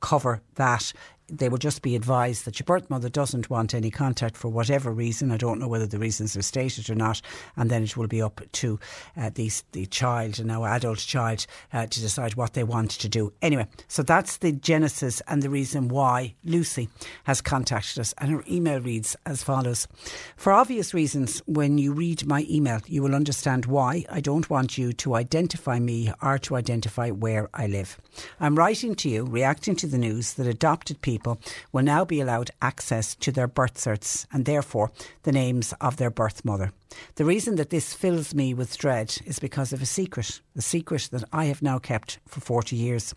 cover 0.00 0.42
that 0.56 0.92
they 1.32 1.48
will 1.48 1.58
just 1.58 1.80
be 1.80 1.96
advised 1.96 2.44
that 2.44 2.60
your 2.60 2.64
birth 2.64 2.90
mother 2.90 3.08
doesn't 3.08 3.48
want 3.48 3.72
any 3.72 3.90
contact 3.90 4.36
for 4.36 4.48
whatever 4.48 4.92
reason. 4.92 5.32
I 5.32 5.38
don't 5.38 5.58
know 5.58 5.68
whether 5.68 5.86
the 5.86 5.98
reasons 5.98 6.36
are 6.36 6.42
stated 6.42 6.90
or 6.90 6.94
not, 6.94 7.22
and 7.56 7.70
then 7.70 7.82
it 7.82 7.96
will 7.96 8.06
be 8.06 8.20
up 8.20 8.40
to 8.52 8.78
uh, 9.16 9.30
the 9.34 9.50
the 9.72 9.86
child, 9.86 10.38
and 10.38 10.48
now 10.48 10.64
adult 10.64 10.98
child, 10.98 11.46
uh, 11.72 11.86
to 11.86 12.00
decide 12.00 12.34
what 12.34 12.52
they 12.52 12.64
want 12.64 12.90
to 12.90 13.08
do. 13.08 13.32
Anyway, 13.40 13.66
so 13.88 14.02
that's 14.02 14.36
the 14.38 14.52
genesis 14.52 15.22
and 15.26 15.42
the 15.42 15.50
reason 15.50 15.88
why 15.88 16.34
Lucy 16.44 16.88
has 17.24 17.40
contacted 17.40 17.98
us, 17.98 18.14
and 18.18 18.30
her 18.30 18.44
email 18.50 18.80
reads 18.80 19.16
as 19.24 19.42
follows: 19.42 19.88
For 20.36 20.52
obvious 20.52 20.92
reasons, 20.92 21.42
when 21.46 21.78
you 21.78 21.92
read 21.92 22.26
my 22.26 22.46
email, 22.50 22.80
you 22.86 23.02
will 23.02 23.14
understand 23.14 23.66
why 23.66 24.04
I 24.10 24.20
don't 24.20 24.50
want 24.50 24.76
you 24.76 24.92
to 24.92 25.14
identify 25.14 25.78
me 25.78 26.12
or 26.22 26.38
to 26.40 26.56
identify 26.56 27.10
where 27.10 27.48
I 27.54 27.66
live. 27.66 27.98
I'm 28.38 28.56
writing 28.56 28.94
to 28.96 29.08
you, 29.08 29.24
reacting 29.24 29.76
to 29.76 29.86
the 29.86 29.98
news 29.98 30.34
that 30.34 30.46
adopted 30.46 31.00
people 31.00 31.21
people 31.22 31.38
will 31.70 31.84
now 31.84 32.04
be 32.04 32.20
allowed 32.20 32.50
access 32.60 33.14
to 33.14 33.30
their 33.30 33.46
birth 33.46 33.74
certs 33.74 34.26
and 34.32 34.44
therefore 34.44 34.90
the 35.22 35.30
names 35.32 35.72
of 35.80 35.96
their 35.96 36.10
birth 36.10 36.44
mother. 36.44 36.72
The 37.16 37.24
reason 37.24 37.56
that 37.56 37.70
this 37.70 37.94
fills 37.94 38.34
me 38.34 38.54
with 38.54 38.78
dread 38.78 39.16
is 39.24 39.38
because 39.38 39.72
of 39.72 39.82
a 39.82 39.86
secret, 39.86 40.40
a 40.56 40.62
secret 40.62 41.08
that 41.12 41.24
I 41.32 41.46
have 41.46 41.62
now 41.62 41.78
kept 41.78 42.18
for 42.26 42.40
40 42.40 42.76
years. 42.76 43.14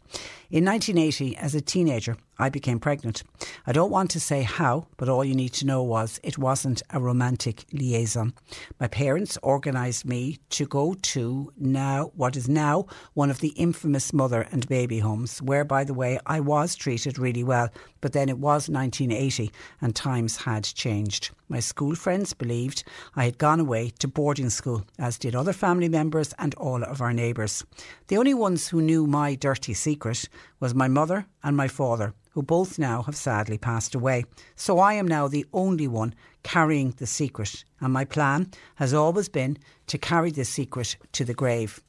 In 0.49 0.65
1980, 0.65 1.37
as 1.37 1.55
a 1.55 1.61
teenager, 1.61 2.17
I 2.37 2.49
became 2.49 2.79
pregnant. 2.79 3.23
I 3.65 3.71
don't 3.71 3.91
want 3.91 4.11
to 4.11 4.19
say 4.19 4.43
how, 4.43 4.87
but 4.97 5.07
all 5.07 5.23
you 5.23 5.33
need 5.33 5.53
to 5.53 5.65
know 5.65 5.81
was 5.81 6.19
it 6.23 6.37
wasn't 6.37 6.81
a 6.89 6.99
romantic 6.99 7.65
liaison. 7.71 8.33
My 8.79 8.87
parents 8.87 9.37
organised 9.41 10.05
me 10.05 10.39
to 10.49 10.65
go 10.65 10.95
to 10.95 11.53
now 11.57 12.11
what 12.15 12.35
is 12.35 12.49
now 12.49 12.87
one 13.13 13.29
of 13.29 13.39
the 13.39 13.49
infamous 13.49 14.11
mother 14.11 14.47
and 14.51 14.67
baby 14.67 14.99
homes, 14.99 15.41
where, 15.41 15.63
by 15.63 15.85
the 15.85 15.93
way, 15.93 16.19
I 16.25 16.41
was 16.41 16.75
treated 16.75 17.17
really 17.17 17.43
well, 17.43 17.69
but 18.01 18.11
then 18.11 18.27
it 18.27 18.37
was 18.37 18.69
1980 18.69 19.51
and 19.81 19.95
times 19.95 20.37
had 20.37 20.65
changed. 20.65 21.31
My 21.47 21.59
school 21.59 21.93
friends 21.93 22.33
believed 22.33 22.83
I 23.15 23.25
had 23.25 23.37
gone 23.37 23.59
away 23.59 23.91
to 23.99 24.07
boarding 24.07 24.49
school, 24.49 24.83
as 24.97 25.19
did 25.19 25.35
other 25.35 25.53
family 25.53 25.87
members 25.87 26.33
and 26.39 26.55
all 26.55 26.83
of 26.83 27.01
our 27.01 27.13
neighbours. 27.13 27.63
The 28.07 28.17
only 28.17 28.33
ones 28.33 28.69
who 28.69 28.81
knew 28.81 29.05
my 29.05 29.35
dirty 29.35 29.75
secret 29.75 30.27
was 30.59 30.73
my 30.73 30.87
mother 30.87 31.27
and 31.43 31.55
my 31.55 31.67
father, 31.67 32.15
who 32.31 32.41
both 32.41 32.79
now 32.79 33.03
have 33.03 33.15
sadly 33.15 33.59
passed 33.59 33.93
away. 33.93 34.25
So 34.55 34.79
I 34.79 34.93
am 34.93 35.07
now 35.07 35.27
the 35.27 35.45
only 35.53 35.87
one 35.87 36.15
carrying 36.41 36.91
the 36.97 37.05
secret, 37.05 37.63
and 37.79 37.93
my 37.93 38.05
plan 38.05 38.49
has 38.75 38.93
always 38.93 39.29
been 39.29 39.59
to 39.87 39.99
carry 39.99 40.31
this 40.31 40.49
secret 40.49 40.97
to 41.11 41.23
the 41.23 41.35
grave. 41.35 41.79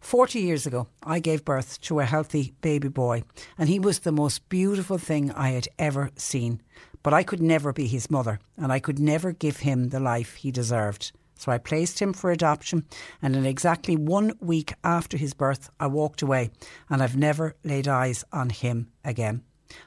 40 0.00 0.40
years 0.40 0.66
ago, 0.66 0.86
I 1.02 1.20
gave 1.20 1.44
birth 1.44 1.80
to 1.82 2.00
a 2.00 2.04
healthy 2.04 2.54
baby 2.60 2.88
boy, 2.88 3.24
and 3.58 3.68
he 3.68 3.80
was 3.80 4.00
the 4.00 4.12
most 4.12 4.48
beautiful 4.48 4.98
thing 4.98 5.32
I 5.32 5.50
had 5.50 5.68
ever 5.78 6.10
seen. 6.16 6.60
But 7.02 7.14
I 7.14 7.22
could 7.22 7.40
never 7.40 7.72
be 7.72 7.86
his 7.86 8.10
mother, 8.10 8.40
and 8.56 8.72
I 8.72 8.78
could 8.78 8.98
never 8.98 9.32
give 9.32 9.58
him 9.58 9.88
the 9.88 10.00
life 10.00 10.34
he 10.36 10.50
deserved. 10.50 11.12
So 11.34 11.50
I 11.50 11.56
placed 11.56 12.00
him 12.00 12.12
for 12.12 12.30
adoption, 12.30 12.84
and 13.22 13.34
in 13.34 13.46
exactly 13.46 13.96
one 13.96 14.34
week 14.40 14.74
after 14.84 15.16
his 15.16 15.32
birth, 15.32 15.70
I 15.80 15.86
walked 15.86 16.20
away, 16.20 16.50
and 16.90 17.02
I've 17.02 17.16
never 17.16 17.56
laid 17.64 17.88
eyes 17.88 18.24
on 18.30 18.50
him 18.50 18.88
again. 19.02 19.42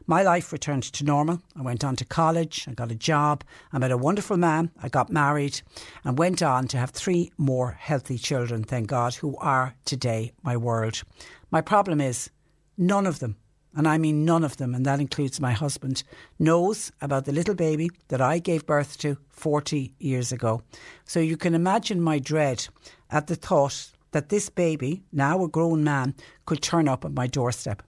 My 0.07 0.23
life 0.23 0.51
returned 0.51 0.83
to 0.83 1.03
normal. 1.03 1.41
I 1.55 1.61
went 1.61 1.83
on 1.83 1.95
to 1.97 2.05
college, 2.05 2.65
I 2.67 2.73
got 2.73 2.91
a 2.91 2.95
job, 2.95 3.43
I 3.71 3.77
met 3.77 3.91
a 3.91 3.97
wonderful 3.97 4.37
man, 4.37 4.71
I 4.81 4.89
got 4.89 5.11
married, 5.11 5.61
and 6.03 6.17
went 6.17 6.41
on 6.41 6.67
to 6.69 6.77
have 6.77 6.89
three 6.89 7.31
more 7.37 7.71
healthy 7.71 8.17
children, 8.17 8.63
thank 8.63 8.87
God, 8.87 9.13
who 9.15 9.37
are 9.37 9.75
today 9.85 10.31
my 10.41 10.57
world. 10.57 11.03
My 11.51 11.61
problem 11.61 12.01
is, 12.01 12.31
none 12.77 13.05
of 13.05 13.19
them 13.19 13.35
and 13.75 13.87
I 13.87 13.97
mean 13.97 14.25
none 14.25 14.43
of 14.43 14.57
them, 14.57 14.73
and 14.75 14.85
that 14.85 14.99
includes 14.99 15.39
my 15.39 15.51
husband, 15.51 16.03
knows 16.39 16.91
about 17.01 17.25
the 17.25 17.31
little 17.31 17.55
baby 17.55 17.89
that 18.09 18.21
I 18.21 18.39
gave 18.39 18.65
birth 18.65 18.97
to 18.99 19.17
40 19.29 19.93
years 19.99 20.31
ago. 20.31 20.61
So 21.05 21.19
you 21.19 21.37
can 21.37 21.55
imagine 21.55 22.01
my 22.01 22.19
dread 22.19 22.67
at 23.09 23.27
the 23.27 23.35
thought 23.35 23.91
that 24.11 24.29
this 24.29 24.49
baby, 24.49 25.03
now 25.11 25.43
a 25.43 25.47
grown 25.47 25.83
man, 25.83 26.15
could 26.45 26.61
turn 26.61 26.87
up 26.87 27.03
at 27.03 27.13
my 27.13 27.27
doorstep. 27.27 27.81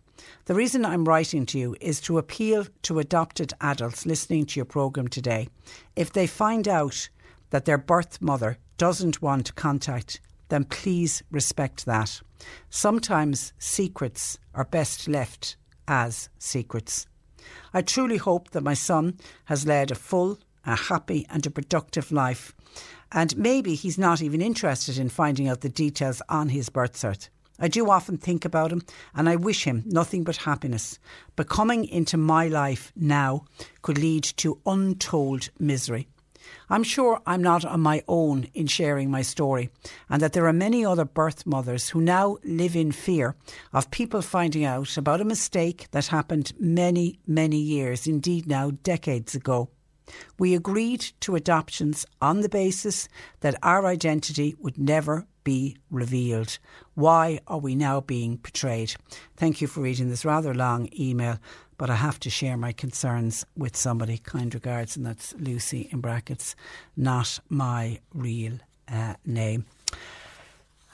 The 0.45 0.55
reason 0.55 0.85
I'm 0.85 1.05
writing 1.05 1.45
to 1.47 1.59
you 1.59 1.75
is 1.81 2.01
to 2.01 2.17
appeal 2.17 2.65
to 2.83 2.99
adopted 2.99 3.53
adults 3.61 4.05
listening 4.05 4.45
to 4.47 4.59
your 4.59 4.65
programme 4.65 5.07
today. 5.07 5.49
If 5.95 6.13
they 6.13 6.27
find 6.27 6.67
out 6.67 7.09
that 7.51 7.65
their 7.65 7.77
birth 7.77 8.21
mother 8.21 8.57
doesn't 8.77 9.21
want 9.21 9.55
contact, 9.55 10.19
then 10.49 10.63
please 10.65 11.23
respect 11.31 11.85
that. 11.85 12.21
Sometimes 12.69 13.53
secrets 13.57 14.39
are 14.53 14.65
best 14.65 15.07
left 15.07 15.57
as 15.87 16.29
secrets. 16.37 17.07
I 17.73 17.81
truly 17.81 18.17
hope 18.17 18.51
that 18.51 18.63
my 18.63 18.73
son 18.73 19.17
has 19.45 19.65
led 19.65 19.91
a 19.91 19.95
full, 19.95 20.39
a 20.65 20.75
happy, 20.75 21.25
and 21.29 21.45
a 21.45 21.51
productive 21.51 22.11
life. 22.11 22.53
And 23.11 23.37
maybe 23.37 23.75
he's 23.75 23.97
not 23.97 24.21
even 24.21 24.41
interested 24.41 24.97
in 24.97 25.09
finding 25.09 25.47
out 25.47 25.61
the 25.61 25.69
details 25.69 26.21
on 26.29 26.49
his 26.49 26.69
birth 26.69 26.93
cert. 26.93 27.29
I 27.57 27.67
do 27.69 27.89
often 27.89 28.17
think 28.17 28.43
about 28.43 28.71
him 28.71 28.81
and 29.13 29.29
I 29.29 29.37
wish 29.37 29.63
him 29.63 29.83
nothing 29.85 30.23
but 30.23 30.37
happiness. 30.37 30.99
But 31.35 31.47
coming 31.47 31.85
into 31.85 32.17
my 32.17 32.47
life 32.47 32.91
now 32.95 33.45
could 33.81 33.97
lead 33.97 34.23
to 34.37 34.59
untold 34.65 35.49
misery. 35.57 36.07
I'm 36.69 36.83
sure 36.83 37.21
I'm 37.25 37.41
not 37.41 37.65
on 37.65 37.81
my 37.81 38.03
own 38.07 38.47
in 38.53 38.67
sharing 38.67 39.11
my 39.11 39.21
story, 39.21 39.69
and 40.09 40.21
that 40.21 40.33
there 40.33 40.47
are 40.47 40.53
many 40.53 40.85
other 40.85 41.05
birth 41.05 41.45
mothers 41.45 41.89
who 41.89 42.01
now 42.01 42.37
live 42.43 42.75
in 42.75 42.91
fear 42.91 43.35
of 43.73 43.91
people 43.91 44.21
finding 44.21 44.65
out 44.65 44.97
about 44.97 45.21
a 45.21 45.25
mistake 45.25 45.87
that 45.91 46.07
happened 46.07 46.53
many, 46.59 47.19
many 47.27 47.57
years, 47.57 48.07
indeed 48.07 48.47
now 48.47 48.71
decades 48.83 49.35
ago. 49.35 49.69
We 50.37 50.53
agreed 50.53 51.01
to 51.21 51.35
adoptions 51.35 52.05
on 52.21 52.41
the 52.41 52.49
basis 52.49 53.07
that 53.39 53.57
our 53.63 53.85
identity 53.85 54.55
would 54.59 54.77
never 54.77 55.25
be 55.43 55.77
revealed. 55.89 56.57
Why 56.95 57.39
are 57.47 57.59
we 57.59 57.75
now 57.75 58.01
being 58.01 58.37
betrayed? 58.37 58.95
Thank 59.37 59.61
you 59.61 59.67
for 59.67 59.81
reading 59.81 60.09
this 60.09 60.25
rather 60.25 60.53
long 60.53 60.89
email, 60.97 61.39
but 61.77 61.89
I 61.89 61.95
have 61.95 62.19
to 62.21 62.29
share 62.29 62.57
my 62.57 62.71
concerns 62.71 63.45
with 63.55 63.75
somebody. 63.75 64.17
Kind 64.17 64.53
regards, 64.53 64.97
and 64.97 65.05
that's 65.05 65.33
Lucy 65.37 65.89
in 65.91 66.01
brackets, 66.01 66.55
not 66.95 67.39
my 67.49 67.99
real 68.13 68.53
uh, 68.91 69.15
name. 69.25 69.65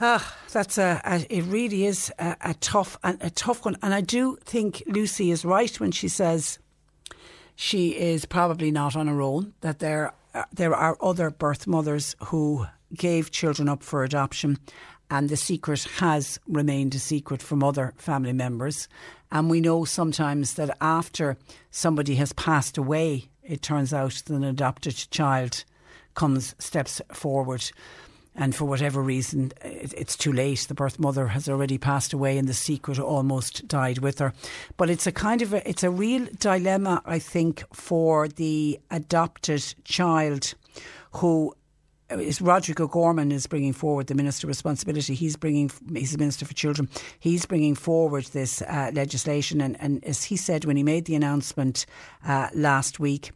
Ah, 0.00 0.36
that's 0.50 0.78
a, 0.78 1.00
a, 1.04 1.24
it 1.30 1.42
really 1.42 1.84
is 1.86 2.12
a, 2.18 2.36
a 2.40 2.54
tough 2.54 2.98
a, 3.04 3.30
tough 3.30 3.64
one, 3.64 3.76
and 3.82 3.94
I 3.94 4.00
do 4.00 4.36
think 4.44 4.82
Lucy 4.86 5.30
is 5.30 5.44
right 5.44 5.78
when 5.78 5.92
she 5.92 6.08
says 6.08 6.58
she 7.54 7.90
is 7.90 8.24
probably 8.24 8.72
not 8.72 8.96
on 8.96 9.06
her 9.06 9.22
own. 9.22 9.54
That 9.60 9.78
there 9.78 10.12
uh, 10.34 10.44
there 10.52 10.74
are 10.74 10.96
other 11.00 11.30
birth 11.30 11.66
mothers 11.66 12.16
who 12.24 12.66
gave 12.92 13.30
children 13.30 13.68
up 13.68 13.84
for 13.84 14.02
adoption, 14.02 14.58
and 15.08 15.28
the 15.28 15.36
secret 15.36 15.84
has 15.98 16.40
remained 16.48 16.94
a 16.94 16.98
secret 16.98 17.40
from 17.40 17.62
other 17.62 17.94
family 17.96 18.32
members. 18.32 18.88
And 19.32 19.50
we 19.50 19.60
know 19.60 19.84
sometimes 19.84 20.54
that 20.54 20.76
after 20.80 21.36
somebody 21.70 22.14
has 22.16 22.32
passed 22.34 22.78
away, 22.78 23.30
it 23.42 23.62
turns 23.62 23.92
out 23.92 24.22
that 24.26 24.34
an 24.34 24.44
adopted 24.44 24.94
child 25.10 25.64
comes 26.14 26.54
steps 26.58 27.00
forward 27.12 27.72
and 28.34 28.54
for 28.54 28.64
whatever 28.64 29.02
reason, 29.02 29.52
it's 29.62 30.16
too 30.16 30.32
late. 30.32 30.60
The 30.60 30.74
birth 30.74 30.98
mother 30.98 31.28
has 31.28 31.48
already 31.48 31.76
passed 31.76 32.14
away, 32.14 32.38
and 32.38 32.48
the 32.48 32.54
secret 32.54 32.98
almost 32.98 33.68
died 33.68 33.98
with 33.98 34.20
her. 34.20 34.32
But 34.78 34.88
it's 34.88 35.06
a 35.06 35.12
kind 35.12 35.42
of 35.42 35.52
a, 35.52 35.68
it's 35.68 35.82
a 35.82 35.90
real 35.90 36.26
dilemma, 36.38 37.02
I 37.04 37.18
think, 37.18 37.62
for 37.74 38.28
the 38.28 38.80
adopted 38.90 39.74
child 39.84 40.54
who 41.16 41.54
is 42.20 42.40
Roderick 42.40 42.80
O'Gorman 42.80 43.32
is 43.32 43.46
bringing 43.46 43.72
forward 43.72 44.06
the 44.06 44.14
Minister 44.14 44.46
of 44.46 44.48
Responsibility. 44.48 45.14
He's 45.14 45.36
bringing, 45.36 45.70
he's 45.94 46.12
the 46.12 46.18
Minister 46.18 46.44
for 46.44 46.54
Children. 46.54 46.88
He's 47.18 47.46
bringing 47.46 47.74
forward 47.74 48.24
this 48.26 48.62
uh, 48.62 48.90
legislation. 48.94 49.60
And, 49.60 49.80
and, 49.80 50.04
as 50.04 50.24
he 50.24 50.36
said 50.36 50.64
when 50.64 50.76
he 50.76 50.82
made 50.82 51.04
the 51.04 51.14
announcement 51.14 51.86
uh, 52.26 52.48
last 52.54 52.98
week, 52.98 53.32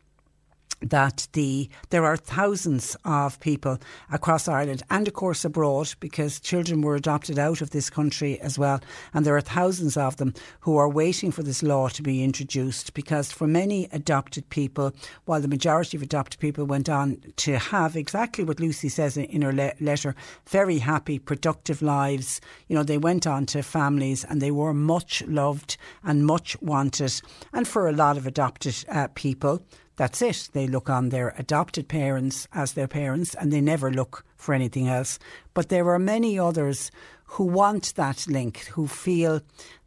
that 0.80 1.26
the 1.32 1.68
there 1.90 2.04
are 2.04 2.16
thousands 2.16 2.96
of 3.04 3.40
people 3.40 3.78
across 4.12 4.48
Ireland 4.48 4.82
and 4.90 5.08
of 5.08 5.14
course 5.14 5.44
abroad 5.44 5.94
because 6.00 6.40
children 6.40 6.82
were 6.82 6.94
adopted 6.94 7.38
out 7.38 7.60
of 7.60 7.70
this 7.70 7.90
country 7.90 8.38
as 8.40 8.58
well. 8.58 8.80
And 9.14 9.24
there 9.24 9.36
are 9.36 9.40
thousands 9.40 9.96
of 9.96 10.16
them 10.16 10.34
who 10.60 10.76
are 10.76 10.88
waiting 10.88 11.30
for 11.30 11.42
this 11.42 11.62
law 11.62 11.88
to 11.88 12.02
be 12.02 12.22
introduced 12.22 12.94
because 12.94 13.32
for 13.32 13.46
many 13.46 13.88
adopted 13.92 14.48
people 14.50 14.92
while 15.24 15.40
the 15.40 15.48
majority 15.48 15.96
of 15.96 16.02
adopted 16.02 16.40
people 16.40 16.64
went 16.64 16.88
on 16.88 17.22
to 17.36 17.58
have 17.58 17.96
exactly 17.96 18.44
what 18.44 18.60
Lucy 18.60 18.88
says 18.88 19.16
in 19.16 19.42
her 19.42 19.52
le- 19.52 19.72
letter 19.80 20.14
very 20.46 20.78
happy 20.78 21.18
productive 21.18 21.82
lives. 21.82 22.40
You 22.68 22.76
know 22.76 22.82
they 22.82 22.98
went 22.98 23.26
on 23.26 23.46
to 23.46 23.62
families 23.62 24.24
and 24.24 24.40
they 24.42 24.50
were 24.50 24.74
much 24.74 25.22
loved 25.26 25.76
and 26.04 26.26
much 26.26 26.60
wanted. 26.60 27.20
And 27.52 27.66
for 27.66 27.88
a 27.88 27.92
lot 27.92 28.16
of 28.16 28.26
adopted 28.26 28.84
uh, 28.88 29.08
people 29.14 29.62
that's 29.96 30.22
it. 30.22 30.50
They 30.52 30.66
look 30.66 30.88
on 30.90 31.08
their 31.08 31.34
adopted 31.38 31.88
parents 31.88 32.46
as 32.52 32.72
their 32.72 32.88
parents 32.88 33.34
and 33.34 33.52
they 33.52 33.60
never 33.60 33.90
look 33.90 34.24
for 34.36 34.54
anything 34.54 34.88
else. 34.88 35.18
But 35.54 35.68
there 35.68 35.88
are 35.90 35.98
many 35.98 36.38
others 36.38 36.90
who 37.24 37.44
want 37.44 37.94
that 37.96 38.26
link, 38.28 38.58
who 38.74 38.86
feel 38.86 39.40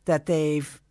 that 0.05 0.25
they've 0.25 0.81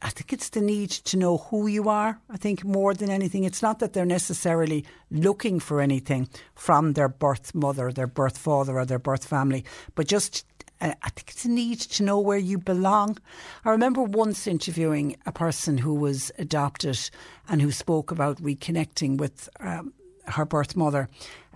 I 0.00 0.10
think 0.10 0.32
it's 0.32 0.50
the 0.50 0.60
need 0.60 0.90
to 0.90 1.16
know 1.16 1.38
who 1.38 1.66
you 1.66 1.88
are. 1.88 2.20
I 2.30 2.36
think 2.36 2.64
more 2.64 2.94
than 2.94 3.10
anything, 3.10 3.42
it's 3.42 3.62
not 3.62 3.80
that 3.80 3.94
they're 3.94 4.06
necessarily 4.06 4.84
looking 5.10 5.58
for 5.58 5.80
anything 5.80 6.28
from 6.54 6.92
their 6.92 7.08
birth 7.08 7.52
mother, 7.52 7.90
their 7.90 8.06
birth 8.06 8.38
father, 8.38 8.78
or 8.78 8.84
their 8.84 9.00
birth 9.00 9.24
family, 9.24 9.64
but 9.96 10.06
just 10.06 10.44
I 10.80 11.10
think 11.10 11.30
it's 11.30 11.44
a 11.44 11.50
need 11.50 11.80
to 11.80 12.02
know 12.02 12.18
where 12.20 12.38
you 12.38 12.58
belong. 12.58 13.18
I 13.64 13.70
remember 13.70 14.02
once 14.02 14.46
interviewing 14.46 15.16
a 15.26 15.32
person 15.32 15.78
who 15.78 15.94
was 15.94 16.30
adopted 16.38 17.10
and 17.48 17.60
who 17.60 17.72
spoke 17.72 18.10
about 18.10 18.38
reconnecting 18.38 19.18
with 19.18 19.48
um, 19.60 19.92
her 20.26 20.44
birth 20.44 20.76
mother. 20.76 21.08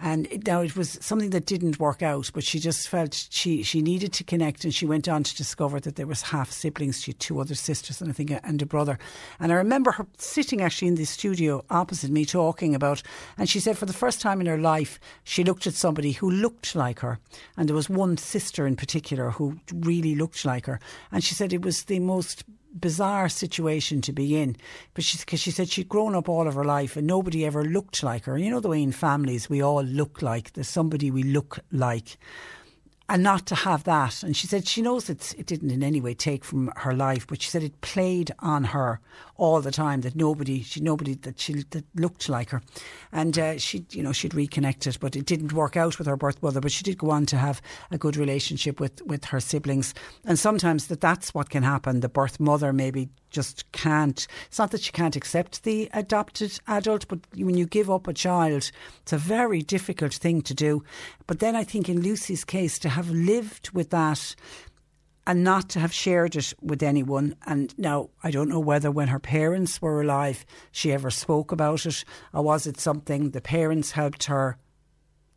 And 0.05 0.45
now 0.45 0.63
it 0.63 0.77
was 0.77 0.99
something 1.01 1.31
that 1.31 1.47
didn't 1.47 1.79
work 1.79 2.03
out, 2.03 2.29
but 2.35 2.43
she 2.43 2.59
just 2.59 2.89
felt 2.89 3.29
she, 3.31 3.63
she 3.63 3.81
needed 3.81 4.13
to 4.15 4.25
connect 4.25 4.65
and 4.65 4.75
she 4.75 4.85
went 4.85 5.09
on 5.09 5.23
to 5.23 5.37
discover 5.37 5.79
that 5.79 5.95
there 5.95 6.09
was 6.09 6.23
half 6.23 6.51
siblings. 6.51 7.01
She 7.01 7.13
had 7.13 7.21
two 7.21 7.41
other 7.41 7.55
sisters 7.55 8.01
and 8.01 8.11
I 8.11 8.13
think 8.13 8.33
and 8.43 8.61
a 8.61 8.67
brother. 8.67 8.99
And 9.39 9.53
I 9.53 9.55
remember 9.55 9.93
her 9.93 10.07
sitting 10.19 10.61
actually 10.61 10.89
in 10.89 10.97
the 10.97 11.05
studio 11.05 11.65
opposite 11.71 12.11
me 12.11 12.25
talking 12.25 12.75
about, 12.75 13.01
and 13.39 13.49
she 13.49 13.61
said 13.61 13.79
for 13.79 13.87
the 13.87 13.93
first 13.93 14.21
time 14.21 14.41
in 14.41 14.49
her 14.49 14.59
life, 14.59 14.99
she 15.23 15.45
looked 15.45 15.69
at 15.69 15.75
somebody 15.75 16.11
who 16.11 16.29
looked 16.29 16.75
like 16.75 16.99
her. 16.99 17.21
And 17.57 17.69
there 17.69 17.77
was 17.77 17.89
one 17.89 18.17
sister 18.17 18.67
in 18.67 18.75
particular 18.75 19.31
who 19.31 19.61
really 19.73 20.17
looked 20.17 20.45
like 20.45 20.67
her. 20.67 20.81
And 21.13 21.23
she 21.23 21.37
said 21.37 21.53
it 21.53 21.63
was 21.63 21.85
the 21.85 22.01
most 22.01 22.43
bizarre 22.79 23.29
situation 23.29 24.01
to 24.03 24.13
be 24.13 24.37
in. 24.37 24.57
But 24.95 25.05
she, 25.05 25.19
cause 25.19 25.41
she 25.41 25.51
said 25.51 25.69
she'd 25.69 25.89
grown 25.89 26.15
up 26.15 26.29
all 26.29 26.49
of 26.49 26.55
her 26.55 26.65
life 26.65 26.97
and 26.97 27.07
nobody 27.07 27.45
ever 27.45 27.65
looked 27.65 28.03
like 28.03 28.25
her. 28.25 28.39
You 28.39 28.51
know 28.51 28.61
the 28.61 28.69
way 28.69 28.83
in 28.83 28.93
families 28.93 29.51
we 29.51 29.63
all 29.63 29.83
look 29.83 30.23
like 30.23 30.53
there's 30.53 30.69
somebody 30.69 31.11
we 31.11 31.23
look 31.23 31.59
like 31.71 32.19
and 33.09 33.23
not 33.23 33.47
to 33.47 33.55
have 33.55 33.85
that. 33.85 34.23
And 34.23 34.37
she 34.37 34.47
said 34.47 34.67
she 34.67 34.81
knows 34.81 35.11
it, 35.11 35.35
it 35.39 35.47
didn't 35.47 35.71
in 35.71 35.83
any 35.83 36.01
way 36.01 36.15
take 36.15 36.45
from 36.45 36.73
her 36.77 36.95
life, 36.95 37.27
but 37.27 37.43
she 37.43 37.51
said 37.51 37.63
it 37.63 37.81
played 37.83 38.33
on 38.39 38.65
her 38.65 39.01
all 39.43 39.61
the 39.61 39.73
time 39.73 40.03
that 40.03 40.15
nobody, 40.15 40.63
she 40.63 40.81
nobody 40.81 41.15
that 41.15 41.41
she 41.41 41.65
that 41.71 41.85
looked 41.97 42.29
like 42.29 42.51
her, 42.51 42.63
and 43.11 43.37
uh, 43.37 43.59
she, 43.59 43.85
you 43.91 44.01
know, 44.01 44.13
she'd 44.13 44.35
reconnected, 44.35 44.97
but 45.01 45.17
it 45.17 45.27
didn't 45.27 45.53
work 45.53 45.77
out 45.77 45.99
with 45.99 46.07
her 46.07 46.17
birth 46.17 46.41
mother. 46.41 46.61
But 46.61 46.71
she 46.71 46.85
did 46.85 46.97
go 46.97 47.11
on 47.11 47.27
to 47.27 47.37
have 47.37 47.61
a 47.91 47.99
good 47.99 48.17
relationship 48.17 48.79
with 48.79 49.05
with 49.05 49.25
her 49.27 49.41
siblings, 49.41 49.95
and 50.25 50.39
sometimes 50.39 50.87
that 50.87 51.01
that's 51.01 51.35
what 51.35 51.51
can 51.51 51.65
happen. 51.65 52.01
The 52.01 52.09
birth 52.09 52.39
mother 52.39 52.73
maybe 52.73 53.09
just 53.31 53.71
can't. 53.73 54.29
It's 54.47 54.61
not 54.61 54.71
that 54.71 54.83
she 54.83 54.93
can't 54.93 55.17
accept 55.17 55.65
the 55.65 55.91
adopted 55.93 56.61
adult, 56.69 57.09
but 57.09 57.19
when 57.35 57.57
you 57.57 57.67
give 57.67 57.91
up 57.91 58.07
a 58.07 58.13
child, 58.13 58.71
it's 59.01 59.13
a 59.13 59.19
very 59.19 59.63
difficult 59.63 60.15
thing 60.15 60.43
to 60.43 60.55
do. 60.55 60.85
But 61.27 61.41
then 61.41 61.57
I 61.57 61.65
think 61.65 61.89
in 61.89 62.01
Lucy's 62.01 62.45
case, 62.45 62.79
to 62.79 62.91
have 62.91 63.11
lived 63.11 63.71
with 63.71 63.91
that 63.91 64.37
and 65.27 65.45
not 65.45 65.69
to 65.71 65.81
have 65.81 65.93
shared 65.93 66.37
it 66.37 66.53
with 66.61 66.83
anyone. 66.83 67.37
And 67.47 67.73
now 67.79 68.11
I 68.23 68.31
don't 68.31 68.49
know 68.49 68.61
whether 68.61 68.91
when 68.91 69.09
her 69.09 69.19
parents 69.19 69.81
were 69.81 70.01
alive 70.01 70.45
she 70.71 70.93
ever 70.93 71.11
spoke 71.11 71.53
about 71.53 71.87
it, 71.87 72.05
or 72.33 72.43
was 72.43 72.67
it 72.67 72.81
something 72.81 73.31
the 73.31 73.41
parents 73.41 73.93
helped 73.93 74.25
her 74.25 74.59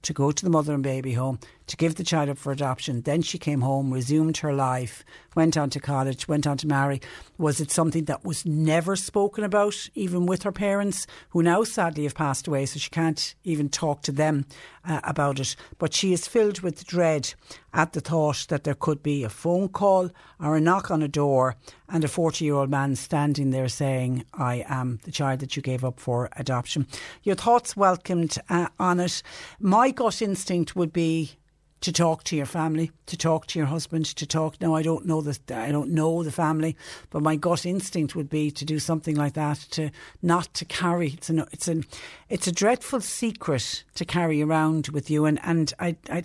to 0.02 0.14
go 0.14 0.32
to 0.32 0.44
the 0.44 0.52
mother 0.52 0.74
and 0.74 0.84
baby 0.84 1.14
home 1.14 1.40
to 1.68 1.78
give 1.78 1.96
the 1.96 2.04
child 2.04 2.30
up 2.30 2.38
for 2.38 2.52
adoption. 2.52 3.02
Then 3.02 3.22
she 3.22 3.38
came 3.38 3.62
home, 3.62 3.92
resumed 3.92 4.38
her 4.38 4.54
life, 4.54 5.04
went 5.36 5.58
on 5.58 5.70
to 5.72 5.80
college, 5.80 6.28
went 6.28 6.48
on 6.48 6.58
to 6.58 6.68
marry. 6.68 7.02
Was 7.38 7.60
it 7.60 7.72
something 7.72 8.06
that 8.06 8.24
was 8.24 8.46
never 8.46 8.96
spoken 8.96 9.44
about, 9.44 9.90
even 9.96 10.26
with 10.26 10.44
her 10.44 10.52
parents, 10.52 11.08
who 11.30 11.44
now 11.44 11.64
sadly 11.64 12.04
have 12.04 12.16
passed 12.16 12.48
away, 12.48 12.66
so 12.66 12.80
she 12.80 12.90
can't 12.90 13.36
even 13.44 13.70
talk 13.70 14.02
to 14.04 14.12
them 14.12 14.46
uh, 14.88 15.02
about 15.04 15.40
it? 15.40 15.56
But 15.78 15.94
she 15.94 16.14
is 16.14 16.28
filled 16.28 16.62
with 16.62 16.86
dread 16.86 17.34
at 17.74 17.94
the 17.94 18.02
thought 18.02 18.46
that 18.50 18.64
there 18.64 18.76
could 18.76 19.04
be 19.04 19.24
a 19.24 19.30
phone 19.30 19.68
call 19.68 20.10
or 20.40 20.56
a 20.56 20.62
knock 20.62 20.90
on 20.92 21.02
a 21.02 21.08
door 21.08 21.56
and 21.90 22.04
a 22.04 22.08
40 22.08 22.46
year 22.46 22.56
old 22.56 22.70
man 22.70 22.96
standing 22.96 23.50
there 23.50 23.68
saying, 23.68 24.26
I 24.34 24.66
am 24.68 25.00
the 25.04 25.12
child 25.12 25.40
that 25.42 25.56
you 25.56 25.62
gave 25.62 25.84
up 25.84 26.00
for 26.00 26.30
adoption. 26.38 26.88
Your 27.24 27.36
thoughts 27.36 27.76
welcomed 27.76 28.38
uh, 28.50 28.68
on 28.80 29.00
it. 29.00 29.22
My 29.60 29.92
gut 29.92 30.22
instinct 30.22 30.76
would 30.76 30.94
be 30.94 31.38
to 31.86 31.94
talk 31.94 32.24
to 32.24 32.36
your 32.36 32.48
family, 32.48 32.90
to 33.06 33.16
talk 33.16 33.46
to 33.46 33.60
your 33.60 33.68
husband, 33.68 34.08
to 34.08 34.26
talk. 34.26 34.60
Now, 34.60 34.74
I 34.74 34.82
don't 34.82 35.06
know 35.06 35.22
the 35.22 35.38
I 35.56 35.72
don't 35.72 35.92
know 35.92 36.24
the 36.24 36.32
family, 36.32 36.76
but 37.12 37.22
my 37.22 37.36
gut 37.36 37.64
instinct 37.64 38.16
would 38.16 38.28
be 38.28 38.50
to 38.50 38.66
do 38.66 38.80
something 38.80 39.16
like 39.16 39.34
that. 39.34 39.60
To 39.72 39.92
not 40.24 40.52
to 40.56 40.66
carry. 40.66 41.10
It's 41.10 41.30
an 41.30 41.46
it's 41.52 41.68
an 41.68 41.84
it's 42.28 42.48
a 42.48 42.52
dreadful 42.52 43.02
secret 43.02 43.84
to 43.94 44.04
carry 44.04 44.42
around 44.42 44.88
with 44.88 45.12
you, 45.12 45.26
and 45.26 45.40
and 45.44 45.74
I, 45.80 45.96
I 46.10 46.24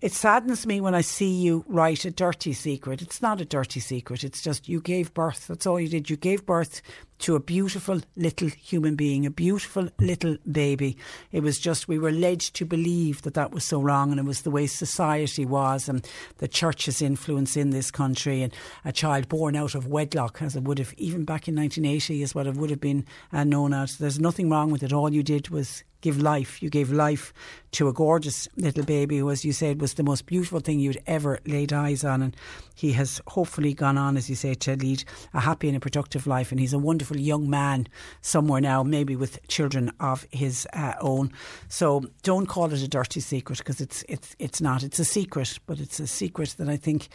it 0.00 0.12
saddens 0.12 0.66
me 0.66 0.80
when 0.80 0.94
I 0.94 1.02
see 1.02 1.34
you 1.34 1.66
write 1.68 2.06
a 2.06 2.10
dirty 2.10 2.54
secret. 2.54 3.02
It's 3.02 3.20
not 3.20 3.42
a 3.42 3.44
dirty 3.44 3.80
secret. 3.80 4.24
It's 4.24 4.40
just 4.40 4.70
you 4.70 4.80
gave 4.80 5.12
birth. 5.12 5.48
That's 5.48 5.66
all 5.66 5.78
you 5.78 5.90
did. 5.90 6.08
You 6.08 6.16
gave 6.16 6.46
birth 6.46 6.80
to 7.20 7.36
a 7.36 7.40
beautiful 7.40 8.00
little 8.16 8.48
human 8.48 8.96
being, 8.96 9.24
a 9.24 9.30
beautiful 9.30 9.88
little 9.98 10.36
baby. 10.50 10.96
It 11.32 11.42
was 11.42 11.58
just, 11.58 11.88
we 11.88 11.98
were 11.98 12.10
led 12.10 12.40
to 12.40 12.64
believe 12.64 13.22
that 13.22 13.34
that 13.34 13.52
was 13.52 13.64
so 13.64 13.80
wrong 13.80 14.10
and 14.10 14.20
it 14.20 14.26
was 14.26 14.42
the 14.42 14.50
way 14.50 14.66
society 14.66 15.46
was 15.46 15.88
and 15.88 16.06
the 16.38 16.48
church's 16.48 17.00
influence 17.00 17.56
in 17.56 17.70
this 17.70 17.90
country 17.90 18.42
and 18.42 18.52
a 18.84 18.92
child 18.92 19.28
born 19.28 19.56
out 19.56 19.74
of 19.74 19.86
wedlock, 19.86 20.42
as 20.42 20.56
it 20.56 20.64
would 20.64 20.78
have, 20.78 20.92
even 20.96 21.24
back 21.24 21.48
in 21.48 21.56
1980, 21.56 22.22
is 22.22 22.34
what 22.34 22.46
it 22.46 22.54
would 22.54 22.70
have 22.70 22.80
been 22.80 23.06
uh, 23.32 23.44
known 23.44 23.72
as. 23.72 23.98
There's 23.98 24.18
nothing 24.18 24.50
wrong 24.50 24.70
with 24.70 24.82
it. 24.82 24.92
All 24.92 25.12
you 25.12 25.22
did 25.22 25.48
was 25.48 25.84
give 26.04 26.20
life. 26.20 26.62
You 26.62 26.68
gave 26.68 26.92
life 26.92 27.32
to 27.72 27.88
a 27.88 27.92
gorgeous 27.92 28.46
little 28.56 28.84
baby 28.84 29.18
who, 29.18 29.30
as 29.30 29.42
you 29.42 29.54
said, 29.54 29.80
was 29.80 29.94
the 29.94 30.02
most 30.02 30.26
beautiful 30.26 30.60
thing 30.60 30.78
you'd 30.78 31.02
ever 31.06 31.40
laid 31.46 31.72
eyes 31.72 32.04
on. 32.04 32.20
And 32.20 32.36
he 32.74 32.92
has 32.92 33.22
hopefully 33.28 33.72
gone 33.72 33.96
on, 33.96 34.18
as 34.18 34.28
you 34.28 34.36
say, 34.36 34.52
to 34.52 34.76
lead 34.76 35.02
a 35.32 35.40
happy 35.40 35.66
and 35.66 35.76
a 35.78 35.80
productive 35.80 36.26
life. 36.26 36.50
And 36.50 36.60
he's 36.60 36.74
a 36.74 36.78
wonderful 36.78 37.16
young 37.16 37.48
man 37.48 37.88
somewhere 38.20 38.60
now, 38.60 38.82
maybe 38.82 39.16
with 39.16 39.40
children 39.48 39.90
of 39.98 40.26
his 40.30 40.68
uh, 40.74 40.92
own. 41.00 41.32
So 41.68 42.04
don't 42.22 42.46
call 42.46 42.70
it 42.70 42.82
a 42.82 42.88
dirty 42.88 43.20
secret 43.20 43.58
because 43.58 43.80
it's 43.80 44.04
it's 44.06 44.36
it's 44.38 44.60
not. 44.60 44.82
It's 44.82 44.98
a 44.98 45.06
secret, 45.06 45.58
but 45.64 45.80
it's 45.80 46.00
a 46.00 46.06
secret 46.06 46.54
that 46.58 46.68
I 46.68 46.76
think 46.76 47.08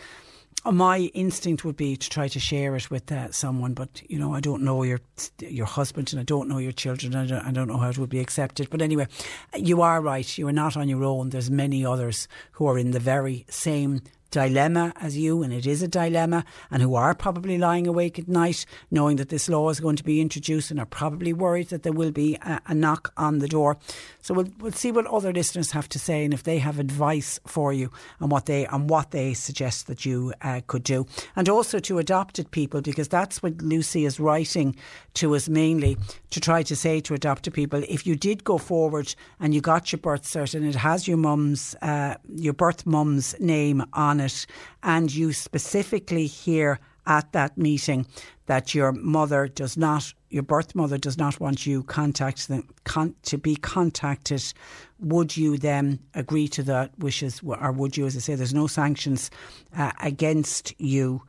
my 0.66 1.00
instinct 1.14 1.64
would 1.64 1.78
be 1.78 1.96
to 1.96 2.10
try 2.10 2.28
to 2.28 2.40
share 2.40 2.76
it 2.76 2.92
with 2.92 3.12
uh, 3.12 3.32
someone, 3.32 3.74
but 3.74 4.02
you 4.08 4.20
know, 4.20 4.34
I 4.34 4.40
don't 4.40 4.64
know 4.64 4.84
your 4.84 5.00
your 5.40 5.66
husband 5.66 6.12
and 6.12 6.20
I 6.20 6.24
don't 6.24 6.50
know 6.50 6.58
your 6.58 6.74
children. 6.74 7.16
I 7.16 7.26
don't, 7.26 7.46
I 7.46 7.52
don't 7.52 7.68
know 7.68 7.78
how 7.78 7.90
it 7.90 7.98
would 7.98 8.10
be 8.10 8.20
accepted. 8.20 8.70
But 8.70 8.82
anyway, 8.82 9.08
you 9.56 9.82
are 9.82 10.02
right. 10.02 10.38
You 10.38 10.48
are 10.48 10.54
not 10.54 10.76
on 10.76 10.90
your 10.90 11.04
own. 11.04 11.30
There's 11.30 11.50
many 11.50 11.86
others 11.86 12.28
who 12.54 12.68
are 12.68 12.78
in 12.78 12.92
the 12.92 13.00
very 13.00 13.46
same 13.50 14.02
dilemma 14.32 14.94
as 14.98 15.18
you, 15.18 15.44
and 15.44 15.54
it 15.54 15.66
is 15.66 15.82
a 15.82 15.88
dilemma, 15.88 16.46
and 16.72 16.82
who 16.82 16.96
are 16.96 17.16
probably 17.16 17.58
lying 17.58 17.88
awake 17.88 18.20
at 18.20 18.28
night 18.28 18.66
knowing 18.92 19.18
that 19.18 19.30
this 19.30 19.50
law 19.50 19.70
is 19.70 19.80
going 19.80 19.96
to 19.96 20.04
be 20.04 20.22
introduced 20.22 20.72
and 20.72 20.80
are 20.80 20.86
probably 20.86 21.34
worried 21.34 21.70
that 21.70 21.84
there 21.84 21.94
will 21.94 22.12
be 22.12 22.36
a, 22.36 22.62
a 22.68 22.76
knock 22.76 23.14
on 23.18 23.40
the 23.40 23.48
door. 23.48 23.78
So 24.22 24.34
we'll, 24.34 24.50
we'll 24.60 24.72
see 24.72 24.92
what 24.92 25.08
other 25.08 25.32
listeners 25.32 25.72
have 25.72 25.90
to 25.90 26.00
say 26.00 26.26
and 26.26 26.34
if 26.34 26.44
they 26.44 26.60
have 26.60 26.78
advice 26.78 27.40
for 27.48 27.74
you 27.74 27.90
and 28.20 28.30
what 28.30 28.46
they 28.46 28.68
on 28.68 28.88
what 28.88 29.12
they 29.12 29.34
suggest 29.34 29.88
that 29.88 30.06
you 30.06 30.34
uh, 30.42 30.62
could 30.68 30.84
do, 30.84 31.06
and 31.36 31.50
also 31.50 31.80
to 31.80 32.00
adopted 32.00 32.52
people 32.52 32.82
because 32.82 33.08
that's 33.08 33.42
what 33.42 33.62
Lucy 33.62 34.06
is 34.06 34.20
writing 34.20 34.76
to 35.16 35.36
us 35.36 35.50
mainly 35.50 35.98
to 36.30 36.40
try 36.40 36.64
to 36.64 36.76
say 36.76 37.00
to 37.00 37.14
adopted 37.14 37.54
people 37.54 37.84
if 37.90 38.06
you 38.06 38.16
did 38.16 38.44
go 38.44 38.58
forward 38.58 39.14
and 39.40 39.54
you 39.54 39.62
got 39.62 39.92
your 39.92 40.00
birth 40.00 40.24
cert 40.24 40.54
and 40.54 40.66
it 40.66 40.76
has 40.76 41.08
your 41.08 41.18
mum's 41.18 41.76
uh, 41.82 42.16
your 42.36 42.54
birth 42.54 42.86
mum's 42.86 43.36
name 43.40 43.84
on 43.94 44.19
it, 44.20 44.46
and 44.84 45.14
you 45.14 45.34
specifically 45.34 46.28
hear 46.28 46.80
at 47.06 47.32
that 47.34 47.58
meeting 47.58 48.06
that 48.46 48.74
your 48.74 48.92
mother 48.92 49.48
does 49.48 49.78
not, 49.78 50.14
your 50.30 50.44
birth 50.44 50.76
mother 50.76 50.98
does 50.98 51.18
not 51.18 51.40
want 51.40 51.66
you 51.66 51.84
contact 51.84 52.48
them, 52.48 52.68
con- 52.84 53.16
to 53.24 53.38
be 53.38 53.56
contacted, 53.56 54.54
would 55.00 55.36
you 55.36 55.58
then 55.58 56.00
agree 56.14 56.48
to 56.48 56.64
that 56.64 56.92
wishes, 57.00 57.42
or 57.44 57.72
would 57.72 57.98
you, 57.98 58.06
as 58.06 58.16
I 58.16 58.20
say, 58.20 58.36
there's 58.36 58.54
no 58.54 58.68
sanctions 58.68 59.32
uh, 59.76 59.92
against 60.02 60.74
you? 60.80 61.22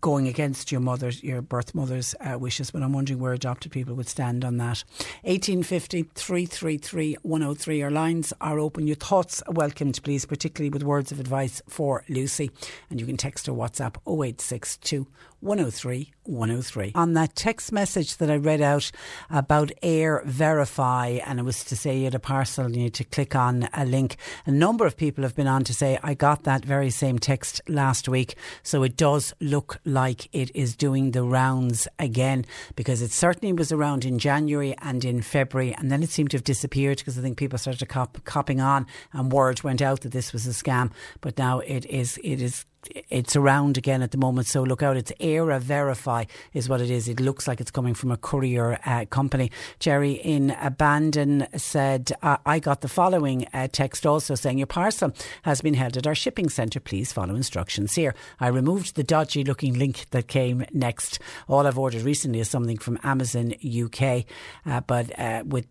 Going 0.00 0.28
against 0.28 0.72
your 0.72 0.80
mother's, 0.80 1.22
your 1.22 1.42
birth 1.42 1.74
mother's 1.74 2.14
uh, 2.20 2.38
wishes, 2.38 2.70
but 2.70 2.82
I'm 2.82 2.92
wondering 2.92 3.18
where 3.18 3.32
adopted 3.32 3.72
people 3.72 3.94
would 3.94 4.08
stand 4.08 4.44
on 4.44 4.56
that. 4.58 4.84
1850 5.22 6.04
333 6.14 7.16
103. 7.22 7.82
Our 7.82 7.90
lines 7.90 8.32
are 8.40 8.58
open. 8.58 8.86
Your 8.86 8.96
thoughts 8.96 9.42
are 9.42 9.52
welcomed, 9.52 10.00
please, 10.02 10.24
particularly 10.24 10.70
with 10.70 10.82
words 10.82 11.12
of 11.12 11.20
advice 11.20 11.62
for 11.68 12.04
Lucy. 12.08 12.50
And 12.88 13.00
you 13.00 13.06
can 13.06 13.16
text 13.16 13.48
or 13.48 13.56
WhatsApp 13.56 13.96
0862 14.06 15.06
103 15.40 16.12
103. 16.30 16.92
On 16.94 17.14
that 17.14 17.34
text 17.34 17.72
message 17.72 18.16
that 18.18 18.30
I 18.30 18.36
read 18.36 18.60
out 18.60 18.90
about 19.28 19.72
Air 19.82 20.22
Verify, 20.24 21.18
and 21.26 21.40
it 21.40 21.42
was 21.42 21.64
to 21.64 21.76
say 21.76 21.98
you 21.98 22.04
had 22.04 22.14
a 22.14 22.20
parcel 22.20 22.66
and 22.66 22.76
you 22.76 22.84
had 22.84 22.94
to 22.94 23.04
click 23.04 23.34
on 23.34 23.68
a 23.74 23.84
link, 23.84 24.16
a 24.46 24.50
number 24.50 24.86
of 24.86 24.96
people 24.96 25.22
have 25.24 25.34
been 25.34 25.46
on 25.46 25.64
to 25.64 25.74
say, 25.74 25.98
I 26.02 26.14
got 26.14 26.44
that 26.44 26.64
very 26.64 26.90
same 26.90 27.18
text 27.18 27.60
last 27.68 28.08
week. 28.08 28.36
So 28.62 28.82
it 28.82 28.96
does 28.96 29.34
look 29.40 29.78
like 29.84 30.28
it 30.32 30.54
is 30.54 30.76
doing 30.76 31.10
the 31.10 31.22
rounds 31.22 31.88
again 31.98 32.44
because 32.76 33.02
it 33.02 33.10
certainly 33.10 33.52
was 33.52 33.72
around 33.72 34.04
in 34.04 34.18
January 34.18 34.74
and 34.80 35.04
in 35.04 35.22
February, 35.22 35.74
and 35.74 35.90
then 35.90 36.02
it 36.02 36.10
seemed 36.10 36.30
to 36.30 36.36
have 36.36 36.44
disappeared 36.44 36.98
because 36.98 37.18
I 37.18 37.22
think 37.22 37.36
people 37.36 37.58
started 37.58 37.88
cop- 37.88 38.24
copying 38.24 38.60
on 38.60 38.86
and 39.12 39.32
word 39.32 39.62
went 39.62 39.82
out 39.82 40.02
that 40.02 40.12
this 40.12 40.32
was 40.32 40.46
a 40.46 40.50
scam. 40.50 40.92
But 41.20 41.38
now 41.38 41.60
it 41.60 41.86
is, 41.86 42.18
it 42.22 42.40
is 42.40 42.66
it's 43.08 43.36
around 43.36 43.76
again 43.78 44.02
at 44.02 44.10
the 44.10 44.18
moment. 44.18 44.46
So 44.46 44.62
look 44.62 44.82
out. 44.82 44.96
It's 44.96 45.12
Era 45.20 45.58
Verify 45.58 46.24
is 46.52 46.68
what 46.68 46.80
it 46.80 46.90
is. 46.90 47.08
It 47.08 47.20
looks 47.20 47.46
like 47.46 47.60
it's 47.60 47.70
coming 47.70 47.94
from 47.94 48.10
a 48.10 48.16
courier 48.16 48.78
uh, 48.84 49.04
company. 49.06 49.50
Jerry 49.78 50.12
in 50.12 50.56
Bandon 50.78 51.46
said, 51.56 52.12
I 52.22 52.58
got 52.58 52.80
the 52.80 52.88
following 52.88 53.46
uh, 53.52 53.68
text 53.70 54.06
also 54.06 54.34
saying 54.34 54.58
your 54.58 54.66
parcel 54.66 55.12
has 55.42 55.60
been 55.60 55.74
held 55.74 55.96
at 55.96 56.06
our 56.06 56.14
shipping 56.14 56.48
centre. 56.48 56.80
Please 56.80 57.12
follow 57.12 57.34
instructions 57.34 57.94
here. 57.94 58.14
I 58.38 58.48
removed 58.48 58.96
the 58.96 59.04
dodgy 59.04 59.44
looking 59.44 59.78
link 59.78 60.06
that 60.10 60.28
came 60.28 60.64
next. 60.72 61.18
All 61.48 61.66
I've 61.66 61.78
ordered 61.78 62.02
recently 62.02 62.40
is 62.40 62.48
something 62.48 62.78
from 62.78 62.98
Amazon 63.02 63.54
UK, 63.62 64.24
uh, 64.66 64.80
but 64.80 65.18
uh, 65.18 65.42
with 65.46 65.66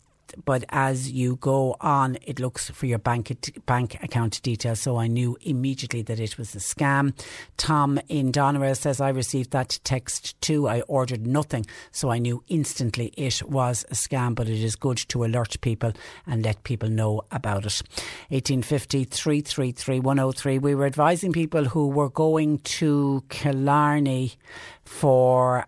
but 0.45 0.63
as 0.69 1.11
you 1.11 1.35
go 1.37 1.75
on, 1.81 2.17
it 2.21 2.39
looks 2.39 2.69
for 2.69 2.85
your 2.85 2.99
bank 2.99 3.31
bank 3.65 4.01
account 4.03 4.41
details. 4.41 4.79
So 4.81 4.97
I 4.97 5.07
knew 5.07 5.37
immediately 5.41 6.01
that 6.03 6.19
it 6.19 6.37
was 6.37 6.55
a 6.55 6.59
scam. 6.59 7.13
Tom 7.57 7.99
in 8.07 8.31
Doneraile 8.31 8.77
says 8.77 9.01
I 9.01 9.09
received 9.09 9.51
that 9.51 9.79
text 9.83 10.39
too. 10.41 10.67
I 10.67 10.81
ordered 10.81 11.25
nothing, 11.25 11.65
so 11.91 12.09
I 12.09 12.19
knew 12.19 12.43
instantly 12.47 13.13
it 13.17 13.43
was 13.43 13.85
a 13.89 13.95
scam. 13.95 14.35
But 14.35 14.49
it 14.49 14.59
is 14.59 14.75
good 14.75 14.97
to 15.09 15.23
alert 15.23 15.59
people 15.61 15.93
and 16.25 16.43
let 16.43 16.63
people 16.63 16.89
know 16.89 17.21
about 17.31 17.65
it. 17.65 17.81
1850 18.29 19.05
333 19.05 19.99
103. 19.99 20.59
We 20.59 20.75
were 20.75 20.85
advising 20.85 21.33
people 21.33 21.65
who 21.65 21.87
were 21.87 22.09
going 22.09 22.59
to 22.59 23.23
Killarney 23.29 24.33
for 24.83 25.65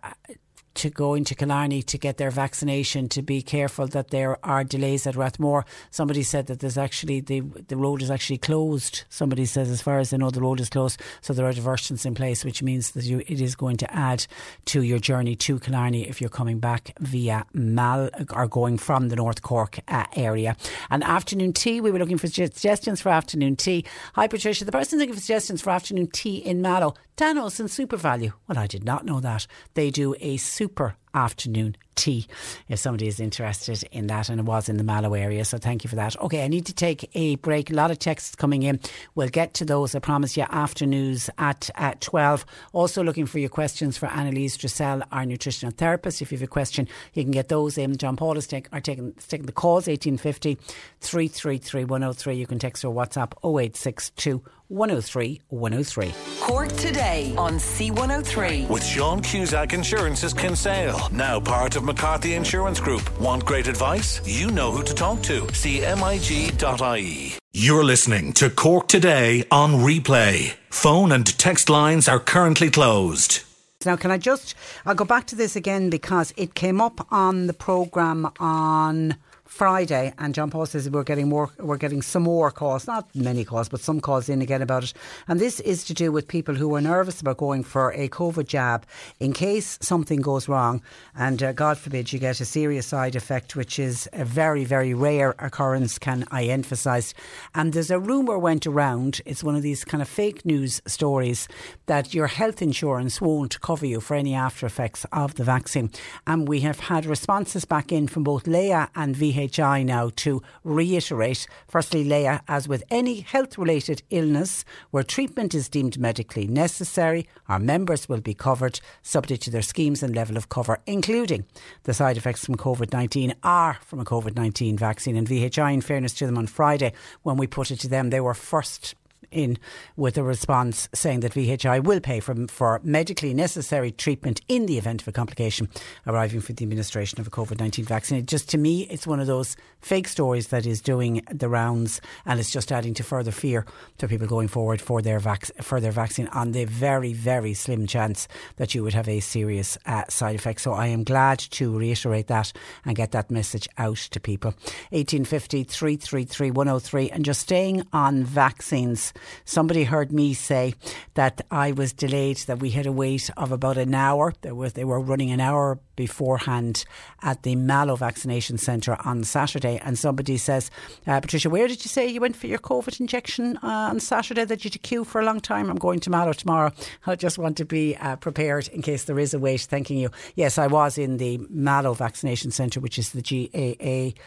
to 0.74 0.90
go 0.90 1.14
into 1.14 1.34
Killarney 1.34 1.82
to 1.82 1.98
get 1.98 2.16
their 2.16 2.30
vaccination 2.30 3.08
to 3.10 3.22
be 3.22 3.42
careful 3.42 3.86
that 3.88 4.10
there 4.10 4.38
are 4.44 4.64
delays 4.64 5.06
at 5.06 5.14
Rathmore. 5.14 5.64
Somebody 5.90 6.22
said 6.22 6.46
that 6.46 6.60
there's 6.60 6.78
actually 6.78 7.20
the 7.20 7.40
the 7.40 7.76
road 7.76 8.02
is 8.02 8.10
actually 8.10 8.38
closed. 8.38 9.04
Somebody 9.08 9.44
says 9.44 9.70
as 9.70 9.82
far 9.82 9.98
as 9.98 10.10
they 10.10 10.16
know 10.16 10.30
the 10.30 10.40
road 10.40 10.60
is 10.60 10.70
closed, 10.70 11.00
so 11.20 11.32
there 11.32 11.46
are 11.46 11.52
diversions 11.52 12.06
in 12.06 12.14
place, 12.14 12.44
which 12.44 12.62
means 12.62 12.92
that 12.92 13.04
you, 13.04 13.20
it 13.26 13.40
is 13.40 13.54
going 13.54 13.76
to 13.78 13.94
add 13.94 14.26
to 14.66 14.82
your 14.82 14.98
journey 14.98 15.36
to 15.36 15.58
Killarney 15.58 16.08
if 16.08 16.20
you're 16.20 16.30
coming 16.30 16.58
back 16.58 16.92
via 17.00 17.44
Mal 17.52 18.10
or 18.32 18.46
going 18.46 18.78
from 18.78 19.08
the 19.08 19.16
North 19.16 19.42
Cork 19.42 19.78
uh, 19.88 20.06
area. 20.16 20.56
And 20.90 21.04
afternoon 21.04 21.52
tea, 21.52 21.80
we 21.80 21.90
were 21.90 21.98
looking 21.98 22.18
for 22.18 22.28
suggestions 22.28 23.00
for 23.00 23.10
afternoon 23.10 23.56
tea. 23.56 23.84
Hi 24.14 24.26
Patricia, 24.26 24.64
the 24.64 24.72
person 24.72 24.98
looking 24.98 25.14
for 25.14 25.20
suggestions 25.20 25.60
for 25.60 25.70
afternoon 25.70 26.08
tea 26.08 26.36
in 26.36 26.62
Mallow, 26.62 26.94
Danos 27.16 27.60
and 27.60 27.68
SuperValu. 27.68 28.32
Well, 28.48 28.58
I 28.58 28.66
did 28.66 28.84
not 28.84 29.04
know 29.04 29.20
that. 29.20 29.46
They 29.74 29.90
do 29.90 30.14
a 30.20 30.38
super 30.38 30.61
super 30.62 30.96
afternoon 31.14 31.76
tea 31.94 32.26
if 32.68 32.78
somebody 32.78 33.06
is 33.06 33.20
interested 33.20 33.82
in 33.92 34.06
that 34.06 34.28
and 34.28 34.40
it 34.40 34.44
was 34.44 34.68
in 34.68 34.76
the 34.76 34.84
Mallow 34.84 35.14
area 35.14 35.44
so 35.44 35.58
thank 35.58 35.84
you 35.84 35.90
for 35.90 35.96
that. 35.96 36.18
Okay 36.20 36.44
I 36.44 36.48
need 36.48 36.66
to 36.66 36.72
take 36.72 37.10
a 37.14 37.36
break. 37.36 37.70
A 37.70 37.74
lot 37.74 37.90
of 37.90 37.98
texts 37.98 38.34
coming 38.34 38.62
in. 38.62 38.80
We'll 39.14 39.28
get 39.28 39.54
to 39.54 39.64
those 39.64 39.94
I 39.94 39.98
promise 39.98 40.36
you 40.36 40.46
after 40.48 40.86
news 40.86 41.28
at, 41.38 41.70
at 41.74 42.00
12 42.00 42.46
also 42.72 43.02
looking 43.02 43.26
for 43.26 43.38
your 43.38 43.50
questions 43.50 43.96
for 43.98 44.06
Annalise 44.06 44.56
Dressel 44.56 45.02
our 45.12 45.26
nutritional 45.26 45.72
therapist. 45.72 46.22
If 46.22 46.32
you 46.32 46.38
have 46.38 46.44
a 46.44 46.48
question 46.48 46.88
you 47.14 47.22
can 47.22 47.32
get 47.32 47.48
those 47.48 47.76
in. 47.76 47.96
John 47.96 48.16
Paul 48.16 48.38
is 48.38 48.46
take, 48.46 48.68
are 48.72 48.80
taking, 48.80 49.12
taking 49.28 49.46
the 49.46 49.52
calls 49.52 49.86
1850 49.86 50.58
333 51.00 51.84
103 51.84 52.34
you 52.34 52.46
can 52.46 52.58
text 52.58 52.84
or 52.84 52.94
WhatsApp 52.94 53.32
0862 53.44 54.42
103 54.68 55.40
103 55.48 56.14
Cork 56.40 56.68
today 56.72 57.34
on 57.36 57.54
C103 57.54 58.68
with 58.68 58.84
Sean 58.84 59.20
Cusack 59.20 59.72
Insurance's 59.74 60.32
Kinsale 60.32 61.01
now 61.10 61.40
part 61.40 61.74
of 61.76 61.84
McCarthy 61.84 62.34
Insurance 62.34 62.78
Group. 62.78 63.02
Want 63.18 63.44
great 63.44 63.66
advice? 63.66 64.20
You 64.24 64.50
know 64.50 64.70
who 64.70 64.82
to 64.84 64.94
talk 64.94 65.22
to. 65.22 65.42
CMIG.ie. 65.42 67.38
You're 67.54 67.84
listening 67.84 68.32
to 68.34 68.50
Cork 68.50 68.88
Today 68.88 69.44
on 69.50 69.74
replay. 69.74 70.54
Phone 70.70 71.12
and 71.12 71.26
text 71.38 71.68
lines 71.68 72.08
are 72.08 72.20
currently 72.20 72.70
closed. 72.70 73.42
Now, 73.84 73.96
can 73.96 74.10
I 74.10 74.18
just, 74.18 74.54
I'll 74.86 74.94
go 74.94 75.04
back 75.04 75.26
to 75.28 75.36
this 75.36 75.56
again 75.56 75.90
because 75.90 76.32
it 76.36 76.54
came 76.54 76.80
up 76.80 77.06
on 77.12 77.46
the 77.46 77.52
programme 77.52 78.30
on 78.38 79.16
Friday, 79.52 80.14
and 80.18 80.34
John 80.34 80.50
Paul 80.50 80.64
says 80.64 80.88
we're 80.88 81.04
getting 81.04 81.28
more, 81.28 81.50
we're 81.58 81.76
getting 81.76 82.00
some 82.00 82.22
more 82.22 82.50
calls, 82.50 82.86
not 82.86 83.14
many 83.14 83.44
calls, 83.44 83.68
but 83.68 83.80
some 83.80 84.00
calls 84.00 84.30
in 84.30 84.40
again 84.40 84.62
about 84.62 84.82
it. 84.82 84.94
And 85.28 85.38
this 85.38 85.60
is 85.60 85.84
to 85.84 85.94
do 85.94 86.10
with 86.10 86.26
people 86.26 86.54
who 86.54 86.74
are 86.74 86.80
nervous 86.80 87.20
about 87.20 87.36
going 87.36 87.62
for 87.62 87.92
a 87.92 88.08
COVID 88.08 88.46
jab 88.46 88.86
in 89.20 89.34
case 89.34 89.78
something 89.82 90.22
goes 90.22 90.48
wrong, 90.48 90.80
and 91.14 91.42
uh, 91.42 91.52
God 91.52 91.76
forbid 91.76 92.14
you 92.14 92.18
get 92.18 92.40
a 92.40 92.46
serious 92.46 92.86
side 92.86 93.14
effect, 93.14 93.54
which 93.54 93.78
is 93.78 94.08
a 94.14 94.24
very, 94.24 94.64
very 94.64 94.94
rare 94.94 95.34
occurrence. 95.38 95.98
Can 95.98 96.26
I 96.30 96.44
emphasise? 96.44 97.12
And 97.54 97.74
there's 97.74 97.90
a 97.90 98.00
rumor 98.00 98.38
went 98.38 98.66
around. 98.66 99.20
It's 99.26 99.44
one 99.44 99.54
of 99.54 99.62
these 99.62 99.84
kind 99.84 100.00
of 100.00 100.08
fake 100.08 100.46
news 100.46 100.80
stories 100.86 101.46
that 101.86 102.14
your 102.14 102.26
health 102.26 102.62
insurance 102.62 103.20
won't 103.20 103.60
cover 103.60 103.84
you 103.84 104.00
for 104.00 104.14
any 104.14 104.34
after 104.34 104.64
effects 104.64 105.04
of 105.12 105.34
the 105.34 105.44
vaccine. 105.44 105.90
And 106.26 106.48
we 106.48 106.60
have 106.60 106.80
had 106.80 107.04
responses 107.04 107.66
back 107.66 107.92
in 107.92 108.08
from 108.08 108.24
both 108.24 108.46
Laya 108.46 108.88
and 108.96 109.14
VH 109.14 109.42
VHI 109.52 109.84
now 109.84 110.10
to 110.16 110.42
reiterate. 110.64 111.46
Firstly, 111.68 112.04
Laya, 112.04 112.40
as 112.48 112.68
with 112.68 112.82
any 112.90 113.20
health 113.20 113.58
related 113.58 114.02
illness 114.10 114.64
where 114.90 115.02
treatment 115.02 115.54
is 115.54 115.68
deemed 115.68 115.98
medically 115.98 116.46
necessary, 116.46 117.28
our 117.48 117.58
members 117.58 118.08
will 118.08 118.20
be 118.20 118.34
covered 118.34 118.80
subject 119.02 119.42
to 119.42 119.50
their 119.50 119.62
schemes 119.62 120.02
and 120.02 120.14
level 120.14 120.36
of 120.36 120.48
cover, 120.48 120.78
including 120.86 121.44
the 121.84 121.94
side 121.94 122.16
effects 122.16 122.44
from 122.44 122.56
COVID 122.56 122.92
19 122.92 123.34
are 123.42 123.78
from 123.84 124.00
a 124.00 124.04
COVID 124.04 124.36
19 124.36 124.76
vaccine. 124.76 125.16
And 125.16 125.28
VHI, 125.28 125.74
in 125.74 125.80
fairness 125.80 126.14
to 126.14 126.26
them 126.26 126.38
on 126.38 126.46
Friday, 126.46 126.92
when 127.22 127.36
we 127.36 127.46
put 127.46 127.70
it 127.70 127.80
to 127.80 127.88
them, 127.88 128.10
they 128.10 128.20
were 128.20 128.34
first 128.34 128.94
in 129.32 129.58
with 129.96 130.18
a 130.18 130.22
response 130.22 130.88
saying 130.94 131.20
that 131.20 131.32
VHI 131.32 131.82
will 131.82 132.00
pay 132.00 132.20
for, 132.20 132.34
for 132.48 132.80
medically 132.84 133.34
necessary 133.34 133.90
treatment 133.90 134.40
in 134.48 134.66
the 134.66 134.78
event 134.78 135.02
of 135.02 135.08
a 135.08 135.12
complication 135.12 135.68
arriving 136.06 136.40
for 136.40 136.52
the 136.52 136.64
administration 136.64 137.20
of 137.20 137.26
a 137.26 137.30
COVID 137.30 137.58
19 137.60 137.84
vaccine. 137.84 138.18
It 138.18 138.26
just 138.26 138.48
to 138.50 138.58
me, 138.58 138.82
it's 138.88 139.06
one 139.06 139.20
of 139.20 139.26
those 139.26 139.56
fake 139.80 140.08
stories 140.08 140.48
that 140.48 140.66
is 140.66 140.80
doing 140.80 141.22
the 141.30 141.48
rounds 141.48 142.00
and 142.26 142.38
it's 142.38 142.50
just 142.50 142.70
adding 142.70 142.94
to 142.94 143.02
further 143.02 143.32
fear 143.32 143.66
to 143.98 144.08
people 144.08 144.26
going 144.26 144.48
forward 144.48 144.80
for 144.80 145.02
their, 145.02 145.18
vac- 145.18 145.50
for 145.62 145.80
their 145.80 145.92
vaccine 145.92 146.28
on 146.28 146.52
the 146.52 146.64
very, 146.64 147.12
very 147.12 147.54
slim 147.54 147.86
chance 147.86 148.28
that 148.56 148.74
you 148.74 148.82
would 148.82 148.94
have 148.94 149.08
a 149.08 149.20
serious 149.20 149.78
uh, 149.86 150.04
side 150.08 150.36
effect. 150.36 150.60
So 150.60 150.72
I 150.72 150.86
am 150.88 151.04
glad 151.04 151.38
to 151.38 151.76
reiterate 151.76 152.28
that 152.28 152.52
and 152.84 152.96
get 152.96 153.12
that 153.12 153.30
message 153.30 153.68
out 153.78 153.96
to 153.96 154.20
people. 154.20 154.50
1850 154.90 155.64
333 155.64 156.50
103 156.50 157.10
and 157.10 157.24
just 157.24 157.40
staying 157.40 157.82
on 157.92 158.24
vaccines 158.24 159.12
somebody 159.44 159.84
heard 159.84 160.12
me 160.12 160.34
say 160.34 160.74
that 161.14 161.40
I 161.50 161.72
was 161.72 161.92
delayed, 161.92 162.38
that 162.38 162.60
we 162.60 162.70
had 162.70 162.86
a 162.86 162.92
wait 162.92 163.30
of 163.36 163.52
about 163.52 163.78
an 163.78 163.94
hour. 163.94 164.32
There 164.42 164.54
was, 164.54 164.74
they 164.74 164.84
were 164.84 165.00
running 165.00 165.30
an 165.30 165.40
hour 165.40 165.78
beforehand 165.96 166.84
at 167.22 167.42
the 167.42 167.54
Mallow 167.56 167.96
vaccination 167.96 168.58
centre 168.58 168.96
on 169.04 169.24
Saturday. 169.24 169.80
And 169.84 169.98
somebody 169.98 170.36
says, 170.36 170.70
uh, 171.06 171.20
Patricia, 171.20 171.50
where 171.50 171.68
did 171.68 171.84
you 171.84 171.88
say 171.88 172.06
you 172.06 172.20
went 172.20 172.36
for 172.36 172.46
your 172.46 172.58
COVID 172.58 172.98
injection 173.00 173.58
uh, 173.58 173.90
on 173.90 174.00
Saturday 174.00 174.44
that 174.44 174.64
you 174.64 174.70
queue 174.70 175.04
for 175.04 175.20
a 175.20 175.24
long 175.24 175.40
time? 175.40 175.70
I'm 175.70 175.76
going 175.76 176.00
to 176.00 176.10
Mallow 176.10 176.32
tomorrow. 176.32 176.72
I 177.06 177.16
just 177.16 177.38
want 177.38 177.56
to 177.58 177.64
be 177.64 177.96
uh, 177.96 178.16
prepared 178.16 178.68
in 178.68 178.82
case 178.82 179.04
there 179.04 179.18
is 179.18 179.34
a 179.34 179.38
wait. 179.38 179.62
Thanking 179.62 179.98
you. 179.98 180.10
Yes, 180.34 180.58
I 180.58 180.66
was 180.66 180.98
in 180.98 181.18
the 181.18 181.38
Mallow 181.50 181.94
vaccination 181.94 182.50
centre, 182.50 182.80
which 182.80 182.98
is 182.98 183.12
the 183.12 183.22
GAA 183.22 184.18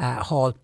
uh, 0.00 0.22
hall 0.22 0.54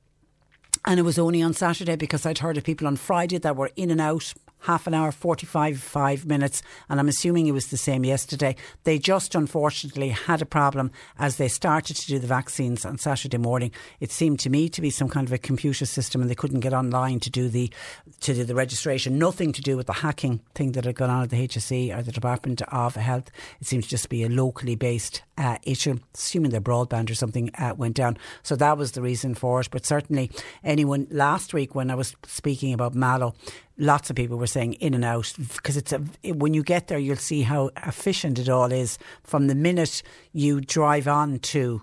and 0.85 0.98
it 0.98 1.02
was 1.02 1.19
only 1.19 1.43
on 1.43 1.52
Saturday 1.52 1.97
because 1.97 2.24
I'd 2.24 2.39
heard 2.39 2.57
of 2.57 2.65
people 2.65 2.86
on 2.86 2.97
Friday 2.97 3.39
that 3.39 3.57
were 3.57 3.70
in 3.77 3.90
and 3.90 4.01
out 4.01 4.32
half 4.61 4.87
an 4.87 4.95
hour, 4.95 5.12
45 5.12 5.81
five 5.81 6.27
minutes, 6.27 6.62
and 6.89 7.01
I'm 7.01 7.09
assuming 7.09 7.47
it 7.47 7.53
was 7.53 7.69
the 7.69 7.77
same 7.77 8.05
yesterday. 8.05 8.57
They 8.85 8.99
just 8.99 9.35
unfortunately 9.35 10.11
had 10.11 10.43
a 10.43 10.47
problem 10.47 10.91
as 11.19 11.37
they 11.37 11.49
started 11.49 11.97
to 11.97 12.07
do 12.07 12.19
the 12.19 12.27
vaccines 12.27 12.85
on 12.85 12.99
Saturday 12.99 13.39
morning. 13.39 13.73
It 14.01 14.11
seemed 14.11 14.41
to 14.41 14.51
me 14.51 14.69
to 14.69 14.81
be 14.81 14.91
some 14.91 15.09
kind 15.09 15.27
of 15.27 15.32
a 15.32 15.39
computer 15.39 15.87
system, 15.87 16.20
and 16.20 16.31
they 16.31 16.35
couldn't 16.35 16.61
get 16.61 16.73
online 16.73 17.20
to 17.20 17.31
do 17.31 17.49
the 17.49 17.73
to 18.20 18.35
do 18.35 18.45
the 18.45 18.55
registration. 18.55 19.19
Nothing 19.19 19.53
to 19.53 19.62
do 19.62 19.77
with 19.77 19.87
the 19.87 19.95
hacking 19.95 20.41
thing 20.55 20.73
that 20.73 20.85
had 20.85 20.95
gone 20.95 21.11
on 21.11 21.23
at 21.23 21.31
the 21.31 21.49
HSE 21.49 21.97
or 21.97 22.03
the 22.03 22.12
Department 22.12 22.62
of 22.62 22.95
Health. 22.95 23.31
It 23.61 23.66
seemed 23.66 23.85
to 23.85 23.89
just 23.89 24.09
be 24.09 24.24
a 24.24 24.28
locally 24.28 24.77
based 24.77 25.23
uh, 25.39 25.57
issue, 25.62 25.99
assuming 26.15 26.51
their 26.51 26.61
broadband 26.61 27.11
or 27.11 27.15
something 27.15 27.51
uh, 27.59 27.74
went 27.77 27.97
down. 27.97 28.19
So 28.43 28.57
that 28.57 28.77
was 28.77 28.93
the 28.93 29.03
reason 29.03 29.35
for 29.35 29.61
it. 29.61 29.69
But 29.70 29.87
certainly, 29.87 30.31
anyone 30.62 31.07
last 31.11 31.55
week 31.55 31.74
when 31.74 31.91
I 31.91 31.95
was 31.95 32.15
speaking 32.27 32.73
about 32.73 32.95
Mallow, 32.95 33.35
lots 33.81 34.11
of 34.11 34.16
people 34.16 34.36
were 34.36 34.47
saying 34.47 34.74
in 34.74 34.94
and 34.94 35.05
out 35.05 35.32
because 35.55 35.77
it's 35.77 35.93
a, 35.93 35.98
when 36.32 36.55
you 36.55 36.62
get 36.62 36.89
there, 36.89 36.98
you'll 36.98 37.16
see 37.16 37.43
how 37.43 37.70
efficient 37.85 38.39
it 38.39 38.48
all 38.48 38.70
is 38.70 38.98
from 39.24 39.47
the 39.47 39.55
minute 39.55 40.02
you 40.32 40.61
drive 40.61 41.09
on 41.09 41.39
to 41.40 41.82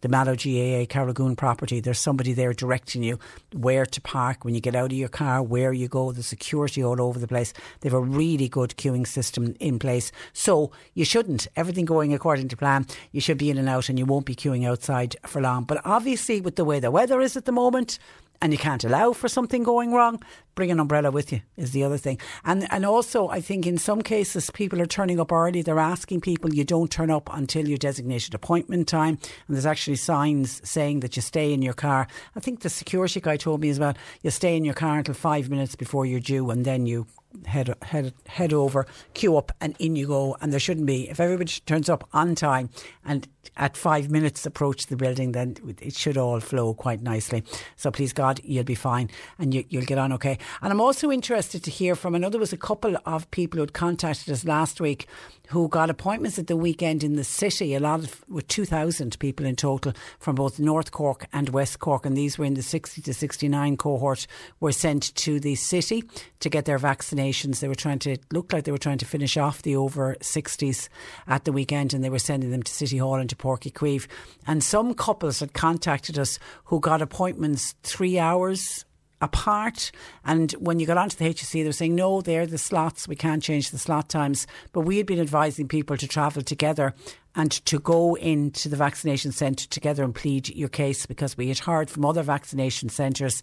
the 0.00 0.08
Mallow 0.08 0.36
GAA 0.36 0.86
Carrigoon 0.86 1.34
property. 1.36 1.80
There's 1.80 1.98
somebody 1.98 2.32
there 2.32 2.52
directing 2.52 3.02
you 3.02 3.18
where 3.52 3.84
to 3.86 4.00
park 4.00 4.44
when 4.44 4.54
you 4.54 4.60
get 4.60 4.76
out 4.76 4.92
of 4.92 4.98
your 4.98 5.08
car, 5.08 5.42
where 5.42 5.72
you 5.72 5.88
go, 5.88 6.12
the 6.12 6.22
security 6.22 6.84
all 6.84 7.00
over 7.00 7.18
the 7.18 7.26
place. 7.26 7.52
They 7.80 7.88
have 7.88 7.98
a 7.98 8.00
really 8.00 8.48
good 8.48 8.76
queuing 8.76 9.06
system 9.06 9.56
in 9.58 9.78
place. 9.78 10.12
So 10.32 10.70
you 10.94 11.04
shouldn't, 11.04 11.48
everything 11.56 11.84
going 11.84 12.14
according 12.14 12.48
to 12.48 12.56
plan, 12.56 12.86
you 13.10 13.20
should 13.20 13.38
be 13.38 13.50
in 13.50 13.58
and 13.58 13.68
out 13.68 13.88
and 13.88 13.98
you 13.98 14.06
won't 14.06 14.26
be 14.26 14.36
queuing 14.36 14.66
outside 14.66 15.16
for 15.26 15.40
long. 15.40 15.64
But 15.64 15.80
obviously, 15.84 16.40
with 16.40 16.56
the 16.56 16.64
way 16.64 16.78
the 16.78 16.90
weather 16.90 17.20
is 17.20 17.36
at 17.36 17.44
the 17.44 17.52
moment, 17.52 17.98
and 18.40 18.52
you 18.52 18.58
can't 18.58 18.84
allow 18.84 19.12
for 19.12 19.28
something 19.28 19.62
going 19.62 19.92
wrong, 19.92 20.22
bring 20.54 20.70
an 20.70 20.80
umbrella 20.80 21.10
with 21.10 21.32
you 21.32 21.40
is 21.56 21.72
the 21.72 21.84
other 21.84 21.98
thing. 21.98 22.18
And 22.44 22.66
and 22.72 22.84
also 22.84 23.28
I 23.28 23.40
think 23.40 23.66
in 23.66 23.78
some 23.78 24.02
cases 24.02 24.50
people 24.50 24.80
are 24.80 24.86
turning 24.86 25.20
up 25.20 25.32
early. 25.32 25.62
They're 25.62 25.78
asking 25.78 26.20
people 26.20 26.54
you 26.54 26.64
don't 26.64 26.90
turn 26.90 27.10
up 27.10 27.28
until 27.32 27.68
your 27.68 27.78
designated 27.78 28.34
appointment 28.34 28.88
time. 28.88 29.18
And 29.46 29.56
there's 29.56 29.66
actually 29.66 29.96
signs 29.96 30.60
saying 30.68 31.00
that 31.00 31.16
you 31.16 31.22
stay 31.22 31.52
in 31.52 31.62
your 31.62 31.74
car. 31.74 32.06
I 32.36 32.40
think 32.40 32.60
the 32.60 32.70
security 32.70 33.20
guy 33.20 33.36
told 33.36 33.60
me 33.60 33.70
as 33.70 33.78
well, 33.78 33.94
you 34.22 34.30
stay 34.30 34.56
in 34.56 34.64
your 34.64 34.74
car 34.74 34.98
until 34.98 35.14
five 35.14 35.48
minutes 35.50 35.74
before 35.74 36.06
you're 36.06 36.20
due 36.20 36.50
and 36.50 36.64
then 36.64 36.86
you 36.86 37.06
head 37.46 37.74
head 37.82 38.14
head 38.26 38.52
over, 38.52 38.86
queue 39.14 39.36
up, 39.36 39.52
and 39.60 39.74
in 39.78 39.96
you 39.96 40.06
go. 40.06 40.36
And 40.40 40.52
there 40.52 40.60
shouldn't 40.60 40.86
be. 40.86 41.08
If 41.08 41.20
everybody 41.20 41.52
turns 41.66 41.88
up 41.88 42.08
on 42.12 42.34
time 42.34 42.70
and 43.04 43.28
at 43.56 43.76
five 43.76 44.10
minutes 44.10 44.46
approach 44.46 44.86
the 44.86 44.96
building, 44.96 45.32
then 45.32 45.56
it 45.80 45.94
should 45.94 46.16
all 46.16 46.40
flow 46.40 46.74
quite 46.74 47.02
nicely. 47.02 47.42
So 47.76 47.90
please 47.90 48.12
God, 48.12 48.40
you'll 48.44 48.64
be 48.64 48.74
fine 48.74 49.10
and 49.38 49.52
you, 49.52 49.64
will 49.72 49.82
get 49.82 49.98
on 49.98 50.12
okay. 50.12 50.38
And 50.62 50.72
I'm 50.72 50.80
also 50.80 51.10
interested 51.10 51.64
to 51.64 51.70
hear 51.70 51.94
from. 51.94 52.14
I 52.14 52.18
know 52.18 52.30
there 52.30 52.40
was 52.40 52.52
a 52.52 52.58
couple 52.58 52.96
of 53.04 53.30
people 53.30 53.58
who 53.58 53.62
had 53.62 53.72
contacted 53.72 54.32
us 54.32 54.44
last 54.44 54.80
week 54.80 55.06
who 55.48 55.68
got 55.68 55.90
appointments 55.90 56.38
at 56.38 56.46
the 56.46 56.56
weekend 56.56 57.02
in 57.02 57.16
the 57.16 57.24
city. 57.24 57.74
A 57.74 57.80
lot 57.80 58.00
of, 58.00 58.24
with 58.28 58.48
2,000 58.48 59.18
people 59.18 59.46
in 59.46 59.56
total 59.56 59.92
from 60.18 60.34
both 60.34 60.58
North 60.58 60.90
Cork 60.92 61.26
and 61.32 61.48
West 61.50 61.78
Cork. 61.78 62.04
And 62.04 62.16
these 62.16 62.38
were 62.38 62.44
in 62.44 62.54
the 62.54 62.62
60 62.62 63.02
to 63.02 63.14
69 63.14 63.76
cohort, 63.76 64.26
were 64.60 64.72
sent 64.72 65.14
to 65.16 65.40
the 65.40 65.54
city 65.54 66.04
to 66.40 66.50
get 66.50 66.66
their 66.66 66.78
vaccinations. 66.78 67.60
They 67.60 67.68
were 67.68 67.74
trying 67.74 67.98
to, 68.00 68.18
look 68.32 68.52
like 68.52 68.64
they 68.64 68.72
were 68.72 68.78
trying 68.78 68.98
to 68.98 69.06
finish 69.06 69.36
off 69.36 69.62
the 69.62 69.76
over 69.76 70.16
60s 70.20 70.88
at 71.26 71.44
the 71.44 71.52
weekend 71.52 71.94
and 71.94 72.04
they 72.04 72.10
were 72.10 72.18
sending 72.18 72.50
them 72.50 72.62
to 72.62 72.72
City 72.72 72.98
Hall 72.98 73.14
and 73.14 73.30
to 73.30 73.36
Páirc 73.36 73.72
Uí 73.72 74.06
And 74.46 74.62
some 74.62 74.94
couples 74.94 75.40
had 75.40 75.54
contacted 75.54 76.18
us 76.18 76.38
who 76.64 76.80
got 76.80 77.00
appointments 77.00 77.74
three 77.82 78.18
hours 78.18 78.84
apart. 79.20 79.90
And 80.24 80.52
when 80.52 80.80
you 80.80 80.86
got 80.86 80.98
onto 80.98 81.16
the 81.16 81.32
HSE, 81.32 81.52
they 81.52 81.64
were 81.64 81.72
saying, 81.72 81.94
no, 81.94 82.20
they're 82.20 82.46
the 82.46 82.58
slots. 82.58 83.08
We 83.08 83.16
can't 83.16 83.42
change 83.42 83.70
the 83.70 83.78
slot 83.78 84.08
times. 84.08 84.46
But 84.72 84.82
we 84.82 84.96
had 84.96 85.06
been 85.06 85.20
advising 85.20 85.68
people 85.68 85.96
to 85.96 86.08
travel 86.08 86.42
together 86.42 86.94
and 87.34 87.50
to 87.66 87.78
go 87.78 88.14
into 88.16 88.68
the 88.68 88.76
vaccination 88.76 89.32
centre 89.32 89.68
together 89.68 90.02
and 90.02 90.14
plead 90.14 90.48
your 90.48 90.68
case 90.68 91.06
because 91.06 91.36
we 91.36 91.48
had 91.48 91.58
heard 91.58 91.90
from 91.90 92.04
other 92.04 92.22
vaccination 92.22 92.88
centres 92.88 93.42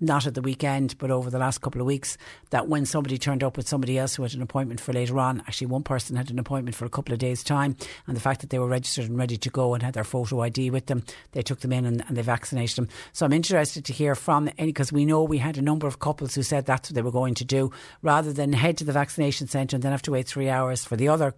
not 0.00 0.26
at 0.26 0.34
the 0.34 0.42
weekend, 0.42 0.96
but 0.98 1.10
over 1.10 1.30
the 1.30 1.38
last 1.38 1.60
couple 1.60 1.80
of 1.80 1.86
weeks, 1.86 2.16
that 2.50 2.68
when 2.68 2.86
somebody 2.86 3.18
turned 3.18 3.42
up 3.42 3.56
with 3.56 3.68
somebody 3.68 3.98
else 3.98 4.14
who 4.14 4.22
had 4.22 4.34
an 4.34 4.42
appointment 4.42 4.80
for 4.80 4.92
later 4.92 5.18
on, 5.18 5.40
actually 5.40 5.66
one 5.66 5.82
person 5.82 6.16
had 6.16 6.30
an 6.30 6.38
appointment 6.38 6.76
for 6.76 6.84
a 6.84 6.90
couple 6.90 7.12
of 7.12 7.18
days' 7.18 7.42
time, 7.42 7.76
and 8.06 8.16
the 8.16 8.20
fact 8.20 8.40
that 8.40 8.50
they 8.50 8.58
were 8.58 8.68
registered 8.68 9.06
and 9.06 9.18
ready 9.18 9.36
to 9.36 9.50
go 9.50 9.74
and 9.74 9.82
had 9.82 9.94
their 9.94 10.04
photo 10.04 10.40
ID 10.40 10.70
with 10.70 10.86
them, 10.86 11.02
they 11.32 11.42
took 11.42 11.60
them 11.60 11.72
in 11.72 11.84
and, 11.84 12.04
and 12.06 12.16
they 12.16 12.22
vaccinated 12.22 12.76
them. 12.76 12.88
So 13.12 13.26
I'm 13.26 13.32
interested 13.32 13.84
to 13.84 13.92
hear 13.92 14.14
from 14.14 14.48
any, 14.58 14.68
because 14.68 14.92
we 14.92 15.04
know 15.04 15.22
we 15.22 15.38
had 15.38 15.58
a 15.58 15.62
number 15.62 15.86
of 15.86 15.98
couples 15.98 16.34
who 16.34 16.42
said 16.42 16.66
that's 16.66 16.90
what 16.90 16.94
they 16.94 17.02
were 17.02 17.10
going 17.10 17.34
to 17.34 17.44
do, 17.44 17.72
rather 18.02 18.32
than 18.32 18.52
head 18.52 18.76
to 18.78 18.84
the 18.84 18.92
vaccination 18.92 19.48
centre 19.48 19.76
and 19.76 19.82
then 19.82 19.92
have 19.92 20.02
to 20.02 20.12
wait 20.12 20.26
three 20.26 20.48
hours 20.48 20.84
for 20.84 20.96
the 20.96 21.08
other 21.08 21.34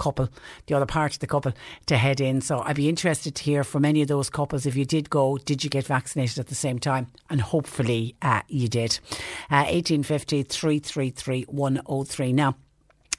couple, 0.00 0.28
the 0.66 0.74
other 0.74 0.86
part 0.86 1.12
of 1.12 1.20
the 1.20 1.26
couple, 1.26 1.52
to 1.86 1.96
head 1.96 2.20
in. 2.20 2.40
So 2.40 2.62
I'd 2.64 2.76
be 2.76 2.88
interested 2.88 3.34
to 3.36 3.44
hear 3.44 3.62
from 3.62 3.84
any 3.84 4.02
of 4.02 4.08
those 4.08 4.30
couples. 4.30 4.66
If 4.66 4.74
you 4.74 4.84
did 4.84 5.10
go, 5.10 5.38
did 5.38 5.62
you 5.62 5.70
get 5.70 5.86
vaccinated 5.86 6.38
at 6.38 6.48
the 6.48 6.54
same 6.54 6.78
time? 6.78 7.06
And 7.28 7.40
hopefully 7.40 8.16
uh, 8.22 8.42
you 8.48 8.66
did. 8.68 8.98
Uh, 9.50 9.68
1850 9.68 10.42
333 10.42 11.44
103. 11.48 12.32
Now, 12.32 12.56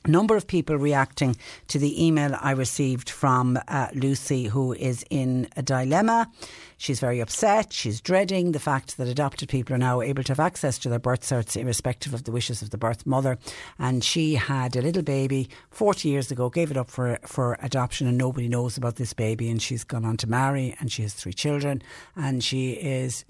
number 0.08 0.36
of 0.36 0.48
people 0.48 0.78
reacting 0.78 1.36
to 1.68 1.78
the 1.78 2.06
email 2.06 2.36
I 2.42 2.52
received 2.52 3.10
from 3.10 3.60
uh, 3.68 3.88
Lucy, 3.94 4.46
who 4.46 4.74
is 4.74 5.06
in 5.10 5.48
a 5.56 5.62
dilemma. 5.62 6.30
She's 6.82 7.00
very 7.00 7.20
upset. 7.20 7.72
She's 7.72 8.02
dreading 8.02 8.54
the 8.54 8.60
fact 8.60 8.98
that 8.98 9.08
adopted 9.08 9.50
people 9.50 9.76
are 9.76 9.78
now 9.78 10.02
able 10.02 10.24
to 10.24 10.32
have 10.32 10.40
access 10.40 10.80
to 10.80 10.90
their 10.90 10.98
birth 10.98 11.22
certs 11.22 11.56
irrespective 11.56 12.12
of 12.12 12.24
the 12.24 12.32
wishes 12.32 12.64
of 12.64 12.72
the 12.72 12.78
birth 12.80 13.06
mother. 13.06 13.38
And 13.78 14.04
she 14.04 14.34
had 14.34 14.76
a 14.76 14.82
little 14.82 15.04
baby 15.04 15.48
40 15.70 16.10
years 16.10 16.32
ago, 16.32 16.50
gave 16.50 16.72
it 16.72 16.78
up 16.78 16.90
for, 16.90 17.20
for 17.24 17.56
adoption, 17.62 18.08
and 18.08 18.18
nobody 18.18 18.48
knows 18.48 18.78
about 18.78 18.96
this 18.96 19.14
baby. 19.14 19.48
And 19.48 19.62
she's 19.62 19.84
gone 19.84 20.04
on 20.04 20.18
to 20.18 20.28
marry, 20.28 20.76
and 20.80 20.92
she 20.92 21.04
has 21.04 21.14
three 21.14 21.34
children. 21.34 21.84
And 22.16 22.44
she 22.44 22.72
is, 22.72 23.26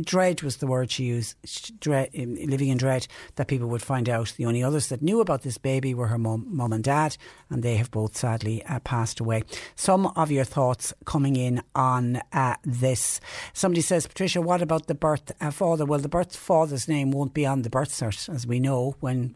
dread 0.00 0.42
was 0.42 0.58
the 0.58 0.68
word 0.68 0.92
she 0.92 1.02
used, 1.02 1.34
dread, 1.80 2.10
living 2.14 2.68
in 2.68 2.78
dread 2.78 3.08
that 3.34 3.48
people 3.48 3.66
would 3.70 3.82
find 3.82 4.08
out. 4.08 4.34
The 4.36 4.46
only 4.46 4.62
others 4.62 4.86
that 4.90 5.02
knew 5.02 5.20
about 5.20 5.42
this 5.42 5.58
baby 5.58 5.94
were 5.94 6.06
her 6.06 6.18
mum, 6.18 6.46
mum 6.46 6.72
and 6.72 6.84
dad, 6.84 7.16
and 7.50 7.64
they 7.64 7.74
have 7.74 7.90
both 7.90 8.16
sadly 8.16 8.64
uh, 8.66 8.78
passed 8.78 9.18
away. 9.18 9.42
Some 9.74 10.06
of 10.06 10.30
your 10.30 10.44
thoughts 10.44 10.94
coming 11.04 11.34
in 11.34 11.60
on 11.74 12.22
uh, 12.32 12.54
this. 12.84 13.20
Somebody 13.52 13.80
says, 13.80 14.06
Patricia, 14.06 14.40
what 14.40 14.62
about 14.62 14.86
the 14.86 14.94
birth 14.94 15.32
uh, 15.40 15.50
father? 15.50 15.84
Well, 15.84 15.98
the 15.98 16.08
birth 16.08 16.36
father's 16.36 16.86
name 16.86 17.10
won't 17.10 17.34
be 17.34 17.46
on 17.46 17.62
the 17.62 17.70
birth 17.70 17.90
cert, 17.90 18.28
as 18.32 18.46
we 18.46 18.60
know. 18.60 18.94
When 19.00 19.34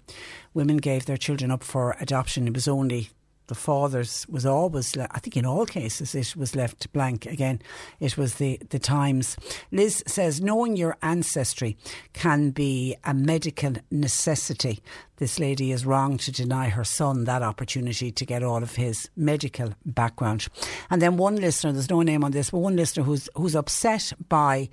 women 0.55 0.77
gave 0.77 1.07
their 1.07 1.17
children 1.17 1.51
up 1.51 1.65
for 1.65 1.97
adoption, 1.99 2.47
it 2.47 2.55
was 2.55 2.69
only 2.69 3.11
the 3.49 3.55
father's 3.55 4.27
was 4.29 4.47
always, 4.47 4.97
I 4.97 5.19
think 5.19 5.37
in 5.37 5.45
all 5.45 5.67
cases, 5.67 6.15
it 6.15 6.37
was 6.37 6.55
left 6.55 6.93
blank. 6.93 7.27
Again, 7.27 7.61
it 7.99 8.17
was 8.17 8.37
the, 8.37 8.61
the 8.71 8.79
times. 8.79 9.37
Liz 9.73 10.05
says, 10.07 10.41
knowing 10.41 10.77
your 10.77 10.97
ancestry 11.03 11.77
can 12.13 12.51
be 12.51 12.97
a 13.05 13.13
medical 13.13 13.73
necessity. 13.91 14.81
This 15.17 15.39
lady 15.39 15.73
is 15.73 15.85
wrong 15.85 16.19
to 16.19 16.31
deny 16.31 16.69
her 16.69 16.85
son 16.85 17.25
that 17.25 17.43
opportunity 17.43 18.13
to 18.13 18.25
get 18.25 18.43
all 18.43 18.63
of 18.63 18.77
his 18.77 19.11
medical 19.17 19.75
background. 19.85 20.47
And 20.91 21.03
then 21.03 21.17
one 21.17 21.37
listener, 21.37 21.73
there's 21.73 21.91
no 21.91 22.03
name 22.03 22.23
on 22.23 22.33
this, 22.33 22.51
but 22.51 22.59
one 22.59 22.77
listener 22.77 23.03
who's, 23.03 23.29
who's 23.35 23.57
upset 23.57 24.13
by 24.29 24.69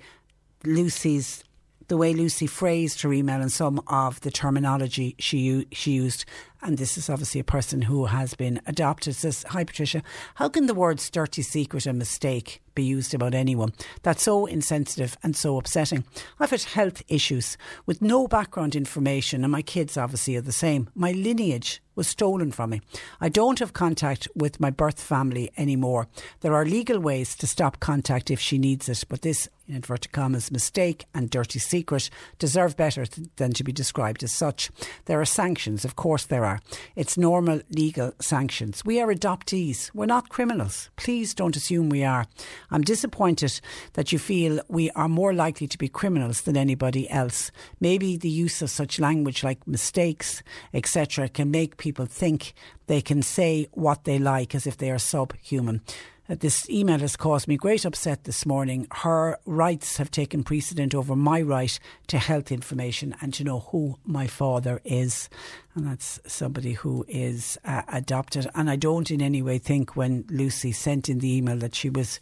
Lucy's 0.64 1.42
the 1.88 1.96
way 1.96 2.12
Lucy 2.12 2.46
phrased 2.46 3.02
her 3.02 3.12
email 3.12 3.40
and 3.40 3.52
some 3.52 3.80
of 3.86 4.20
the 4.20 4.30
terminology 4.30 5.14
she 5.18 5.66
she 5.72 5.92
used. 5.92 6.24
And 6.62 6.78
this 6.78 6.98
is 6.98 7.08
obviously 7.08 7.40
a 7.40 7.44
person 7.44 7.82
who 7.82 8.06
has 8.06 8.34
been 8.34 8.60
adopted. 8.66 9.14
Says, 9.14 9.44
"Hi 9.50 9.62
Patricia, 9.62 10.02
how 10.36 10.48
can 10.48 10.66
the 10.66 10.74
words 10.74 11.08
dirty 11.10 11.42
secret 11.42 11.86
and 11.86 11.98
mistake 11.98 12.60
be 12.74 12.82
used 12.82 13.14
about 13.14 13.34
anyone? 13.34 13.72
That's 14.02 14.22
so 14.22 14.46
insensitive 14.46 15.16
and 15.22 15.36
so 15.36 15.58
upsetting. 15.58 16.04
I've 16.40 16.50
had 16.50 16.62
health 16.62 17.02
issues 17.08 17.56
with 17.84 18.02
no 18.02 18.26
background 18.26 18.74
information, 18.74 19.44
and 19.44 19.52
my 19.52 19.62
kids 19.62 19.96
obviously 19.96 20.36
are 20.36 20.40
the 20.40 20.52
same. 20.52 20.88
My 20.94 21.12
lineage 21.12 21.82
was 21.94 22.08
stolen 22.08 22.52
from 22.52 22.70
me. 22.70 22.80
I 23.20 23.28
don't 23.28 23.58
have 23.58 23.72
contact 23.72 24.28
with 24.34 24.60
my 24.60 24.70
birth 24.70 25.00
family 25.00 25.50
anymore. 25.56 26.08
There 26.40 26.54
are 26.54 26.64
legal 26.64 27.00
ways 27.00 27.34
to 27.36 27.46
stop 27.46 27.80
contact 27.80 28.30
if 28.30 28.40
she 28.40 28.58
needs 28.58 28.88
it, 28.88 29.04
but 29.08 29.22
this, 29.22 29.48
in 29.68 29.76
inverted 29.76 30.12
commas, 30.12 30.50
mistake 30.50 31.06
and 31.14 31.30
dirty 31.30 31.58
secret 31.58 32.10
deserve 32.38 32.76
better 32.76 33.06
th- 33.06 33.28
than 33.36 33.52
to 33.52 33.64
be 33.64 33.72
described 33.72 34.22
as 34.22 34.32
such. 34.32 34.70
There 35.06 35.20
are 35.20 35.24
sanctions, 35.24 35.84
of 35.84 35.96
course 35.96 36.24
there 36.24 36.44
are. 36.44 36.60
It's 36.94 37.18
normal 37.18 37.60
legal 37.70 38.12
sanctions. 38.20 38.84
We 38.84 39.00
are 39.00 39.08
adoptees. 39.08 39.90
We're 39.94 40.06
not 40.06 40.28
criminals. 40.28 40.90
Please 40.96 41.34
don't 41.34 41.56
assume 41.56 41.88
we 41.88 42.04
are. 42.04 42.26
I'm 42.70 42.82
disappointed 42.82 43.60
that 43.94 44.12
you 44.12 44.18
feel 44.18 44.60
we 44.68 44.90
are 44.92 45.08
more 45.08 45.32
likely 45.32 45.66
to 45.68 45.78
be 45.78 45.88
criminals 45.88 46.42
than 46.42 46.56
anybody 46.56 47.08
else. 47.10 47.50
Maybe 47.80 48.16
the 48.16 48.28
use 48.28 48.62
of 48.62 48.70
such 48.70 48.98
language 48.98 49.44
like 49.44 49.66
mistakes, 49.66 50.42
etc., 50.72 51.28
can 51.28 51.50
make 51.50 51.76
people 51.76 52.06
think 52.06 52.54
they 52.86 53.00
can 53.00 53.22
say 53.22 53.68
what 53.72 54.04
they 54.04 54.18
like 54.18 54.54
as 54.54 54.66
if 54.66 54.76
they 54.76 54.90
are 54.90 54.98
subhuman. 54.98 55.80
This 56.28 56.68
email 56.68 56.98
has 56.98 57.16
caused 57.16 57.46
me 57.46 57.56
great 57.56 57.84
upset 57.84 58.24
this 58.24 58.44
morning. 58.44 58.88
Her 58.90 59.38
rights 59.46 59.98
have 59.98 60.10
taken 60.10 60.42
precedent 60.42 60.92
over 60.92 61.14
my 61.14 61.40
right 61.40 61.78
to 62.08 62.18
health 62.18 62.50
information 62.50 63.14
and 63.20 63.32
to 63.34 63.44
know 63.44 63.60
who 63.60 63.98
my 64.04 64.26
father 64.26 64.80
is. 64.84 65.28
And 65.76 65.86
that's 65.86 66.18
somebody 66.26 66.72
who 66.72 67.04
is 67.06 67.58
uh, 67.64 67.82
adopted. 67.86 68.48
And 68.56 68.68
I 68.68 68.74
don't 68.74 69.08
in 69.10 69.22
any 69.22 69.40
way 69.40 69.58
think 69.58 69.94
when 69.94 70.24
Lucy 70.28 70.72
sent 70.72 71.08
in 71.08 71.20
the 71.20 71.32
email 71.32 71.58
that 71.58 71.76
she 71.76 71.90
was 71.90 72.18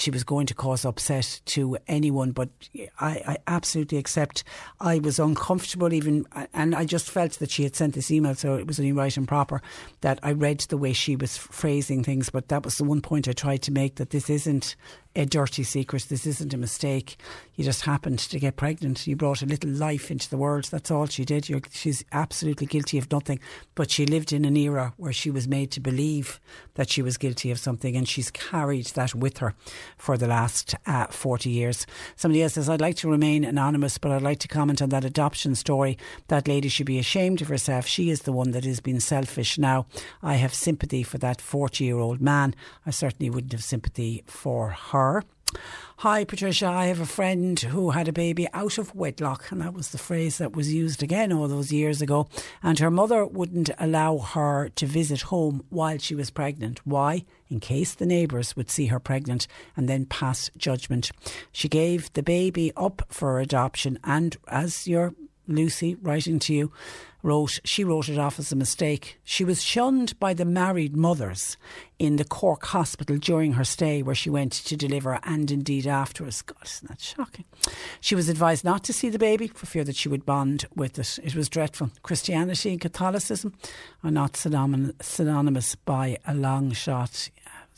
she 0.00 0.10
was 0.10 0.24
going 0.24 0.46
to 0.46 0.54
cause 0.54 0.84
upset 0.84 1.40
to 1.44 1.76
anyone, 1.86 2.32
but 2.32 2.48
I, 3.00 3.22
I, 3.26 3.36
absolutely 3.46 3.98
accept 3.98 4.44
I 4.80 4.98
was 4.98 5.18
uncomfortable 5.18 5.92
even, 5.92 6.26
and 6.54 6.74
I 6.74 6.84
just 6.84 7.10
felt 7.10 7.32
that 7.32 7.50
she 7.50 7.64
had 7.64 7.76
sent 7.76 7.94
this 7.94 8.10
email, 8.10 8.34
so 8.34 8.56
it 8.56 8.66
was 8.66 8.78
only 8.78 8.92
right 8.92 9.14
and 9.16 9.28
proper 9.28 9.60
that 10.00 10.18
I 10.22 10.32
read 10.32 10.60
the 10.60 10.78
way 10.78 10.92
she 10.92 11.16
was 11.16 11.36
phrasing 11.36 12.02
things. 12.02 12.30
But 12.30 12.48
that 12.48 12.64
was 12.64 12.78
the 12.78 12.84
one 12.84 13.00
point 13.00 13.28
I 13.28 13.32
tried 13.32 13.62
to 13.62 13.72
make 13.72 13.96
that 13.96 14.10
this 14.10 14.30
isn't 14.30 14.76
a 15.16 15.26
dirty 15.26 15.64
secret. 15.64 16.06
This 16.08 16.26
isn't 16.26 16.54
a 16.54 16.58
mistake. 16.58 17.16
You 17.56 17.64
just 17.64 17.82
happened 17.82 18.20
to 18.20 18.38
get 18.38 18.56
pregnant. 18.56 19.06
You 19.06 19.16
brought 19.16 19.42
a 19.42 19.46
little 19.46 19.70
life 19.70 20.10
into 20.10 20.30
the 20.30 20.36
world. 20.36 20.64
That's 20.64 20.90
all 20.90 21.06
she 21.06 21.24
did. 21.24 21.48
You're, 21.48 21.62
she's 21.72 22.04
absolutely 22.12 22.66
guilty 22.66 22.96
of 22.98 23.10
nothing. 23.10 23.40
But 23.74 23.90
she 23.90 24.06
lived 24.06 24.32
in 24.32 24.44
an 24.44 24.56
era 24.56 24.94
where 24.96 25.12
she 25.12 25.30
was 25.30 25.48
made 25.48 25.72
to 25.72 25.80
believe 25.80 26.40
that 26.74 26.90
she 26.90 27.02
was 27.02 27.18
guilty 27.18 27.50
of 27.50 27.58
something, 27.58 27.96
and 27.96 28.08
she's 28.08 28.30
carried 28.30 28.86
that 28.86 29.14
with 29.14 29.38
her 29.38 29.54
for 29.96 30.16
the 30.16 30.26
last 30.26 30.74
uh, 30.86 31.06
40 31.06 31.50
years. 31.50 31.86
Somebody 32.16 32.42
else 32.42 32.54
says, 32.54 32.68
I'd 32.68 32.80
like 32.80 32.96
to 32.96 33.10
remain 33.10 33.44
anonymous, 33.44 33.98
but 33.98 34.12
I'd 34.12 34.22
like 34.22 34.38
to 34.40 34.48
comment 34.48 34.80
on 34.80 34.88
that 34.90 35.04
adoption 35.04 35.54
story. 35.54 35.98
That 36.28 36.48
lady 36.48 36.68
should 36.68 36.86
be 36.86 36.98
ashamed 36.98 37.42
of 37.42 37.48
herself. 37.48 37.86
She 37.86 38.10
is 38.10 38.22
the 38.22 38.32
one 38.32 38.52
that 38.52 38.64
has 38.64 38.80
been 38.80 39.00
selfish. 39.00 39.58
Now, 39.58 39.86
I 40.22 40.34
have 40.34 40.54
sympathy 40.54 41.02
for 41.02 41.18
that 41.18 41.40
40 41.40 41.84
year 41.84 41.98
old 41.98 42.20
man. 42.20 42.54
I 42.86 42.90
certainly 42.90 43.30
wouldn't 43.30 43.52
have 43.52 43.64
sympathy 43.64 44.22
for 44.26 44.70
her 44.70 45.00
her. 45.00 45.24
Hi, 45.98 46.24
Patricia. 46.24 46.66
I 46.66 46.86
have 46.86 47.00
a 47.00 47.04
friend 47.04 47.60
who 47.60 47.90
had 47.90 48.08
a 48.08 48.12
baby 48.12 48.48
out 48.54 48.78
of 48.78 48.94
wedlock, 48.94 49.50
and 49.50 49.60
that 49.60 49.74
was 49.74 49.90
the 49.90 49.98
phrase 49.98 50.38
that 50.38 50.56
was 50.56 50.72
used 50.72 51.02
again 51.02 51.30
all 51.30 51.46
those 51.46 51.72
years 51.72 52.00
ago. 52.00 52.26
And 52.62 52.78
her 52.78 52.90
mother 52.90 53.26
wouldn't 53.26 53.68
allow 53.78 54.16
her 54.16 54.70
to 54.70 54.86
visit 54.86 55.20
home 55.22 55.62
while 55.68 55.98
she 55.98 56.14
was 56.14 56.30
pregnant. 56.30 56.80
Why? 56.86 57.26
In 57.50 57.60
case 57.60 57.94
the 57.94 58.06
neighbours 58.06 58.56
would 58.56 58.70
see 58.70 58.86
her 58.86 58.98
pregnant 58.98 59.46
and 59.76 59.90
then 59.90 60.06
pass 60.06 60.50
judgment. 60.56 61.10
She 61.52 61.68
gave 61.68 62.10
the 62.14 62.22
baby 62.22 62.72
up 62.78 63.02
for 63.10 63.38
adoption, 63.38 63.98
and 64.02 64.38
as 64.48 64.88
your 64.88 65.14
Lucy 65.46 65.96
writing 65.96 66.38
to 66.38 66.54
you, 66.54 66.72
wrote, 67.22 67.60
she 67.64 67.84
wrote 67.84 68.08
it 68.08 68.18
off 68.18 68.38
as 68.38 68.52
a 68.52 68.56
mistake. 68.56 69.18
She 69.24 69.44
was 69.44 69.62
shunned 69.62 70.18
by 70.18 70.34
the 70.34 70.44
married 70.44 70.96
mothers 70.96 71.56
in 71.98 72.16
the 72.16 72.24
Cork 72.24 72.66
hospital 72.66 73.16
during 73.18 73.52
her 73.52 73.64
stay 73.64 74.02
where 74.02 74.14
she 74.14 74.30
went 74.30 74.52
to 74.52 74.76
deliver 74.76 75.20
and 75.24 75.50
indeed 75.50 75.86
afterwards. 75.86 76.42
God, 76.42 76.64
isn't 76.64 76.88
that 76.88 77.00
shocking? 77.00 77.44
She 78.00 78.14
was 78.14 78.28
advised 78.28 78.64
not 78.64 78.84
to 78.84 78.92
see 78.92 79.08
the 79.08 79.18
baby 79.18 79.48
for 79.48 79.66
fear 79.66 79.84
that 79.84 79.96
she 79.96 80.08
would 80.08 80.24
bond 80.24 80.66
with 80.74 80.98
it. 80.98 81.18
It 81.22 81.34
was 81.34 81.48
dreadful. 81.48 81.90
Christianity 82.02 82.70
and 82.70 82.80
Catholicism 82.80 83.54
are 84.02 84.10
not 84.10 84.36
synonymous 84.36 85.74
by 85.74 86.18
a 86.26 86.34
long 86.34 86.72
shot. 86.72 87.30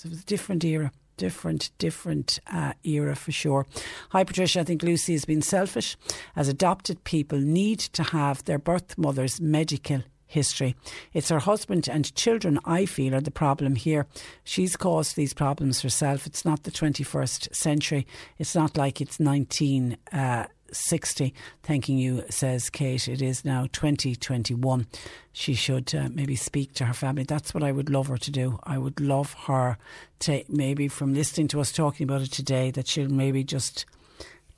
It 0.04 0.10
was 0.10 0.20
a 0.20 0.24
different 0.24 0.64
era 0.64 0.92
different, 1.16 1.70
different 1.78 2.38
uh, 2.52 2.72
era 2.84 3.14
for 3.16 3.32
sure. 3.32 3.66
Hi, 4.10 4.24
Patricia. 4.24 4.60
I 4.60 4.64
think 4.64 4.82
Lucy 4.82 5.12
has 5.12 5.24
been 5.24 5.42
selfish, 5.42 5.96
as 6.36 6.48
adopted 6.48 7.04
people 7.04 7.38
need 7.38 7.78
to 7.80 8.02
have 8.02 8.44
their 8.44 8.58
birth 8.58 8.96
mother's 8.98 9.40
medical 9.40 10.02
history. 10.32 10.74
It's 11.12 11.28
her 11.28 11.40
husband 11.40 11.88
and 11.88 12.14
children, 12.14 12.58
I 12.64 12.86
feel, 12.86 13.14
are 13.14 13.20
the 13.20 13.30
problem 13.30 13.76
here. 13.76 14.06
She's 14.42 14.76
caused 14.76 15.14
these 15.14 15.34
problems 15.34 15.82
herself. 15.82 16.26
It's 16.26 16.44
not 16.44 16.64
the 16.64 16.70
21st 16.70 17.54
century. 17.54 18.06
It's 18.38 18.54
not 18.54 18.76
like 18.76 19.00
it's 19.00 19.20
19. 19.20 19.98
Uh, 20.12 20.46
60. 20.72 21.34
Thanking 21.62 21.98
you, 21.98 22.24
says 22.30 22.70
Kate. 22.70 23.08
It 23.08 23.22
is 23.22 23.44
now 23.44 23.68
2021. 23.72 24.86
She 25.32 25.54
should 25.54 25.94
uh, 25.94 26.08
maybe 26.12 26.36
speak 26.36 26.74
to 26.74 26.86
her 26.86 26.94
family. 26.94 27.24
That's 27.24 27.54
what 27.54 27.62
I 27.62 27.72
would 27.72 27.90
love 27.90 28.08
her 28.08 28.18
to 28.18 28.30
do. 28.30 28.58
I 28.64 28.78
would 28.78 29.00
love 29.00 29.34
her 29.46 29.78
to 30.20 30.44
maybe 30.48 30.88
from 30.88 31.14
listening 31.14 31.48
to 31.48 31.60
us 31.60 31.72
talking 31.72 32.04
about 32.04 32.22
it 32.22 32.32
today 32.32 32.70
that 32.70 32.86
she'll 32.88 33.08
maybe 33.08 33.44
just 33.44 33.84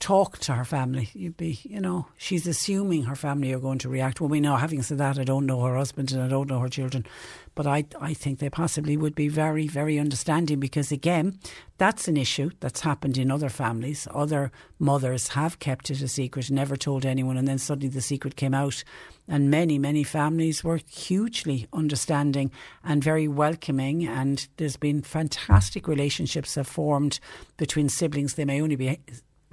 talk 0.00 0.38
to 0.38 0.54
her 0.54 0.64
family. 0.64 1.08
You'd 1.14 1.36
be, 1.36 1.60
you 1.62 1.80
know, 1.80 2.06
she's 2.16 2.46
assuming 2.46 3.04
her 3.04 3.16
family 3.16 3.52
are 3.52 3.58
going 3.58 3.78
to 3.78 3.88
react. 3.88 4.20
Well, 4.20 4.28
we 4.28 4.40
know, 4.40 4.56
having 4.56 4.82
said 4.82 4.98
that, 4.98 5.18
I 5.18 5.24
don't 5.24 5.46
know 5.46 5.62
her 5.62 5.76
husband 5.76 6.12
and 6.12 6.22
I 6.22 6.28
don't 6.28 6.48
know 6.48 6.58
her 6.58 6.68
children, 6.68 7.06
but 7.54 7.66
I, 7.66 7.84
I 8.00 8.14
think 8.14 8.38
they 8.38 8.50
possibly 8.50 8.96
would 8.96 9.14
be 9.14 9.28
very, 9.28 9.68
very 9.68 9.98
understanding 9.98 10.60
because, 10.60 10.90
again, 10.90 11.38
that's 11.78 12.08
an 12.08 12.16
issue 12.16 12.50
that's 12.60 12.80
happened 12.80 13.16
in 13.16 13.30
other 13.30 13.48
families. 13.48 14.08
Other 14.12 14.50
mothers 14.78 15.28
have 15.28 15.58
kept 15.58 15.90
it 15.90 16.02
a 16.02 16.08
secret, 16.08 16.50
never 16.50 16.76
told 16.76 17.06
anyone, 17.06 17.36
and 17.36 17.46
then 17.46 17.58
suddenly 17.58 17.88
the 17.88 18.00
secret 18.00 18.36
came 18.36 18.54
out. 18.54 18.82
And 19.28 19.50
many, 19.50 19.78
many 19.78 20.02
families 20.02 20.62
were 20.62 20.80
hugely 20.88 21.66
understanding 21.72 22.50
and 22.82 23.02
very 23.02 23.28
welcoming. 23.28 24.06
And 24.06 24.46
there's 24.56 24.76
been 24.76 25.02
fantastic 25.02 25.88
relationships 25.88 26.56
have 26.56 26.66
formed 26.66 27.20
between 27.56 27.88
siblings. 27.88 28.34
They 28.34 28.44
may 28.44 28.60
only 28.60 28.76
be 28.76 29.00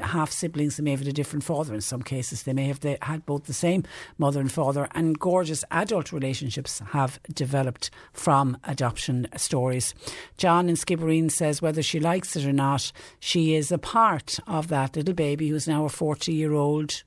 half 0.01 0.31
siblings, 0.31 0.77
they 0.77 0.83
may 0.83 0.91
have 0.91 1.01
a 1.01 1.11
different 1.11 1.43
father. 1.43 1.73
In 1.73 1.81
some 1.81 2.01
cases, 2.01 2.43
they 2.43 2.53
may 2.53 2.67
have 2.67 2.79
the, 2.79 2.97
had 3.01 3.25
both 3.25 3.45
the 3.45 3.53
same 3.53 3.83
mother 4.17 4.39
and 4.39 4.51
father. 4.51 4.87
And 4.93 5.19
gorgeous 5.19 5.63
adult 5.71 6.11
relationships 6.11 6.79
have 6.91 7.19
developed 7.33 7.89
from 8.13 8.57
adoption 8.63 9.27
stories. 9.37 9.93
John 10.37 10.69
in 10.69 10.75
Skibbereen 10.75 11.31
says 11.31 11.61
whether 11.61 11.83
she 11.83 11.99
likes 11.99 12.35
it 12.35 12.45
or 12.45 12.53
not, 12.53 12.91
she 13.19 13.55
is 13.55 13.71
a 13.71 13.77
part 13.77 14.39
of 14.47 14.67
that 14.69 14.95
little 14.95 15.13
baby 15.13 15.49
who's 15.49 15.67
now 15.67 15.85
a 15.85 15.89
40 15.89 16.33
year 16.33 16.53
old 16.53 17.03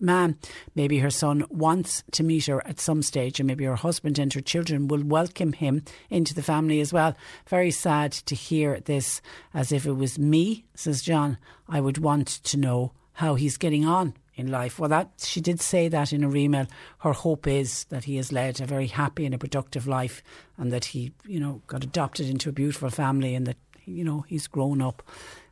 man. 0.00 0.38
Maybe 0.74 0.98
her 0.98 1.10
son 1.10 1.44
wants 1.50 2.02
to 2.12 2.22
meet 2.22 2.46
her 2.46 2.66
at 2.66 2.80
some 2.80 3.02
stage, 3.02 3.40
and 3.40 3.46
maybe 3.46 3.64
her 3.64 3.76
husband 3.76 4.18
and 4.18 4.32
her 4.32 4.40
children 4.40 4.88
will 4.88 5.04
welcome 5.04 5.52
him 5.52 5.84
into 6.08 6.34
the 6.34 6.42
family 6.42 6.80
as 6.80 6.92
well. 6.92 7.14
Very 7.48 7.70
sad 7.70 8.12
to 8.12 8.34
hear 8.34 8.80
this, 8.80 9.20
as 9.54 9.72
if 9.72 9.86
it 9.86 9.92
was 9.92 10.18
me, 10.18 10.64
says 10.74 11.02
John. 11.02 11.38
I 11.68 11.80
would 11.80 11.98
want 11.98 12.28
to 12.28 12.56
know 12.56 12.92
how 13.14 13.34
he's 13.34 13.56
getting 13.56 13.84
on 13.84 14.14
in 14.34 14.50
life. 14.50 14.78
Well, 14.78 14.88
that 14.88 15.10
she 15.18 15.40
did 15.40 15.60
say 15.60 15.88
that 15.88 16.12
in 16.12 16.22
her 16.22 16.36
email. 16.36 16.66
Her 16.98 17.12
hope 17.12 17.46
is 17.46 17.84
that 17.84 18.04
he 18.04 18.16
has 18.16 18.32
led 18.32 18.60
a 18.60 18.66
very 18.66 18.86
happy 18.86 19.26
and 19.26 19.34
a 19.34 19.38
productive 19.38 19.86
life, 19.86 20.22
and 20.56 20.72
that 20.72 20.86
he, 20.86 21.12
you 21.26 21.38
know, 21.38 21.62
got 21.66 21.84
adopted 21.84 22.28
into 22.28 22.48
a 22.48 22.52
beautiful 22.52 22.90
family, 22.90 23.34
and 23.34 23.46
that 23.46 23.58
you 23.84 24.04
know 24.04 24.24
he's 24.28 24.46
grown 24.46 24.80
up 24.80 25.02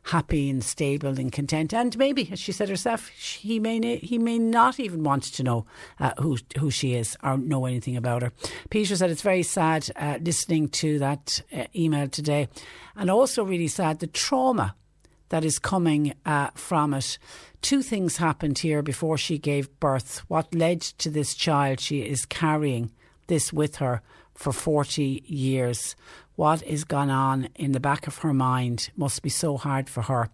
happy 0.09 0.49
and 0.49 0.63
stable 0.63 1.19
and 1.19 1.31
content. 1.31 1.73
And 1.73 1.97
maybe, 1.97 2.29
as 2.31 2.39
she 2.39 2.51
said 2.51 2.69
herself, 2.69 3.07
he 3.09 3.59
may 3.59 3.97
he 3.97 4.17
may 4.17 4.39
not 4.39 4.79
even 4.79 5.03
want 5.03 5.23
to 5.23 5.43
know 5.43 5.65
uh, 5.99 6.11
who 6.19 6.37
who 6.57 6.71
she 6.71 6.95
is 6.95 7.17
or 7.23 7.37
know 7.37 7.65
anything 7.65 7.95
about 7.95 8.21
her. 8.21 8.31
Peter 8.69 8.95
said 8.95 9.11
it's 9.11 9.21
very 9.21 9.43
sad 9.43 9.89
uh, 9.95 10.17
listening 10.21 10.69
to 10.69 10.99
that 10.99 11.41
uh, 11.53 11.65
email 11.75 12.07
today, 12.07 12.47
and 12.95 13.09
also 13.09 13.43
really 13.43 13.67
sad 13.67 13.99
the 13.99 14.07
trauma 14.07 14.75
that 15.29 15.45
is 15.45 15.59
coming 15.59 16.13
uh, 16.25 16.49
from 16.55 16.93
it. 16.93 17.17
Two 17.61 17.81
things 17.81 18.17
happened 18.17 18.59
here 18.59 18.81
before 18.81 19.17
she 19.17 19.37
gave 19.37 19.79
birth. 19.79 20.23
What 20.27 20.55
led 20.55 20.81
to 20.81 21.09
this 21.09 21.35
child? 21.35 21.79
She 21.79 22.01
is 22.01 22.25
carrying 22.25 22.91
this 23.27 23.53
with 23.53 23.75
her 23.75 24.01
for 24.39 24.53
40 24.53 25.21
years 25.25 25.97
what 26.37 26.63
is 26.63 26.85
gone 26.85 27.09
on 27.09 27.49
in 27.55 27.73
the 27.73 27.81
back 27.81 28.07
of 28.07 28.19
her 28.19 28.33
mind 28.33 28.91
must 28.95 29.21
be 29.21 29.29
so 29.29 29.57
hard 29.57 29.89
for 29.89 30.03
her. 30.03 30.29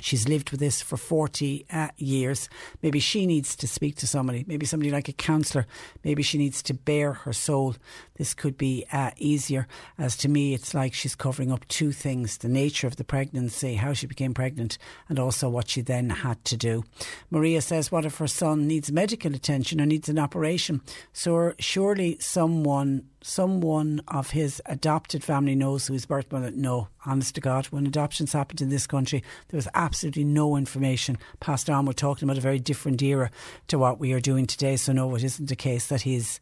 She's 0.00 0.28
lived 0.28 0.52
with 0.52 0.60
this 0.60 0.80
for 0.80 0.96
40 0.96 1.66
uh, 1.68 1.88
years. 1.96 2.48
Maybe 2.80 3.00
she 3.00 3.26
needs 3.26 3.56
to 3.56 3.66
speak 3.66 3.96
to 3.96 4.06
somebody, 4.06 4.44
maybe 4.46 4.66
somebody 4.66 4.92
like 4.92 5.08
a 5.08 5.12
counsellor. 5.12 5.66
Maybe 6.04 6.22
she 6.22 6.38
needs 6.38 6.62
to 6.62 6.74
bare 6.74 7.12
her 7.12 7.32
soul. 7.32 7.74
This 8.22 8.34
could 8.34 8.56
be 8.56 8.86
uh, 8.92 9.10
easier. 9.16 9.66
As 9.98 10.16
to 10.18 10.28
me, 10.28 10.54
it's 10.54 10.74
like 10.74 10.94
she's 10.94 11.16
covering 11.16 11.50
up 11.50 11.66
two 11.66 11.90
things 11.90 12.38
the 12.38 12.48
nature 12.48 12.86
of 12.86 12.94
the 12.94 13.02
pregnancy, 13.02 13.74
how 13.74 13.94
she 13.94 14.06
became 14.06 14.32
pregnant, 14.32 14.78
and 15.08 15.18
also 15.18 15.48
what 15.48 15.68
she 15.68 15.80
then 15.80 16.08
had 16.08 16.44
to 16.44 16.56
do. 16.56 16.84
Maria 17.32 17.60
says, 17.60 17.90
What 17.90 18.04
if 18.04 18.18
her 18.18 18.28
son 18.28 18.68
needs 18.68 18.92
medical 18.92 19.34
attention 19.34 19.80
or 19.80 19.86
needs 19.86 20.08
an 20.08 20.20
operation? 20.20 20.82
So 21.12 21.54
surely 21.58 22.16
someone 22.20 23.08
someone 23.24 24.02
of 24.08 24.30
his 24.30 24.60
adopted 24.66 25.22
family 25.22 25.54
knows 25.54 25.86
who 25.86 25.92
his 25.94 26.06
birth 26.06 26.30
mother. 26.30 26.50
No, 26.50 26.88
honest 27.06 27.34
to 27.36 27.40
God, 27.40 27.66
when 27.66 27.86
adoptions 27.86 28.32
happened 28.32 28.60
in 28.60 28.68
this 28.68 28.86
country, 28.86 29.22
there 29.48 29.58
was 29.58 29.68
absolutely 29.74 30.24
no 30.24 30.56
information 30.56 31.18
passed 31.40 31.70
on. 31.70 31.86
We're 31.86 31.92
talking 31.92 32.28
about 32.28 32.38
a 32.38 32.42
very 32.42 32.58
different 32.58 33.02
era 33.02 33.30
to 33.68 33.78
what 33.78 33.98
we 33.98 34.12
are 34.12 34.20
doing 34.20 34.46
today. 34.46 34.76
So 34.76 34.92
no, 34.92 35.14
it 35.14 35.24
isn't 35.24 35.48
the 35.48 35.56
case 35.56 35.86
that 35.86 36.02
he's 36.02 36.40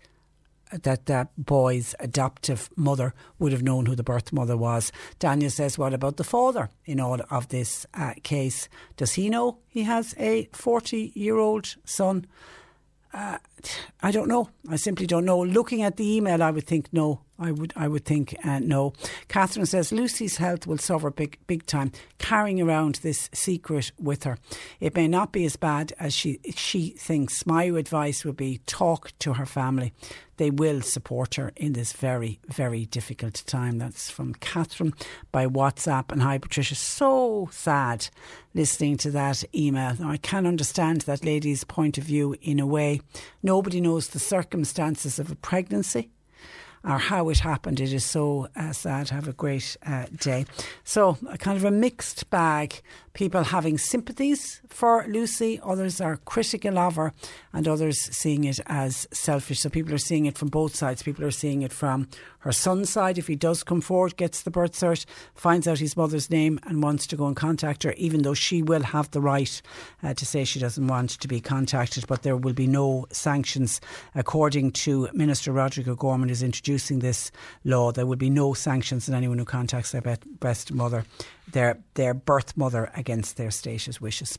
that 0.72 1.06
that 1.06 1.28
boy's 1.36 1.94
adoptive 2.00 2.70
mother 2.76 3.14
would 3.38 3.52
have 3.52 3.62
known 3.62 3.86
who 3.86 3.94
the 3.94 4.02
birth 4.02 4.32
mother 4.32 4.56
was. 4.56 4.92
Daniel 5.18 5.50
says, 5.50 5.78
What 5.78 5.94
about 5.94 6.16
the 6.16 6.24
father 6.24 6.70
in 6.84 7.00
all 7.00 7.20
of 7.30 7.48
this 7.48 7.86
uh, 7.94 8.14
case? 8.22 8.68
Does 8.96 9.12
he 9.14 9.28
know 9.28 9.58
he 9.68 9.82
has 9.84 10.14
a 10.18 10.48
40 10.52 11.12
year 11.14 11.36
old 11.36 11.76
son? 11.84 12.26
Uh, 13.12 13.38
I 14.02 14.10
don't 14.10 14.28
know. 14.28 14.50
I 14.68 14.76
simply 14.76 15.06
don't 15.06 15.24
know. 15.24 15.40
Looking 15.40 15.82
at 15.82 15.96
the 15.96 16.16
email, 16.16 16.42
I 16.42 16.50
would 16.50 16.66
think 16.66 16.92
no. 16.92 17.22
I 17.40 17.52
would 17.52 17.72
I 17.74 17.88
would 17.88 18.04
think 18.04 18.36
uh, 18.44 18.58
no. 18.58 18.92
Catherine 19.28 19.64
says 19.64 19.92
Lucy's 19.92 20.36
health 20.36 20.66
will 20.66 20.78
suffer 20.78 21.10
big 21.10 21.38
big 21.46 21.64
time 21.64 21.90
carrying 22.18 22.60
around 22.60 22.96
this 22.96 23.30
secret 23.32 23.92
with 23.98 24.24
her. 24.24 24.38
It 24.78 24.94
may 24.94 25.08
not 25.08 25.32
be 25.32 25.46
as 25.46 25.56
bad 25.56 25.94
as 25.98 26.12
she 26.12 26.38
she 26.54 26.90
thinks. 26.90 27.46
My 27.46 27.64
advice 27.64 28.24
would 28.24 28.36
be 28.36 28.60
talk 28.66 29.12
to 29.20 29.32
her 29.34 29.46
family. 29.46 29.94
They 30.36 30.50
will 30.50 30.82
support 30.82 31.34
her 31.36 31.52
in 31.56 31.72
this 31.72 31.92
very 31.94 32.40
very 32.46 32.84
difficult 32.84 33.42
time. 33.46 33.78
That's 33.78 34.10
from 34.10 34.34
Catherine 34.34 34.92
by 35.32 35.46
WhatsApp. 35.46 36.12
And 36.12 36.22
hi 36.22 36.36
Patricia, 36.36 36.74
so 36.74 37.48
sad 37.50 38.08
listening 38.52 38.98
to 38.98 39.10
that 39.12 39.44
email. 39.54 39.94
Now, 39.98 40.10
I 40.10 40.16
can 40.18 40.46
understand 40.46 41.02
that 41.02 41.24
lady's 41.24 41.64
point 41.64 41.96
of 41.96 42.04
view 42.04 42.36
in 42.42 42.60
a 42.60 42.66
way. 42.66 43.00
Nobody 43.42 43.80
knows 43.80 44.08
the 44.08 44.18
circumstances 44.18 45.18
of 45.18 45.30
a 45.30 45.36
pregnancy 45.36 46.10
or 46.84 46.98
how 46.98 47.28
it 47.28 47.38
happened. 47.40 47.80
It 47.80 47.92
is 47.92 48.04
so 48.04 48.48
uh, 48.56 48.72
sad. 48.72 49.10
Have 49.10 49.28
a 49.28 49.32
great 49.32 49.76
uh, 49.86 50.06
day. 50.18 50.46
So, 50.84 51.18
a 51.28 51.36
kind 51.38 51.56
of 51.56 51.64
a 51.64 51.70
mixed 51.70 52.30
bag. 52.30 52.80
People 53.12 53.42
having 53.42 53.76
sympathies 53.76 54.60
for 54.68 55.04
Lucy, 55.08 55.60
others 55.64 56.00
are 56.00 56.16
critical 56.18 56.78
of 56.78 56.94
her, 56.96 57.12
and 57.52 57.66
others 57.66 57.98
seeing 57.98 58.44
it 58.44 58.60
as 58.66 59.08
selfish. 59.12 59.60
So, 59.60 59.68
people 59.68 59.92
are 59.94 59.98
seeing 59.98 60.26
it 60.26 60.38
from 60.38 60.48
both 60.48 60.74
sides. 60.74 61.02
People 61.02 61.24
are 61.24 61.30
seeing 61.30 61.62
it 61.62 61.72
from 61.72 62.08
her 62.40 62.52
son's 62.52 62.88
side, 62.88 63.18
if 63.18 63.26
he 63.26 63.36
does 63.36 63.62
come 63.62 63.82
forward, 63.82 64.16
gets 64.16 64.42
the 64.42 64.50
birth 64.50 64.72
cert, 64.72 65.04
finds 65.34 65.68
out 65.68 65.78
his 65.78 65.94
mother's 65.94 66.30
name, 66.30 66.58
and 66.62 66.82
wants 66.82 67.06
to 67.08 67.16
go 67.16 67.26
and 67.26 67.36
contact 67.36 67.82
her, 67.82 67.92
even 67.92 68.22
though 68.22 68.32
she 68.32 68.62
will 68.62 68.82
have 68.82 69.10
the 69.10 69.20
right 69.20 69.60
uh, 70.02 70.14
to 70.14 70.24
say 70.24 70.44
she 70.44 70.58
doesn't 70.58 70.86
want 70.86 71.10
to 71.10 71.28
be 71.28 71.40
contacted. 71.40 72.06
But 72.06 72.22
there 72.22 72.38
will 72.38 72.54
be 72.54 72.66
no 72.66 73.06
sanctions, 73.12 73.78
according 74.14 74.72
to 74.72 75.10
Minister 75.12 75.52
Roderick 75.52 75.88
O'Gorman, 75.88 76.30
is 76.30 76.42
introducing 76.70 77.00
this 77.00 77.32
law. 77.64 77.90
There 77.90 78.06
will 78.06 78.16
be 78.16 78.30
no 78.30 78.54
sanctions 78.54 79.08
on 79.08 79.14
anyone 79.16 79.38
who 79.38 79.44
contacts 79.44 79.90
their 79.90 80.02
best 80.38 80.72
mother 80.72 81.04
their 81.52 81.78
their 81.94 82.14
birth 82.14 82.56
mother 82.56 82.92
against 82.94 83.36
their 83.36 83.50
stated 83.50 83.98
wishes. 83.98 84.38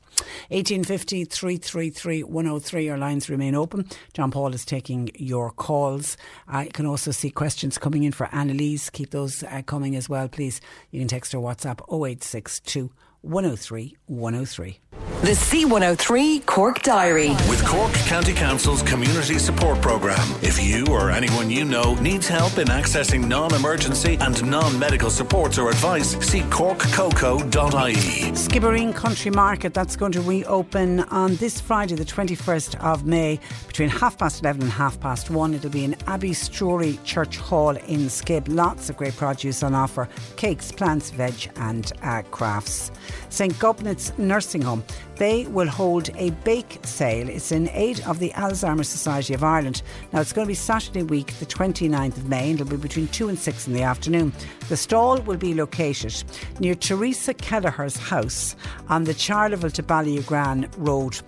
1850 0.49 1.25
333 1.25 2.23
103. 2.23 2.89
Our 2.89 2.97
lines 2.97 3.29
remain 3.29 3.53
open. 3.53 3.85
John 4.13 4.31
Paul 4.31 4.53
is 4.53 4.63
taking 4.63 5.09
your 5.15 5.51
calls. 5.51 6.15
I 6.47 6.67
can 6.67 6.85
also 6.85 7.11
see 7.11 7.29
questions 7.29 7.77
coming 7.77 8.03
in 8.03 8.13
for 8.13 8.33
Annalise. 8.33 8.89
Keep 8.89 9.11
those 9.11 9.43
uh, 9.43 9.61
coming 9.65 9.97
as 9.97 10.07
well, 10.07 10.29
please. 10.29 10.61
You 10.91 10.99
can 10.99 11.09
text 11.09 11.35
or 11.35 11.41
WhatsApp 11.41 11.81
0862 11.91 12.91
103 13.21 13.97
103. 14.07 14.79
The 15.21 15.33
C103 15.33 16.47
Cork 16.47 16.81
Diary. 16.81 17.29
With 17.47 17.63
Cork 17.63 17.93
County 17.93 18.33
Council's 18.33 18.81
Community 18.81 19.37
Support 19.37 19.79
Programme. 19.79 20.27
If 20.41 20.59
you 20.59 20.83
or 20.87 21.11
anyone 21.11 21.51
you 21.51 21.63
know 21.63 21.93
needs 22.01 22.27
help 22.27 22.57
in 22.57 22.69
accessing 22.69 23.27
non 23.27 23.53
emergency 23.53 24.17
and 24.19 24.43
non 24.49 24.79
medical 24.79 25.11
supports 25.11 25.59
or 25.59 25.69
advice, 25.69 26.17
see 26.25 26.39
corkcoco.ie. 26.39 28.31
Skibbereen 28.31 28.95
Country 28.95 29.29
Market, 29.29 29.75
that's 29.75 29.95
going 29.95 30.11
to 30.13 30.21
reopen 30.21 31.01
on 31.01 31.35
this 31.35 31.61
Friday, 31.61 31.93
the 31.93 32.03
21st 32.03 32.83
of 32.83 33.05
May, 33.05 33.39
between 33.67 33.89
half 33.89 34.17
past 34.17 34.41
11 34.41 34.63
and 34.63 34.71
half 34.71 34.99
past 34.99 35.29
1. 35.29 35.53
It'll 35.53 35.69
be 35.69 35.83
in 35.83 35.95
Abbey 36.07 36.31
Strewry 36.31 36.97
Church 37.03 37.37
Hall 37.37 37.77
in 37.77 38.07
Skib. 38.07 38.45
Lots 38.47 38.89
of 38.89 38.97
great 38.97 39.15
produce 39.15 39.61
on 39.61 39.75
offer 39.75 40.09
cakes, 40.35 40.71
plants, 40.71 41.11
veg, 41.11 41.51
and 41.57 41.93
uh, 42.01 42.23
crafts. 42.31 42.89
St. 43.29 43.53
Gobnit's 43.55 44.17
Nursing 44.17 44.61
Home 44.61 44.83
they 45.21 45.45
will 45.45 45.67
hold 45.67 46.09
a 46.15 46.31
bake 46.43 46.79
sale. 46.81 47.29
It's 47.29 47.51
in 47.51 47.69
aid 47.69 48.01
of 48.07 48.17
the 48.17 48.31
Alzheimer's 48.31 48.89
Society 48.89 49.35
of 49.35 49.43
Ireland. 49.43 49.83
Now, 50.11 50.19
it's 50.19 50.33
going 50.33 50.47
to 50.47 50.49
be 50.49 50.55
Saturday 50.55 51.03
week, 51.03 51.37
the 51.37 51.45
29th 51.45 52.17
of 52.17 52.27
May, 52.27 52.49
and 52.49 52.59
it'll 52.59 52.71
be 52.71 52.81
between 52.81 53.07
2 53.09 53.29
and 53.29 53.37
6 53.37 53.67
in 53.67 53.73
the 53.73 53.83
afternoon. 53.83 54.33
The 54.67 54.77
stall 54.77 55.21
will 55.21 55.37
be 55.37 55.53
located 55.53 56.23
near 56.59 56.73
Teresa 56.73 57.35
Kelleher's 57.35 57.97
house 57.97 58.55
on 58.89 59.03
the 59.03 59.13
Charleville 59.13 59.71
to 59.73 59.83
Ballyagran 59.83 60.67
Road. 60.77 61.21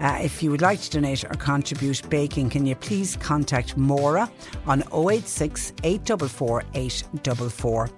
Uh, 0.00 0.18
if 0.20 0.42
you 0.42 0.50
would 0.50 0.60
like 0.60 0.80
to 0.80 0.90
donate 0.90 1.22
or 1.22 1.36
contribute 1.36 2.02
baking, 2.10 2.50
can 2.50 2.66
you 2.66 2.74
please 2.74 3.14
contact 3.14 3.76
Mora 3.76 4.28
on 4.66 4.82
086 4.92 5.72
844 5.84 6.64
844. 6.74 7.90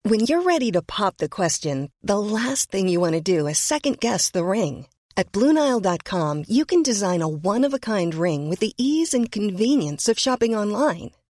When 0.03 0.19
you're 0.19 0.43
ready 0.43 0.71
to 0.73 0.83
pop 0.83 1.17
the 1.17 1.29
question, 1.29 1.89
the 2.03 2.19
last 2.19 2.69
thing 2.69 2.87
you 2.87 2.99
want 2.99 3.13
to 3.13 3.21
do 3.21 3.47
is 3.47 3.57
second 3.57 3.99
guess 3.99 4.29
the 4.29 4.45
ring. 4.45 4.85
At 5.17 5.31
Bluenile.com, 5.31 6.43
you 6.47 6.65
can 6.65 6.83
design 6.83 7.23
a 7.23 7.27
one 7.27 7.63
of 7.63 7.73
a 7.73 7.79
kind 7.79 8.13
ring 8.13 8.49
with 8.49 8.59
the 8.59 8.73
ease 8.77 9.15
and 9.15 9.31
convenience 9.31 10.07
of 10.07 10.19
shopping 10.19 10.55
online. 10.55 11.11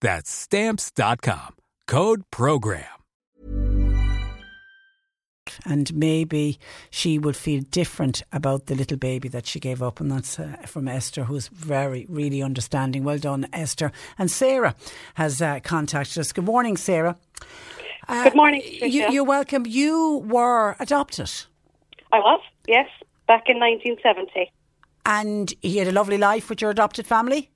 That's 0.00 0.30
stamps.com. 0.30 1.56
Code 1.86 2.22
program. 2.30 2.84
And 5.64 5.92
maybe 5.94 6.58
she 6.90 7.18
would 7.18 7.36
feel 7.36 7.62
different 7.70 8.22
about 8.32 8.66
the 8.66 8.74
little 8.74 8.98
baby 8.98 9.28
that 9.28 9.46
she 9.46 9.58
gave 9.58 9.82
up. 9.82 10.00
And 10.00 10.10
that's 10.10 10.38
uh, 10.38 10.56
from 10.66 10.88
Esther, 10.88 11.24
who's 11.24 11.48
very, 11.48 12.06
really 12.08 12.42
understanding. 12.42 13.02
Well 13.02 13.18
done, 13.18 13.46
Esther. 13.52 13.90
And 14.18 14.30
Sarah 14.30 14.74
has 15.14 15.40
uh, 15.40 15.60
contacted 15.60 16.18
us. 16.18 16.32
Good 16.32 16.44
morning, 16.44 16.76
Sarah. 16.76 17.16
Uh, 18.06 18.24
Good 18.24 18.36
morning. 18.36 18.62
You, 18.64 19.10
you're 19.10 19.24
welcome. 19.24 19.64
You 19.66 20.22
were 20.26 20.76
adopted. 20.80 21.30
I 22.12 22.18
was, 22.18 22.40
yes, 22.66 22.88
back 23.26 23.48
in 23.48 23.58
1970. 23.58 24.50
And 25.04 25.52
you 25.62 25.78
had 25.78 25.88
a 25.88 25.92
lovely 25.92 26.18
life 26.18 26.48
with 26.48 26.60
your 26.60 26.70
adopted 26.70 27.06
family? 27.06 27.50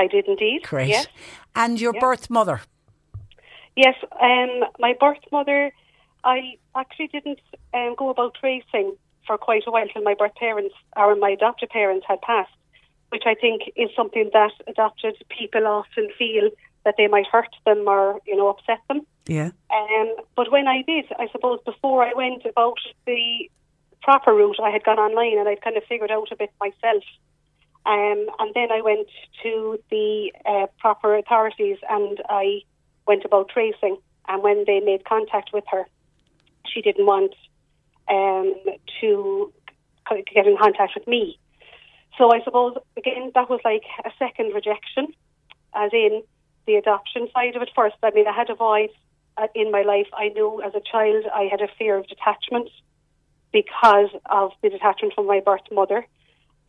I 0.00 0.06
did 0.06 0.26
indeed. 0.26 0.60
Great. 0.62 0.88
Yes. 0.88 1.06
And 1.54 1.80
your 1.80 1.94
Yeah. 1.94 2.00
birth 2.06 2.30
mother? 2.30 2.58
Yes, 3.76 3.96
um, 4.28 4.52
my 4.78 4.92
birth 5.04 5.24
mother, 5.30 5.72
I 6.24 6.38
actually 6.74 7.08
didn't 7.08 7.40
um, 7.74 7.94
go 7.96 8.08
about 8.10 8.34
tracing 8.34 8.88
for 9.26 9.36
quite 9.38 9.64
a 9.66 9.70
while 9.70 9.88
till 9.88 10.02
my 10.02 10.14
birth 10.14 10.34
parents 10.46 10.74
or 10.96 11.14
my 11.16 11.30
adopted 11.30 11.70
parents 11.70 12.04
had 12.08 12.20
passed, 12.22 12.58
which 13.10 13.24
I 13.26 13.34
think 13.34 13.58
is 13.76 13.90
something 13.94 14.30
that 14.32 14.52
adopted 14.66 15.14
people 15.38 15.66
often 15.66 16.08
feel 16.18 16.50
that 16.84 16.94
they 16.96 17.08
might 17.08 17.26
hurt 17.26 17.54
them 17.66 17.80
or 17.86 18.20
you 18.26 18.36
know 18.36 18.48
upset 18.48 18.80
them. 18.88 19.00
Yeah. 19.26 19.50
Um, 19.78 20.08
but 20.34 20.50
when 20.50 20.66
I 20.66 20.82
did, 20.82 21.06
I 21.18 21.28
suppose 21.30 21.58
before 21.72 22.02
I 22.02 22.12
went 22.14 22.44
about 22.46 22.78
the 23.06 23.50
proper 24.02 24.32
route, 24.34 24.58
I 24.62 24.70
had 24.70 24.84
gone 24.84 24.98
online 24.98 25.38
and 25.38 25.48
I'd 25.48 25.62
kind 25.62 25.76
of 25.76 25.84
figured 25.84 26.10
out 26.10 26.32
a 26.32 26.36
bit 26.36 26.50
myself. 26.58 27.04
Um, 27.86 28.26
and 28.38 28.54
then 28.54 28.70
I 28.70 28.82
went 28.82 29.08
to 29.42 29.78
the 29.90 30.32
uh, 30.44 30.66
proper 30.78 31.16
authorities 31.16 31.78
and 31.88 32.20
I 32.28 32.60
went 33.06 33.24
about 33.24 33.48
tracing. 33.48 33.96
And 34.28 34.42
when 34.42 34.64
they 34.66 34.80
made 34.80 35.04
contact 35.04 35.50
with 35.52 35.64
her, 35.70 35.86
she 36.66 36.82
didn't 36.82 37.06
want 37.06 37.34
um, 38.08 38.54
to 39.00 39.52
get 40.34 40.46
in 40.46 40.56
contact 40.56 40.92
with 40.94 41.06
me. 41.06 41.38
So 42.18 42.32
I 42.32 42.42
suppose, 42.44 42.76
again, 42.96 43.32
that 43.34 43.48
was 43.48 43.60
like 43.64 43.84
a 44.04 44.10
second 44.18 44.52
rejection, 44.54 45.08
as 45.74 45.90
in 45.92 46.22
the 46.66 46.74
adoption 46.74 47.28
side 47.32 47.56
of 47.56 47.62
it 47.62 47.70
first. 47.74 47.96
I 48.02 48.10
mean, 48.10 48.26
I 48.26 48.32
had 48.32 48.50
a 48.50 48.54
voice 48.54 48.90
uh, 49.36 49.46
in 49.54 49.70
my 49.70 49.82
life. 49.82 50.08
I 50.12 50.28
knew 50.28 50.62
as 50.62 50.74
a 50.74 50.80
child 50.80 51.24
I 51.32 51.48
had 51.50 51.60
a 51.60 51.68
fear 51.78 51.96
of 51.96 52.06
detachment 52.08 52.68
because 53.52 54.10
of 54.26 54.52
the 54.62 54.68
detachment 54.68 55.14
from 55.14 55.26
my 55.26 55.40
birth 55.40 55.62
mother. 55.72 56.06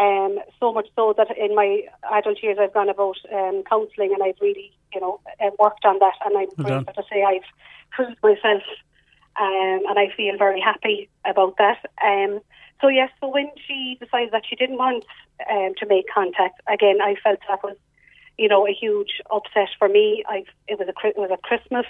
Um, 0.01 0.39
so 0.59 0.73
much 0.73 0.87
so 0.95 1.13
that 1.17 1.37
in 1.37 1.53
my 1.55 1.83
adult 2.11 2.41
years 2.41 2.57
I've 2.59 2.73
gone 2.73 2.89
about 2.89 3.17
um, 3.31 3.63
counselling 3.69 4.13
and 4.13 4.23
I've 4.23 4.41
really, 4.41 4.71
you 4.93 5.01
know, 5.01 5.19
uh, 5.39 5.51
worked 5.59 5.85
on 5.85 5.99
that. 5.99 6.15
And 6.25 6.37
I'm 6.37 6.47
Well 6.57 6.81
grateful 6.83 7.03
to 7.03 7.03
say 7.09 7.23
I've 7.23 7.49
proved 7.91 8.17
myself 8.23 8.63
um, 9.39 9.81
and 9.89 9.99
I 9.99 10.07
feel 10.17 10.37
very 10.37 10.59
happy 10.59 11.09
about 11.23 11.57
that. 11.57 11.79
Um, 12.03 12.41
so 12.81 12.87
yes, 12.87 13.11
so 13.19 13.27
when 13.27 13.51
she 13.67 13.97
decided 13.99 14.31
that 14.31 14.43
she 14.49 14.55
didn't 14.55 14.77
want 14.77 15.05
um, 15.49 15.73
to 15.77 15.85
make 15.85 16.05
contact 16.11 16.61
again, 16.67 16.99
I 17.01 17.15
felt 17.23 17.39
that 17.47 17.63
was, 17.63 17.77
you 18.39 18.47
know, 18.47 18.67
a 18.67 18.73
huge 18.73 19.21
upset 19.29 19.69
for 19.77 19.87
me. 19.87 20.23
I 20.27 20.45
it 20.67 20.79
was 20.79 20.87
a 20.87 21.07
it 21.07 21.17
was 21.17 21.29
a 21.31 21.37
Christmas. 21.37 21.85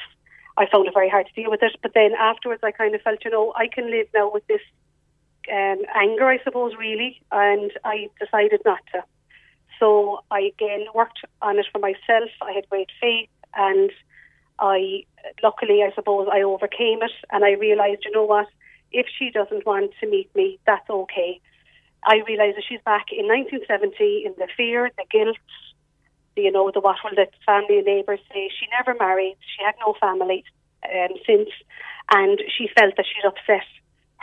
I 0.57 0.67
found 0.69 0.87
it 0.87 0.93
very 0.93 1.09
hard 1.09 1.27
to 1.27 1.41
deal 1.41 1.49
with 1.49 1.63
it, 1.63 1.77
but 1.81 1.93
then 1.93 2.11
afterwards, 2.19 2.61
I 2.61 2.71
kind 2.71 2.93
of 2.93 3.01
felt, 3.01 3.23
you 3.23 3.31
know, 3.31 3.53
I 3.55 3.67
can 3.67 3.89
live 3.89 4.07
now 4.13 4.29
with 4.29 4.45
this 4.47 4.61
um, 5.51 5.79
anger, 5.95 6.27
I 6.27 6.39
suppose, 6.43 6.73
really, 6.77 7.21
and 7.31 7.71
I 7.83 8.09
decided 8.19 8.61
not 8.65 8.79
to. 8.93 9.03
So 9.79 10.19
I 10.29 10.41
again 10.41 10.85
worked 10.93 11.19
on 11.41 11.59
it 11.59 11.65
for 11.71 11.79
myself. 11.79 12.29
I 12.41 12.51
had 12.53 12.69
great 12.69 12.89
faith, 13.01 13.29
and 13.55 13.91
I 14.59 15.03
luckily, 15.43 15.83
I 15.83 15.93
suppose, 15.93 16.27
I 16.31 16.41
overcame 16.41 17.01
it, 17.01 17.11
and 17.31 17.43
I 17.43 17.51
realised, 17.51 18.03
you 18.05 18.11
know 18.11 18.25
what, 18.25 18.47
if 18.91 19.07
she 19.17 19.31
doesn't 19.31 19.65
want 19.65 19.91
to 19.99 20.07
meet 20.07 20.33
me, 20.35 20.59
that's 20.65 20.89
okay. 20.89 21.39
I 22.05 22.21
realised 22.27 22.57
that 22.57 22.63
she's 22.67 22.81
back 22.85 23.07
in 23.11 23.27
1970 23.27 24.23
in 24.25 24.33
the 24.37 24.47
fear, 24.55 24.89
the 24.97 25.05
guilt, 25.11 25.37
you 26.35 26.51
know, 26.51 26.71
the 26.71 26.79
what 26.79 26.97
will 27.03 27.15
the 27.15 27.27
family 27.45 27.77
and 27.77 27.85
neighbours 27.85 28.19
say. 28.31 28.49
She 28.49 28.67
never 28.71 28.97
married. 28.97 29.37
She 29.55 29.63
had 29.63 29.75
no 29.79 29.95
family 29.99 30.43
um, 30.83 31.13
since, 31.25 31.49
and 32.11 32.39
she 32.57 32.69
felt 32.77 32.95
that 32.97 33.05
she'd 33.05 33.27
upset 33.27 33.67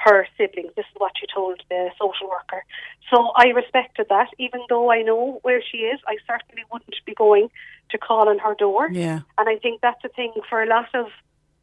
her 0.04 0.26
siblings. 0.36 0.72
This 0.76 0.86
is 0.86 0.96
what 0.98 1.12
she 1.18 1.26
told 1.32 1.60
the 1.68 1.90
social 2.00 2.28
worker. 2.28 2.64
So 3.10 3.32
I 3.36 3.48
respected 3.48 4.06
that, 4.08 4.28
even 4.38 4.60
though 4.68 4.90
I 4.92 5.02
know 5.02 5.40
where 5.42 5.62
she 5.62 5.78
is. 5.78 5.98
I 6.06 6.16
certainly 6.26 6.64
wouldn't 6.72 6.94
be 7.04 7.14
going 7.14 7.48
to 7.90 7.98
call 7.98 8.28
on 8.28 8.38
her 8.38 8.54
door. 8.54 8.88
Yeah. 8.92 9.20
And 9.36 9.48
I 9.48 9.56
think 9.56 9.80
that's 9.80 10.02
a 10.04 10.08
thing 10.08 10.32
for 10.48 10.62
a 10.62 10.66
lot 10.66 10.88
of 10.94 11.06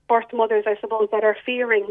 birth 0.07 0.31
mothers, 0.33 0.65
I 0.67 0.75
suppose, 0.81 1.09
that 1.11 1.23
are 1.23 1.37
fearing 1.45 1.87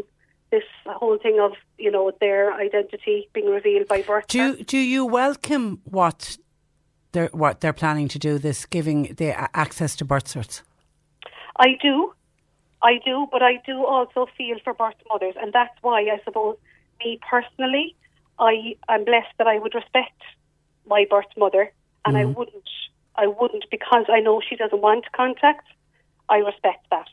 this 0.51 0.63
whole 0.85 1.17
thing 1.17 1.39
of 1.39 1.53
you 1.77 1.91
know 1.91 2.11
their 2.19 2.53
identity 2.53 3.27
being 3.33 3.47
revealed 3.47 3.87
by 3.87 4.01
birth. 4.03 4.27
Do 4.27 4.63
do 4.63 4.77
you 4.77 5.05
welcome 5.05 5.81
what 5.83 6.37
they're 7.11 7.29
what 7.33 7.61
they're 7.61 7.73
planning 7.73 8.07
to 8.09 8.19
do? 8.19 8.37
This 8.37 8.65
giving 8.65 9.15
the 9.15 9.29
access 9.57 9.95
to 9.97 10.05
birth 10.05 10.25
certs. 10.25 10.61
I 11.57 11.77
do, 11.81 12.13
I 12.85 12.99
do, 13.03 13.27
but 13.31 13.41
I 13.41 13.53
do 13.65 13.83
also 13.83 14.27
feel 14.37 14.57
for 14.63 14.73
birth 14.73 15.01
mothers, 15.09 15.33
and 15.41 15.51
that's 15.51 15.75
why 15.81 16.01
I 16.01 16.21
suppose 16.23 16.55
me 16.99 17.19
personally, 17.27 17.95
I 18.37 18.75
am 18.87 19.05
blessed 19.05 19.33
that 19.39 19.47
I 19.47 19.57
would 19.57 19.73
respect 19.73 20.21
my 20.87 21.07
birth 21.09 21.33
mother, 21.35 21.71
and 22.05 22.15
mm-hmm. 22.15 22.29
I 22.29 22.33
wouldn't, 22.37 22.69
I 23.15 23.25
wouldn't 23.25 23.65
because 23.71 24.05
I 24.07 24.19
know 24.19 24.39
she 24.47 24.55
doesn't 24.55 24.81
want 24.81 25.11
contact. 25.13 25.67
I 26.29 26.37
respect 26.37 26.85
that. 26.91 27.09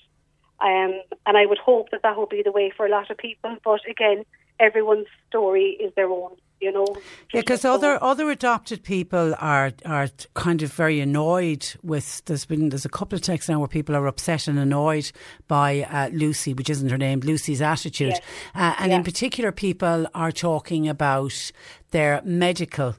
Um, 0.60 1.00
and 1.26 1.36
I 1.38 1.46
would 1.46 1.58
hope 1.58 1.90
that 1.90 2.02
that 2.02 2.18
will 2.18 2.26
be 2.26 2.42
the 2.42 2.52
way 2.52 2.70
for 2.76 2.84
a 2.84 2.90
lot 2.90 3.10
of 3.10 3.16
people. 3.16 3.56
But 3.64 3.80
again, 3.88 4.24
everyone's 4.62 5.09
story 5.28 5.76
is 5.80 5.93
their 5.94 6.09
own. 6.09 6.36
You 6.60 6.70
know, 6.70 6.86
yeah, 7.34 7.40
because 7.40 7.64
other 7.64 7.98
other 8.01 8.30
adopted 8.30 8.84
people 8.84 9.34
are 9.40 9.72
are 9.84 10.09
kind 10.34 10.62
of 10.62 10.72
very 10.72 11.01
annoyed 11.01 11.66
with. 11.82 12.24
There's 12.26 12.44
been 12.44 12.68
there's 12.68 12.84
a 12.84 12.89
couple 12.89 13.16
of 13.16 13.22
texts 13.22 13.48
now 13.48 13.59
where 13.59 13.66
people 13.66 13.97
are 13.97 14.06
upset 14.06 14.47
and 14.47 14.60
annoyed 14.60 15.10
by 15.48 15.82
uh, 15.90 16.10
Lucy, 16.12 16.55
which 16.55 16.70
isn't 16.70 16.89
her 16.89 16.97
name, 16.97 17.18
Lucy's 17.18 17.60
attitude, 17.60 18.10
yes. 18.10 18.20
uh, 18.55 18.76
and 18.78 18.93
in 18.93 19.02
particular, 19.02 19.51
people 19.51 20.06
are 20.14 20.30
talking 20.30 20.89
about 20.89 21.51
their 21.90 22.22
medical 22.24 22.94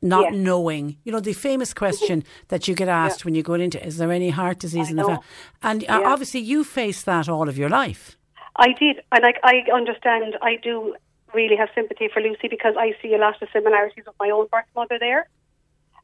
not 0.00 0.32
yes. 0.32 0.34
knowing. 0.36 0.96
You 1.02 1.10
know, 1.10 1.18
the 1.18 1.32
famous 1.32 1.74
question 1.82 2.22
that 2.48 2.68
you 2.68 2.76
get 2.76 2.86
asked 2.86 3.20
yeah. 3.20 3.24
when 3.24 3.34
you 3.34 3.42
go 3.42 3.54
into 3.54 3.84
is 3.84 3.96
there 3.96 4.12
any 4.12 4.30
heart 4.30 4.60
disease 4.60 4.86
I 4.86 4.90
in 4.90 4.96
the 4.96 5.04
family? 5.04 5.24
And 5.60 5.82
uh, 5.82 5.86
yeah. 5.88 6.08
obviously, 6.08 6.38
you 6.38 6.62
faced 6.62 7.04
that 7.06 7.28
all 7.28 7.48
of 7.48 7.58
your 7.58 7.68
life. 7.68 8.16
I 8.56 8.72
did, 8.72 9.02
and 9.12 9.24
I, 9.24 9.34
I 9.42 9.72
understand. 9.72 10.36
I 10.42 10.56
do 10.62 10.96
really 11.34 11.56
have 11.56 11.68
sympathy 11.74 12.08
for 12.12 12.20
Lucy 12.22 12.48
because 12.48 12.74
I 12.78 12.94
see 13.02 13.14
a 13.14 13.18
lot 13.18 13.40
of 13.42 13.48
similarities 13.52 14.04
with 14.06 14.16
my 14.18 14.30
own 14.30 14.46
birth 14.50 14.64
mother 14.74 14.98
there. 14.98 15.28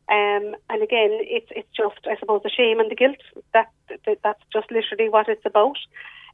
Um, 0.09 0.55
and 0.69 0.83
again, 0.83 1.11
it's 1.23 1.47
it's 1.51 1.69
just 1.77 2.07
I 2.07 2.17
suppose 2.19 2.43
the 2.43 2.51
shame 2.51 2.81
and 2.81 2.91
the 2.91 2.95
guilt. 2.95 3.23
That, 3.55 3.71
that 3.89 4.19
that's 4.23 4.43
just 4.53 4.71
literally 4.71 5.09
what 5.09 5.29
it's 5.29 5.47
about. 5.47 5.79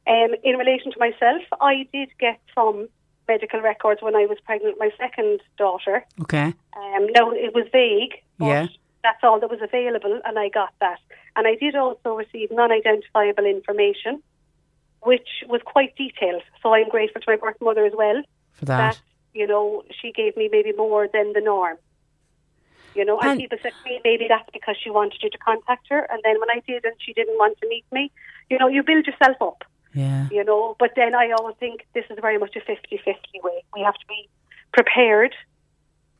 Um, 0.07 0.35
in 0.43 0.57
relation 0.57 0.91
to 0.91 0.99
myself, 0.99 1.43
I 1.61 1.87
did 1.93 2.09
get 2.19 2.39
some 2.55 2.89
medical 3.27 3.61
records 3.61 4.01
when 4.01 4.15
I 4.15 4.25
was 4.25 4.37
pregnant 4.43 4.77
with 4.79 4.89
my 4.89 4.91
second 4.97 5.39
daughter. 5.57 6.03
Okay. 6.21 6.53
Um, 6.75 7.07
no, 7.15 7.31
it 7.31 7.53
was 7.53 7.67
vague. 7.71 8.21
yeah. 8.39 8.67
That's 9.01 9.23
all 9.23 9.39
that 9.39 9.49
was 9.49 9.61
available, 9.61 10.19
and 10.25 10.37
I 10.37 10.49
got 10.49 10.73
that. 10.81 10.99
And 11.37 11.47
I 11.47 11.55
did 11.55 11.73
also 11.73 12.15
receive 12.15 12.49
non-identifiable 12.51 13.45
information, 13.45 14.21
which 15.01 15.27
was 15.47 15.61
quite 15.65 15.95
detailed. 15.95 16.43
So 16.61 16.73
I'm 16.73 16.89
grateful 16.89 17.21
to 17.21 17.31
my 17.31 17.37
birth 17.37 17.57
mother 17.61 17.85
as 17.85 17.93
well 17.95 18.21
for 18.53 18.65
that. 18.65 18.77
that 18.77 19.01
you 19.33 19.47
know, 19.47 19.83
she 20.01 20.11
gave 20.11 20.35
me 20.35 20.49
maybe 20.51 20.71
more 20.73 21.07
than 21.11 21.33
the 21.33 21.41
norm. 21.41 21.77
You 22.95 23.05
know, 23.05 23.19
and, 23.19 23.31
and 23.31 23.39
people 23.39 23.57
said 23.61 23.71
to 23.71 23.89
me, 23.89 24.01
maybe 24.03 24.25
that's 24.27 24.49
because 24.51 24.75
she 24.83 24.89
wanted 24.89 25.21
you 25.21 25.29
to 25.29 25.37
contact 25.37 25.87
her. 25.89 26.07
And 26.09 26.21
then 26.23 26.39
when 26.39 26.49
I 26.49 26.61
did 26.67 26.83
and 26.85 26.95
she 26.99 27.13
didn't 27.13 27.37
want 27.37 27.57
to 27.61 27.69
meet 27.69 27.85
me, 27.91 28.11
you 28.49 28.57
know, 28.57 28.67
you 28.67 28.83
build 28.83 29.05
yourself 29.05 29.37
up. 29.41 29.63
Yeah. 29.93 30.27
You 30.31 30.43
know, 30.43 30.75
but 30.79 30.91
then 30.95 31.15
I 31.15 31.31
always 31.31 31.55
think 31.59 31.85
this 31.93 32.05
is 32.09 32.17
very 32.19 32.37
much 32.37 32.55
a 32.55 32.61
50 32.61 32.97
50 32.97 33.13
way. 33.43 33.63
We 33.75 33.81
have 33.81 33.95
to 33.95 34.07
be 34.07 34.27
prepared 34.73 35.33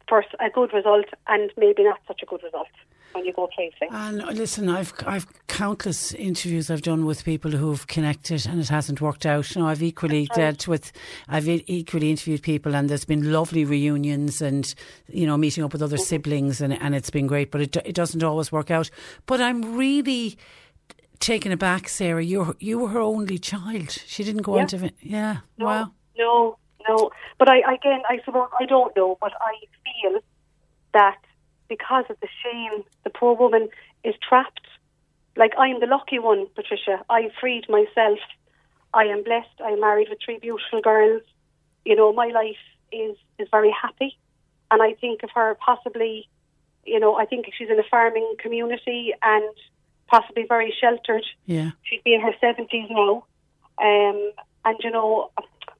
for 0.09 0.25
a 0.39 0.49
good 0.49 0.73
result 0.73 1.05
and 1.27 1.51
maybe 1.55 1.83
not 1.83 1.99
such 2.07 2.21
a 2.23 2.25
good 2.25 2.43
result 2.43 2.67
when 3.13 3.25
you 3.25 3.33
go 3.33 3.47
placing. 3.55 3.89
And 3.91 4.17
listen, 4.37 4.69
I've 4.69 4.93
I've 5.05 5.27
countless 5.47 6.13
interviews 6.13 6.69
I've 6.69 6.81
done 6.81 7.05
with 7.05 7.23
people 7.23 7.51
who've 7.51 7.85
connected 7.87 8.45
and 8.45 8.59
it 8.59 8.69
hasn't 8.69 9.01
worked 9.01 9.25
out. 9.25 9.55
You 9.55 9.61
know, 9.61 9.67
I've 9.67 9.83
equally 9.83 10.27
right. 10.29 10.37
dealt 10.37 10.67
with, 10.67 10.91
I've 11.27 11.47
equally 11.47 12.09
interviewed 12.09 12.41
people, 12.41 12.75
and 12.75 12.89
there's 12.89 13.05
been 13.05 13.31
lovely 13.31 13.65
reunions 13.65 14.41
and 14.41 14.73
you 15.07 15.25
know 15.25 15.37
meeting 15.37 15.63
up 15.63 15.73
with 15.73 15.81
other 15.81 15.97
mm-hmm. 15.97 16.03
siblings, 16.03 16.61
and 16.61 16.73
and 16.73 16.95
it's 16.95 17.09
been 17.09 17.27
great. 17.27 17.51
But 17.51 17.61
it 17.61 17.77
it 17.77 17.95
doesn't 17.95 18.23
always 18.23 18.51
work 18.51 18.71
out. 18.71 18.89
But 19.25 19.41
I'm 19.41 19.77
really 19.77 20.37
taken 21.19 21.51
aback, 21.51 21.89
Sarah. 21.89 22.23
You 22.23 22.55
you 22.59 22.79
were 22.79 22.89
her 22.89 23.01
only 23.01 23.37
child. 23.37 23.91
She 23.91 24.23
didn't 24.23 24.43
go 24.43 24.55
yeah. 24.55 24.61
on 24.61 24.67
to 24.67 24.91
yeah. 25.01 25.37
No, 25.57 25.65
wow. 25.65 25.91
No, 26.17 26.58
no. 26.87 27.11
But 27.37 27.49
I 27.49 27.57
again, 27.73 28.01
I 28.09 28.19
suppose 28.25 28.49
I 28.59 28.65
don't 28.65 28.95
know, 28.95 29.17
but 29.19 29.33
I 29.39 29.55
feel 29.83 30.19
that 30.93 31.17
because 31.67 32.05
of 32.09 32.17
the 32.21 32.27
shame, 32.43 32.83
the 33.03 33.09
poor 33.09 33.35
woman 33.35 33.69
is 34.03 34.15
trapped. 34.27 34.67
Like 35.35 35.53
I'm 35.57 35.79
the 35.79 35.87
lucky 35.87 36.19
one, 36.19 36.47
Patricia. 36.55 37.03
I 37.09 37.29
freed 37.39 37.65
myself. 37.69 38.19
I 38.93 39.03
am 39.03 39.23
blessed. 39.23 39.61
I'm 39.63 39.79
married 39.79 40.07
with 40.09 40.19
three 40.23 40.39
beautiful 40.39 40.81
girls. 40.81 41.21
You 41.85 41.95
know, 41.95 42.11
my 42.13 42.27
life 42.27 42.63
is 42.91 43.15
is 43.37 43.47
very 43.51 43.71
happy, 43.71 44.17
and 44.71 44.81
I 44.81 44.93
think 44.93 45.23
of 45.23 45.29
her 45.35 45.55
possibly. 45.55 46.27
You 46.85 46.99
know, 46.99 47.15
I 47.15 47.25
think 47.25 47.45
she's 47.55 47.69
in 47.69 47.79
a 47.79 47.83
farming 47.91 48.35
community 48.39 49.13
and 49.21 49.53
possibly 50.09 50.45
very 50.47 50.73
sheltered. 50.79 51.25
Yeah. 51.45 51.71
She'd 51.83 52.03
be 52.03 52.13
in 52.13 52.21
her 52.21 52.33
70s 52.41 52.89
now. 52.89 53.25
Um, 53.77 54.31
and, 54.65 54.77
you 54.83 54.91
know, 54.91 55.31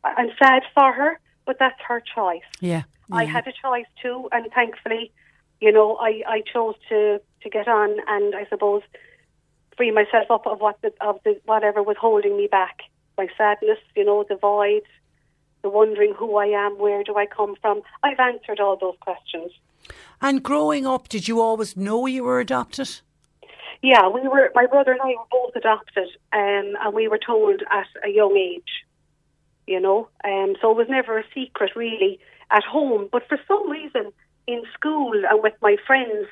I'm 0.04 0.30
sad 0.42 0.64
for 0.74 0.92
her, 0.94 1.20
but 1.46 1.58
that's 1.60 1.80
her 1.88 2.02
choice. 2.16 2.42
Yeah. 2.60 2.84
yeah. 3.10 3.16
I 3.16 3.26
had 3.26 3.48
a 3.48 3.52
choice 3.52 3.88
too, 4.02 4.30
and 4.32 4.52
thankfully, 4.54 5.12
you 5.60 5.72
know, 5.72 5.98
I, 5.98 6.22
I 6.28 6.42
chose 6.42 6.76
to, 6.90 7.22
to 7.44 7.50
get 7.50 7.68
on 7.68 7.98
and 8.08 8.36
I 8.36 8.46
suppose 8.50 8.82
free 9.76 9.92
myself 9.92 10.30
up 10.30 10.46
of 10.46 10.60
what 10.60 10.82
the, 10.82 10.92
of 11.02 11.20
the 11.24 11.40
whatever 11.46 11.82
was 11.84 11.98
holding 12.00 12.38
me 12.38 12.48
back. 12.48 12.80
My 13.18 13.28
sadness, 13.38 13.80
you 13.96 14.06
know, 14.06 14.26
the 14.28 14.36
void, 14.36 14.84
the 15.62 15.70
wondering 15.70 16.14
who 16.18 16.38
I 16.38 16.48
am, 16.48 16.78
where 16.78 17.04
do 17.04 17.16
I 17.18 17.26
come 17.26 17.56
from. 17.62 17.82
I've 18.04 18.20
answered 18.20 18.60
all 18.60 18.78
those 18.78 18.96
questions. 19.02 19.52
And 20.22 20.44
growing 20.44 20.86
up, 20.86 21.10
did 21.10 21.28
you 21.28 21.42
always 21.42 21.76
know 21.76 22.06
you 22.06 22.24
were 22.24 22.40
adopted? 22.40 22.90
Yeah, 23.82 24.10
we 24.10 24.28
were. 24.28 24.52
My 24.54 24.66
brother 24.66 24.92
and 24.92 25.02
I 25.02 25.16
were 25.18 25.26
both 25.32 25.56
adopted, 25.56 26.10
um, 26.34 26.76
and 26.82 26.94
we 26.94 27.08
were 27.08 27.18
told 27.18 27.62
at 27.72 27.88
a 28.06 28.10
young 28.10 28.36
age. 28.36 28.86
You 29.70 29.80
know, 29.80 30.10
um, 30.24 30.56
so 30.60 30.72
it 30.72 30.78
was 30.78 30.88
never 30.90 31.20
a 31.20 31.24
secret 31.36 31.76
really 31.76 32.20
at 32.50 32.64
home. 32.64 33.08
But 33.12 33.28
for 33.30 33.38
some 33.48 33.70
reason, 33.70 34.12
in 34.48 34.64
school 34.74 35.14
and 35.30 35.44
with 35.44 35.54
my 35.62 35.76
friends, 35.86 36.26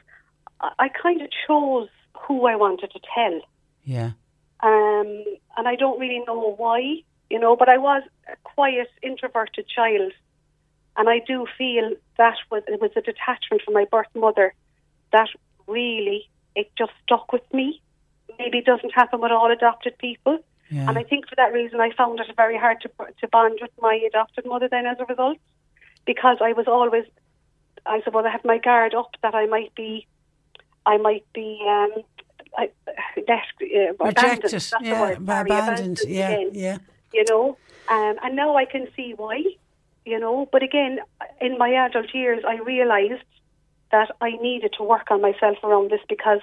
I, 0.59 0.71
I 0.79 0.87
kind 0.89 1.21
of 1.21 1.29
chose 1.45 1.87
who 2.19 2.47
I 2.47 2.55
wanted 2.55 2.89
to 2.93 2.99
tell. 3.13 3.39
Yeah. 3.83 4.11
Um, 4.61 5.23
and 5.55 5.67
I 5.67 5.75
don't 5.75 5.99
really 5.99 6.23
know 6.25 6.55
why, 6.57 7.03
you 7.29 7.37
know, 7.37 7.55
but 7.55 7.69
I 7.69 7.77
was 7.77 8.01
a 8.27 8.35
quiet, 8.43 8.89
introverted 9.03 9.67
child, 9.67 10.13
and 10.97 11.07
I 11.07 11.19
do 11.19 11.45
feel 11.59 11.91
that 12.17 12.37
was 12.49 12.63
it 12.67 12.81
was 12.81 12.89
a 12.95 13.01
detachment 13.01 13.61
from 13.63 13.75
my 13.75 13.85
birth 13.91 14.13
mother 14.15 14.55
that 15.11 15.29
really 15.67 16.27
it 16.55 16.71
just 16.75 16.93
stuck 17.03 17.31
with 17.31 17.53
me. 17.53 17.83
Maybe 18.39 18.57
it 18.57 18.65
doesn't 18.65 18.95
happen 18.95 19.21
with 19.21 19.31
all 19.31 19.51
adopted 19.51 19.95
people. 19.99 20.39
Yeah. 20.69 20.89
And 20.89 20.97
I 20.97 21.03
think 21.03 21.29
for 21.29 21.35
that 21.35 21.53
reason, 21.53 21.79
I 21.79 21.91
found 21.91 22.19
it 22.19 22.27
very 22.35 22.57
hard 22.57 22.81
to 22.81 22.89
to 23.21 23.27
bond 23.27 23.59
with 23.61 23.71
my 23.81 23.95
adopted 24.07 24.45
mother. 24.45 24.67
Then, 24.69 24.85
as 24.85 24.97
a 24.99 25.05
result, 25.05 25.37
because 26.05 26.37
I 26.41 26.53
was 26.53 26.67
always, 26.67 27.05
I 27.85 28.01
suppose, 28.01 28.25
I 28.25 28.31
had 28.31 28.43
my 28.43 28.57
guard 28.57 28.93
up 28.93 29.15
that 29.21 29.33
I 29.33 29.45
might 29.45 29.73
be, 29.75 30.07
I 30.85 30.97
might 30.97 31.25
be 31.33 31.59
um, 31.67 32.03
I, 32.57 32.69
left 33.27 33.53
uh, 33.61 34.03
rejected. 34.03 34.63
Yeah, 34.81 35.09
abandoned. 35.11 35.19
abandoned. 35.21 35.99
Yeah, 36.07 36.29
again. 36.29 36.49
yeah. 36.53 36.77
You 37.13 37.23
know, 37.29 37.57
um, 37.87 38.15
and 38.23 38.35
now 38.35 38.57
I 38.57 38.65
can 38.65 38.87
see 38.95 39.13
why. 39.15 39.43
You 40.05 40.19
know, 40.19 40.47
but 40.51 40.63
again, 40.63 40.99
in 41.41 41.57
my 41.57 41.69
adult 41.69 42.13
years, 42.13 42.43
I 42.47 42.57
realised 42.59 43.23
that 43.91 44.11
I 44.21 44.31
needed 44.41 44.73
to 44.77 44.83
work 44.83 45.11
on 45.11 45.21
myself 45.21 45.57
around 45.63 45.91
this 45.91 45.99
because 46.07 46.39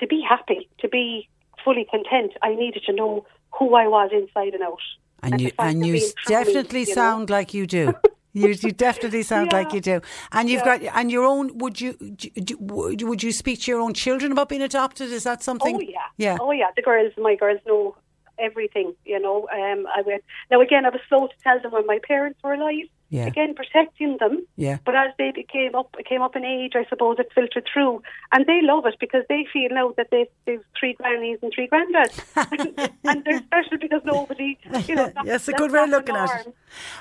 to 0.00 0.06
be 0.06 0.24
happy, 0.26 0.68
to 0.80 0.88
be 0.88 1.28
fully 1.64 1.86
content, 1.90 2.32
I 2.42 2.54
needed 2.54 2.82
to 2.84 2.92
know 2.92 3.26
who 3.58 3.74
I 3.74 3.86
was 3.86 4.10
inside 4.12 4.54
and 4.54 4.62
out. 4.62 4.78
And, 5.22 5.34
And 5.34 5.42
you 5.42 5.50
and 5.58 5.86
you 5.86 6.00
definitely 6.26 6.80
you 6.80 6.86
know. 6.88 6.94
sound 6.94 7.30
like 7.30 7.52
you 7.52 7.66
do. 7.66 7.92
You, 8.34 8.50
you 8.50 8.70
definitely 8.72 9.22
sound 9.32 9.52
like 9.52 9.72
you 9.72 9.80
do, 9.80 10.00
and 10.30 10.48
you've 10.48 10.62
got 10.62 10.80
and 10.82 11.10
your 11.10 11.24
own. 11.24 11.58
Would 11.58 11.80
you 11.80 11.94
do- 11.94 12.30
do- 12.30 12.58
would 12.60 13.02
would 13.02 13.22
you 13.22 13.32
speak 13.32 13.62
to 13.62 13.70
your 13.72 13.80
own 13.80 13.94
children 13.94 14.30
about 14.30 14.48
being 14.48 14.62
adopted? 14.62 15.10
Is 15.10 15.24
that 15.24 15.42
something? 15.42 15.74
Oh 15.76 15.80
yeah, 15.80 15.98
yeah. 16.18 16.38
Oh 16.40 16.52
yeah, 16.52 16.70
the 16.76 16.82
girls, 16.82 17.12
my 17.18 17.34
girls 17.34 17.58
know 17.66 17.96
everything. 18.38 18.94
You 19.04 19.20
know, 19.20 19.48
um, 19.52 19.86
I 19.94 20.02
went 20.02 20.24
now 20.50 20.60
again. 20.60 20.86
I 20.86 20.90
was 20.90 21.00
slow 21.08 21.26
to 21.26 21.34
tell 21.42 21.60
them 21.60 21.72
when 21.72 21.86
my 21.86 21.98
parents 22.06 22.40
were 22.42 22.54
alive. 22.54 22.86
Yeah. 23.10 23.24
Again, 23.26 23.54
protecting 23.54 24.18
them. 24.20 24.44
Yeah. 24.56 24.78
But 24.84 24.94
as 24.94 25.12
they 25.16 25.30
became 25.34 25.74
up, 25.74 25.96
came 26.06 26.20
up 26.20 26.36
in 26.36 26.44
age, 26.44 26.72
I 26.74 26.84
suppose 26.90 27.16
it 27.18 27.32
filtered 27.34 27.66
through, 27.72 28.02
and 28.32 28.44
they 28.44 28.60
love 28.60 28.84
it 28.84 28.96
because 29.00 29.24
they 29.30 29.46
feel 29.50 29.70
now 29.70 29.94
that 29.96 30.08
they've, 30.10 30.26
they've 30.44 30.60
three 30.78 30.92
grannies 30.92 31.38
and 31.40 31.50
three 31.54 31.68
granddads, 31.68 32.20
and 33.04 33.24
they're 33.24 33.38
special 33.44 33.78
because 33.80 34.02
nobody, 34.04 34.58
you 34.86 34.94
know. 34.94 35.10
Yes, 35.24 35.48
a 35.48 35.54
good 35.54 35.72
way 35.72 35.84
of 35.84 35.88
looking 35.88 36.16
at 36.16 36.40
it. 36.46 36.54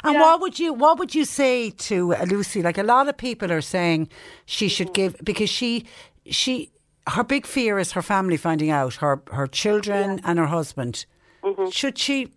And 0.06 0.14
Yeah. 0.14 0.22
what 0.22 0.40
would 0.40 0.58
you 0.60 0.72
what 0.72 0.98
would 0.98 1.14
you 1.14 1.26
say 1.26 1.72
to 1.72 2.16
uh, 2.16 2.24
Lucy? 2.24 2.64
Like 2.64 2.78
a 2.78 2.84
lot 2.84 3.10
of 3.10 3.18
people 3.18 3.52
are 3.52 3.60
saying 3.60 4.08
she 4.46 4.70
should 4.70 4.94
give 4.94 5.18
because 5.26 5.50
she 5.50 5.86
she 6.30 6.72
her 7.08 7.24
big 7.26 7.46
fear 7.46 7.80
is 7.80 7.92
her 7.92 8.02
family 8.02 8.38
finding 8.38 8.70
out 8.70 8.96
her 8.96 9.22
her 9.34 9.48
children 9.48 10.22
and 10.24 10.40
her 10.40 10.48
husband. 10.48 11.06
Mm-hmm. 11.44 11.70
Should 11.70 11.98
she? 11.98 12.34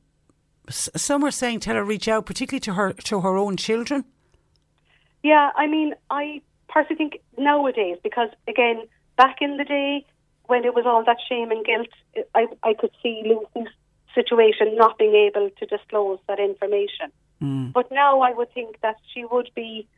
Some 0.68 1.24
are 1.24 1.30
saying 1.30 1.60
tell 1.60 1.74
her 1.74 1.84
reach 1.84 2.08
out, 2.08 2.26
particularly 2.26 2.60
to 2.60 2.74
her 2.74 2.92
to 2.92 3.20
her 3.20 3.36
own 3.36 3.56
children. 3.56 4.04
Yeah, 5.22 5.50
I 5.56 5.66
mean, 5.66 5.94
I 6.10 6.42
personally 6.68 6.96
think 6.96 7.20
nowadays, 7.36 7.98
because 8.02 8.28
again, 8.46 8.86
back 9.16 9.36
in 9.40 9.56
the 9.56 9.64
day 9.64 10.06
when 10.46 10.64
it 10.64 10.74
was 10.74 10.84
all 10.86 11.04
that 11.04 11.18
shame 11.28 11.50
and 11.50 11.64
guilt, 11.64 11.88
I, 12.34 12.46
I 12.62 12.74
could 12.74 12.90
see 13.02 13.22
Lucy's 13.24 13.72
situation 14.14 14.76
not 14.76 14.98
being 14.98 15.14
able 15.14 15.50
to 15.58 15.66
disclose 15.66 16.18
that 16.26 16.40
information. 16.40 17.12
But 17.72 17.90
now 17.90 18.20
I 18.20 18.32
would 18.32 18.52
think 18.52 18.80
that 18.82 18.96
she 19.14 19.24
would 19.24 19.50
be, 19.54 19.88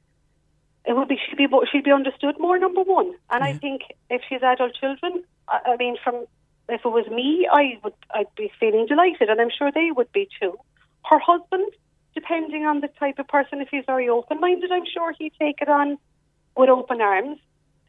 it 0.84 0.94
would 0.94 1.08
be 1.08 1.18
she'd 1.28 1.36
be 1.36 1.48
she'd 1.72 1.82
be 1.82 1.90
understood 1.90 2.38
more. 2.38 2.56
Number 2.56 2.82
one, 2.82 3.14
and 3.30 3.42
I 3.42 3.54
think 3.54 3.82
if 4.10 4.22
she's 4.28 4.42
adult 4.42 4.74
children, 4.74 5.24
I, 5.48 5.72
I 5.72 5.76
mean, 5.76 5.96
from 6.04 6.26
if 6.74 6.84
it 6.84 6.88
was 6.88 7.06
me, 7.08 7.48
I 7.50 7.78
would 7.82 7.94
I'd 8.14 8.34
be 8.36 8.50
feeling 8.58 8.86
delighted, 8.86 9.28
and 9.28 9.40
I'm 9.40 9.50
sure 9.56 9.70
they 9.72 9.90
would 9.94 10.10
be 10.12 10.28
too. 10.40 10.58
Her 11.04 11.18
husband, 11.18 11.72
depending 12.14 12.64
on 12.64 12.80
the 12.80 12.88
type 12.88 13.18
of 13.18 13.28
person, 13.28 13.60
if 13.60 13.68
he's 13.70 13.84
very 13.86 14.08
open 14.08 14.40
minded, 14.40 14.70
I'm 14.70 14.86
sure 14.92 15.12
he'd 15.18 15.32
take 15.38 15.60
it 15.60 15.68
on 15.68 15.98
with 16.56 16.68
open 16.68 17.00
arms. 17.00 17.38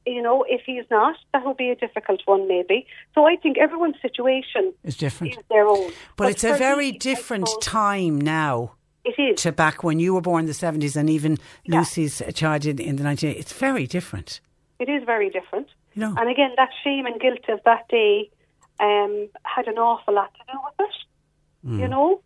You 0.05 0.21
know, 0.21 0.43
if 0.47 0.61
he's 0.65 0.83
not, 0.91 1.15
that 1.31 1.45
would 1.45 1.55
be 1.55 1.69
a 1.69 1.75
difficult 1.75 2.21
one, 2.25 2.47
maybe. 2.47 2.85
So 3.15 3.25
I 3.25 3.37
think 3.37 3.57
everyone's 3.57 3.95
situation 4.01 4.73
Is 4.83 4.97
different. 4.97 5.33
is 5.33 5.43
their 5.49 5.65
own. 5.65 5.91
But, 6.17 6.31
it's 6.31 6.43
a 6.43 6.57
very 6.57 6.91
me, 6.91 6.97
different 6.97 7.47
time 7.61 8.19
now. 8.19 8.73
It 9.05 9.15
is. 9.17 9.41
To 9.43 9.53
back 9.53 9.81
when 9.81 9.99
you 9.99 10.13
were 10.13 10.21
born 10.21 10.41
in 10.41 10.47
the 10.47 10.53
70s 10.53 10.97
and 10.97 11.09
even 11.09 11.37
Lucy's 11.67 12.21
child 12.33 12.65
in, 12.65 12.79
in 12.79 12.97
the 12.97 13.03
1980s. 13.03 13.35
It's 13.35 13.53
very 13.53 13.87
different. 13.87 14.41
It 14.79 14.89
is 14.89 15.03
very 15.05 15.29
different. 15.29 15.67
You 15.93 16.01
know. 16.01 16.15
And 16.17 16.29
again, 16.29 16.51
that 16.57 16.69
shame 16.83 17.05
and 17.05 17.19
guilt 17.19 17.47
of 17.47 17.61
that 17.63 17.87
day 17.87 18.29
um, 18.79 19.29
had 19.43 19.67
an 19.67 19.77
awful 19.77 20.13
lot 20.13 20.33
to 20.33 20.51
do 20.51 20.59
with 20.63 20.89
it. 20.89 20.95
You 21.81 21.87
know? 21.87 22.21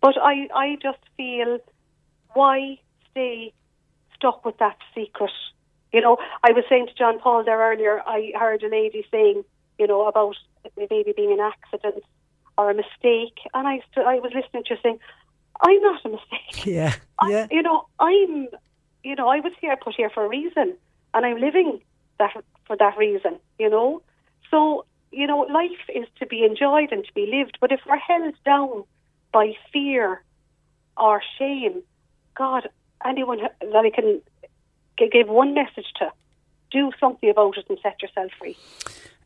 But 0.00 0.16
I, 0.20 0.48
I 0.54 0.76
just 0.80 0.98
feel 1.16 1.58
why 2.34 2.78
stay 3.10 3.52
stuck 4.14 4.44
with 4.44 4.58
that 4.58 4.76
secret? 4.94 5.30
You 5.92 6.00
know, 6.00 6.18
I 6.42 6.52
was 6.52 6.64
saying 6.68 6.88
to 6.88 6.94
John 6.94 7.18
Paul 7.18 7.44
there 7.44 7.58
earlier, 7.58 8.02
I 8.06 8.32
heard 8.38 8.62
a 8.62 8.68
lady 8.68 9.06
saying, 9.10 9.44
you 9.78 9.86
know, 9.86 10.06
about 10.06 10.36
the 10.76 10.86
baby 10.86 11.12
being 11.16 11.32
an 11.32 11.40
accident 11.40 12.04
or 12.58 12.70
a 12.70 12.74
mistake. 12.74 13.38
And 13.54 13.66
I, 13.66 13.80
st- 13.90 14.06
I 14.06 14.16
was 14.16 14.32
listening 14.34 14.64
to 14.64 14.74
her 14.74 14.80
saying, 14.82 14.98
I'm 15.60 15.80
not 15.80 16.04
a 16.04 16.08
mistake. 16.10 16.66
Yeah. 16.66 16.94
I, 17.18 17.48
you 17.50 17.62
know, 17.62 17.86
I'm, 17.98 18.48
you 19.02 19.14
know, 19.14 19.28
I 19.28 19.40
was 19.40 19.52
here, 19.60 19.76
put 19.76 19.94
here 19.94 20.10
for 20.10 20.24
a 20.24 20.28
reason, 20.28 20.76
and 21.14 21.26
I'm 21.26 21.38
living 21.38 21.80
that 22.18 22.32
for 22.66 22.76
that 22.76 22.98
reason. 22.98 23.38
You 23.58 23.70
know, 23.70 24.02
so 24.50 24.84
you 25.16 25.26
know, 25.26 25.40
life 25.40 25.70
is 25.94 26.06
to 26.18 26.26
be 26.26 26.44
enjoyed 26.44 26.92
and 26.92 27.04
to 27.04 27.12
be 27.14 27.26
lived. 27.26 27.56
But 27.60 27.72
if 27.72 27.80
we're 27.88 27.96
held 27.96 28.34
down 28.44 28.84
by 29.32 29.54
fear 29.72 30.22
or 30.96 31.22
shame, 31.38 31.82
God, 32.36 32.68
anyone 33.04 33.38
that 33.38 33.74
I 33.74 33.90
can 33.90 34.20
give 35.10 35.28
one 35.28 35.54
message 35.54 35.86
to, 35.96 36.12
do 36.70 36.90
something 37.00 37.30
about 37.30 37.56
it 37.56 37.64
and 37.70 37.78
set 37.82 38.02
yourself 38.02 38.30
free. 38.38 38.56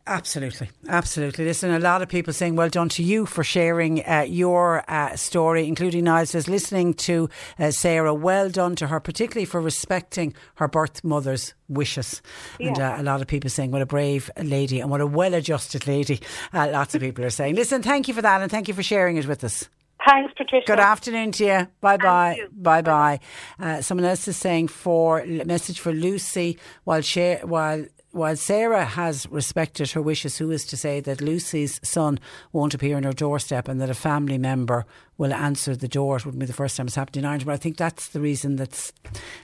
Absolutely, 0.07 0.71
absolutely. 0.89 1.45
Listen, 1.45 1.71
a 1.71 1.79
lot 1.79 2.03
of 2.03 2.09
people 2.09 2.33
saying 2.33 2.57
well 2.57 2.69
done 2.69 2.89
to 2.91 3.03
you 3.03 3.27
for 3.27 3.45
sharing 3.45 4.05
uh, 4.05 4.25
your 4.27 4.83
uh, 4.91 5.15
story, 5.15 5.69
including 5.69 6.05
Niles 6.05 6.31
says 6.31 6.49
listening 6.49 6.95
to 6.95 7.29
uh, 7.59 7.71
Sarah. 7.71 8.13
Well 8.13 8.49
done 8.49 8.75
to 8.77 8.89
her, 8.89 8.99
particularly 8.99 9.45
for 9.45 9.61
respecting 9.61 10.35
her 10.57 10.67
birth 10.69 11.05
mother's 11.05 11.55
wishes. 11.69 12.23
And 12.59 12.79
uh, 12.81 12.97
a 12.99 13.03
lot 13.03 13.21
of 13.21 13.29
people 13.29 13.51
saying 13.51 13.71
what 13.71 13.83
a 13.83 13.87
brave 13.87 14.31
lady 14.43 14.81
and 14.81 14.91
what 14.91 15.01
a 15.01 15.07
well-adjusted 15.07 15.87
lady. 15.87 16.21
Uh, 16.53 16.69
lots 16.73 16.95
of 16.95 17.03
people 17.03 17.25
are 17.25 17.31
saying. 17.31 17.55
Listen, 17.55 17.83
thank 17.83 18.09
you 18.09 18.15
for 18.15 18.23
that, 18.23 18.43
and 18.43 18.51
thank 18.51 18.69
you 18.69 18.75
for 18.75 18.83
sharing 18.83 19.17
it 19.17 19.27
with 19.27 19.45
us. 19.45 19.69
Thanks, 20.09 20.33
Patricia. 20.37 20.67
Good 20.67 20.81
afternoon 20.81 21.33
to 21.33 21.45
you. 21.45 21.69
Bye 21.81 21.99
bye. 21.99 22.39
Bye 22.53 22.83
bye. 22.83 23.21
Uh, 23.59 23.83
someone 23.83 24.07
else 24.07 24.27
is 24.27 24.37
saying 24.37 24.69
for 24.69 25.21
a 25.21 25.45
message 25.45 25.79
for 25.79 25.93
Lucy 25.93 26.59
while 26.85 27.03
share 27.03 27.47
while. 27.47 27.85
While 28.13 28.35
Sarah 28.35 28.85
has 28.85 29.29
respected 29.31 29.93
her 29.93 30.03
wishes, 30.03 30.39
who 30.39 30.51
is 30.51 30.65
to 30.67 30.77
say 30.77 30.99
that 30.99 31.21
Lucy's 31.21 31.79
son 31.85 32.19
won't 32.53 32.75
appear 32.75 32.97
on 32.97 33.05
her 33.05 33.13
doorstep 33.13 33.69
and 33.69 33.81
that 33.81 33.89
a 33.89 33.95
family 33.95 34.37
member 34.37 34.85
will 35.21 35.35
answer 35.35 35.77
the 35.77 35.87
door? 35.87 36.17
It 36.17 36.25
wouldn't 36.25 36.41
be 36.41 36.47
the 36.47 36.55
first 36.55 36.79
time 36.79 36.87
it's 36.87 36.97
happened 36.97 37.19
in 37.19 37.27
Ireland, 37.27 37.45
but 37.45 37.53
I 37.53 37.59
think 37.59 37.77
that's 37.77 38.09
the 38.09 38.21
reason 38.21 38.57
that 38.57 38.91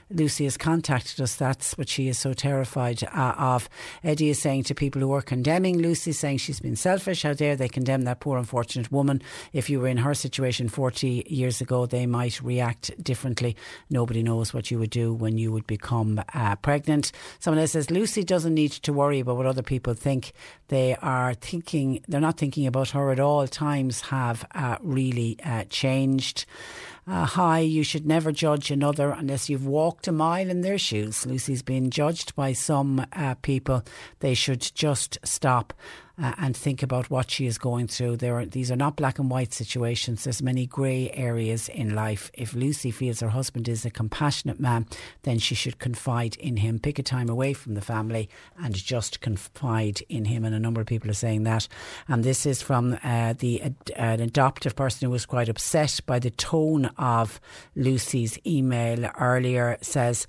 Lucy 0.09 0.45
has 0.45 0.57
contacted 0.57 1.21
us. 1.21 1.35
That's 1.35 1.77
what 1.77 1.87
she 1.87 2.07
is 2.07 2.17
so 2.17 2.33
terrified 2.33 3.03
uh, 3.03 3.35
of. 3.37 3.69
Eddie 4.03 4.29
is 4.29 4.41
saying 4.41 4.63
to 4.63 4.73
people 4.73 4.99
who 5.01 5.11
are 5.11 5.21
condemning 5.21 5.77
Lucy, 5.77 6.13
saying 6.13 6.39
she's 6.39 6.59
been 6.59 6.75
selfish. 6.75 7.21
How 7.21 7.33
dare 7.33 7.55
they 7.55 7.69
condemn 7.69 8.01
that 8.05 8.21
poor, 8.21 8.39
unfortunate 8.39 8.91
woman? 8.91 9.21
If 9.53 9.69
you 9.69 9.79
were 9.79 9.87
in 9.87 9.97
her 9.97 10.15
situation 10.15 10.67
40 10.67 11.27
years 11.27 11.61
ago, 11.61 11.85
they 11.85 12.07
might 12.07 12.41
react 12.41 12.91
differently. 13.03 13.55
Nobody 13.91 14.23
knows 14.23 14.55
what 14.55 14.71
you 14.71 14.79
would 14.79 14.89
do 14.89 15.13
when 15.13 15.37
you 15.37 15.51
would 15.51 15.67
become 15.67 16.19
uh, 16.33 16.55
pregnant. 16.55 17.11
Someone 17.37 17.61
else 17.61 17.73
says 17.73 17.91
Lucy 17.91 18.23
doesn't 18.23 18.55
need 18.55 18.71
to 18.71 18.91
worry 18.91 19.19
about 19.19 19.37
what 19.37 19.45
other 19.45 19.61
people 19.61 19.93
think. 19.93 20.33
They 20.69 20.95
are 20.95 21.35
thinking, 21.35 22.03
they're 22.07 22.19
not 22.19 22.37
thinking 22.37 22.65
about 22.65 22.89
her 22.89 23.11
at 23.11 23.19
all. 23.19 23.47
Times 23.47 24.01
have 24.01 24.43
uh, 24.55 24.77
really 24.81 25.37
uh, 25.67 25.69
changed. 25.69 26.45
Uh, 27.07 27.25
hi, 27.25 27.59
you 27.59 27.83
should 27.83 28.05
never 28.05 28.31
judge 28.31 28.69
another 28.69 29.11
unless 29.11 29.49
you've 29.49 29.65
walked 29.65 30.07
a 30.07 30.11
mile 30.11 30.49
in 30.49 30.61
their 30.61 30.77
shoes. 30.77 31.25
Lucy's 31.25 31.61
been 31.61 31.89
judged 31.89 32.35
by 32.35 32.53
some 32.53 33.05
uh, 33.13 33.35
people. 33.35 33.83
They 34.19 34.33
should 34.33 34.61
just 34.75 35.17
stop. 35.23 35.73
Uh, 36.19 36.33
and 36.39 36.57
think 36.57 36.81
about 36.81 37.11
what 37.11 37.29
she 37.29 37.45
is 37.45 37.59
going 37.59 37.87
through. 37.87 38.17
There 38.17 38.39
are, 38.39 38.45
these 38.45 38.71
are 38.71 38.75
not 38.75 38.95
black 38.95 39.19
and 39.19 39.29
white 39.29 39.53
situations. 39.53 40.23
There's 40.23 40.41
many 40.41 40.65
grey 40.65 41.11
areas 41.13 41.69
in 41.69 41.93
life. 41.93 42.31
If 42.33 42.55
Lucy 42.55 42.89
feels 42.89 43.19
her 43.19 43.29
husband 43.29 43.69
is 43.69 43.85
a 43.85 43.91
compassionate 43.91 44.59
man, 44.59 44.87
then 45.21 45.37
she 45.37 45.53
should 45.53 45.77
confide 45.77 46.35
in 46.37 46.57
him. 46.57 46.79
Pick 46.79 46.97
a 46.97 47.03
time 47.03 47.29
away 47.29 47.53
from 47.53 47.75
the 47.75 47.81
family 47.81 48.29
and 48.57 48.73
just 48.73 49.21
confide 49.21 50.01
in 50.09 50.25
him. 50.25 50.43
And 50.43 50.55
a 50.55 50.59
number 50.59 50.81
of 50.81 50.87
people 50.87 51.09
are 51.11 51.13
saying 51.13 51.43
that. 51.43 51.67
And 52.07 52.23
this 52.23 52.47
is 52.47 52.63
from 52.63 52.97
uh, 53.03 53.33
the 53.37 53.61
uh, 53.61 53.69
an 53.95 54.19
adoptive 54.19 54.75
person 54.75 55.05
who 55.05 55.11
was 55.11 55.25
quite 55.25 55.49
upset 55.49 55.99
by 56.05 56.17
the 56.17 56.31
tone 56.31 56.85
of 56.97 57.39
Lucy's 57.75 58.39
email 58.45 59.09
earlier. 59.19 59.77
Says, 59.81 60.25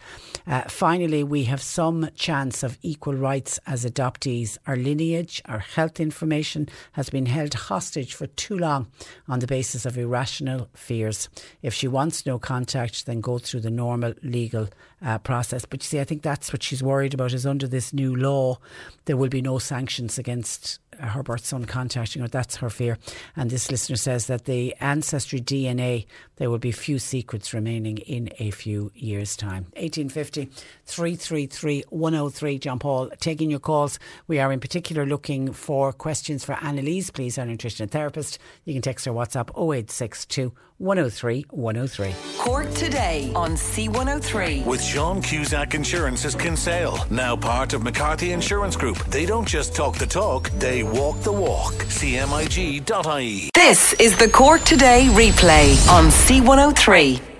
uh, 0.47 0.62
finally, 0.62 1.24
we 1.24 1.44
have 1.44 1.62
some 1.62 2.10
chance 2.15 2.62
of 2.62 2.77
equal 2.82 3.15
rights 3.15 3.59
as 3.66 3.86
adoptees. 3.86 4.59
Our 4.66 4.77
lineage, 4.77 5.40
our 5.47 5.60
health 5.79 6.01
information 6.01 6.69
has 6.93 7.09
been 7.09 7.27
held 7.27 7.55
hostage 7.55 8.13
for 8.13 8.27
too 8.27 8.59
long 8.59 8.89
on 9.29 9.39
the 9.39 9.47
basis 9.47 9.87
of 9.87 9.97
irrational 9.97 10.69
fears. 10.75 11.29
If 11.63 11.73
she 11.73 11.87
wants 11.87 12.27
no 12.27 12.37
contact, 12.37 13.07
then 13.07 13.21
go 13.21 13.39
through 13.39 13.61
the 13.61 13.71
normal 13.71 14.15
legal 14.25 14.69
uh, 15.01 15.19
process. 15.19 15.65
But 15.65 15.85
you 15.85 15.87
see, 15.87 16.01
I 16.01 16.05
think 16.05 16.23
that's 16.23 16.53
what 16.53 16.65
she's 16.65 16.83
worried 16.83 17.15
about 17.15 17.33
is 17.33 17.47
under 17.47 17.69
this 17.69 17.93
new 17.93 18.17
law, 18.17 18.59
there 19.05 19.17
will 19.17 19.29
be 19.29 19.41
no 19.41 19.61
sanctions 19.61 20.19
against 20.19 20.81
her 20.99 21.23
birth 21.23 21.45
son 21.45 21.65
contacting 21.65 22.23
her. 22.23 22.29
That's 22.29 22.57
her 22.57 22.70
fear. 22.70 22.99
And 23.37 23.51
this 23.51 23.70
listener 23.70 23.97
says 23.97 24.27
that 24.27 24.45
the 24.45 24.75
ancestry 24.81 25.41
DNA, 25.41 26.07
there 26.37 26.51
will 26.51 26.59
be 26.59 26.73
few 26.73 26.99
secrets 26.99 27.55
remaining 27.55 27.99
in 27.99 28.31
a 28.39 28.51
few 28.51 28.91
years' 28.95 29.37
time. 29.37 29.65
1850 29.77 30.51
333 30.87 31.85
103. 31.91 32.59
John 32.59 32.79
Paul, 32.79 33.11
taking 33.20 33.51
your 33.51 33.61
calls. 33.61 33.99
We 34.27 34.39
are 34.39 34.53
in 34.53 34.61
particular 34.61 35.07
looking 35.07 35.53
for 35.53 35.93
questions 35.93 36.45
for 36.45 36.55
Annalise, 36.62 37.11
please, 37.11 37.39
our 37.39 37.47
nutrition 37.47 37.89
therapist. 37.89 38.39
You 38.65 38.75
can 38.75 38.83
text 38.83 39.07
her 39.07 39.12
WhatsApp 39.12 39.51
0862 39.51 40.53
103 40.79 41.47
103. 41.51 42.15
Cork 42.39 42.71
today 42.75 43.33
on 43.35 43.53
C103. 43.53 44.65
With 44.65 44.83
Sean 44.83 45.21
Cusack 45.21 45.75
Insurance's 45.75 46.35
Kinsale, 46.35 46.99
now 47.11 47.37
part 47.37 47.73
of 47.75 47.83
McCarthy 47.83 48.33
Insurance 48.33 48.77
Group. 48.77 48.99
They 49.07 49.27
don't 49.27 49.47
just 49.47 49.75
talk 49.75 49.97
the 49.97 50.07
talk, 50.07 50.51
they 50.59 50.83
walk 50.83 51.21
the 51.23 51.33
walk. 51.33 51.75
CMIG.ie. 51.75 53.51
This 53.55 53.93
is 53.95 54.17
the 54.17 54.29
Cork 54.29 54.63
Today 54.63 55.07
replay 55.11 55.89
on 55.91 56.07
C103. 56.07 57.38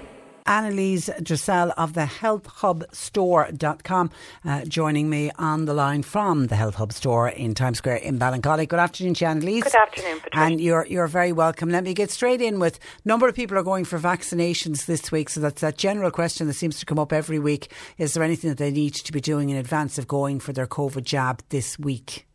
Annalise 0.49 1.11
Dressel 1.23 1.73
of 1.77 1.93
the 1.93 2.07
healthhubstore.com 2.07 4.11
uh, 4.47 4.65
joining 4.65 5.11
me 5.11 5.31
on 5.39 5.67
the 5.67 5.75
line 5.75 6.03
from 6.03 6.47
the 6.47 6.57
Health 6.57 6.77
Hub 6.77 6.95
store 6.95 7.29
in 7.29 7.55
Times 7.55 7.77
Square 7.79 7.99
in 7.99 8.19
Ballincollig. 8.19 8.69
Good 8.69 8.79
afternoon, 8.79 9.15
Annalise. 9.21 9.65
Good 9.65 9.75
afternoon, 9.75 10.21
Patricia. 10.21 10.47
And 10.47 10.59
you're, 10.59 10.87
you're 10.87 11.07
very 11.07 11.33
welcome. 11.33 11.69
Let 11.69 11.85
me 11.85 11.93
get 11.93 12.11
straight 12.11 12.41
in 12.41 12.61
with 12.61 12.79
number 13.05 13.29
of 13.29 13.35
people 13.35 13.59
are 13.59 13.63
going 13.63 13.85
for 13.85 13.99
vaccinations 13.99 14.87
this 14.87 15.13
week. 15.13 15.29
So 15.29 15.41
that's 15.41 15.61
that 15.61 15.77
general 15.77 16.11
question 16.11 16.47
that 16.47 16.55
seems 16.55 16.81
to 16.81 16.87
come 16.87 16.99
up 16.99 17.13
every 17.13 17.39
week. 17.39 17.71
Is 17.99 18.15
there 18.15 18.23
anything 18.23 18.49
that 18.49 18.57
they 18.57 18.71
need 18.71 18.95
to 18.95 19.13
be 19.13 19.21
doing 19.21 19.51
in 19.51 19.59
advance 19.59 19.99
of 19.99 20.09
going 20.09 20.41
for 20.41 20.55
their 20.55 20.67
COVID 20.67 21.05
jab 21.05 21.43
this 21.51 21.79
week? 21.79 22.28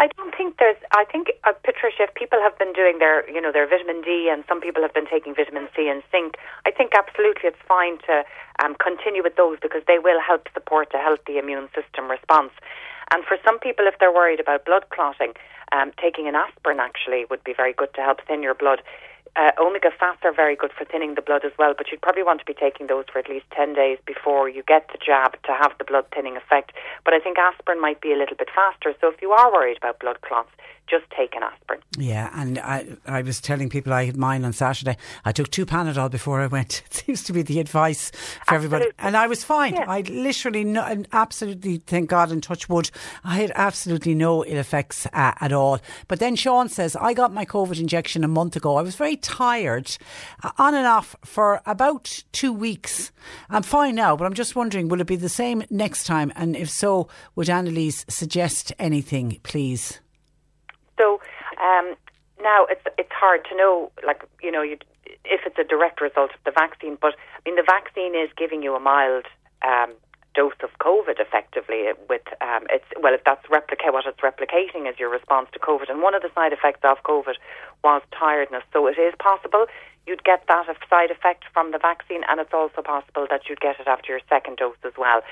I 0.00 0.08
don't 0.16 0.34
think 0.34 0.56
there's. 0.56 0.80
I 0.96 1.04
think 1.04 1.28
uh, 1.44 1.52
Patricia, 1.52 2.08
if 2.08 2.14
people 2.14 2.40
have 2.40 2.56
been 2.56 2.72
doing 2.72 2.98
their, 2.98 3.28
you 3.28 3.38
know, 3.38 3.52
their 3.52 3.68
vitamin 3.68 4.00
D, 4.00 4.32
and 4.32 4.42
some 4.48 4.58
people 4.58 4.80
have 4.80 4.94
been 4.94 5.04
taking 5.04 5.34
vitamin 5.34 5.68
C 5.76 5.92
and 5.92 6.02
zinc, 6.10 6.40
I 6.64 6.70
think 6.72 6.92
absolutely 6.96 7.52
it's 7.52 7.60
fine 7.68 7.98
to 8.08 8.24
um, 8.64 8.80
continue 8.80 9.22
with 9.22 9.36
those 9.36 9.58
because 9.60 9.82
they 9.86 9.98
will 10.00 10.18
help 10.18 10.48
support 10.56 10.88
a 10.94 10.98
healthy 10.98 11.36
immune 11.36 11.68
system 11.76 12.08
response. 12.10 12.56
And 13.12 13.28
for 13.28 13.36
some 13.44 13.58
people, 13.58 13.84
if 13.86 14.00
they're 14.00 14.14
worried 14.14 14.40
about 14.40 14.64
blood 14.64 14.88
clotting, 14.88 15.34
um, 15.76 15.92
taking 16.00 16.26
an 16.26 16.34
aspirin 16.34 16.80
actually 16.80 17.26
would 17.28 17.44
be 17.44 17.52
very 17.52 17.74
good 17.74 17.92
to 17.94 18.00
help 18.00 18.24
thin 18.26 18.42
your 18.42 18.54
blood. 18.54 18.80
Uh, 19.36 19.52
omega 19.60 19.90
fats 19.98 20.18
are 20.24 20.32
very 20.32 20.56
good 20.56 20.72
for 20.76 20.84
thinning 20.84 21.14
the 21.14 21.22
blood 21.22 21.44
as 21.44 21.52
well, 21.58 21.72
but 21.76 21.90
you'd 21.90 22.02
probably 22.02 22.22
want 22.22 22.40
to 22.40 22.44
be 22.44 22.54
taking 22.54 22.88
those 22.88 23.04
for 23.12 23.18
at 23.18 23.28
least 23.28 23.46
10 23.54 23.74
days 23.74 23.98
before 24.04 24.48
you 24.48 24.62
get 24.66 24.88
the 24.88 24.98
jab 24.98 25.40
to 25.44 25.52
have 25.52 25.72
the 25.78 25.84
blood 25.84 26.04
thinning 26.12 26.36
effect. 26.36 26.72
But 27.04 27.14
I 27.14 27.20
think 27.20 27.38
aspirin 27.38 27.80
might 27.80 28.00
be 28.00 28.12
a 28.12 28.16
little 28.16 28.36
bit 28.36 28.48
faster. 28.54 28.94
So 29.00 29.08
if 29.08 29.22
you 29.22 29.30
are 29.30 29.52
worried 29.52 29.76
about 29.76 30.00
blood 30.00 30.20
clots, 30.22 30.50
just 30.90 31.04
take 31.16 31.34
an 31.36 31.42
aspirin. 31.42 31.80
Yeah, 31.96 32.30
and 32.34 32.58
I, 32.58 32.86
I 33.06 33.22
was 33.22 33.40
telling 33.40 33.68
people 33.68 33.92
I 33.92 34.04
had 34.06 34.16
mine 34.16 34.44
on 34.44 34.52
Saturday. 34.52 34.96
I 35.24 35.32
took 35.32 35.50
two 35.50 35.64
Panadol 35.64 36.10
before 36.10 36.40
I 36.40 36.46
went. 36.46 36.82
It 36.90 36.94
seems 36.94 37.22
to 37.24 37.32
be 37.32 37.42
the 37.42 37.60
advice 37.60 38.10
for 38.10 38.16
Absolutely. 38.54 38.54
everybody. 38.54 38.90
And 38.98 39.16
I 39.16 39.26
was 39.26 39.44
fine. 39.44 39.74
Yeah. 39.74 39.84
I 39.88 40.00
literally, 40.02 40.64
no, 40.64 40.84
and 40.84 41.08
absolutely, 41.12 41.78
thank 41.78 42.10
God 42.10 42.30
and 42.30 42.42
touch 42.42 42.68
wood, 42.68 42.90
I 43.24 43.36
had 43.36 43.52
absolutely 43.54 44.14
no 44.14 44.44
ill 44.44 44.58
effects 44.58 45.06
uh, 45.06 45.32
at 45.40 45.52
all. 45.52 45.80
But 46.08 46.18
then 46.18 46.36
Sean 46.36 46.68
says, 46.68 46.96
I 46.96 47.14
got 47.14 47.32
my 47.32 47.44
COVID 47.44 47.80
injection 47.80 48.24
a 48.24 48.28
month 48.28 48.56
ago. 48.56 48.76
I 48.76 48.82
was 48.82 48.96
very 48.96 49.16
tired, 49.16 49.96
uh, 50.42 50.50
on 50.58 50.74
and 50.74 50.86
off 50.86 51.16
for 51.24 51.62
about 51.64 52.22
two 52.32 52.52
weeks. 52.52 53.12
I'm 53.48 53.62
fine 53.62 53.94
now, 53.94 54.16
but 54.16 54.24
I'm 54.24 54.34
just 54.34 54.56
wondering, 54.56 54.88
will 54.88 55.00
it 55.00 55.06
be 55.06 55.16
the 55.16 55.28
same 55.28 55.62
next 55.70 56.04
time? 56.04 56.32
And 56.36 56.56
if 56.56 56.68
so, 56.70 57.08
would 57.34 57.48
Annalise 57.48 58.04
suggest 58.08 58.72
anything, 58.78 59.38
please? 59.42 60.00
So 61.00 61.20
um, 61.56 61.96
now 62.42 62.66
it's 62.68 62.84
it's 62.98 63.12
hard 63.12 63.46
to 63.48 63.56
know, 63.56 63.90
like 64.04 64.22
you 64.42 64.52
know, 64.52 64.62
if 64.62 65.40
it's 65.46 65.58
a 65.58 65.64
direct 65.64 66.00
result 66.00 66.30
of 66.36 66.40
the 66.44 66.50
vaccine. 66.50 66.98
But 67.00 67.14
I 67.16 67.48
mean, 67.48 67.56
the 67.56 67.64
vaccine 67.66 68.14
is 68.14 68.28
giving 68.36 68.62
you 68.62 68.74
a 68.76 68.80
mild 68.80 69.24
um, 69.64 69.94
dose 70.34 70.60
of 70.62 70.70
COVID, 70.78 71.18
effectively. 71.18 71.88
With 72.08 72.28
um, 72.42 72.66
it's 72.68 72.84
well, 73.00 73.14
if 73.14 73.24
that's 73.24 73.48
replicate 73.48 73.94
what 73.94 74.04
it's 74.04 74.20
replicating 74.20 74.88
is 74.90 74.98
your 74.98 75.08
response 75.08 75.48
to 75.54 75.58
COVID, 75.58 75.88
and 75.88 76.02
one 76.02 76.14
of 76.14 76.20
the 76.20 76.30
side 76.34 76.52
effects 76.52 76.80
of 76.84 76.98
COVID 77.02 77.36
was 77.82 78.02
tiredness. 78.12 78.62
So 78.74 78.86
it 78.86 78.98
is 78.98 79.14
possible 79.18 79.66
you'd 80.10 80.24
get 80.24 80.42
that 80.48 80.66
side 80.90 81.10
effect 81.12 81.44
from 81.54 81.70
the 81.70 81.78
vaccine, 81.78 82.22
and 82.28 82.40
it's 82.40 82.52
also 82.52 82.82
possible 82.82 83.28
that 83.30 83.48
you'd 83.48 83.60
get 83.60 83.78
it 83.78 83.86
after 83.86 84.10
your 84.10 84.20
second 84.28 84.56
dose 84.56 84.74
as 84.84 84.92
well. 84.98 85.22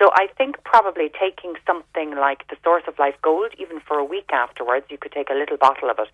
So 0.00 0.10
I 0.14 0.26
think 0.36 0.62
probably 0.64 1.08
taking 1.08 1.54
something 1.64 2.16
like 2.16 2.42
the 2.48 2.56
Source 2.64 2.82
of 2.88 2.98
Life 2.98 3.14
Gold, 3.22 3.52
even 3.58 3.78
for 3.78 3.96
a 3.96 4.04
week 4.04 4.30
afterwards, 4.32 4.86
you 4.90 4.98
could 4.98 5.12
take 5.12 5.30
a 5.30 5.34
little 5.34 5.56
bottle 5.56 5.88
of 5.88 6.00
it. 6.00 6.08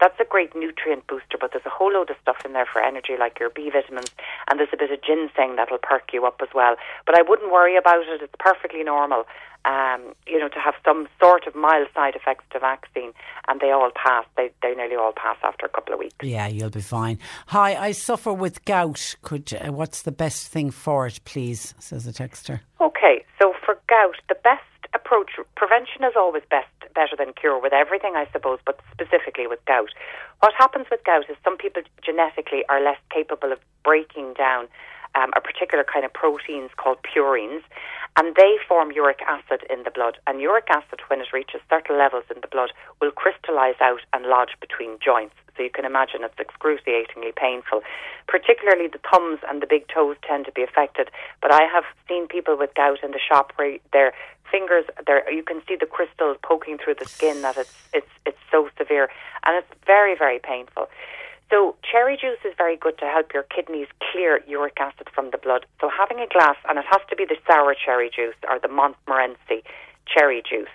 That's 0.00 0.18
a 0.20 0.24
great 0.24 0.54
nutrient 0.54 1.06
booster, 1.08 1.36
but 1.40 1.50
there's 1.50 1.66
a 1.66 1.70
whole 1.70 1.92
load 1.92 2.10
of 2.10 2.16
stuff 2.22 2.44
in 2.44 2.52
there 2.52 2.66
for 2.66 2.80
energy, 2.80 3.16
like 3.18 3.40
your 3.40 3.50
B 3.50 3.70
vitamins, 3.70 4.14
and 4.48 4.58
there's 4.58 4.72
a 4.72 4.76
bit 4.76 4.92
of 4.92 5.02
ginseng 5.02 5.56
that'll 5.56 5.78
perk 5.78 6.12
you 6.12 6.26
up 6.26 6.40
as 6.42 6.48
well. 6.54 6.76
But 7.06 7.18
I 7.18 7.22
wouldn't 7.22 7.50
worry 7.50 7.76
about 7.76 8.06
it; 8.06 8.22
it's 8.22 8.34
perfectly 8.38 8.84
normal. 8.84 9.26
Um, 9.64 10.14
you 10.26 10.38
know, 10.38 10.48
to 10.48 10.58
have 10.58 10.74
some 10.84 11.08
sort 11.18 11.46
of 11.46 11.54
mild 11.54 11.88
side 11.94 12.14
effects 12.14 12.44
to 12.52 12.58
vaccine, 12.58 13.12
and 13.48 13.60
they 13.60 13.70
all 13.70 13.90
pass. 13.94 14.26
They 14.36 14.50
they 14.62 14.74
nearly 14.74 14.96
all 14.96 15.12
pass 15.16 15.38
after 15.42 15.64
a 15.64 15.70
couple 15.70 15.94
of 15.94 16.00
weeks. 16.00 16.14
Yeah, 16.22 16.48
you'll 16.48 16.68
be 16.68 16.82
fine. 16.82 17.18
Hi, 17.46 17.74
I 17.74 17.92
suffer 17.92 18.32
with 18.32 18.64
gout. 18.66 19.16
Could 19.22 19.54
uh, 19.54 19.72
what's 19.72 20.02
the 20.02 20.12
best 20.12 20.48
thing 20.48 20.70
for 20.70 21.06
it, 21.06 21.20
please? 21.24 21.74
Says 21.78 22.04
the 22.04 22.12
texter. 22.12 22.60
Okay, 22.80 23.24
so 23.40 23.54
for 23.64 23.78
gout, 23.88 24.16
the 24.28 24.36
best 24.44 24.62
approach 24.94 25.32
prevention 25.56 26.04
is 26.04 26.12
always 26.16 26.42
best 26.50 26.68
better 26.94 27.16
than 27.16 27.32
cure 27.32 27.60
with 27.60 27.72
everything, 27.72 28.14
I 28.16 28.26
suppose, 28.32 28.58
but 28.64 28.78
specifically 28.92 29.46
with 29.46 29.64
gout. 29.66 29.90
What 30.40 30.54
happens 30.56 30.86
with 30.90 31.02
gout 31.04 31.28
is 31.28 31.36
some 31.42 31.56
people 31.56 31.82
genetically 32.04 32.64
are 32.68 32.82
less 32.82 32.98
capable 33.10 33.52
of 33.52 33.58
breaking 33.84 34.34
down 34.34 34.68
um, 35.14 35.30
a 35.36 35.40
particular 35.40 35.84
kind 35.84 36.04
of 36.04 36.12
proteins 36.12 36.70
called 36.76 36.98
purines, 37.02 37.62
and 38.16 38.34
they 38.36 38.56
form 38.68 38.92
uric 38.92 39.20
acid 39.26 39.66
in 39.70 39.82
the 39.82 39.90
blood. 39.90 40.18
And 40.26 40.40
uric 40.40 40.66
acid, 40.70 41.00
when 41.08 41.20
it 41.20 41.32
reaches 41.32 41.60
certain 41.68 41.98
levels 41.98 42.24
in 42.34 42.40
the 42.40 42.48
blood, 42.48 42.70
will 43.00 43.10
crystallize 43.10 43.80
out 43.80 44.00
and 44.12 44.26
lodge 44.26 44.54
between 44.60 44.98
joints. 45.04 45.34
So 45.56 45.62
you 45.62 45.70
can 45.70 45.84
imagine 45.84 46.22
it's 46.22 46.38
excruciatingly 46.38 47.32
painful. 47.36 47.82
Particularly 48.26 48.88
the 48.88 49.00
thumbs 49.10 49.38
and 49.48 49.62
the 49.62 49.66
big 49.66 49.86
toes 49.88 50.16
tend 50.26 50.46
to 50.46 50.52
be 50.52 50.62
affected. 50.62 51.10
But 51.40 51.52
I 51.52 51.62
have 51.72 51.84
seen 52.08 52.26
people 52.26 52.56
with 52.56 52.74
gout 52.74 53.02
in 53.02 53.12
the 53.12 53.20
shop 53.20 53.52
where 53.56 53.78
their 53.92 54.12
fingers, 54.50 54.84
there 55.06 55.30
you 55.30 55.42
can 55.42 55.62
see 55.66 55.76
the 55.76 55.86
crystals 55.86 56.36
poking 56.42 56.78
through 56.78 56.94
the 56.98 57.04
skin. 57.04 57.42
That 57.42 57.56
it's 57.56 57.74
it's 57.92 58.10
it's 58.26 58.38
so 58.50 58.68
severe, 58.78 59.08
and 59.46 59.56
it's 59.56 59.72
very 59.86 60.16
very 60.16 60.38
painful. 60.38 60.88
So 61.50 61.76
cherry 61.84 62.16
juice 62.16 62.40
is 62.44 62.54
very 62.56 62.76
good 62.76 62.98
to 62.98 63.06
help 63.06 63.32
your 63.32 63.44
kidneys 63.44 63.88
clear 64.10 64.40
uric 64.46 64.80
acid 64.80 65.08
from 65.14 65.30
the 65.30 65.38
blood. 65.38 65.66
So 65.80 65.90
having 65.90 66.18
a 66.18 66.26
glass, 66.26 66.56
and 66.68 66.78
it 66.78 66.84
has 66.90 67.02
to 67.10 67.16
be 67.16 67.24
the 67.24 67.36
sour 67.46 67.74
cherry 67.74 68.10
juice 68.14 68.36
or 68.48 68.58
the 68.58 68.68
Montmorency 68.68 69.62
cherry 70.06 70.42
juice. 70.42 70.72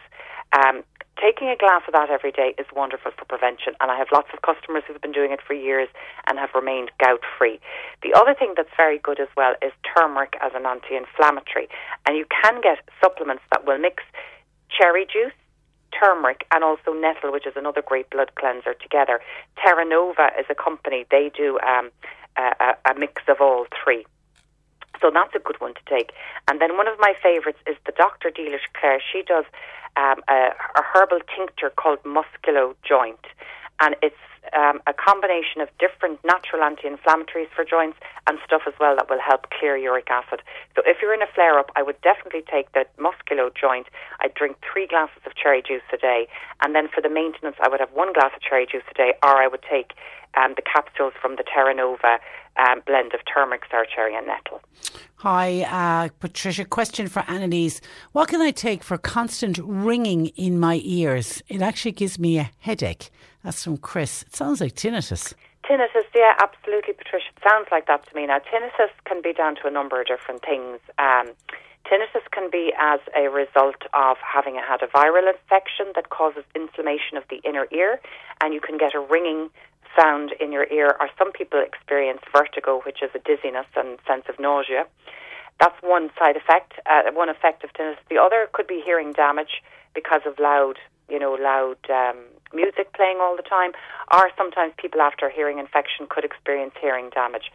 Um, 0.54 0.84
taking 1.22 1.50
a 1.50 1.58
glass 1.58 1.84
of 1.88 1.94
that 1.94 2.10
every 2.10 2.32
day 2.32 2.56
is 2.58 2.66
wonderful 2.74 3.12
for 3.18 3.26
prevention, 3.26 3.74
and 3.82 3.92
I 3.92 3.98
have 3.98 4.08
lots 4.14 4.30
of 4.34 4.42
customers 4.42 4.84
who've 4.88 5.02
been 5.02 5.12
doing 5.12 5.32
it 5.32 5.42
for 5.46 5.54
years 5.54 5.90
and 6.28 6.40
have 6.40 6.50
remained 6.56 6.92
gout 7.04 7.22
free. 7.38 7.60
The 8.02 8.14
other 8.14 8.34
thing 8.34 8.54
that's 8.56 8.74
very 8.78 8.98
good 9.00 9.20
as 9.20 9.28
well 9.36 9.54
is 9.62 9.72
turmeric 9.84 10.34
as 10.42 10.54
an 10.56 10.66
anti 10.66 10.96
inflammatory, 10.96 11.68
and 12.06 12.16
you 12.16 12.26
can 12.30 12.62
get 12.62 12.80
supplements 13.04 13.44
that 13.52 13.66
will 13.66 13.78
mix 13.78 14.04
cherry 14.70 15.06
juice 15.06 15.34
turmeric 15.98 16.46
and 16.52 16.64
also 16.64 16.94
nettle, 16.94 17.32
which 17.32 17.46
is 17.46 17.54
another 17.56 17.82
great 17.82 18.10
blood 18.10 18.32
cleanser 18.36 18.74
together. 18.74 19.20
Terra 19.64 19.86
Nova 19.86 20.32
is 20.40 20.46
a 20.50 20.56
company, 20.56 21.06
they 21.10 21.32
do 21.36 21.60
um, 21.60 21.92
a, 22.38 22.76
a 22.90 22.94
mix 22.98 23.22
of 23.28 23.42
all 23.42 23.66
three. 23.84 24.06
So 25.02 25.12
that's 25.14 25.34
a 25.34 25.40
good 25.40 25.60
one 25.62 25.74
to 25.74 25.82
take. 25.88 26.12
And 26.50 26.60
then 26.60 26.76
one 26.76 26.88
of 26.88 27.00
my 27.00 27.14
favourites 27.22 27.60
is 27.66 27.78
the 27.86 27.94
Dr. 27.94 28.32
Dealish 28.32 28.68
Clare. 28.74 29.02
She 29.12 29.24
does 29.24 29.46
um, 29.96 30.22
a, 30.28 30.52
a 30.76 30.84
herbal 30.94 31.20
tincture 31.36 31.70
called 31.70 32.00
Musculo 32.04 32.76
Joint. 32.84 33.26
And 33.80 33.96
it's 34.02 34.16
um, 34.56 34.82
a 34.88 34.94
combination 34.94 35.62
of 35.62 35.70
different 35.80 36.20
natural 36.24 36.64
anti-inflammatories 36.64 37.50
for 37.56 37.64
joints 37.64 37.98
and 38.28 38.40
stuff 38.46 38.64
as 38.68 38.74
well 38.80 38.96
that 38.96 39.10
will 39.10 39.22
help 39.22 39.48
clear 39.58 39.78
uric 39.78 40.10
acid. 40.10 40.42
So 40.76 40.82
if 40.86 40.98
you're 41.02 41.14
in 41.14 41.22
a 41.22 41.32
flare-up, 41.34 41.72
I 41.76 41.84
would 41.84 42.00
definitely 42.02 42.44
take 42.50 42.72
the 42.74 42.86
Musculo 42.98 43.50
joint. 43.54 43.88
I'd 44.20 44.34
drink 44.34 44.58
three 44.62 44.88
glasses 44.88 45.22
of 45.26 45.36
cherry 45.36 45.62
juice 45.62 45.86
a 45.94 45.98
day, 45.98 46.28
and 46.64 46.76
then 46.76 46.88
for 46.88 47.02
the 47.02 47.10
maintenance, 47.10 47.58
I 47.62 47.70
would 47.70 47.80
have 47.80 47.92
one 47.94 48.14
glass 48.14 48.32
of 48.36 48.42
cherry 48.42 48.66
juice 48.66 48.84
a 48.90 48.94
day, 48.94 49.14
or 49.24 49.38
I 49.38 49.48
would 49.48 49.64
take 49.70 49.94
um, 50.38 50.54
the 50.56 50.62
capsules 50.62 51.14
from 51.22 51.36
the 51.36 51.44
Terra 51.44 51.74
Nova 51.74 52.20
um, 52.58 52.82
blend 52.86 53.14
of 53.14 53.22
turmeric, 53.32 53.64
sour 53.72 53.86
cherry, 53.86 54.16
and 54.16 54.28
nettle. 54.28 54.62
Hi, 55.18 55.62
uh, 55.64 56.10
Patricia. 56.20 56.66
Question 56.66 57.08
for 57.08 57.24
Annalise. 57.28 57.82
What 58.12 58.30
can 58.30 58.42
I 58.42 58.52
take 58.52 58.84
for 58.84 58.98
constant 58.98 59.60
ringing 59.60 60.28
in 60.28 60.60
my 60.60 60.82
ears? 60.84 61.42
It 61.48 61.62
actually 61.62 61.94
gives 61.94 62.20
me 62.20 62.38
a 62.38 62.52
headache. 62.60 63.10
That's 63.50 63.64
from 63.64 63.78
Chris. 63.78 64.22
It 64.22 64.36
sounds 64.36 64.62
like 64.62 64.76
tinnitus. 64.76 65.34
Tinnitus, 65.66 66.06
yeah, 66.14 66.34
absolutely, 66.38 66.94
Patricia. 66.94 67.34
It 67.36 67.42
sounds 67.42 67.66
like 67.72 67.88
that 67.88 68.08
to 68.08 68.16
me. 68.16 68.28
Now, 68.28 68.38
tinnitus 68.38 68.94
can 69.06 69.24
be 69.24 69.34
down 69.34 69.56
to 69.56 69.66
a 69.66 69.72
number 69.72 70.00
of 70.00 70.06
different 70.06 70.46
things. 70.46 70.78
Um, 71.00 71.34
tinnitus 71.84 72.30
can 72.30 72.52
be 72.52 72.72
as 72.80 73.00
a 73.18 73.28
result 73.28 73.82
of 73.96 74.18
having 74.22 74.54
had 74.54 74.84
a 74.84 74.88
viral 74.94 75.26
infection 75.34 75.88
that 75.96 76.12
causes 76.12 76.44
inflammation 76.54 77.18
of 77.18 77.24
the 77.32 77.38
inner 77.38 77.66
ear, 77.72 78.00
and 78.40 78.54
you 78.54 78.62
can 78.62 78.78
get 78.78 78.94
a 78.94 79.00
ringing 79.00 79.50
sound 80.00 80.34
in 80.40 80.52
your 80.52 80.68
ear, 80.72 80.96
or 81.00 81.10
some 81.18 81.32
people 81.32 81.60
experience 81.60 82.22
vertigo, 82.32 82.82
which 82.86 83.02
is 83.02 83.10
a 83.16 83.20
dizziness 83.26 83.66
and 83.76 83.98
sense 84.06 84.26
of 84.30 84.40
nausea. 84.40 84.86
That's 85.60 85.82
one 85.82 86.12
side 86.20 86.38
effect, 86.38 86.74
uh, 86.86 87.10
one 87.14 87.30
effect 87.30 87.64
of 87.64 87.74
tinnitus. 87.74 87.98
The 88.12 88.20
other 88.20 88.48
could 88.54 88.68
be 88.68 88.84
hearing 88.86 89.12
damage 89.12 89.64
because 89.96 90.22
of 90.28 90.38
loud, 90.38 90.78
you 91.10 91.18
know, 91.18 91.34
loud 91.34 91.78
um, 91.90 92.22
music 92.54 92.94
playing 92.94 93.18
all 93.22 93.36
the 93.36 93.44
time, 93.44 93.72
or 94.14 94.30
sometimes 94.38 94.74
people 94.78 95.02
after 95.02 95.30
hearing 95.30 95.60
infection 95.60 96.08
could 96.10 96.26
experience 96.26 96.74
hearing 96.82 97.10
damage. 97.10 97.52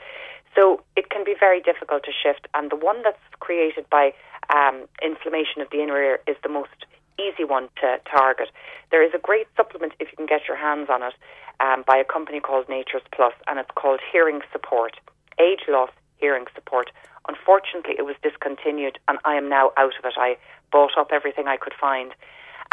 So 0.54 0.82
it 0.96 1.10
can 1.10 1.24
be 1.24 1.34
very 1.38 1.60
difficult 1.60 2.04
to 2.04 2.12
shift, 2.12 2.46
and 2.54 2.70
the 2.70 2.76
one 2.76 3.02
that's 3.02 3.18
created 3.40 3.88
by 3.90 4.14
um, 4.54 4.86
inflammation 5.02 5.60
of 5.60 5.68
the 5.70 5.82
inner 5.82 6.00
ear 6.00 6.20
is 6.26 6.36
the 6.42 6.48
most 6.48 6.86
easy 7.18 7.44
one 7.44 7.68
to 7.80 7.98
target. 8.10 8.50
There 8.90 9.02
is 9.02 9.12
a 9.14 9.18
great 9.18 9.46
supplement 9.56 9.92
if 10.00 10.10
you 10.10 10.16
can 10.16 10.26
get 10.26 10.46
your 10.48 10.56
hands 10.56 10.88
on 10.90 11.02
it 11.02 11.14
um, 11.60 11.84
by 11.86 11.96
a 11.96 12.04
company 12.04 12.40
called 12.40 12.68
Nature's 12.68 13.02
Plus, 13.14 13.34
and 13.46 13.58
it's 13.58 13.70
called 13.74 14.00
Hearing 14.12 14.40
Support, 14.52 14.98
Age 15.40 15.62
Loss 15.68 15.90
Hearing 16.18 16.46
Support. 16.54 16.90
Unfortunately, 17.28 17.94
it 17.98 18.02
was 18.02 18.16
discontinued, 18.22 18.98
and 19.08 19.18
I 19.24 19.34
am 19.34 19.48
now 19.48 19.72
out 19.76 19.94
of 19.98 20.04
it. 20.04 20.14
I 20.16 20.36
bought 20.70 20.98
up 20.98 21.10
everything 21.12 21.46
I 21.48 21.56
could 21.56 21.74
find. 21.80 22.12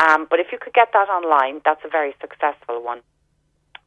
Um, 0.02 0.26
but 0.30 0.40
if 0.40 0.48
you 0.52 0.58
could 0.58 0.74
get 0.74 0.90
that 0.94 1.10
online, 1.10 1.62
that's 1.64 1.82
a 1.86 1.90
very 1.90 2.16
successful 2.20 2.82
one. 2.82 3.02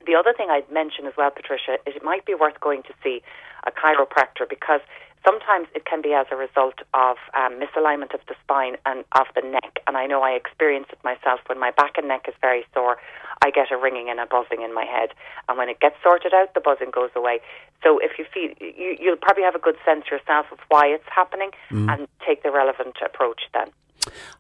The 0.07 0.15
other 0.15 0.33
thing 0.37 0.49
I'd 0.51 0.71
mention 0.71 1.07
as 1.07 1.15
well, 1.17 1.31
Patricia, 1.31 1.79
is 1.87 1.97
it 1.97 2.05
might 2.05 2.25
be 2.25 2.35
worth 2.35 2.61
going 2.61 2.83
to 2.85 2.95
see 3.03 3.23
a 3.67 3.73
chiropractor 3.73 4.49
because 4.49 4.81
sometimes 5.25 5.67
it 5.75 5.87
can 5.87 6.03
be 6.03 6.13
as 6.13 6.27
a 6.31 6.37
result 6.37 6.79
of 6.93 7.17
um, 7.33 7.59
misalignment 7.59 8.13
of 8.13 8.21
the 8.29 8.37
spine 8.45 8.77
and 8.85 9.05
of 9.19 9.27
the 9.35 9.41
neck. 9.41 9.81
And 9.87 9.97
I 9.97 10.07
know 10.07 10.23
I 10.23 10.33
experience 10.33 10.87
it 10.93 10.99
myself 11.03 11.41
when 11.47 11.59
my 11.59 11.71
back 11.71 11.97
and 11.97 12.07
neck 12.07 12.27
is 12.29 12.35
very 12.41 12.65
sore. 12.75 12.99
I 13.43 13.51
get 13.51 13.73
a 13.73 13.77
ringing 13.77 14.11
and 14.11 14.21
a 14.21 14.27
buzzing 14.27 14.63
in 14.63 14.75
my 14.75 14.85
head, 14.85 15.11
and 15.49 15.59
when 15.59 15.69
it 15.69 15.81
gets 15.81 15.97
sorted 16.03 16.33
out, 16.33 16.55
the 16.55 16.61
buzzing 16.61 16.91
goes 16.91 17.11
away. 17.17 17.41
So 17.83 17.99
if 17.99 18.19
you 18.19 18.25
feel 18.33 18.53
you, 18.61 18.97
you'll 19.01 19.17
probably 19.17 19.43
have 19.43 19.55
a 19.55 19.59
good 19.59 19.77
sense 19.85 20.05
yourself 20.11 20.47
of 20.53 20.59
why 20.69 20.87
it's 20.87 21.09
happening, 21.09 21.51
mm. 21.71 21.93
and 21.93 22.07
take 22.25 22.43
the 22.43 22.51
relevant 22.51 22.97
approach 23.05 23.43
then. 23.53 23.69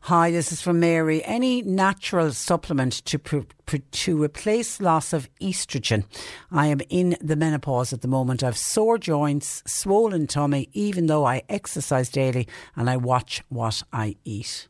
Hi, 0.02 0.30
this 0.30 0.52
is 0.52 0.60
from 0.60 0.80
Mary. 0.80 1.24
Any 1.24 1.62
natural 1.62 2.32
supplement 2.32 3.04
to 3.06 3.46
to 3.92 4.22
replace 4.22 4.80
loss 4.80 5.12
of 5.12 5.28
estrogen? 5.40 6.04
I 6.52 6.66
am 6.66 6.80
in 6.88 7.16
the 7.20 7.36
menopause 7.36 7.92
at 7.92 8.02
the 8.02 8.08
moment. 8.08 8.42
I've 8.42 8.58
sore 8.58 8.98
joints, 8.98 9.62
swollen 9.66 10.26
tummy, 10.26 10.68
even 10.72 11.06
though 11.06 11.24
I 11.24 11.42
exercise 11.48 12.08
daily 12.08 12.46
and 12.76 12.90
I 12.90 12.96
watch 12.96 13.42
what 13.48 13.82
I 13.92 14.16
eat. 14.24 14.68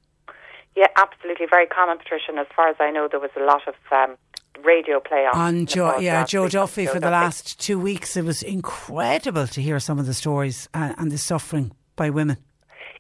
Yeah, 0.77 0.89
absolutely. 0.97 1.47
Very 1.49 1.67
common, 1.67 1.99
Patricia. 1.99 2.31
And 2.31 2.39
as 2.39 2.47
far 2.55 2.69
as 2.69 2.77
I 2.81 2.91
know, 2.91 3.09
there 3.09 3.21
was 3.21 3.31
a 3.37 3.45
lot 3.45 3.63
of 3.69 3.75
um, 3.93 4.17
radio 4.65 5.01
play 5.01 5.27
on. 5.27 5.37
On 5.37 5.67
Joe, 5.67 5.99
yeah, 5.99 6.25
Joe 6.25 6.49
Duffy 6.49 6.87
for 6.87 7.01
the 7.01 7.11
last 7.11 7.61
two 7.61 7.79
weeks. 7.79 8.17
It 8.17 8.25
was 8.25 8.43
incredible 8.43 9.47
to 9.49 9.63
hear 9.63 9.79
some 9.79 9.99
of 9.99 10.07
the 10.07 10.15
stories 10.15 10.69
and, 10.75 10.95
and 10.99 11.13
the 11.13 11.19
suffering 11.19 11.73
by 11.97 12.11
women. 12.11 12.39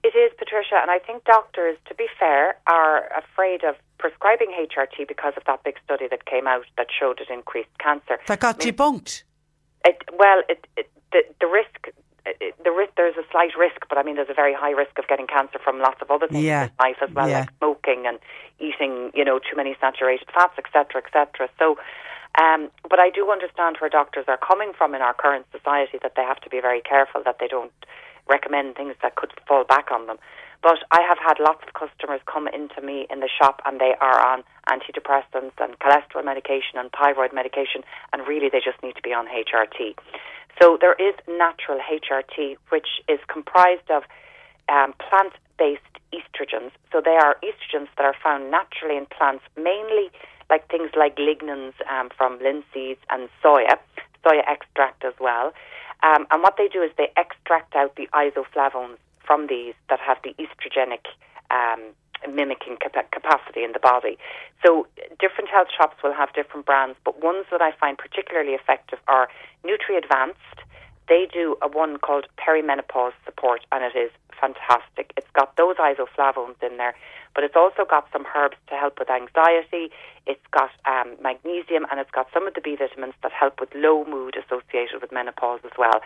It 0.05 0.15
is, 0.15 0.33
Patricia, 0.55 0.81
and 0.81 0.90
I 0.90 0.98
think 0.98 1.24
doctors, 1.24 1.76
to 1.86 1.94
be 1.94 2.06
fair, 2.18 2.56
are 2.66 3.09
afraid 3.16 3.64
of 3.64 3.74
prescribing 3.98 4.48
HRT 4.48 5.09
because 5.09 5.32
of 5.36 5.43
that 5.47 5.64
big 5.64 5.76
study 5.85 6.06
that 6.09 6.26
came 6.26 6.47
out 6.47 6.64
that 6.76 6.86
showed 6.97 7.20
it 7.20 7.28
increased 7.31 7.76
cancer. 7.78 8.18
That 8.26 8.40
got 8.40 8.62
I 8.62 8.66
mean, 8.66 8.74
debunked. 8.74 9.22
It, 9.85 10.02
well, 10.18 10.43
it, 10.48 10.66
it, 10.76 10.89
the, 11.12 11.22
the 11.40 11.47
risk 11.47 11.90
the 12.40 12.70
risk 12.70 12.90
there's 12.97 13.16
a 13.16 13.24
slight 13.31 13.51
risk, 13.59 13.85
but 13.86 13.98
I 13.98 14.02
mean 14.02 14.16
there's 14.16 14.31
a 14.31 14.35
very 14.35 14.55
high 14.55 14.70
risk 14.70 14.98
of 14.98 15.06
getting 15.09 15.26
cancer 15.26 15.59
from 15.62 15.78
lots 15.78 16.01
of 16.01 16.10
other 16.10 16.26
things 16.26 16.43
yeah. 16.43 16.64
in 16.64 16.70
life 16.81 16.97
as 17.02 17.10
well, 17.14 17.28
yeah. 17.28 17.40
like 17.40 17.51
smoking 17.59 18.06
and 18.06 18.18
eating, 18.59 19.10
you 19.12 19.26
know, 19.26 19.39
too 19.39 19.56
many 19.56 19.76
saturated 19.78 20.26
fats, 20.32 20.55
etc., 20.56 21.02
etc. 21.05 21.51
So, 21.59 21.76
um, 22.40 22.70
but 22.89 22.98
I 22.98 23.10
do 23.10 23.31
understand 23.31 23.76
where 23.78 23.90
doctors 23.90 24.24
are 24.26 24.39
coming 24.39 24.72
from 24.72 24.94
in 24.94 25.02
our 25.02 25.12
current 25.12 25.44
society 25.52 25.98
that 26.02 26.14
they 26.16 26.22
have 26.22 26.40
to 26.40 26.48
be 26.48 26.62
very 26.62 26.81
careful 26.81 27.20
that 27.26 27.36
they 27.40 27.47
don't 27.47 27.72
recommend 28.26 28.74
things 28.74 28.94
that 29.02 29.16
could 29.16 29.32
fall 29.47 29.64
back 29.64 29.90
on 29.93 30.06
them. 30.06 30.16
But 30.65 30.81
I 30.91 31.03
have 31.07 31.19
had 31.20 31.36
lots 31.39 31.61
of 31.69 31.74
customers 31.74 32.23
come 32.24 32.49
into 32.49 32.81
me 32.81 33.07
in 33.11 33.20
the 33.20 33.28
shop 33.28 33.61
and 33.66 33.78
they 33.78 33.93
are 34.01 34.19
on 34.27 34.43
antidepressants 34.66 35.53
and 35.61 35.78
cholesterol 35.78 36.24
medication 36.24 36.81
and 36.81 36.91
thyroid 36.91 37.35
medication, 37.35 37.85
and 38.15 38.27
really 38.27 38.49
they 38.49 38.61
just 38.65 38.82
need 38.82 38.97
to 38.97 39.03
be 39.03 39.12
on 39.12 39.27
HRT. 39.27 39.93
So 40.59 40.78
there 40.81 40.95
is 40.95 41.12
natural 41.28 41.81
HRT, 41.85 42.57
which 42.70 42.89
is 43.11 43.20
comprised 43.28 43.91
of 43.91 44.05
um, 44.73 44.95
plant 44.97 45.35
based 45.59 45.82
estrogens. 46.16 46.70
So 46.91 47.03
they 47.05 47.19
are 47.20 47.36
estrogens 47.45 47.89
that 47.99 48.07
are 48.07 48.16
found 48.24 48.51
naturally 48.51 48.97
in 48.97 49.05
plants, 49.05 49.45
mainly 49.59 50.09
like 50.49 50.70
things 50.70 50.89
like 50.97 51.16
lignans 51.16 51.74
um, 51.93 52.09
from 52.16 52.39
linseeds 52.39 53.05
and 53.11 53.28
soya, 53.45 53.77
soya 54.24 54.41
extract 54.49 55.05
as 55.05 55.15
well. 55.20 55.53
Um, 56.03 56.27
and 56.31 56.43
what 56.43 56.57
they 56.57 56.69
do 56.69 56.82
is 56.82 56.91
they 56.97 57.12
extract 57.19 57.77
out 57.77 57.97
the 57.97 58.09
isoflavones 58.15 58.97
from 59.27 59.47
these 59.49 59.75
that 59.89 60.01
have 60.01 60.19
the 60.23 60.35
estrogenic 60.39 61.07
um, 61.51 61.81
mimicking 62.33 62.77
cap- 62.81 63.11
capacity 63.11 63.65
in 63.65 63.73
the 63.73 63.79
body. 63.79 64.19
So 64.65 64.87
different 65.21 65.51
health 65.51 65.69
shops 65.77 65.97
will 66.03 66.15
have 66.15 66.33
different 66.33 66.67
brands, 66.67 66.97
but 67.05 67.23
ones 67.23 67.47
that 67.51 67.61
I 67.61 67.73
find 67.73 67.99
particularly 67.99 68.53
effective 68.53 68.99
are 69.09 69.29
Nutri 69.65 69.99
Advanced. 69.99 70.39
They 71.09 71.29
do 71.31 71.57
a 71.61 71.69
one 71.69 71.99
called 71.99 72.27
perimenopause 72.39 73.13
support, 73.25 73.61
and 73.73 73.85
it 73.85 73.97
is 73.97 74.11
fantastic. 74.41 75.13
It's 75.17 75.31
got 75.35 75.57
those 75.57 75.77
isoflavones 75.77 76.57
in 76.63 76.79
there, 76.79 76.95
but 77.35 77.44
it's 77.44 77.56
also 77.56 77.85
got 77.89 78.06
some 78.12 78.24
herbs 78.35 78.56
to 78.69 78.74
help 78.77 78.98
with 78.98 79.11
anxiety. 79.11 79.90
It's 80.27 80.44
got 80.52 80.70
um, 80.86 81.16
magnesium, 81.20 81.86
and 81.90 81.98
it's 82.01 82.11
got 82.11 82.28
some 82.32 82.47
of 82.47 82.55
the 82.55 82.61
B 82.61 82.77
vitamins 82.77 83.15
that 83.23 83.32
help 83.32 83.61
with 83.61 83.70
low 83.74 84.05
mood 84.05 84.36
associated 84.36 85.01
with 85.01 85.12
menopause 85.12 85.61
as 85.65 85.73
well. 85.77 86.01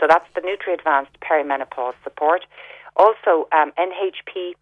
So 0.00 0.06
that's 0.08 0.26
the 0.34 0.42
Nutri 0.42 0.74
Advanced 0.74 1.16
perimenopause 1.20 1.94
support. 2.04 2.44
Also, 2.96 3.48
um, 3.52 3.72
NHP, 3.78 4.54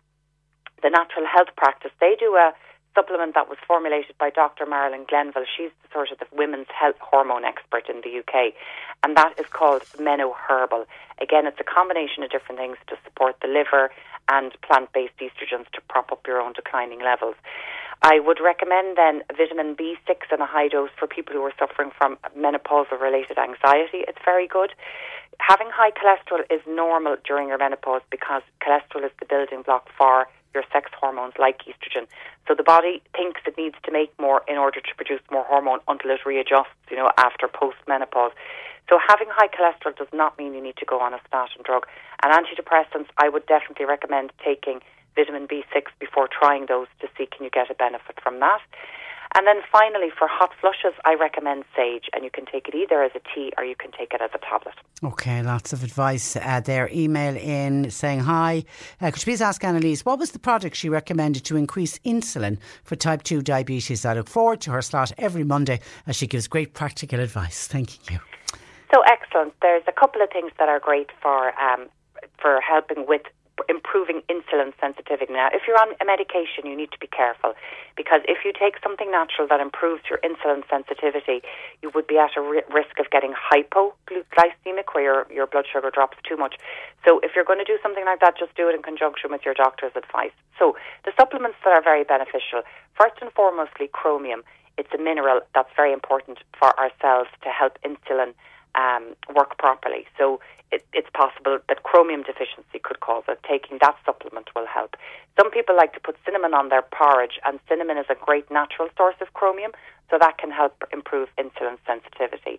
the 0.82 0.90
Natural 0.90 1.26
Health 1.26 1.48
Practice, 1.56 1.92
they 2.00 2.16
do 2.18 2.34
a 2.36 2.52
supplement 2.94 3.34
that 3.34 3.48
was 3.48 3.58
formulated 3.66 4.16
by 4.18 4.30
Dr. 4.30 4.66
Marilyn 4.66 5.04
Glenville. 5.08 5.44
She's 5.56 5.70
the 5.82 5.88
sort 5.92 6.10
of 6.10 6.18
the 6.18 6.26
women's 6.32 6.68
health 6.68 6.96
hormone 7.00 7.44
expert 7.44 7.88
in 7.88 8.02
the 8.02 8.20
UK, 8.20 8.54
and 9.02 9.16
that 9.16 9.34
is 9.38 9.46
called 9.46 9.82
Meno 9.98 10.34
Herbal. 10.48 10.86
Again, 11.20 11.46
it's 11.46 11.60
a 11.60 11.64
combination 11.64 12.22
of 12.22 12.30
different 12.30 12.58
things 12.58 12.76
to 12.88 12.96
support 13.04 13.36
the 13.40 13.48
liver 13.48 13.90
and 14.28 14.52
plant 14.62 14.92
based 14.92 15.16
estrogens 15.18 15.70
to 15.72 15.80
prop 15.88 16.12
up 16.12 16.26
your 16.26 16.40
own 16.40 16.52
declining 16.52 17.00
levels. 17.02 17.34
I 18.02 18.18
would 18.18 18.40
recommend 18.42 18.96
then 18.96 19.22
vitamin 19.36 19.76
B6 19.76 20.32
in 20.32 20.40
a 20.40 20.46
high 20.46 20.68
dose 20.68 20.90
for 20.98 21.06
people 21.06 21.34
who 21.34 21.42
are 21.42 21.52
suffering 21.58 21.92
from 21.96 22.18
menopausal 22.36 23.00
related 23.00 23.38
anxiety. 23.38 24.02
It's 24.08 24.18
very 24.24 24.48
good. 24.48 24.72
Having 25.38 25.68
high 25.70 25.92
cholesterol 25.92 26.42
is 26.50 26.60
normal 26.66 27.16
during 27.24 27.48
your 27.48 27.58
menopause 27.58 28.02
because 28.10 28.42
cholesterol 28.60 29.04
is 29.04 29.12
the 29.20 29.26
building 29.26 29.62
block 29.62 29.88
for 29.96 30.26
your 30.54 30.64
sex 30.72 30.90
hormones 30.98 31.34
like 31.38 31.62
estrogen. 31.62 32.06
So 32.46 32.54
the 32.54 32.62
body 32.62 33.02
thinks 33.16 33.40
it 33.46 33.56
needs 33.56 33.76
to 33.84 33.92
make 33.92 34.12
more 34.18 34.42
in 34.48 34.56
order 34.56 34.80
to 34.80 34.94
produce 34.96 35.20
more 35.30 35.44
hormone 35.44 35.80
until 35.88 36.10
it 36.10 36.20
readjusts, 36.26 36.74
you 36.90 36.96
know, 36.96 37.10
after 37.18 37.48
postmenopause. 37.48 38.32
So 38.88 38.98
having 39.08 39.28
high 39.30 39.48
cholesterol 39.48 39.96
does 39.96 40.12
not 40.12 40.36
mean 40.38 40.54
you 40.54 40.62
need 40.62 40.76
to 40.76 40.84
go 40.84 41.00
on 41.00 41.14
a 41.14 41.20
statin 41.26 41.62
drug. 41.64 41.86
And 42.22 42.32
antidepressants, 42.32 43.08
I 43.16 43.28
would 43.28 43.46
definitely 43.46 43.86
recommend 43.86 44.32
taking 44.44 44.80
vitamin 45.14 45.46
B6 45.46 45.86
before 45.98 46.28
trying 46.28 46.66
those 46.66 46.88
to 47.00 47.08
see 47.16 47.26
can 47.26 47.44
you 47.44 47.50
get 47.50 47.70
a 47.70 47.74
benefit 47.74 48.18
from 48.22 48.40
that. 48.40 48.60
And 49.34 49.46
then 49.46 49.62
finally, 49.70 50.10
for 50.16 50.28
hot 50.28 50.50
flushes, 50.60 50.98
I 51.04 51.14
recommend 51.14 51.64
sage, 51.74 52.04
and 52.12 52.22
you 52.22 52.30
can 52.30 52.44
take 52.44 52.68
it 52.68 52.74
either 52.74 53.02
as 53.02 53.12
a 53.14 53.20
tea 53.34 53.52
or 53.56 53.64
you 53.64 53.74
can 53.74 53.90
take 53.90 54.12
it 54.12 54.20
as 54.20 54.30
a 54.34 54.38
tablet. 54.38 54.74
Okay, 55.02 55.42
lots 55.42 55.72
of 55.72 55.82
advice 55.82 56.36
uh, 56.36 56.60
there. 56.60 56.90
Email 56.92 57.36
in 57.36 57.90
saying 57.90 58.20
hi. 58.20 58.64
Uh, 59.00 59.10
could 59.10 59.20
you 59.20 59.32
please 59.32 59.40
ask 59.40 59.64
Annalise 59.64 60.04
what 60.04 60.18
was 60.18 60.32
the 60.32 60.38
product 60.38 60.76
she 60.76 60.88
recommended 60.88 61.44
to 61.44 61.56
increase 61.56 61.98
insulin 62.00 62.58
for 62.84 62.94
type 62.94 63.22
2 63.22 63.40
diabetes? 63.40 64.04
I 64.04 64.14
look 64.14 64.28
forward 64.28 64.60
to 64.62 64.70
her 64.72 64.82
slot 64.82 65.12
every 65.16 65.44
Monday 65.44 65.80
as 66.06 66.16
she 66.16 66.26
gives 66.26 66.46
great 66.46 66.74
practical 66.74 67.18
advice. 67.18 67.66
Thank 67.66 68.10
you. 68.10 68.18
So 68.94 69.02
excellent. 69.06 69.54
There's 69.62 69.84
a 69.88 69.92
couple 69.92 70.20
of 70.20 70.28
things 70.30 70.52
that 70.58 70.68
are 70.68 70.78
great 70.78 71.08
for 71.22 71.58
um, 71.58 71.88
for 72.40 72.60
helping 72.60 73.06
with 73.06 73.22
improving 73.68 74.22
insulin 74.28 74.72
sensitivity. 74.80 75.32
Now, 75.32 75.48
if 75.52 75.62
you're 75.66 75.80
on 75.80 75.94
a 76.00 76.04
medication, 76.04 76.66
you 76.66 76.76
need 76.76 76.90
to 76.92 76.98
be 76.98 77.06
careful 77.06 77.54
because 77.96 78.20
if 78.28 78.44
you 78.44 78.52
take 78.52 78.76
something 78.82 79.10
natural 79.10 79.46
that 79.48 79.60
improves 79.60 80.02
your 80.08 80.18
insulin 80.20 80.62
sensitivity, 80.68 81.42
you 81.82 81.90
would 81.94 82.06
be 82.06 82.18
at 82.18 82.36
a 82.36 82.40
ri- 82.40 82.66
risk 82.72 82.98
of 82.98 83.10
getting 83.10 83.34
hypoglycemic, 83.34 84.92
where 84.92 85.04
your, 85.04 85.26
your 85.32 85.46
blood 85.46 85.66
sugar 85.70 85.90
drops 85.90 86.18
too 86.28 86.36
much. 86.36 86.56
So, 87.04 87.20
if 87.22 87.32
you're 87.34 87.44
going 87.44 87.58
to 87.58 87.64
do 87.64 87.78
something 87.82 88.04
like 88.04 88.20
that, 88.20 88.38
just 88.38 88.54
do 88.56 88.68
it 88.68 88.74
in 88.74 88.82
conjunction 88.82 89.30
with 89.30 89.42
your 89.44 89.54
doctor's 89.54 89.92
advice. 89.96 90.34
So, 90.58 90.76
the 91.04 91.12
supplements 91.18 91.58
that 91.64 91.72
are 91.72 91.82
very 91.82 92.04
beneficial, 92.04 92.62
first 92.98 93.16
and 93.20 93.32
foremostly, 93.34 93.90
chromium 93.90 94.42
It's 94.78 94.92
a 94.94 94.98
mineral 94.98 95.40
that's 95.54 95.70
very 95.76 95.92
important 95.92 96.38
for 96.58 96.78
our 96.80 96.90
cells 97.00 97.28
to 97.42 97.48
help 97.50 97.78
insulin 97.84 98.32
um, 98.74 99.14
work 99.34 99.58
properly. 99.58 100.06
So 100.18 100.40
it, 100.72 100.84
it's 100.92 101.08
possible 101.12 101.58
that 101.68 101.82
chromium 101.84 102.22
deficiency 102.22 102.80
could 102.82 103.00
cause 103.00 103.24
it. 103.28 103.38
Taking 103.48 103.78
that 103.80 103.96
supplement 104.04 104.48
will 104.56 104.66
help. 104.66 104.96
Some 105.38 105.50
people 105.50 105.76
like 105.76 105.92
to 105.92 106.00
put 106.00 106.16
cinnamon 106.24 106.54
on 106.54 106.70
their 106.70 106.82
porridge, 106.82 107.38
and 107.44 107.60
cinnamon 107.68 107.98
is 107.98 108.06
a 108.08 108.16
great 108.16 108.50
natural 108.50 108.88
source 108.96 109.16
of 109.20 109.32
chromium, 109.34 109.72
so 110.10 110.18
that 110.18 110.38
can 110.38 110.50
help 110.50 110.82
improve 110.92 111.28
insulin 111.38 111.76
sensitivity. 111.86 112.58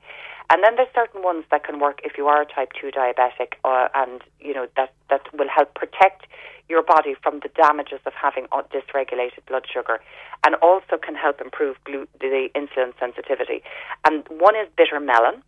And 0.49 0.64
then 0.64 0.76
there's 0.76 0.94
certain 0.94 1.23
ones 1.23 1.45
that 1.52 1.64
can 1.64 1.80
work 1.80 1.99
if 2.03 2.18
you 2.18 2.27
are 2.27 2.41
a 2.41 2.45
type 2.45 2.72
2 2.80 2.91
diabetic, 2.91 3.53
uh, 3.65 3.90
and 3.95 4.22
you 4.40 4.53
know 4.53 4.68
that 4.77 4.94
that 5.10 5.22
will 5.34 5.49
help 5.49 5.73
protect 5.73 6.26
your 6.69 6.81
body 6.81 7.15
from 7.22 7.40
the 7.40 7.49
damages 7.49 7.99
of 8.06 8.14
having 8.14 8.48
dysregulated 8.72 9.45
blood 9.48 9.65
sugar, 9.72 9.99
and 10.45 10.56
also 10.56 10.98
can 11.02 11.15
help 11.15 11.41
improve 11.41 11.77
glu- 11.84 12.07
the 12.19 12.49
insulin 12.56 12.94
sensitivity. 12.99 13.61
And 14.06 14.23
one 14.30 14.56
is 14.56 14.68
bitter 14.77 14.99
melon 14.99 15.44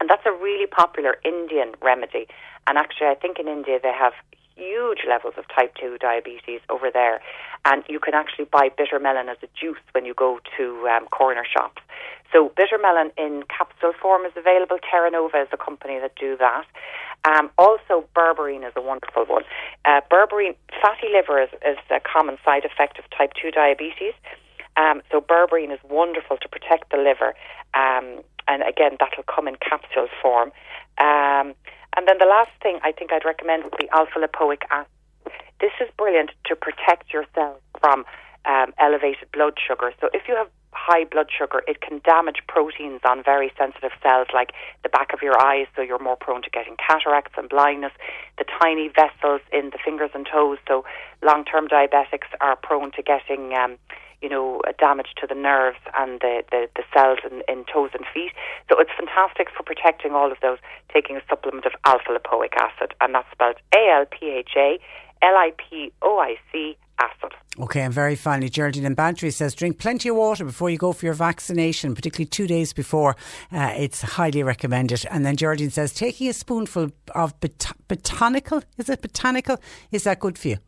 and 0.00 0.08
that's 0.08 0.26
a 0.26 0.32
really 0.32 0.66
popular 0.66 1.16
Indian 1.24 1.72
remedy. 1.82 2.26
And 2.66 2.78
actually, 2.78 3.08
I 3.08 3.14
think 3.14 3.38
in 3.38 3.48
India 3.48 3.78
they 3.82 3.92
have 3.92 4.12
huge 4.58 5.06
levels 5.08 5.34
of 5.38 5.44
type 5.48 5.74
2 5.80 5.98
diabetes 5.98 6.60
over 6.68 6.90
there. 6.90 7.20
And 7.64 7.84
you 7.88 8.00
can 8.00 8.14
actually 8.14 8.46
buy 8.46 8.70
bitter 8.76 8.98
melon 8.98 9.28
as 9.28 9.36
a 9.42 9.48
juice 9.58 9.82
when 9.92 10.04
you 10.04 10.14
go 10.14 10.40
to 10.56 10.88
um, 10.88 11.06
corner 11.06 11.44
shops. 11.44 11.80
So 12.32 12.52
bitter 12.56 12.78
melon 12.78 13.10
in 13.16 13.44
capsule 13.48 13.92
form 14.00 14.26
is 14.26 14.32
available. 14.36 14.78
Terra 14.90 15.10
Nova 15.10 15.42
is 15.42 15.48
a 15.52 15.56
company 15.56 15.98
that 16.00 16.14
do 16.16 16.36
that. 16.36 16.66
Um, 17.24 17.50
also, 17.56 18.04
berberine 18.14 18.66
is 18.66 18.72
a 18.76 18.82
wonderful 18.82 19.24
one. 19.24 19.44
Uh, 19.84 20.00
berberine, 20.10 20.54
fatty 20.82 21.08
liver 21.12 21.42
is, 21.42 21.50
is 21.66 21.78
a 21.90 22.00
common 22.00 22.36
side 22.44 22.64
effect 22.64 22.98
of 22.98 23.04
type 23.16 23.32
2 23.40 23.50
diabetes. 23.50 24.14
Um, 24.76 25.02
so 25.10 25.20
berberine 25.20 25.72
is 25.72 25.80
wonderful 25.88 26.36
to 26.36 26.48
protect 26.48 26.90
the 26.90 26.98
liver. 26.98 27.34
Um, 27.74 28.22
and 28.48 28.62
again, 28.62 28.96
that'll 28.98 29.24
come 29.24 29.46
in 29.46 29.56
capsule 29.56 30.08
form. 30.20 30.50
Um, 30.98 31.54
and 31.96 32.06
then 32.06 32.18
the 32.18 32.26
last 32.26 32.50
thing 32.62 32.78
I 32.82 32.92
think 32.92 33.12
I'd 33.12 33.24
recommend 33.24 33.64
would 33.64 33.76
be 33.78 33.88
alpha 33.90 34.18
lipoic 34.18 34.62
acid. 34.70 34.90
This 35.60 35.72
is 35.80 35.88
brilliant 35.96 36.30
to 36.46 36.56
protect 36.56 37.12
yourself 37.12 37.58
from 37.80 38.04
um, 38.44 38.72
elevated 38.78 39.30
blood 39.32 39.54
sugar. 39.64 39.92
So 40.00 40.08
if 40.14 40.22
you 40.28 40.36
have 40.36 40.48
high 40.72 41.04
blood 41.04 41.28
sugar, 41.36 41.62
it 41.66 41.80
can 41.80 42.00
damage 42.04 42.38
proteins 42.46 43.00
on 43.04 43.22
very 43.22 43.52
sensitive 43.58 43.90
cells 44.02 44.28
like 44.32 44.52
the 44.82 44.88
back 44.88 45.12
of 45.12 45.20
your 45.22 45.40
eyes, 45.40 45.66
so 45.74 45.82
you're 45.82 45.98
more 45.98 46.16
prone 46.16 46.42
to 46.42 46.50
getting 46.50 46.76
cataracts 46.76 47.32
and 47.36 47.48
blindness, 47.48 47.92
the 48.38 48.44
tiny 48.60 48.88
vessels 48.88 49.40
in 49.52 49.70
the 49.70 49.78
fingers 49.84 50.10
and 50.14 50.26
toes, 50.30 50.58
so 50.68 50.84
long 51.22 51.44
term 51.44 51.68
diabetics 51.68 52.30
are 52.40 52.56
prone 52.56 52.92
to 52.92 53.02
getting. 53.02 53.54
Um, 53.54 53.76
you 54.20 54.28
know, 54.28 54.60
damage 54.78 55.08
to 55.20 55.26
the 55.26 55.34
nerves 55.34 55.78
and 55.94 56.20
the, 56.20 56.42
the, 56.50 56.68
the 56.76 56.82
cells 56.94 57.18
in, 57.30 57.42
in 57.48 57.64
toes 57.72 57.90
and 57.94 58.04
feet. 58.12 58.32
So 58.68 58.78
it's 58.80 58.90
fantastic 58.96 59.48
for 59.56 59.62
protecting 59.62 60.12
all 60.12 60.32
of 60.32 60.38
those, 60.42 60.58
taking 60.92 61.16
a 61.16 61.22
supplement 61.28 61.66
of 61.66 61.72
alpha 61.84 62.10
lipoic 62.10 62.54
acid, 62.60 62.94
and 63.00 63.14
that's 63.14 63.30
spelled 63.32 63.56
A 63.74 63.90
L 64.00 64.06
P 64.10 64.30
H 64.30 64.50
A 64.56 64.78
L 65.22 65.34
I 65.36 65.52
P 65.56 65.92
O 66.02 66.18
I 66.18 66.36
C 66.52 66.76
acid. 67.00 67.32
Okay, 67.60 67.82
and 67.82 67.94
very 67.94 68.16
finally, 68.16 68.48
Geraldine 68.48 68.84
in 68.84 68.94
Bantry 68.94 69.30
says 69.30 69.54
drink 69.54 69.78
plenty 69.78 70.08
of 70.08 70.16
water 70.16 70.44
before 70.44 70.70
you 70.70 70.78
go 70.78 70.92
for 70.92 71.06
your 71.06 71.14
vaccination, 71.14 71.94
particularly 71.94 72.26
two 72.26 72.46
days 72.46 72.72
before. 72.72 73.16
Uh, 73.52 73.72
it's 73.76 74.02
highly 74.02 74.42
recommended. 74.42 75.04
And 75.10 75.24
then 75.24 75.36
Geraldine 75.36 75.70
says 75.70 75.92
taking 75.92 76.28
a 76.28 76.32
spoonful 76.32 76.90
of 77.14 77.38
bot- 77.40 77.72
botanical, 77.88 78.62
is 78.78 78.88
it 78.88 79.02
botanical? 79.02 79.58
Is 79.90 80.04
that 80.04 80.20
good 80.20 80.38
for 80.38 80.48
you? 80.48 80.58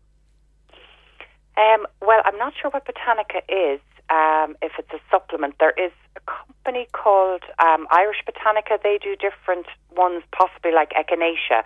Um, 1.61 1.87
well, 2.01 2.23
I'm 2.25 2.39
not 2.39 2.55
sure 2.61 2.71
what 2.71 2.87
Botanica 2.87 3.45
is. 3.49 3.81
Um, 4.09 4.57
if 4.63 4.73
it's 4.79 4.91
a 4.93 5.01
supplement, 5.11 5.57
there 5.61 5.75
is 5.77 5.93
a 6.17 6.21
company 6.21 6.89
called 6.93 7.43
um, 7.59 7.87
Irish 7.91 8.25
Botanica. 8.27 8.83
They 8.83 8.99
do 9.01 9.15
different 9.15 9.67
ones, 9.95 10.25
possibly 10.33 10.73
like 10.73 10.91
echinacea. 10.91 11.63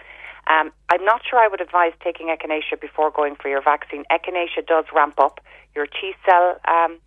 Um, 0.46 0.72
I'm 0.90 1.04
not 1.04 1.22
sure 1.28 1.38
I 1.38 1.48
would 1.48 1.60
advise 1.60 1.92
taking 2.02 2.26
echinacea 2.26 2.80
before 2.80 3.10
going 3.10 3.36
for 3.36 3.48
your 3.48 3.62
vaccine. 3.62 4.04
Echinacea 4.10 4.66
does 4.66 4.84
ramp 4.94 5.14
up 5.18 5.40
your 5.74 5.86
T 5.86 6.12
cell 6.26 6.60
um, 6.68 6.98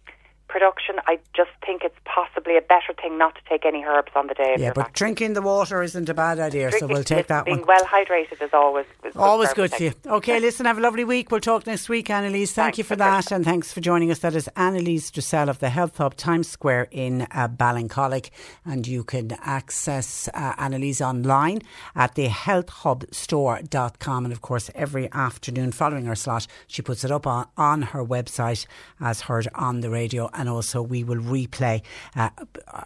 production, 0.48 0.96
I 1.06 1.20
just 1.36 1.52
think 1.66 1.84
it's 1.84 1.98
possibly 2.06 2.58
a 2.58 2.62
better 2.62 2.94
thing 3.02 3.18
not 3.18 3.36
to 3.36 3.42
take 3.50 3.66
any 3.66 3.84
herbs 3.84 4.12
on 4.16 4.28
the 4.28 4.34
day. 4.34 4.56
yeah, 4.58 4.72
but 4.74 4.94
drinking 4.94 5.34
the 5.34 5.42
water 5.42 5.82
isn't 5.84 6.10
a 6.10 6.14
bad 6.14 6.40
idea, 6.40 6.70
drinking, 6.70 6.88
so 6.88 6.94
we'll 6.94 7.04
take 7.04 7.28
that 7.28 7.46
being 7.46 7.60
one. 7.60 7.68
well 7.68 7.86
hydrated 7.86 8.42
is 8.42 8.52
always 8.54 8.86
is 9.04 9.16
always 9.16 9.54
good 9.54 9.72
for 9.72 9.84
you. 9.84 9.94
Okay, 10.06 10.40
listen, 10.40 10.66
have 10.66 10.78
a 10.78 10.82
lovely 10.82 11.04
week. 11.04 11.32
We'll 11.32 11.42
talk 11.42 11.68
next 11.68 11.90
week, 11.90 12.10
Annalise. 12.10 12.54
Thank 12.54 12.66
thanks, 12.66 12.78
you 12.78 12.84
for 12.84 12.96
that, 12.96 13.32
and 13.32 13.44
thanks 13.44 13.74
for 13.74 13.82
joining 13.82 14.12
us. 14.12 14.20
That 14.20 14.36
is 14.36 14.50
Annalise 14.56 15.12
Dressel 15.12 15.50
of 15.50 15.60
the 15.60 15.70
Health 15.70 15.98
Hub 15.98 16.16
Times 16.16 16.48
Square 16.48 16.88
in 16.92 17.24
uh, 17.32 17.48
Ballincollig, 17.48 18.30
and 18.66 18.88
you 18.88 19.04
can 19.04 19.38
access 19.42 20.30
uh, 20.34 20.54
Annalise 20.58 21.02
online 21.02 21.62
at 21.96 22.16
the 22.16 22.28
healthhubstore.com, 22.28 24.26
and 24.26 24.34
of 24.34 24.42
course, 24.42 24.72
every 24.76 25.12
afternoon 25.12 25.72
following 25.72 26.06
her 26.06 26.16
slot, 26.16 26.48
she 26.68 26.82
puts 26.82 27.04
it 27.04 27.12
up 27.12 27.28
on, 27.28 27.48
on 27.58 27.82
her 27.84 28.04
website 28.04 28.66
as 29.00 29.22
heard 29.22 29.48
on 29.54 29.82
the 29.82 29.90
radio 29.90 30.30
and 30.38 30.48
also 30.48 30.82
we 30.82 31.04
will 31.04 31.18
replay 31.18 31.82
uh, 32.16 32.30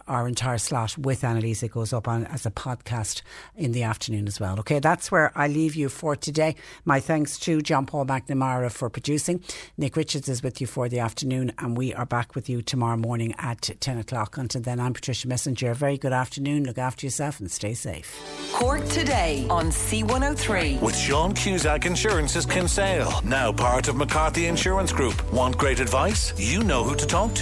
our 0.08 0.26
entire 0.26 0.58
slot 0.58 0.96
with 0.98 1.22
Annalise. 1.22 1.62
It 1.62 1.72
goes 1.72 1.92
up 1.92 2.08
on 2.08 2.26
as 2.26 2.46
a 2.46 2.50
podcast 2.50 3.22
in 3.56 3.72
the 3.72 3.82
afternoon 3.82 4.26
as 4.26 4.40
well. 4.40 4.58
Okay, 4.60 4.78
that's 4.78 5.12
where 5.12 5.30
I 5.34 5.48
leave 5.48 5.74
you 5.74 5.88
for 5.88 6.16
today. 6.16 6.56
My 6.84 7.00
thanks 7.00 7.38
to 7.40 7.60
John 7.60 7.86
Paul 7.86 8.06
McNamara 8.06 8.70
for 8.70 8.88
producing. 8.88 9.42
Nick 9.76 9.96
Richards 9.96 10.28
is 10.28 10.42
with 10.42 10.60
you 10.60 10.66
for 10.66 10.88
the 10.88 10.98
afternoon, 11.00 11.52
and 11.58 11.76
we 11.76 11.92
are 11.94 12.06
back 12.06 12.34
with 12.34 12.48
you 12.48 12.62
tomorrow 12.62 12.96
morning 12.96 13.34
at 13.38 13.70
10 13.80 13.98
o'clock. 13.98 14.38
Until 14.38 14.62
then, 14.62 14.80
I'm 14.80 14.94
Patricia 14.94 15.28
Messenger. 15.28 15.74
Very 15.74 15.98
good 15.98 16.12
afternoon. 16.12 16.64
Look 16.64 16.78
after 16.78 17.06
yourself 17.06 17.40
and 17.40 17.50
stay 17.50 17.74
safe. 17.74 18.20
Cork 18.52 18.84
today 18.88 19.46
on 19.50 19.66
C103. 19.66 20.80
With 20.80 20.96
Sean 20.96 21.34
Cusack 21.34 21.86
Insurance's 21.86 22.46
Kinsale, 22.46 23.20
now 23.24 23.52
part 23.52 23.88
of 23.88 23.96
McCarthy 23.96 24.46
Insurance 24.46 24.92
Group. 24.92 25.32
Want 25.32 25.58
great 25.58 25.80
advice? 25.80 26.32
You 26.38 26.62
know 26.62 26.84
who 26.84 26.96
to 26.96 27.06
talk 27.06 27.34
to. 27.34 27.41